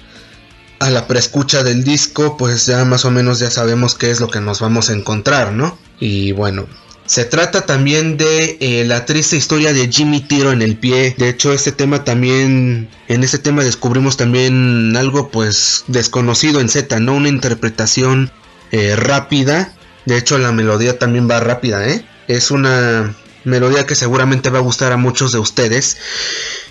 a 0.79 0.89
la 0.89 1.07
preescucha 1.07 1.63
del 1.63 1.83
disco, 1.83 2.37
pues 2.37 2.65
ya 2.65 2.83
más 2.85 3.05
o 3.05 3.11
menos 3.11 3.39
ya 3.39 3.51
sabemos 3.51 3.95
qué 3.95 4.11
es 4.11 4.19
lo 4.19 4.29
que 4.29 4.41
nos 4.41 4.59
vamos 4.59 4.89
a 4.89 4.93
encontrar, 4.93 5.51
¿no? 5.51 5.77
Y 5.99 6.31
bueno, 6.31 6.67
se 7.05 7.25
trata 7.25 7.65
también 7.65 8.17
de 8.17 8.57
eh, 8.59 8.85
la 8.85 9.05
triste 9.05 9.35
historia 9.35 9.73
de 9.73 9.91
Jimmy 9.91 10.21
Tiro 10.21 10.51
en 10.51 10.61
el 10.61 10.77
pie. 10.77 11.13
De 11.17 11.29
hecho, 11.29 11.51
este 11.51 11.71
tema 11.71 12.03
también, 12.03 12.89
en 13.07 13.23
este 13.23 13.39
tema 13.39 13.63
descubrimos 13.63 14.15
también 14.15 14.95
algo 14.95 15.29
pues 15.29 15.83
desconocido 15.87 16.61
en 16.61 16.69
Z, 16.69 16.99
¿no? 16.99 17.15
Una 17.15 17.29
interpretación 17.29 18.31
eh, 18.71 18.95
rápida. 18.95 19.73
De 20.05 20.17
hecho, 20.17 20.37
la 20.37 20.51
melodía 20.51 20.97
también 20.97 21.29
va 21.29 21.39
rápida, 21.39 21.87
¿eh? 21.87 22.05
Es 22.27 22.51
una 22.51 23.13
melodía 23.43 23.85
que 23.85 23.95
seguramente 23.95 24.49
va 24.49 24.59
a 24.59 24.63
gustar 24.63 24.93
a 24.93 24.97
muchos 24.97 25.33
de 25.33 25.39
ustedes. 25.39 25.97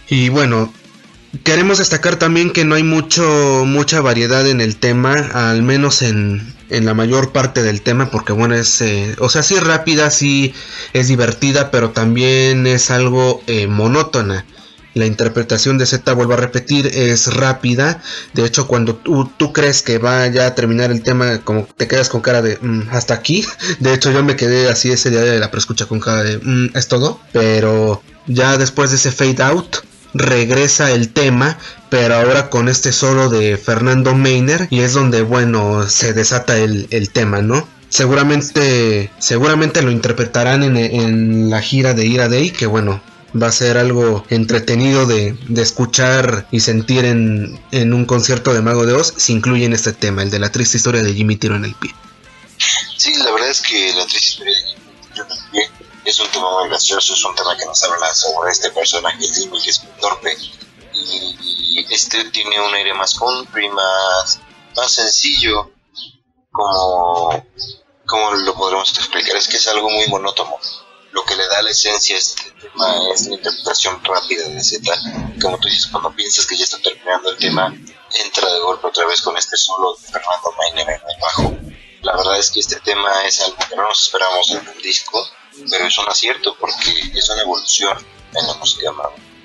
Y 0.08 0.30
bueno, 0.30 0.72
Queremos 1.44 1.78
destacar 1.78 2.16
también 2.16 2.50
que 2.50 2.66
no 2.66 2.74
hay 2.74 2.82
mucho, 2.82 3.64
mucha 3.66 4.02
variedad 4.02 4.46
en 4.46 4.60
el 4.60 4.76
tema, 4.76 5.14
al 5.32 5.62
menos 5.62 6.02
en, 6.02 6.54
en 6.68 6.84
la 6.84 6.92
mayor 6.92 7.32
parte 7.32 7.62
del 7.62 7.80
tema, 7.80 8.10
porque 8.10 8.34
bueno, 8.34 8.54
es, 8.54 8.82
eh, 8.82 9.16
o 9.18 9.30
sea, 9.30 9.42
sí 9.42 9.58
rápida, 9.58 10.10
sí 10.10 10.52
es 10.92 11.08
divertida, 11.08 11.70
pero 11.70 11.90
también 11.90 12.66
es 12.66 12.90
algo 12.90 13.42
eh, 13.46 13.66
monótona. 13.66 14.44
La 14.94 15.06
interpretación 15.06 15.78
de 15.78 15.86
Z, 15.86 16.12
vuelvo 16.12 16.34
a 16.34 16.36
repetir, 16.36 16.86
es 16.86 17.32
rápida. 17.32 18.02
De 18.34 18.44
hecho, 18.44 18.66
cuando 18.66 18.96
tú, 18.96 19.30
tú, 19.38 19.54
crees 19.54 19.80
que 19.82 19.96
va 19.96 20.26
ya 20.26 20.48
a 20.48 20.54
terminar 20.54 20.90
el 20.90 21.02
tema, 21.02 21.38
como 21.38 21.64
te 21.64 21.88
quedas 21.88 22.10
con 22.10 22.20
cara 22.20 22.42
de 22.42 22.58
mm, 22.60 22.88
hasta 22.90 23.14
aquí. 23.14 23.42
De 23.80 23.94
hecho, 23.94 24.12
yo 24.12 24.22
me 24.22 24.36
quedé 24.36 24.68
así 24.68 24.92
ese 24.92 25.08
día 25.08 25.22
de 25.22 25.38
la 25.38 25.50
preescucha 25.50 25.86
con 25.86 25.98
cara 25.98 26.22
de 26.22 26.36
mm, 26.36 26.76
es 26.76 26.88
todo. 26.88 27.18
Pero 27.32 28.02
ya 28.26 28.58
después 28.58 28.90
de 28.90 28.96
ese 28.96 29.12
fade 29.12 29.42
out, 29.42 29.76
regresa 30.14 30.90
el 30.92 31.12
tema, 31.12 31.58
pero 31.90 32.14
ahora 32.14 32.50
con 32.50 32.68
este 32.68 32.92
solo 32.92 33.28
de 33.28 33.56
Fernando 33.56 34.14
Meiner 34.14 34.68
y 34.70 34.80
es 34.80 34.92
donde, 34.92 35.22
bueno, 35.22 35.88
se 35.88 36.12
desata 36.12 36.58
el, 36.58 37.10
tema, 37.12 37.42
¿no? 37.42 37.66
seguramente 37.88 39.10
seguramente 39.18 39.82
lo 39.82 39.90
interpretarán 39.90 40.62
en, 40.62 40.76
en 40.78 41.50
la 41.50 41.60
gira 41.60 41.92
de 41.92 42.06
Ira 42.06 42.30
Day 42.30 42.50
que 42.50 42.64
bueno 42.64 43.02
va 43.40 43.48
a 43.48 43.52
ser 43.52 43.78
algo 43.78 44.24
entretenido 44.28 45.06
de, 45.06 45.34
de 45.48 45.62
escuchar 45.62 46.46
y 46.50 46.60
sentir 46.60 47.04
en, 47.04 47.60
en, 47.70 47.94
un 47.94 48.04
concierto 48.04 48.52
de 48.52 48.62
Mago 48.62 48.86
de 48.86 48.92
Oz 48.92 49.14
si 49.16 49.32
incluyen 49.32 49.72
este 49.72 49.92
tema, 49.92 50.22
el 50.22 50.30
de 50.30 50.38
la 50.38 50.52
triste 50.52 50.76
historia 50.76 51.02
de 51.02 51.14
Jimmy 51.14 51.36
Tiro 51.36 51.56
en 51.56 51.64
el 51.64 51.74
pie. 51.74 51.94
Sí, 52.96 53.14
la 53.16 53.30
verdad 53.32 53.50
es 53.50 53.60
que 53.60 53.92
la 53.94 54.06
triste 54.06 54.28
historia 54.28 54.54
de 54.54 54.68
Jimmy 54.68 54.81
es 56.04 56.18
un 56.18 56.28
tema 56.28 56.50
muy 56.50 56.68
gracioso, 56.68 57.14
es 57.14 57.24
un 57.24 57.34
tema 57.34 57.56
que 57.56 57.64
nos 57.66 57.82
habla 57.84 58.14
sobre 58.14 58.52
este 58.52 58.70
personaje 58.70 59.26
Jimmy 59.26 59.60
que 59.60 59.70
es 59.70 59.82
muy 59.84 60.00
torpe 60.00 60.36
y, 60.94 61.86
este 61.90 62.24
tiene 62.30 62.60
un 62.60 62.74
aire 62.74 62.94
más 62.94 63.18
country, 63.18 63.68
más, 63.68 64.40
más 64.76 64.92
sencillo, 64.92 65.70
como, 66.50 67.46
como 68.06 68.32
lo 68.32 68.54
podremos 68.54 68.96
explicar, 68.96 69.36
es 69.36 69.48
que 69.48 69.56
es 69.56 69.68
algo 69.68 69.90
muy 69.90 70.06
monótono 70.08 70.58
lo 71.12 71.24
que 71.24 71.36
le 71.36 71.46
da 71.46 71.62
la 71.62 71.70
esencia 71.70 72.16
a 72.16 72.18
este 72.18 72.50
tema 72.52 72.96
es 73.14 73.26
la 73.26 73.34
interpretación 73.34 74.02
rápida 74.02 74.48
de 74.48 74.60
Z. 74.62 74.90
Como 75.40 75.58
tú 75.58 75.68
dices, 75.68 75.86
cuando 75.88 76.10
piensas 76.14 76.46
que 76.46 76.56
ya 76.56 76.64
está 76.64 76.78
terminando 76.78 77.30
el 77.30 77.36
tema, 77.36 77.74
entra 78.24 78.52
de 78.52 78.60
golpe 78.60 78.86
otra 78.86 79.06
vez 79.06 79.20
con 79.20 79.36
este 79.36 79.56
solo 79.56 79.94
de 79.94 80.06
Fernando 80.06 80.54
Mainer 80.58 80.88
en 80.88 80.94
el 80.94 81.20
bajo. 81.20 81.56
La 82.02 82.16
verdad 82.16 82.38
es 82.38 82.50
que 82.50 82.60
este 82.60 82.80
tema 82.80 83.10
es 83.24 83.40
algo 83.42 83.58
que 83.68 83.76
no 83.76 83.84
nos 83.84 84.02
esperamos 84.02 84.50
en 84.50 84.66
el 84.66 84.82
disco, 84.82 85.24
pero 85.70 85.86
es 85.86 85.98
un 85.98 86.08
acierto 86.08 86.56
porque 86.58 86.90
es 87.14 87.28
una 87.30 87.42
evolución 87.42 87.96
en 88.34 88.46
la 88.46 88.54
música 88.54 88.92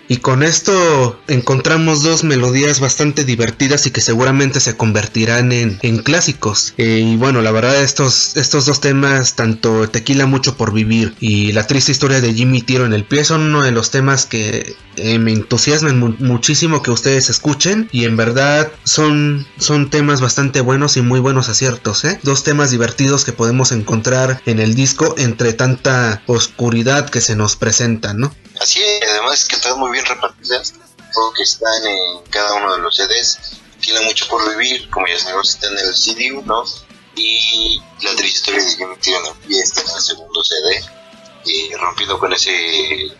y 0.08 0.18
con 0.18 0.44
esto 0.44 1.20
encontramos 1.28 2.04
dos 2.04 2.24
melodías 2.24 2.80
bastante 2.80 3.26
divertidas 3.26 3.86
y 3.86 3.92
que 3.92 4.02
seguramente 4.02 4.60
se 4.60 4.78
convertirán 4.78 5.52
en, 5.52 5.80
en 5.82 5.98
clásicos. 6.00 6.74
Eh, 6.78 7.02
y 7.04 7.16
bueno, 7.18 7.42
la 7.42 7.52
verdad 7.52 7.82
estos, 7.84 8.38
estos 8.38 8.66
dos 8.66 8.82
temas, 8.82 9.36
tanto 9.36 9.90
Tequila 9.90 10.26
Mucho 10.26 10.56
por 10.56 10.74
Vivir 10.74 11.14
y 11.20 11.52
La 11.52 11.68
Triste 11.68 11.92
Historia 11.92 12.22
de 12.22 12.34
Jimmy 12.34 12.62
Tiro 12.62 12.86
en 12.86 12.94
el 12.94 13.04
Pie, 13.04 13.26
son 13.26 13.42
uno 13.42 13.62
de 13.62 13.72
los 13.72 13.92
temas 13.92 14.26
que 14.26 14.76
eh, 14.96 15.20
me 15.20 15.32
entusiasman 15.32 16.18
muchísimo 16.20 16.82
que 16.82 16.92
ustedes 16.92 17.30
escuchen. 17.30 17.90
Y 17.92 18.06
en 18.06 18.18
verdad 18.18 18.72
son, 18.84 19.46
son 19.58 19.90
temas 19.90 20.22
bastante 20.22 20.62
buenos 20.62 20.98
y 20.98 21.02
muy 21.02 21.20
buenos 21.20 21.50
aciertos. 21.50 22.04
¿eh? 22.06 22.20
Dos 22.24 22.44
temas 22.44 22.72
divertidos 22.72 23.26
que 23.26 23.34
podemos 23.34 23.72
encontrar 23.72 24.42
en 24.46 24.60
el 24.60 24.76
disco 24.76 25.16
entre 25.18 25.54
tanta 25.54 26.24
oscuridad 26.28 27.10
que 27.10 27.22
se 27.22 27.36
nos 27.36 27.56
presenta, 27.56 28.14
¿no? 28.14 28.34
Así 28.60 28.82
es, 28.84 29.10
además 29.10 29.46
que 29.46 29.56
están 29.56 29.80
muy 29.80 29.92
bien 29.92 30.06
repartidas, 30.06 30.74
que 31.36 31.44
están 31.44 31.86
en 31.86 32.24
cada 32.30 32.54
uno 32.56 32.76
de 32.76 32.82
los 32.82 32.96
CDs. 32.96 33.38
Tiene 33.82 34.02
mucho 34.02 34.28
por 34.28 34.50
vivir, 34.50 34.90
como 34.90 35.08
ya 35.08 35.20
sabemos, 35.20 35.50
está 35.50 35.68
en 35.68 35.78
el 35.78 35.96
CD 35.96 36.32
1 36.32 36.64
y 37.16 37.82
la 38.02 38.16
triste 38.16 38.52
historia 38.52 38.64
de 38.64 38.76
Jimmy 38.76 38.96
pie 39.48 39.60
está 39.62 39.82
en 39.82 39.90
el 39.96 40.02
segundo 40.02 40.44
CD, 40.44 40.84
y 41.46 41.74
rompido 41.76 42.20
con 42.20 42.34
ese 42.34 43.12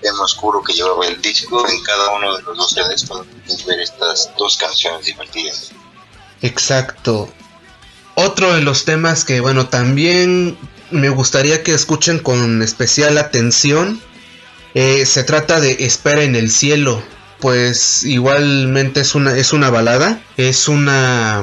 tema 0.00 0.22
oscuro 0.22 0.62
que 0.62 0.72
llevaba 0.72 1.06
el 1.06 1.20
disco. 1.20 1.66
En 1.68 1.82
cada 1.82 2.10
uno 2.14 2.36
de 2.36 2.42
los 2.42 2.56
dos 2.56 2.70
CDs 2.72 3.04
podemos 3.04 3.64
ver 3.66 3.80
estas 3.80 4.30
dos 4.38 4.56
canciones 4.56 5.06
divertidas. 5.06 5.70
Exacto. 6.42 7.32
Otro 8.14 8.54
de 8.54 8.62
los 8.62 8.84
temas 8.84 9.24
que, 9.24 9.40
bueno, 9.40 9.68
también 9.68 10.58
me 10.90 11.08
gustaría 11.08 11.62
que 11.62 11.74
escuchen 11.74 12.18
con 12.18 12.62
especial 12.62 13.18
atención 13.18 14.02
eh, 14.74 15.06
se 15.06 15.24
trata 15.24 15.60
de 15.60 15.76
Espera 15.80 16.22
en 16.22 16.36
el 16.36 16.50
cielo. 16.50 17.02
Pues 17.40 18.04
igualmente 18.04 19.00
es 19.00 19.14
una, 19.14 19.36
es 19.36 19.52
una 19.52 19.70
balada. 19.70 20.22
Es 20.36 20.68
una... 20.68 21.42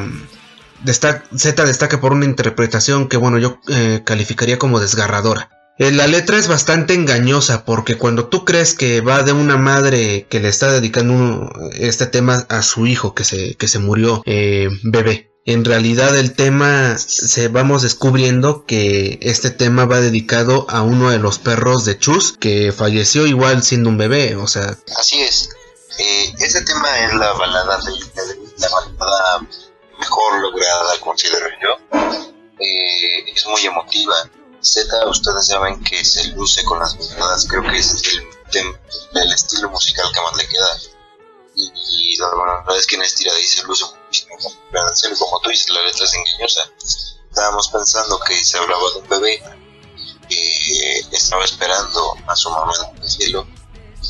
Z 0.85 1.65
destaca 1.65 1.99
por 1.99 2.13
una 2.13 2.25
interpretación 2.25 3.09
que 3.09 3.17
bueno 3.17 3.39
yo 3.39 3.59
eh, 3.67 4.01
calificaría 4.05 4.59
como 4.59 4.79
desgarradora. 4.79 5.49
Eh, 5.79 5.91
la 5.91 6.07
letra 6.07 6.37
es 6.37 6.47
bastante 6.47 6.93
engañosa 6.93 7.65
porque 7.65 7.95
cuando 7.95 8.27
tú 8.27 8.45
crees 8.45 8.73
que 8.73 9.01
va 9.01 9.23
de 9.23 9.31
una 9.31 9.57
madre 9.57 10.27
que 10.29 10.39
le 10.39 10.49
está 10.49 10.71
dedicando 10.71 11.51
este 11.73 12.05
tema 12.05 12.45
a 12.49 12.61
su 12.61 12.85
hijo 12.87 13.15
que 13.15 13.23
se, 13.23 13.55
que 13.55 13.67
se 13.67 13.79
murió 13.79 14.23
bebé 14.25 15.26
en 15.47 15.63
realidad 15.63 16.13
el 16.17 16.35
tema 16.35 16.97
se 16.97 17.47
vamos 17.47 17.81
descubriendo 17.81 18.65
que 18.65 19.17
este 19.21 19.49
tema 19.49 19.85
va 19.85 20.01
dedicado 20.01 20.65
a 20.69 20.81
uno 20.81 21.09
de 21.09 21.19
los 21.19 21.39
perros 21.39 21.85
de 21.85 21.97
Chus 21.97 22.33
que 22.37 22.73
falleció 22.73 23.25
igual 23.25 23.63
siendo 23.63 23.89
un 23.89 23.97
bebé, 23.97 24.35
o 24.35 24.45
sea. 24.45 24.77
Así 24.99 25.21
es. 25.21 25.49
Ese 25.97 26.61
tema 26.63 26.99
es 26.99 27.13
la 27.13 27.31
balada 27.31 27.77
de, 27.77 27.93
la 28.57 28.67
balada 28.69 29.47
mejor 29.97 30.41
lograda, 30.41 30.99
considero 30.99 31.47
yo. 31.63 31.97
Eh, 32.59 33.31
es 33.33 33.47
muy 33.47 33.65
emotiva. 33.65 34.29
Z, 34.59 35.07
ustedes 35.07 35.47
saben 35.47 35.81
que 35.81 36.03
se 36.03 36.27
luce 36.33 36.61
con 36.65 36.79
las 36.79 36.97
baladas, 36.97 37.47
creo 37.47 37.63
que 37.63 37.77
es 37.77 37.95
el, 38.51 38.75
el 39.13 39.31
estilo 39.31 39.69
musical 39.69 40.07
que 40.13 40.21
más 40.21 40.35
le 40.35 40.47
queda 40.49 40.97
y, 41.57 42.17
la 42.17 42.27
verdad 42.27 42.77
es 42.77 42.85
que 42.85 42.95
en 42.95 43.01
Estira 43.01 43.33
dice 43.35 43.61
el 43.61 43.67
como 45.19 45.39
tú 45.41 45.49
dices, 45.49 45.69
la 45.69 45.81
letra 45.83 46.05
es 46.05 46.13
engañosa. 46.13 46.61
Estábamos 47.29 47.67
pensando 47.69 48.19
que 48.27 48.43
se 48.43 48.57
hablaba 48.57 48.81
de 48.93 48.99
un 48.99 49.09
bebé 49.09 49.43
que 50.29 50.99
estaba 51.11 51.43
esperando 51.45 52.15
a 52.27 52.35
su 52.35 52.49
mamá 52.49 52.73
en 52.95 53.01
el 53.01 53.09
cielo 53.09 53.47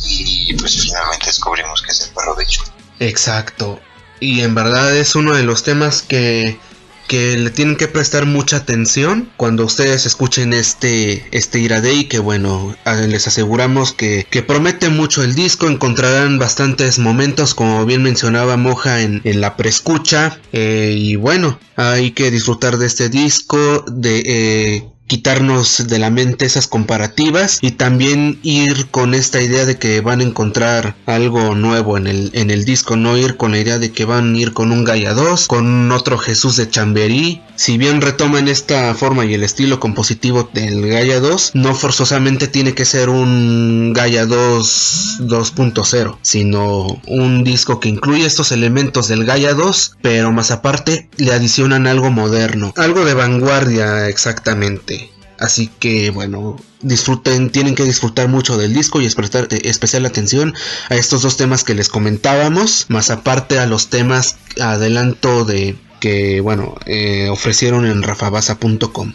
y 0.05 0.53
pues 0.55 0.81
finalmente 0.81 1.27
descubrimos 1.27 1.81
que 1.81 1.91
es 1.91 2.01
el 2.01 2.13
perro 2.13 2.35
de 2.35 2.43
hecho. 2.43 2.63
Exacto. 2.99 3.79
Y 4.19 4.41
en 4.41 4.55
verdad 4.55 4.95
es 4.95 5.15
uno 5.15 5.35
de 5.35 5.43
los 5.43 5.63
temas 5.63 6.01
que 6.01 6.59
que 7.07 7.37
le 7.37 7.49
tienen 7.49 7.75
que 7.75 7.87
prestar 7.87 8.25
mucha 8.25 8.57
atención 8.57 9.29
cuando 9.37 9.65
ustedes 9.65 10.05
escuchen 10.05 10.53
este, 10.53 11.25
este 11.31 11.59
Iradei, 11.59 12.05
que 12.05 12.19
bueno, 12.19 12.75
les 13.07 13.27
aseguramos 13.27 13.93
que, 13.93 14.25
que, 14.29 14.43
promete 14.43 14.89
mucho 14.89 15.23
el 15.23 15.35
disco, 15.35 15.67
encontrarán 15.67 16.39
bastantes 16.39 16.99
momentos, 16.99 17.53
como 17.53 17.85
bien 17.85 18.03
mencionaba 18.03 18.57
Moja 18.57 19.01
en, 19.01 19.21
en 19.23 19.41
la 19.41 19.55
preescucha, 19.57 20.39
eh, 20.51 20.93
y 20.97 21.15
bueno, 21.15 21.59
hay 21.75 22.11
que 22.11 22.31
disfrutar 22.31 22.77
de 22.77 22.87
este 22.87 23.09
disco, 23.09 23.85
de... 23.87 24.23
Eh, 24.25 24.96
quitarnos 25.07 25.87
de 25.87 25.99
la 25.99 26.09
mente 26.09 26.45
esas 26.45 26.67
comparativas 26.67 27.59
y 27.61 27.71
también 27.71 28.39
ir 28.43 28.87
con 28.87 29.13
esta 29.13 29.41
idea 29.41 29.65
de 29.65 29.77
que 29.77 30.01
van 30.01 30.19
a 30.19 30.23
encontrar 30.23 30.95
algo 31.05 31.55
nuevo 31.55 31.97
en 31.97 32.07
el, 32.07 32.31
en 32.33 32.51
el 32.51 32.65
disco, 32.65 32.95
no 32.95 33.17
ir 33.17 33.37
con 33.37 33.51
la 33.51 33.59
idea 33.59 33.79
de 33.79 33.91
que 33.91 34.05
van 34.05 34.35
a 34.35 34.37
ir 34.37 34.53
con 34.53 34.71
un 34.71 34.83
Gaia 34.83 35.13
2, 35.13 35.47
con 35.47 35.91
otro 35.91 36.17
Jesús 36.17 36.57
de 36.57 36.69
Chamberí. 36.69 37.41
Si 37.55 37.77
bien 37.77 38.01
retoman 38.01 38.47
esta 38.47 38.93
forma 38.93 39.25
y 39.25 39.33
el 39.33 39.43
estilo 39.43 39.79
compositivo 39.79 40.49
del 40.53 40.87
Gaia 40.87 41.19
2, 41.19 41.51
no 41.55 41.73
forzosamente 41.73 42.47
tiene 42.47 42.73
que 42.73 42.85
ser 42.85 43.09
un 43.09 43.93
Gaia 43.93 44.25
2 44.25 45.17
2.0, 45.19 46.17
sino 46.21 47.01
un 47.07 47.43
disco 47.43 47.79
que 47.79 47.89
incluye 47.89 48.25
estos 48.25 48.51
elementos 48.51 49.07
del 49.07 49.25
Gaia 49.25 49.53
2, 49.53 49.97
pero 50.01 50.31
más 50.31 50.51
aparte 50.51 51.09
le 51.17 51.33
adicionan 51.33 51.87
algo 51.87 52.11
moderno, 52.11 52.73
algo 52.75 53.05
de 53.05 53.13
vanguardia 53.13 54.07
exactamente. 54.07 54.96
Así 55.39 55.67
que 55.67 56.09
bueno, 56.09 56.57
disfruten, 56.81 57.51
tienen 57.51 57.75
que 57.75 57.83
disfrutar 57.83 58.27
mucho 58.27 58.57
del 58.57 58.73
disco 58.73 59.01
y 59.01 59.09
prestar 59.09 59.47
eh, 59.51 59.61
especial 59.65 60.05
atención 60.05 60.55
a 60.89 60.95
estos 60.95 61.21
dos 61.21 61.37
temas 61.37 61.63
que 61.63 61.75
les 61.75 61.89
comentábamos, 61.89 62.85
más 62.89 63.11
aparte 63.11 63.59
a 63.59 63.67
los 63.67 63.89
temas 63.89 64.37
adelanto 64.59 65.45
de 65.45 65.75
que 65.99 66.41
bueno 66.41 66.75
eh, 66.85 67.29
ofrecieron 67.29 67.85
en 67.85 68.01
rafabasa.com. 68.01 69.13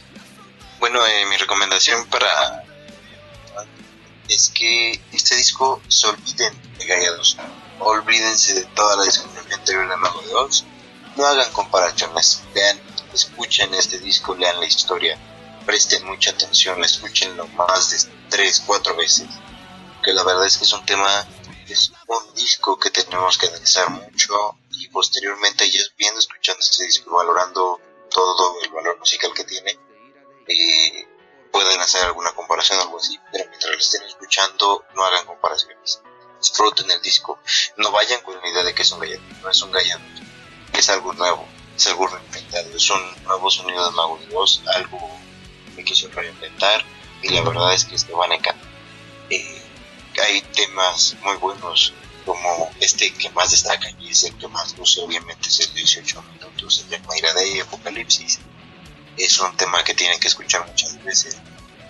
Bueno, 0.78 1.06
eh, 1.06 1.26
mi 1.28 1.36
recomendación 1.36 2.06
para 2.06 2.64
es 4.28 4.48
que 4.54 5.00
este 5.12 5.36
disco 5.36 5.82
se 5.88 6.06
olviden 6.06 6.54
de 6.78 7.10
2, 7.16 7.36
olvídense 7.80 8.54
de 8.54 8.64
toda 8.76 8.96
la 8.96 9.04
discografía 9.04 9.56
anterior 9.56 9.88
de 9.88 9.96
Mago 9.96 10.22
de 10.22 10.62
no 11.16 11.26
hagan 11.26 11.52
comparaciones, 11.52 12.42
vean, 12.54 12.80
escuchen 13.12 13.74
este 13.74 13.98
disco, 13.98 14.34
lean 14.34 14.58
la 14.60 14.66
historia 14.66 15.18
presten 15.64 16.04
mucha 16.06 16.30
atención, 16.30 16.82
escúchenlo 16.84 17.46
más 17.48 17.90
de 17.90 18.12
tres, 18.28 18.62
cuatro 18.66 18.94
veces, 18.96 19.28
que 20.02 20.12
la 20.12 20.22
verdad 20.22 20.46
es 20.46 20.58
que 20.58 20.64
es 20.64 20.72
un 20.72 20.84
tema, 20.84 21.26
es 21.68 21.92
un 22.06 22.34
disco 22.34 22.78
que 22.78 22.90
tenemos 22.90 23.38
que 23.38 23.46
analizar 23.46 23.90
mucho 23.90 24.56
y 24.70 24.88
posteriormente 24.88 25.70
ya 25.70 25.80
viendo, 25.96 26.18
escuchando 26.18 26.60
este 26.60 26.84
disco, 26.84 27.14
valorando 27.14 27.80
todo 28.10 28.60
el 28.62 28.70
valor 28.70 28.98
musical 28.98 29.32
que 29.34 29.44
tiene, 29.44 29.78
eh, 30.48 31.08
pueden 31.50 31.80
hacer 31.80 32.04
alguna 32.04 32.32
comparación 32.32 32.80
algo 32.80 32.98
así, 32.98 33.18
pero 33.30 33.44
mientras 33.48 33.72
lo 33.72 33.78
estén 33.78 34.02
escuchando 34.02 34.84
no 34.94 35.04
hagan 35.04 35.26
comparaciones, 35.26 36.00
disfruten 36.40 36.90
el 36.90 37.00
disco, 37.00 37.38
no 37.76 37.90
vayan 37.92 38.20
con 38.22 38.40
la 38.40 38.48
idea 38.48 38.64
de 38.64 38.74
que 38.74 38.82
es 38.82 38.90
un 38.90 39.00
gallego, 39.00 39.22
no 39.42 39.50
es 39.50 39.62
un 39.62 39.70
gallego, 39.70 40.00
es 40.72 40.88
algo 40.88 41.12
nuevo, 41.12 41.46
es 41.76 41.86
algo 41.86 42.06
reinventado, 42.06 42.76
es 42.76 42.90
un 42.90 43.24
nuevo 43.24 43.50
sonido 43.50 43.84
de 43.84 43.90
Mago 43.92 44.18
de 44.18 44.70
algo 44.74 45.22
me 45.76 45.84
quiso 45.84 46.08
reinventar 46.08 46.84
y 47.22 47.30
la 47.30 47.42
verdad 47.42 47.74
es 47.74 47.84
que 47.84 47.94
este 47.94 48.12
van 48.12 48.32
a 48.32 48.34
encantar. 48.36 48.68
Eh, 49.30 49.62
hay 50.22 50.42
temas 50.42 51.16
muy 51.22 51.36
buenos 51.36 51.94
como 52.24 52.70
este 52.80 53.12
que 53.14 53.30
más 53.30 53.50
destaca 53.50 53.90
y 53.98 54.10
es 54.10 54.24
el 54.24 54.36
que 54.36 54.46
más 54.48 54.76
luce 54.78 55.00
obviamente 55.00 55.48
es 55.48 55.60
el 55.60 55.74
18 55.74 56.22
minutos 56.22 56.84
el 56.84 56.90
de 56.90 56.98
Mayra 57.00 57.32
de 57.34 57.62
Apocalipsis 57.62 58.38
es 59.16 59.38
un 59.40 59.56
tema 59.56 59.82
que 59.84 59.94
tienen 59.94 60.18
que 60.18 60.28
escuchar 60.28 60.66
muchas 60.66 61.02
veces 61.04 61.36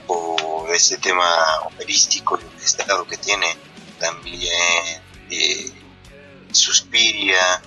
por 0.06 0.70
ese 0.74 0.96
tema 0.98 1.24
operístico 1.64 2.38
y 2.40 2.44
orquestado 2.44 3.06
que 3.06 3.16
tiene. 3.16 3.56
También 3.98 5.02
eh, 5.30 5.72
Suspiria, 6.50 7.62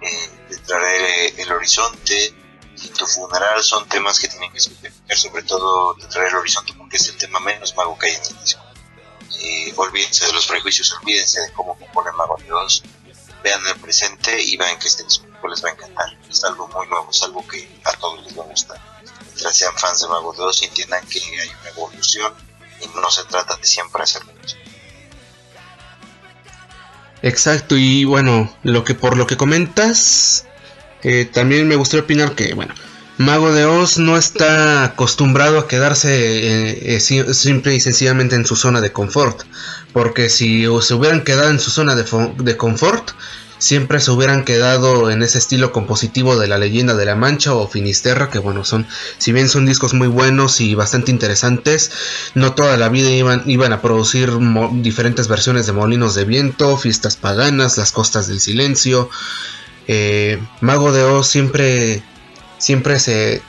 eh, 0.00 1.34
el 1.38 1.52
horizonte 1.52 2.34
y 2.82 2.88
Tu 2.88 3.06
funeral 3.06 3.62
son 3.62 3.88
temas 3.88 4.18
que 4.18 4.28
tienen 4.28 4.50
que 4.52 4.58
escuchar, 4.58 4.92
sobre 5.14 5.42
todo 5.42 5.94
Te 5.94 6.06
traer 6.06 6.28
el 6.28 6.36
horizonte 6.36 6.72
porque 6.74 6.96
es 6.96 7.08
el 7.08 7.16
tema 7.16 7.40
menos 7.40 7.74
mago 7.76 7.98
que 7.98 8.06
hay 8.08 8.14
en 8.14 8.22
el 8.22 8.40
disco. 8.40 8.62
Eh, 9.40 9.72
olvídense 9.76 10.26
de 10.26 10.32
los 10.32 10.46
prejuicios, 10.46 10.92
olvídense 11.00 11.40
de 11.40 11.52
cómo 11.52 11.76
compone 11.76 12.12
Mago 12.12 12.36
Dios, 12.44 12.82
vean 13.42 13.66
el 13.66 13.80
presente 13.80 14.40
y 14.40 14.56
vean 14.56 14.78
que 14.78 14.88
este 14.88 15.02
disco 15.02 15.26
les 15.48 15.64
va 15.64 15.70
a 15.70 15.72
encantar. 15.72 16.16
Es 16.30 16.44
algo 16.44 16.68
muy 16.68 16.86
nuevo, 16.86 17.10
es 17.10 17.22
algo 17.22 17.46
que 17.48 17.68
a 17.84 17.92
todos 17.94 18.22
les 18.24 18.38
va 18.38 18.44
a 18.44 18.46
gustar. 18.46 18.80
Mientras 19.26 19.56
sean 19.56 19.76
fans 19.76 20.00
de 20.02 20.08
Mago 20.08 20.32
2 20.32 20.62
y 20.62 20.64
entiendan 20.66 21.06
que 21.08 21.18
hay 21.18 21.48
una 21.60 21.70
evolución 21.70 22.32
y 22.80 22.86
no 23.00 23.10
se 23.10 23.24
trata 23.24 23.56
de 23.56 23.66
siempre 23.66 24.02
hacer 24.02 24.24
lo 24.24 24.32
mismo. 24.34 24.60
Exacto, 27.22 27.76
y 27.76 28.04
bueno, 28.04 28.52
lo 28.64 28.84
que 28.84 28.94
por 28.94 29.16
lo 29.16 29.26
que 29.26 29.36
comentas, 29.36 30.46
eh, 31.02 31.28
también 31.32 31.68
me 31.68 31.76
gustaría 31.76 32.04
opinar 32.04 32.34
que, 32.34 32.54
bueno, 32.54 32.74
Mago 33.18 33.52
de 33.52 33.66
Oz 33.66 33.98
no 33.98 34.16
está 34.16 34.84
acostumbrado 34.84 35.58
a 35.58 35.68
quedarse 35.68 36.10
eh, 36.12 36.96
eh, 36.96 37.00
simple 37.00 37.74
y 37.74 37.80
sencillamente 37.80 38.36
en 38.36 38.46
su 38.46 38.56
zona 38.56 38.80
de 38.80 38.90
confort, 38.90 39.42
porque 39.92 40.28
si 40.28 40.64
se 40.80 40.94
hubieran 40.94 41.22
quedado 41.22 41.50
en 41.50 41.60
su 41.60 41.70
zona 41.70 41.94
de, 41.94 42.56
confort, 42.56 43.10
siempre 43.58 44.00
se 44.00 44.10
hubieran 44.10 44.44
quedado 44.44 45.10
en 45.10 45.22
ese 45.22 45.38
estilo 45.38 45.72
compositivo 45.72 46.36
de 46.36 46.48
la 46.48 46.58
leyenda 46.58 46.94
de 46.94 47.04
la 47.04 47.14
Mancha 47.14 47.54
o 47.54 47.68
Finisterra, 47.68 48.30
que 48.30 48.38
bueno, 48.38 48.64
son, 48.64 48.86
si 49.18 49.30
bien 49.32 49.48
son 49.48 49.66
discos 49.66 49.92
muy 49.92 50.08
buenos 50.08 50.60
y 50.60 50.74
bastante 50.74 51.10
interesantes, 51.10 51.92
no 52.34 52.54
toda 52.54 52.76
la 52.76 52.88
vida 52.88 53.10
iban, 53.10 53.42
iban 53.46 53.72
a 53.72 53.82
producir 53.82 54.32
diferentes 54.80 55.28
versiones 55.28 55.66
de 55.66 55.72
Molinos 55.72 56.14
de 56.14 56.24
Viento, 56.24 56.76
Fiestas 56.76 57.16
Paganas, 57.16 57.76
Las 57.76 57.92
Costas 57.92 58.26
del 58.26 58.40
Silencio. 58.40 59.10
Eh, 59.88 60.38
Mago 60.60 60.92
de 60.92 61.04
Oz 61.04 61.28
siempre, 61.28 62.02
siempre 62.58 62.98
se 62.98 63.42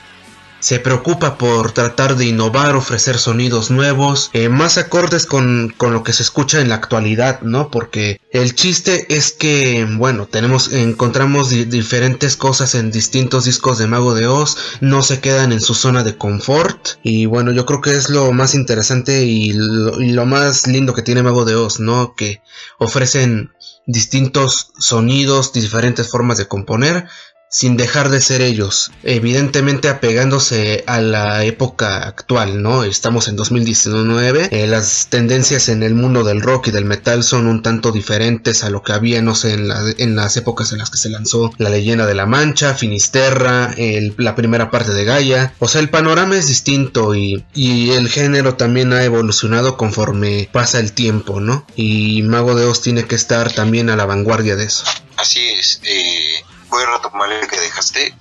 se 0.64 0.78
preocupa 0.78 1.36
por 1.36 1.72
tratar 1.72 2.16
de 2.16 2.24
innovar, 2.24 2.74
ofrecer 2.74 3.18
sonidos 3.18 3.70
nuevos, 3.70 4.30
eh, 4.32 4.48
más 4.48 4.78
acordes 4.78 5.26
con, 5.26 5.74
lo 5.78 6.02
que 6.02 6.14
se 6.14 6.22
escucha 6.22 6.62
en 6.62 6.70
la 6.70 6.76
actualidad, 6.76 7.42
¿no? 7.42 7.70
Porque 7.70 8.18
el 8.30 8.54
chiste 8.54 9.14
es 9.14 9.32
que, 9.32 9.86
bueno, 9.98 10.24
tenemos, 10.24 10.72
encontramos 10.72 11.50
diferentes 11.50 12.38
cosas 12.38 12.74
en 12.74 12.90
distintos 12.90 13.44
discos 13.44 13.76
de 13.76 13.88
Mago 13.88 14.14
de 14.14 14.26
Oz, 14.26 14.56
no 14.80 15.02
se 15.02 15.20
quedan 15.20 15.52
en 15.52 15.60
su 15.60 15.74
zona 15.74 16.02
de 16.02 16.16
confort, 16.16 16.92
y 17.02 17.26
bueno, 17.26 17.52
yo 17.52 17.66
creo 17.66 17.82
que 17.82 17.94
es 17.94 18.08
lo 18.08 18.32
más 18.32 18.54
interesante 18.54 19.26
y 19.26 19.52
lo, 19.52 20.00
y 20.00 20.12
lo 20.12 20.24
más 20.24 20.66
lindo 20.66 20.94
que 20.94 21.02
tiene 21.02 21.22
Mago 21.22 21.44
de 21.44 21.56
Oz, 21.56 21.78
¿no? 21.78 22.14
Que 22.14 22.40
ofrecen 22.78 23.50
distintos 23.86 24.72
sonidos, 24.78 25.52
diferentes 25.52 26.10
formas 26.10 26.38
de 26.38 26.46
componer, 26.46 27.08
sin 27.54 27.76
dejar 27.76 28.08
de 28.08 28.20
ser 28.20 28.42
ellos, 28.42 28.90
evidentemente 29.04 29.88
apegándose 29.88 30.82
a 30.88 31.00
la 31.00 31.44
época 31.44 32.02
actual, 32.02 32.60
¿no? 32.64 32.82
Estamos 32.82 33.28
en 33.28 33.36
2019, 33.36 34.48
eh, 34.50 34.66
las 34.66 35.06
tendencias 35.08 35.68
en 35.68 35.84
el 35.84 35.94
mundo 35.94 36.24
del 36.24 36.40
rock 36.40 36.66
y 36.66 36.70
del 36.72 36.84
metal 36.84 37.22
son 37.22 37.46
un 37.46 37.62
tanto 37.62 37.92
diferentes 37.92 38.64
a 38.64 38.70
lo 38.70 38.82
que 38.82 38.92
había, 38.92 39.22
no 39.22 39.36
sé, 39.36 39.52
en, 39.52 39.68
en 39.98 40.16
las 40.16 40.36
épocas 40.36 40.72
en 40.72 40.78
las 40.78 40.90
que 40.90 40.98
se 40.98 41.10
lanzó 41.10 41.52
La 41.58 41.70
leyenda 41.70 42.06
de 42.06 42.16
la 42.16 42.26
Mancha, 42.26 42.74
Finisterra, 42.74 43.72
la 44.16 44.34
primera 44.34 44.72
parte 44.72 44.92
de 44.92 45.04
Gaia, 45.04 45.54
o 45.60 45.68
sea, 45.68 45.80
el 45.80 45.90
panorama 45.90 46.36
es 46.36 46.48
distinto 46.48 47.14
y, 47.14 47.44
y 47.54 47.92
el 47.92 48.08
género 48.08 48.56
también 48.56 48.92
ha 48.92 49.04
evolucionado 49.04 49.76
conforme 49.76 50.48
pasa 50.50 50.80
el 50.80 50.90
tiempo, 50.90 51.38
¿no? 51.38 51.64
Y 51.76 52.22
Mago 52.22 52.56
de 52.56 52.64
Oz 52.64 52.82
tiene 52.82 53.04
que 53.04 53.14
estar 53.14 53.52
también 53.52 53.90
a 53.90 53.96
la 53.96 54.06
vanguardia 54.06 54.56
de 54.56 54.64
eso. 54.64 54.82
Así 55.16 55.38
es, 55.38 55.80
eh 55.84 56.42
voy 56.74 56.82
a 56.82 56.86
retomar 56.86 57.30
el 57.30 57.46
que 57.46 57.60
dejaste. 57.60 58.16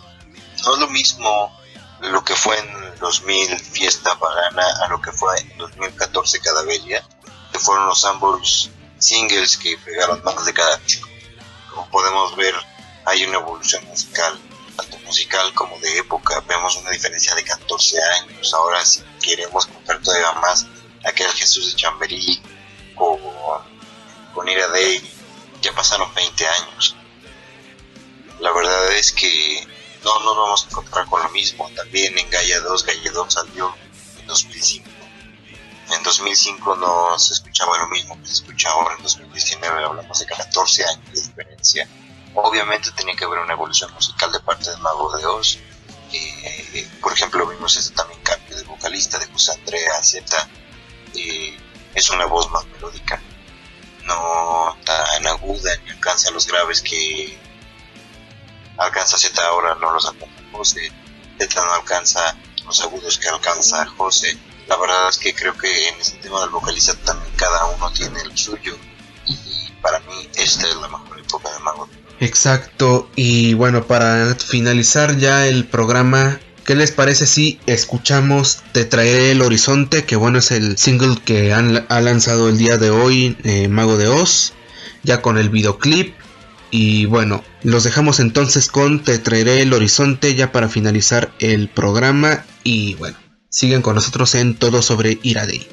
No 0.64 0.74
es 0.74 0.80
lo 0.80 0.88
mismo 0.90 1.60
lo 2.02 2.24
que 2.24 2.36
fue 2.36 2.56
en 2.60 3.00
2000 3.00 3.60
Fiesta 3.60 4.18
Pagana 4.20 4.64
a 4.84 4.90
lo 4.90 5.02
que 5.02 5.12
fue 5.12 5.36
en 5.40 5.58
2014 5.58 6.40
Cadaveria, 6.40 7.04
que 7.52 7.58
fueron 7.58 7.88
los 7.88 8.06
ambos 8.06 8.70
singles 9.00 9.58
que 9.58 9.76
pegaron 9.80 10.24
más 10.24 10.46
de 10.46 10.54
cada 10.54 10.78
disco. 10.78 11.10
Como 11.72 11.90
podemos 11.90 12.36
ver, 12.36 12.54
hay 13.06 13.24
una 13.26 13.40
evolución 13.40 13.84
musical, 13.88 14.40
tanto 14.78 15.00
musical 15.00 15.52
como 15.56 15.80
de 15.80 15.98
época. 15.98 16.40
Vemos 16.48 16.76
una 16.76 16.92
diferencia 16.92 17.34
de 17.34 17.44
14 17.44 17.98
años. 18.20 18.54
Ahora, 18.54 18.86
si 18.86 19.02
queremos 19.20 19.66
contar 19.66 20.00
todavía 20.00 20.32
más, 20.34 20.68
aquel 21.04 21.32
Jesús 21.32 21.72
de 21.72 21.76
Chamberí 21.76 22.40
o 22.98 23.20
con 24.36 24.48
Ira 24.48 24.68
Day, 24.68 25.02
ya 25.60 25.74
pasaron 25.74 26.14
20 26.14 26.48
años 26.48 26.96
la 28.40 28.52
verdad 28.52 28.92
es 28.94 29.12
que 29.12 29.68
no 30.04 30.20
nos 30.20 30.38
vamos 30.38 30.64
a 30.66 30.70
encontrar 30.70 31.06
con 31.08 31.22
lo 31.22 31.30
mismo. 31.30 31.70
También 31.76 32.18
en 32.18 32.30
Gaia 32.30 32.60
2, 32.60 32.86
Gaia 32.86 33.12
2 33.12 33.34
salió 33.34 33.74
en 34.20 34.28
2005. 34.28 34.90
En 35.96 36.04
2005 36.04 36.76
no 36.76 37.20
se 37.20 37.34
escuchaba 37.34 37.78
lo 37.78 37.88
mismo 37.88 38.20
que 38.20 38.28
se 38.28 38.34
escucha 38.34 38.70
ahora. 38.70 38.96
En 38.96 39.04
2019 39.04 39.84
hablamos 39.84 40.20
de 40.20 40.26
14 40.26 40.86
años 40.86 41.14
de 41.14 41.22
diferencia. 41.22 41.88
Obviamente 42.36 42.92
tenía 42.92 43.16
que 43.16 43.26
haber 43.26 43.40
una 43.40 43.54
evolución 43.54 43.94
musical 43.94 44.32
de 44.32 44.40
parte 44.40 44.70
de 44.70 44.78
Mago 44.78 45.16
de 45.18 45.26
Oz. 45.26 45.60
Eh, 46.12 46.88
por 47.02 47.14
ejemplo, 47.14 47.48
vimos 47.48 47.76
este 47.76 47.94
también 47.96 48.20
cambio 48.22 48.58
de 48.58 48.64
vocalista 48.64 49.20
de 49.20 49.28
José 49.28 49.52
Andrea 49.54 50.02
Z. 50.02 50.50
Eh, 51.16 51.58
es 51.94 52.10
una 52.10 52.26
voz 52.26 52.50
más 52.50 52.66
melódica, 52.68 53.22
no 54.06 54.76
tan 54.84 55.28
aguda 55.28 55.76
ni 55.84 55.92
alcanza 55.92 56.32
los 56.32 56.48
graves 56.48 56.82
que 56.82 57.38
alcanza 58.78 59.18
Z 59.18 59.42
ahora, 59.42 59.76
no 59.76 59.94
los 59.94 60.06
alcanza 60.06 60.34
José, 60.52 60.92
Z 61.40 61.66
no 61.66 61.74
alcanza 61.74 62.36
los 62.66 62.82
agudos 62.82 63.18
que 63.18 63.30
alcanza 63.30 63.86
José. 63.86 64.38
La 64.68 64.78
verdad 64.78 65.10
es 65.10 65.18
que 65.18 65.34
creo 65.34 65.58
que 65.58 65.90
en 65.90 66.00
este 66.00 66.18
tema 66.20 66.40
del 66.42 66.50
vocalista 66.50 66.94
también 67.04 67.34
cada 67.36 67.66
uno 67.66 67.92
tiene 67.92 68.24
lo 68.24 68.38
suyo 68.38 68.78
y 69.28 69.72
para 69.82 70.00
mí 70.02 70.30
esta 70.36 70.68
es 70.68 70.76
la 70.78 70.88
mejor 70.88 71.20
época 71.20 71.52
de 71.52 71.60
Mago. 71.60 71.90
Exacto, 72.20 73.10
y 73.16 73.54
bueno, 73.56 73.86
para 73.86 74.36
finalizar 74.36 75.18
ya 75.18 75.48
el 75.48 75.68
programa, 75.68 76.40
¿Qué 76.66 76.76
les 76.76 76.92
parece 76.92 77.28
si 77.28 77.60
escuchamos 77.66 78.64
Te 78.72 78.86
traeré 78.86 79.32
el 79.32 79.42
horizonte? 79.42 80.06
Que 80.06 80.16
bueno, 80.16 80.40
es 80.40 80.52
el 80.52 80.78
single 80.78 81.18
que 81.26 81.52
han, 81.52 81.86
ha 81.90 82.00
lanzado 82.00 82.48
el 82.48 82.58
día 82.58 82.78
de 82.78 82.90
hoy 82.90 83.38
eh, 83.44 83.68
Mago 83.68 83.98
de 83.98 84.08
Oz, 84.08 84.54
ya 85.04 85.22
con 85.22 85.38
el 85.38 85.50
videoclip. 85.50 86.16
Y 86.76 87.06
bueno, 87.06 87.44
los 87.62 87.84
dejamos 87.84 88.20
entonces 88.20 88.68
con 88.68 89.04
Te 89.04 89.20
traeré 89.20 89.62
el 89.62 89.74
horizonte 89.74 90.34
ya 90.34 90.52
para 90.52 90.70
finalizar 90.70 91.32
el 91.38 91.70
programa. 91.70 92.46
Y 92.64 92.96
bueno, 92.96 93.16
siguen 93.48 93.84
con 93.84 93.94
nosotros 93.94 94.34
en 94.34 94.56
todo 94.56 94.82
sobre 94.82 95.20
Iradei. 95.22 95.68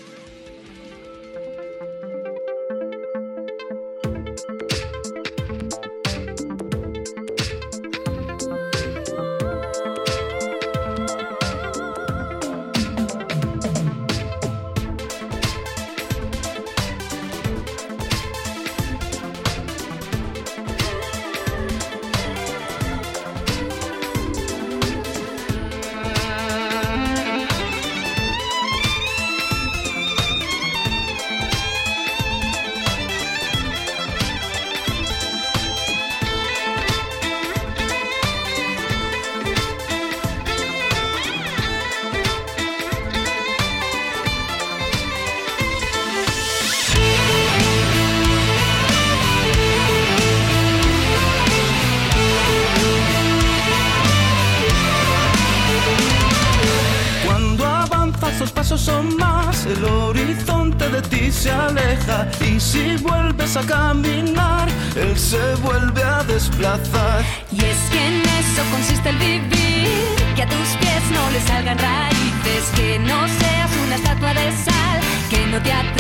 Que 75.31 75.47
no 75.47 75.63
te 75.63 75.73
atrape 75.73 76.00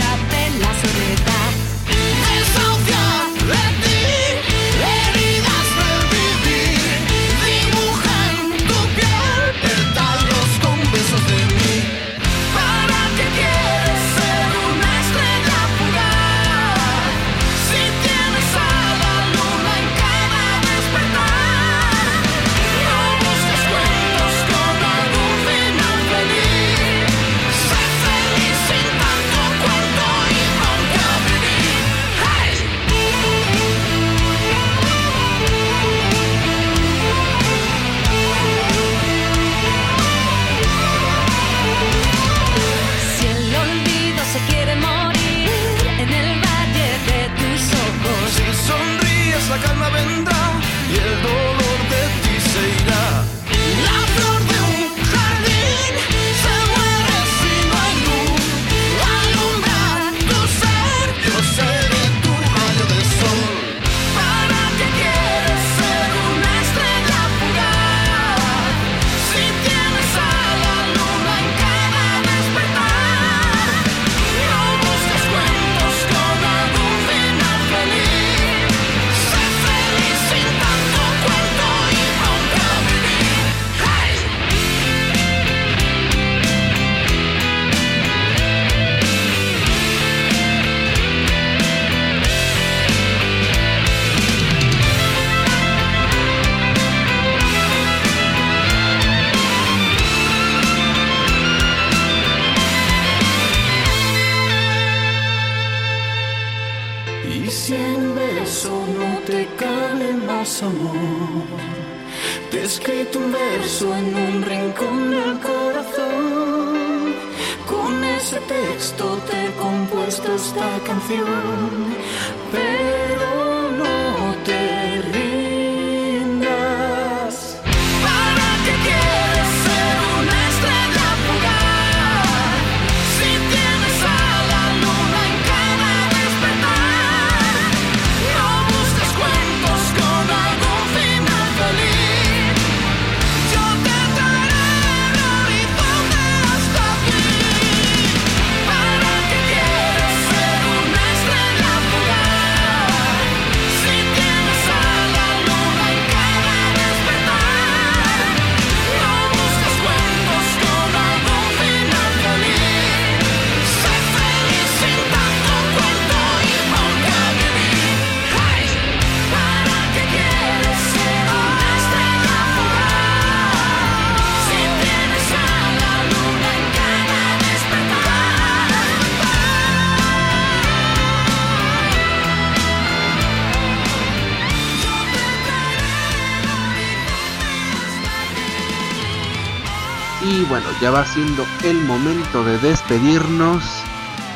ya 190.80 190.90
va 190.90 191.04
siendo 191.04 191.44
el 191.64 191.78
momento 191.84 192.44
de 192.44 192.58
despedirnos. 192.58 193.62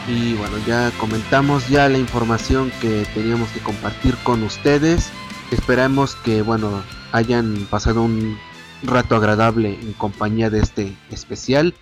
Y 0.06 0.34
bueno, 0.34 0.58
ya 0.66 0.90
comentamos 0.98 1.68
ya 1.68 1.88
la 1.88 1.98
información 1.98 2.70
que 2.80 3.06
teníamos 3.14 3.48
que 3.50 3.60
compartir 3.60 4.16
con 4.22 4.42
ustedes. 4.42 5.10
Esperamos 5.50 6.14
que 6.16 6.42
bueno 6.42 6.82
hayan 7.12 7.66
pasado 7.70 8.02
un 8.02 8.38
rato 8.82 9.16
agradable 9.16 9.78
en 9.80 9.92
compañía 9.94 10.50
de 10.50 10.60
este 10.60 10.96
especial. 11.10 11.74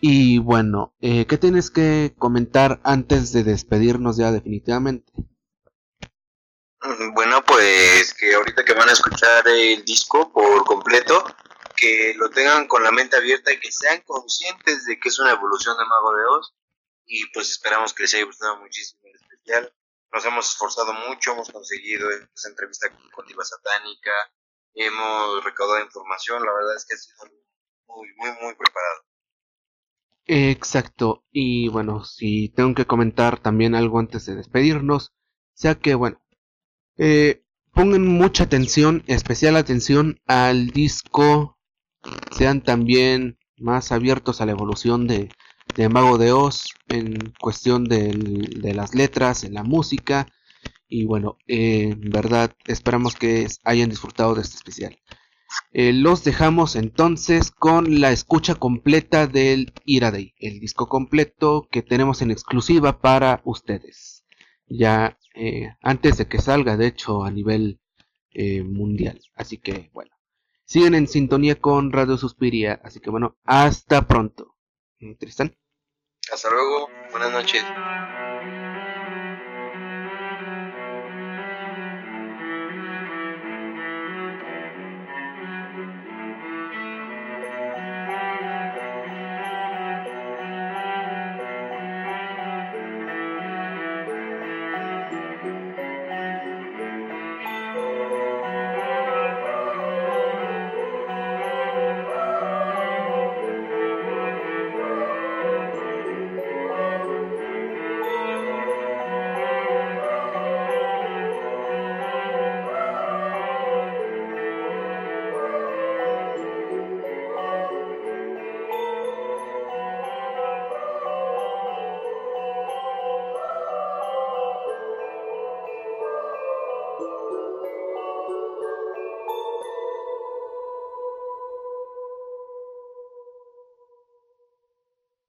Y 0.00 0.38
bueno, 0.38 0.94
eh, 1.00 1.26
¿qué 1.26 1.38
tienes 1.38 1.70
que 1.70 2.14
comentar 2.18 2.80
antes 2.84 3.32
de 3.32 3.44
despedirnos 3.44 4.16
ya 4.16 4.30
definitivamente? 4.30 5.12
Mm, 6.82 7.14
bueno, 7.14 7.42
pues 7.44 8.14
que 8.14 8.34
ahorita 8.34 8.64
que 8.64 8.74
van 8.74 8.88
a 8.88 8.92
escuchar 8.92 9.48
el 9.48 9.84
disco 9.84 10.32
por 10.32 10.64
completo, 10.64 11.24
que 11.78 12.14
lo 12.14 12.28
tengan 12.30 12.66
con 12.66 12.82
la 12.82 12.90
mente 12.90 13.16
abierta 13.16 13.52
y 13.52 13.60
que 13.60 13.70
sean 13.70 14.00
conscientes 14.02 14.84
de 14.84 14.98
que 14.98 15.08
es 15.08 15.18
una 15.18 15.32
evolución 15.32 15.76
de 15.76 15.84
Mago 15.84 16.14
de 16.14 16.24
Oz. 16.24 16.54
Y 17.06 17.26
pues 17.32 17.50
esperamos 17.50 17.94
que 17.94 18.02
les 18.02 18.14
haya 18.14 18.24
gustado 18.24 18.58
muchísimo 18.58 19.00
el 19.04 19.14
especial. 19.14 19.72
Nos 20.12 20.24
hemos 20.24 20.50
esforzado 20.50 20.92
mucho, 20.92 21.32
hemos 21.32 21.50
conseguido 21.50 22.08
esa 22.10 22.48
entrevista 22.48 22.88
con 23.14 23.26
Diva 23.26 23.44
Satánica, 23.44 24.10
hemos 24.74 25.44
recaudado 25.44 25.84
información, 25.84 26.44
la 26.44 26.52
verdad 26.52 26.76
es 26.76 26.86
que 26.86 26.94
ha 26.94 26.98
sido 26.98 27.16
muy, 27.86 28.08
muy, 28.16 28.30
muy 28.42 28.54
preparado. 28.54 29.04
Exacto, 30.26 31.24
y 31.30 31.68
bueno, 31.68 32.04
si 32.04 32.50
tengo 32.50 32.74
que 32.74 32.86
comentar 32.86 33.40
también 33.40 33.74
algo 33.74 33.98
antes 33.98 34.26
de 34.26 34.36
despedirnos, 34.36 35.14
sea 35.54 35.76
que 35.76 35.94
bueno, 35.94 36.22
eh, 36.96 37.44
pongan 37.72 38.06
mucha 38.06 38.44
atención, 38.44 39.04
especial 39.06 39.56
atención 39.56 40.20
al 40.26 40.68
disco 40.68 41.57
sean 42.30 42.62
también 42.62 43.38
más 43.56 43.92
abiertos 43.92 44.40
a 44.40 44.46
la 44.46 44.52
evolución 44.52 45.06
de, 45.06 45.28
de 45.74 45.88
Mago 45.88 46.18
de 46.18 46.32
Oz 46.32 46.74
en 46.88 47.32
cuestión 47.40 47.84
de, 47.84 48.12
las 48.74 48.94
letras, 48.94 49.44
en 49.44 49.54
la 49.54 49.62
música. 49.62 50.26
Y 50.88 51.04
bueno, 51.04 51.36
en 51.46 52.00
verdad 52.00 52.54
esperamos 52.66 53.14
que 53.14 53.46
hayan 53.64 53.90
disfrutado 53.90 54.34
de 54.34 54.42
este 54.42 54.56
especial. 54.56 54.98
Eh, 55.72 55.92
los 55.92 56.24
dejamos 56.24 56.76
entonces 56.76 57.50
con 57.50 58.00
la 58.00 58.12
escucha 58.12 58.54
completa 58.54 59.26
del 59.26 59.72
Iraday, 59.84 60.34
el 60.38 60.60
disco 60.60 60.88
completo 60.88 61.66
que 61.70 61.82
tenemos 61.82 62.22
en 62.22 62.30
exclusiva 62.30 63.00
para 63.00 63.40
ustedes. 63.44 64.24
Ya 64.68 65.18
eh, 65.34 65.70
antes 65.82 66.18
de 66.18 66.26
que 66.26 66.40
salga, 66.40 66.76
de 66.76 66.86
hecho, 66.86 67.24
a 67.24 67.30
nivel 67.30 67.80
eh, 68.32 68.62
mundial. 68.62 69.20
Así 69.34 69.56
que 69.58 69.90
bueno 69.94 70.17
siguen 70.68 70.94
en 70.94 71.08
sintonía 71.08 71.56
con 71.56 71.92
Radio 71.92 72.16
Suspiria. 72.18 72.80
Así 72.84 73.00
que 73.00 73.10
bueno, 73.10 73.36
hasta 73.44 74.06
pronto. 74.06 74.54
Tristan. 75.18 75.56
Hasta 76.32 76.50
luego, 76.50 76.88
buenas 77.10 77.32
noches. 77.32 77.64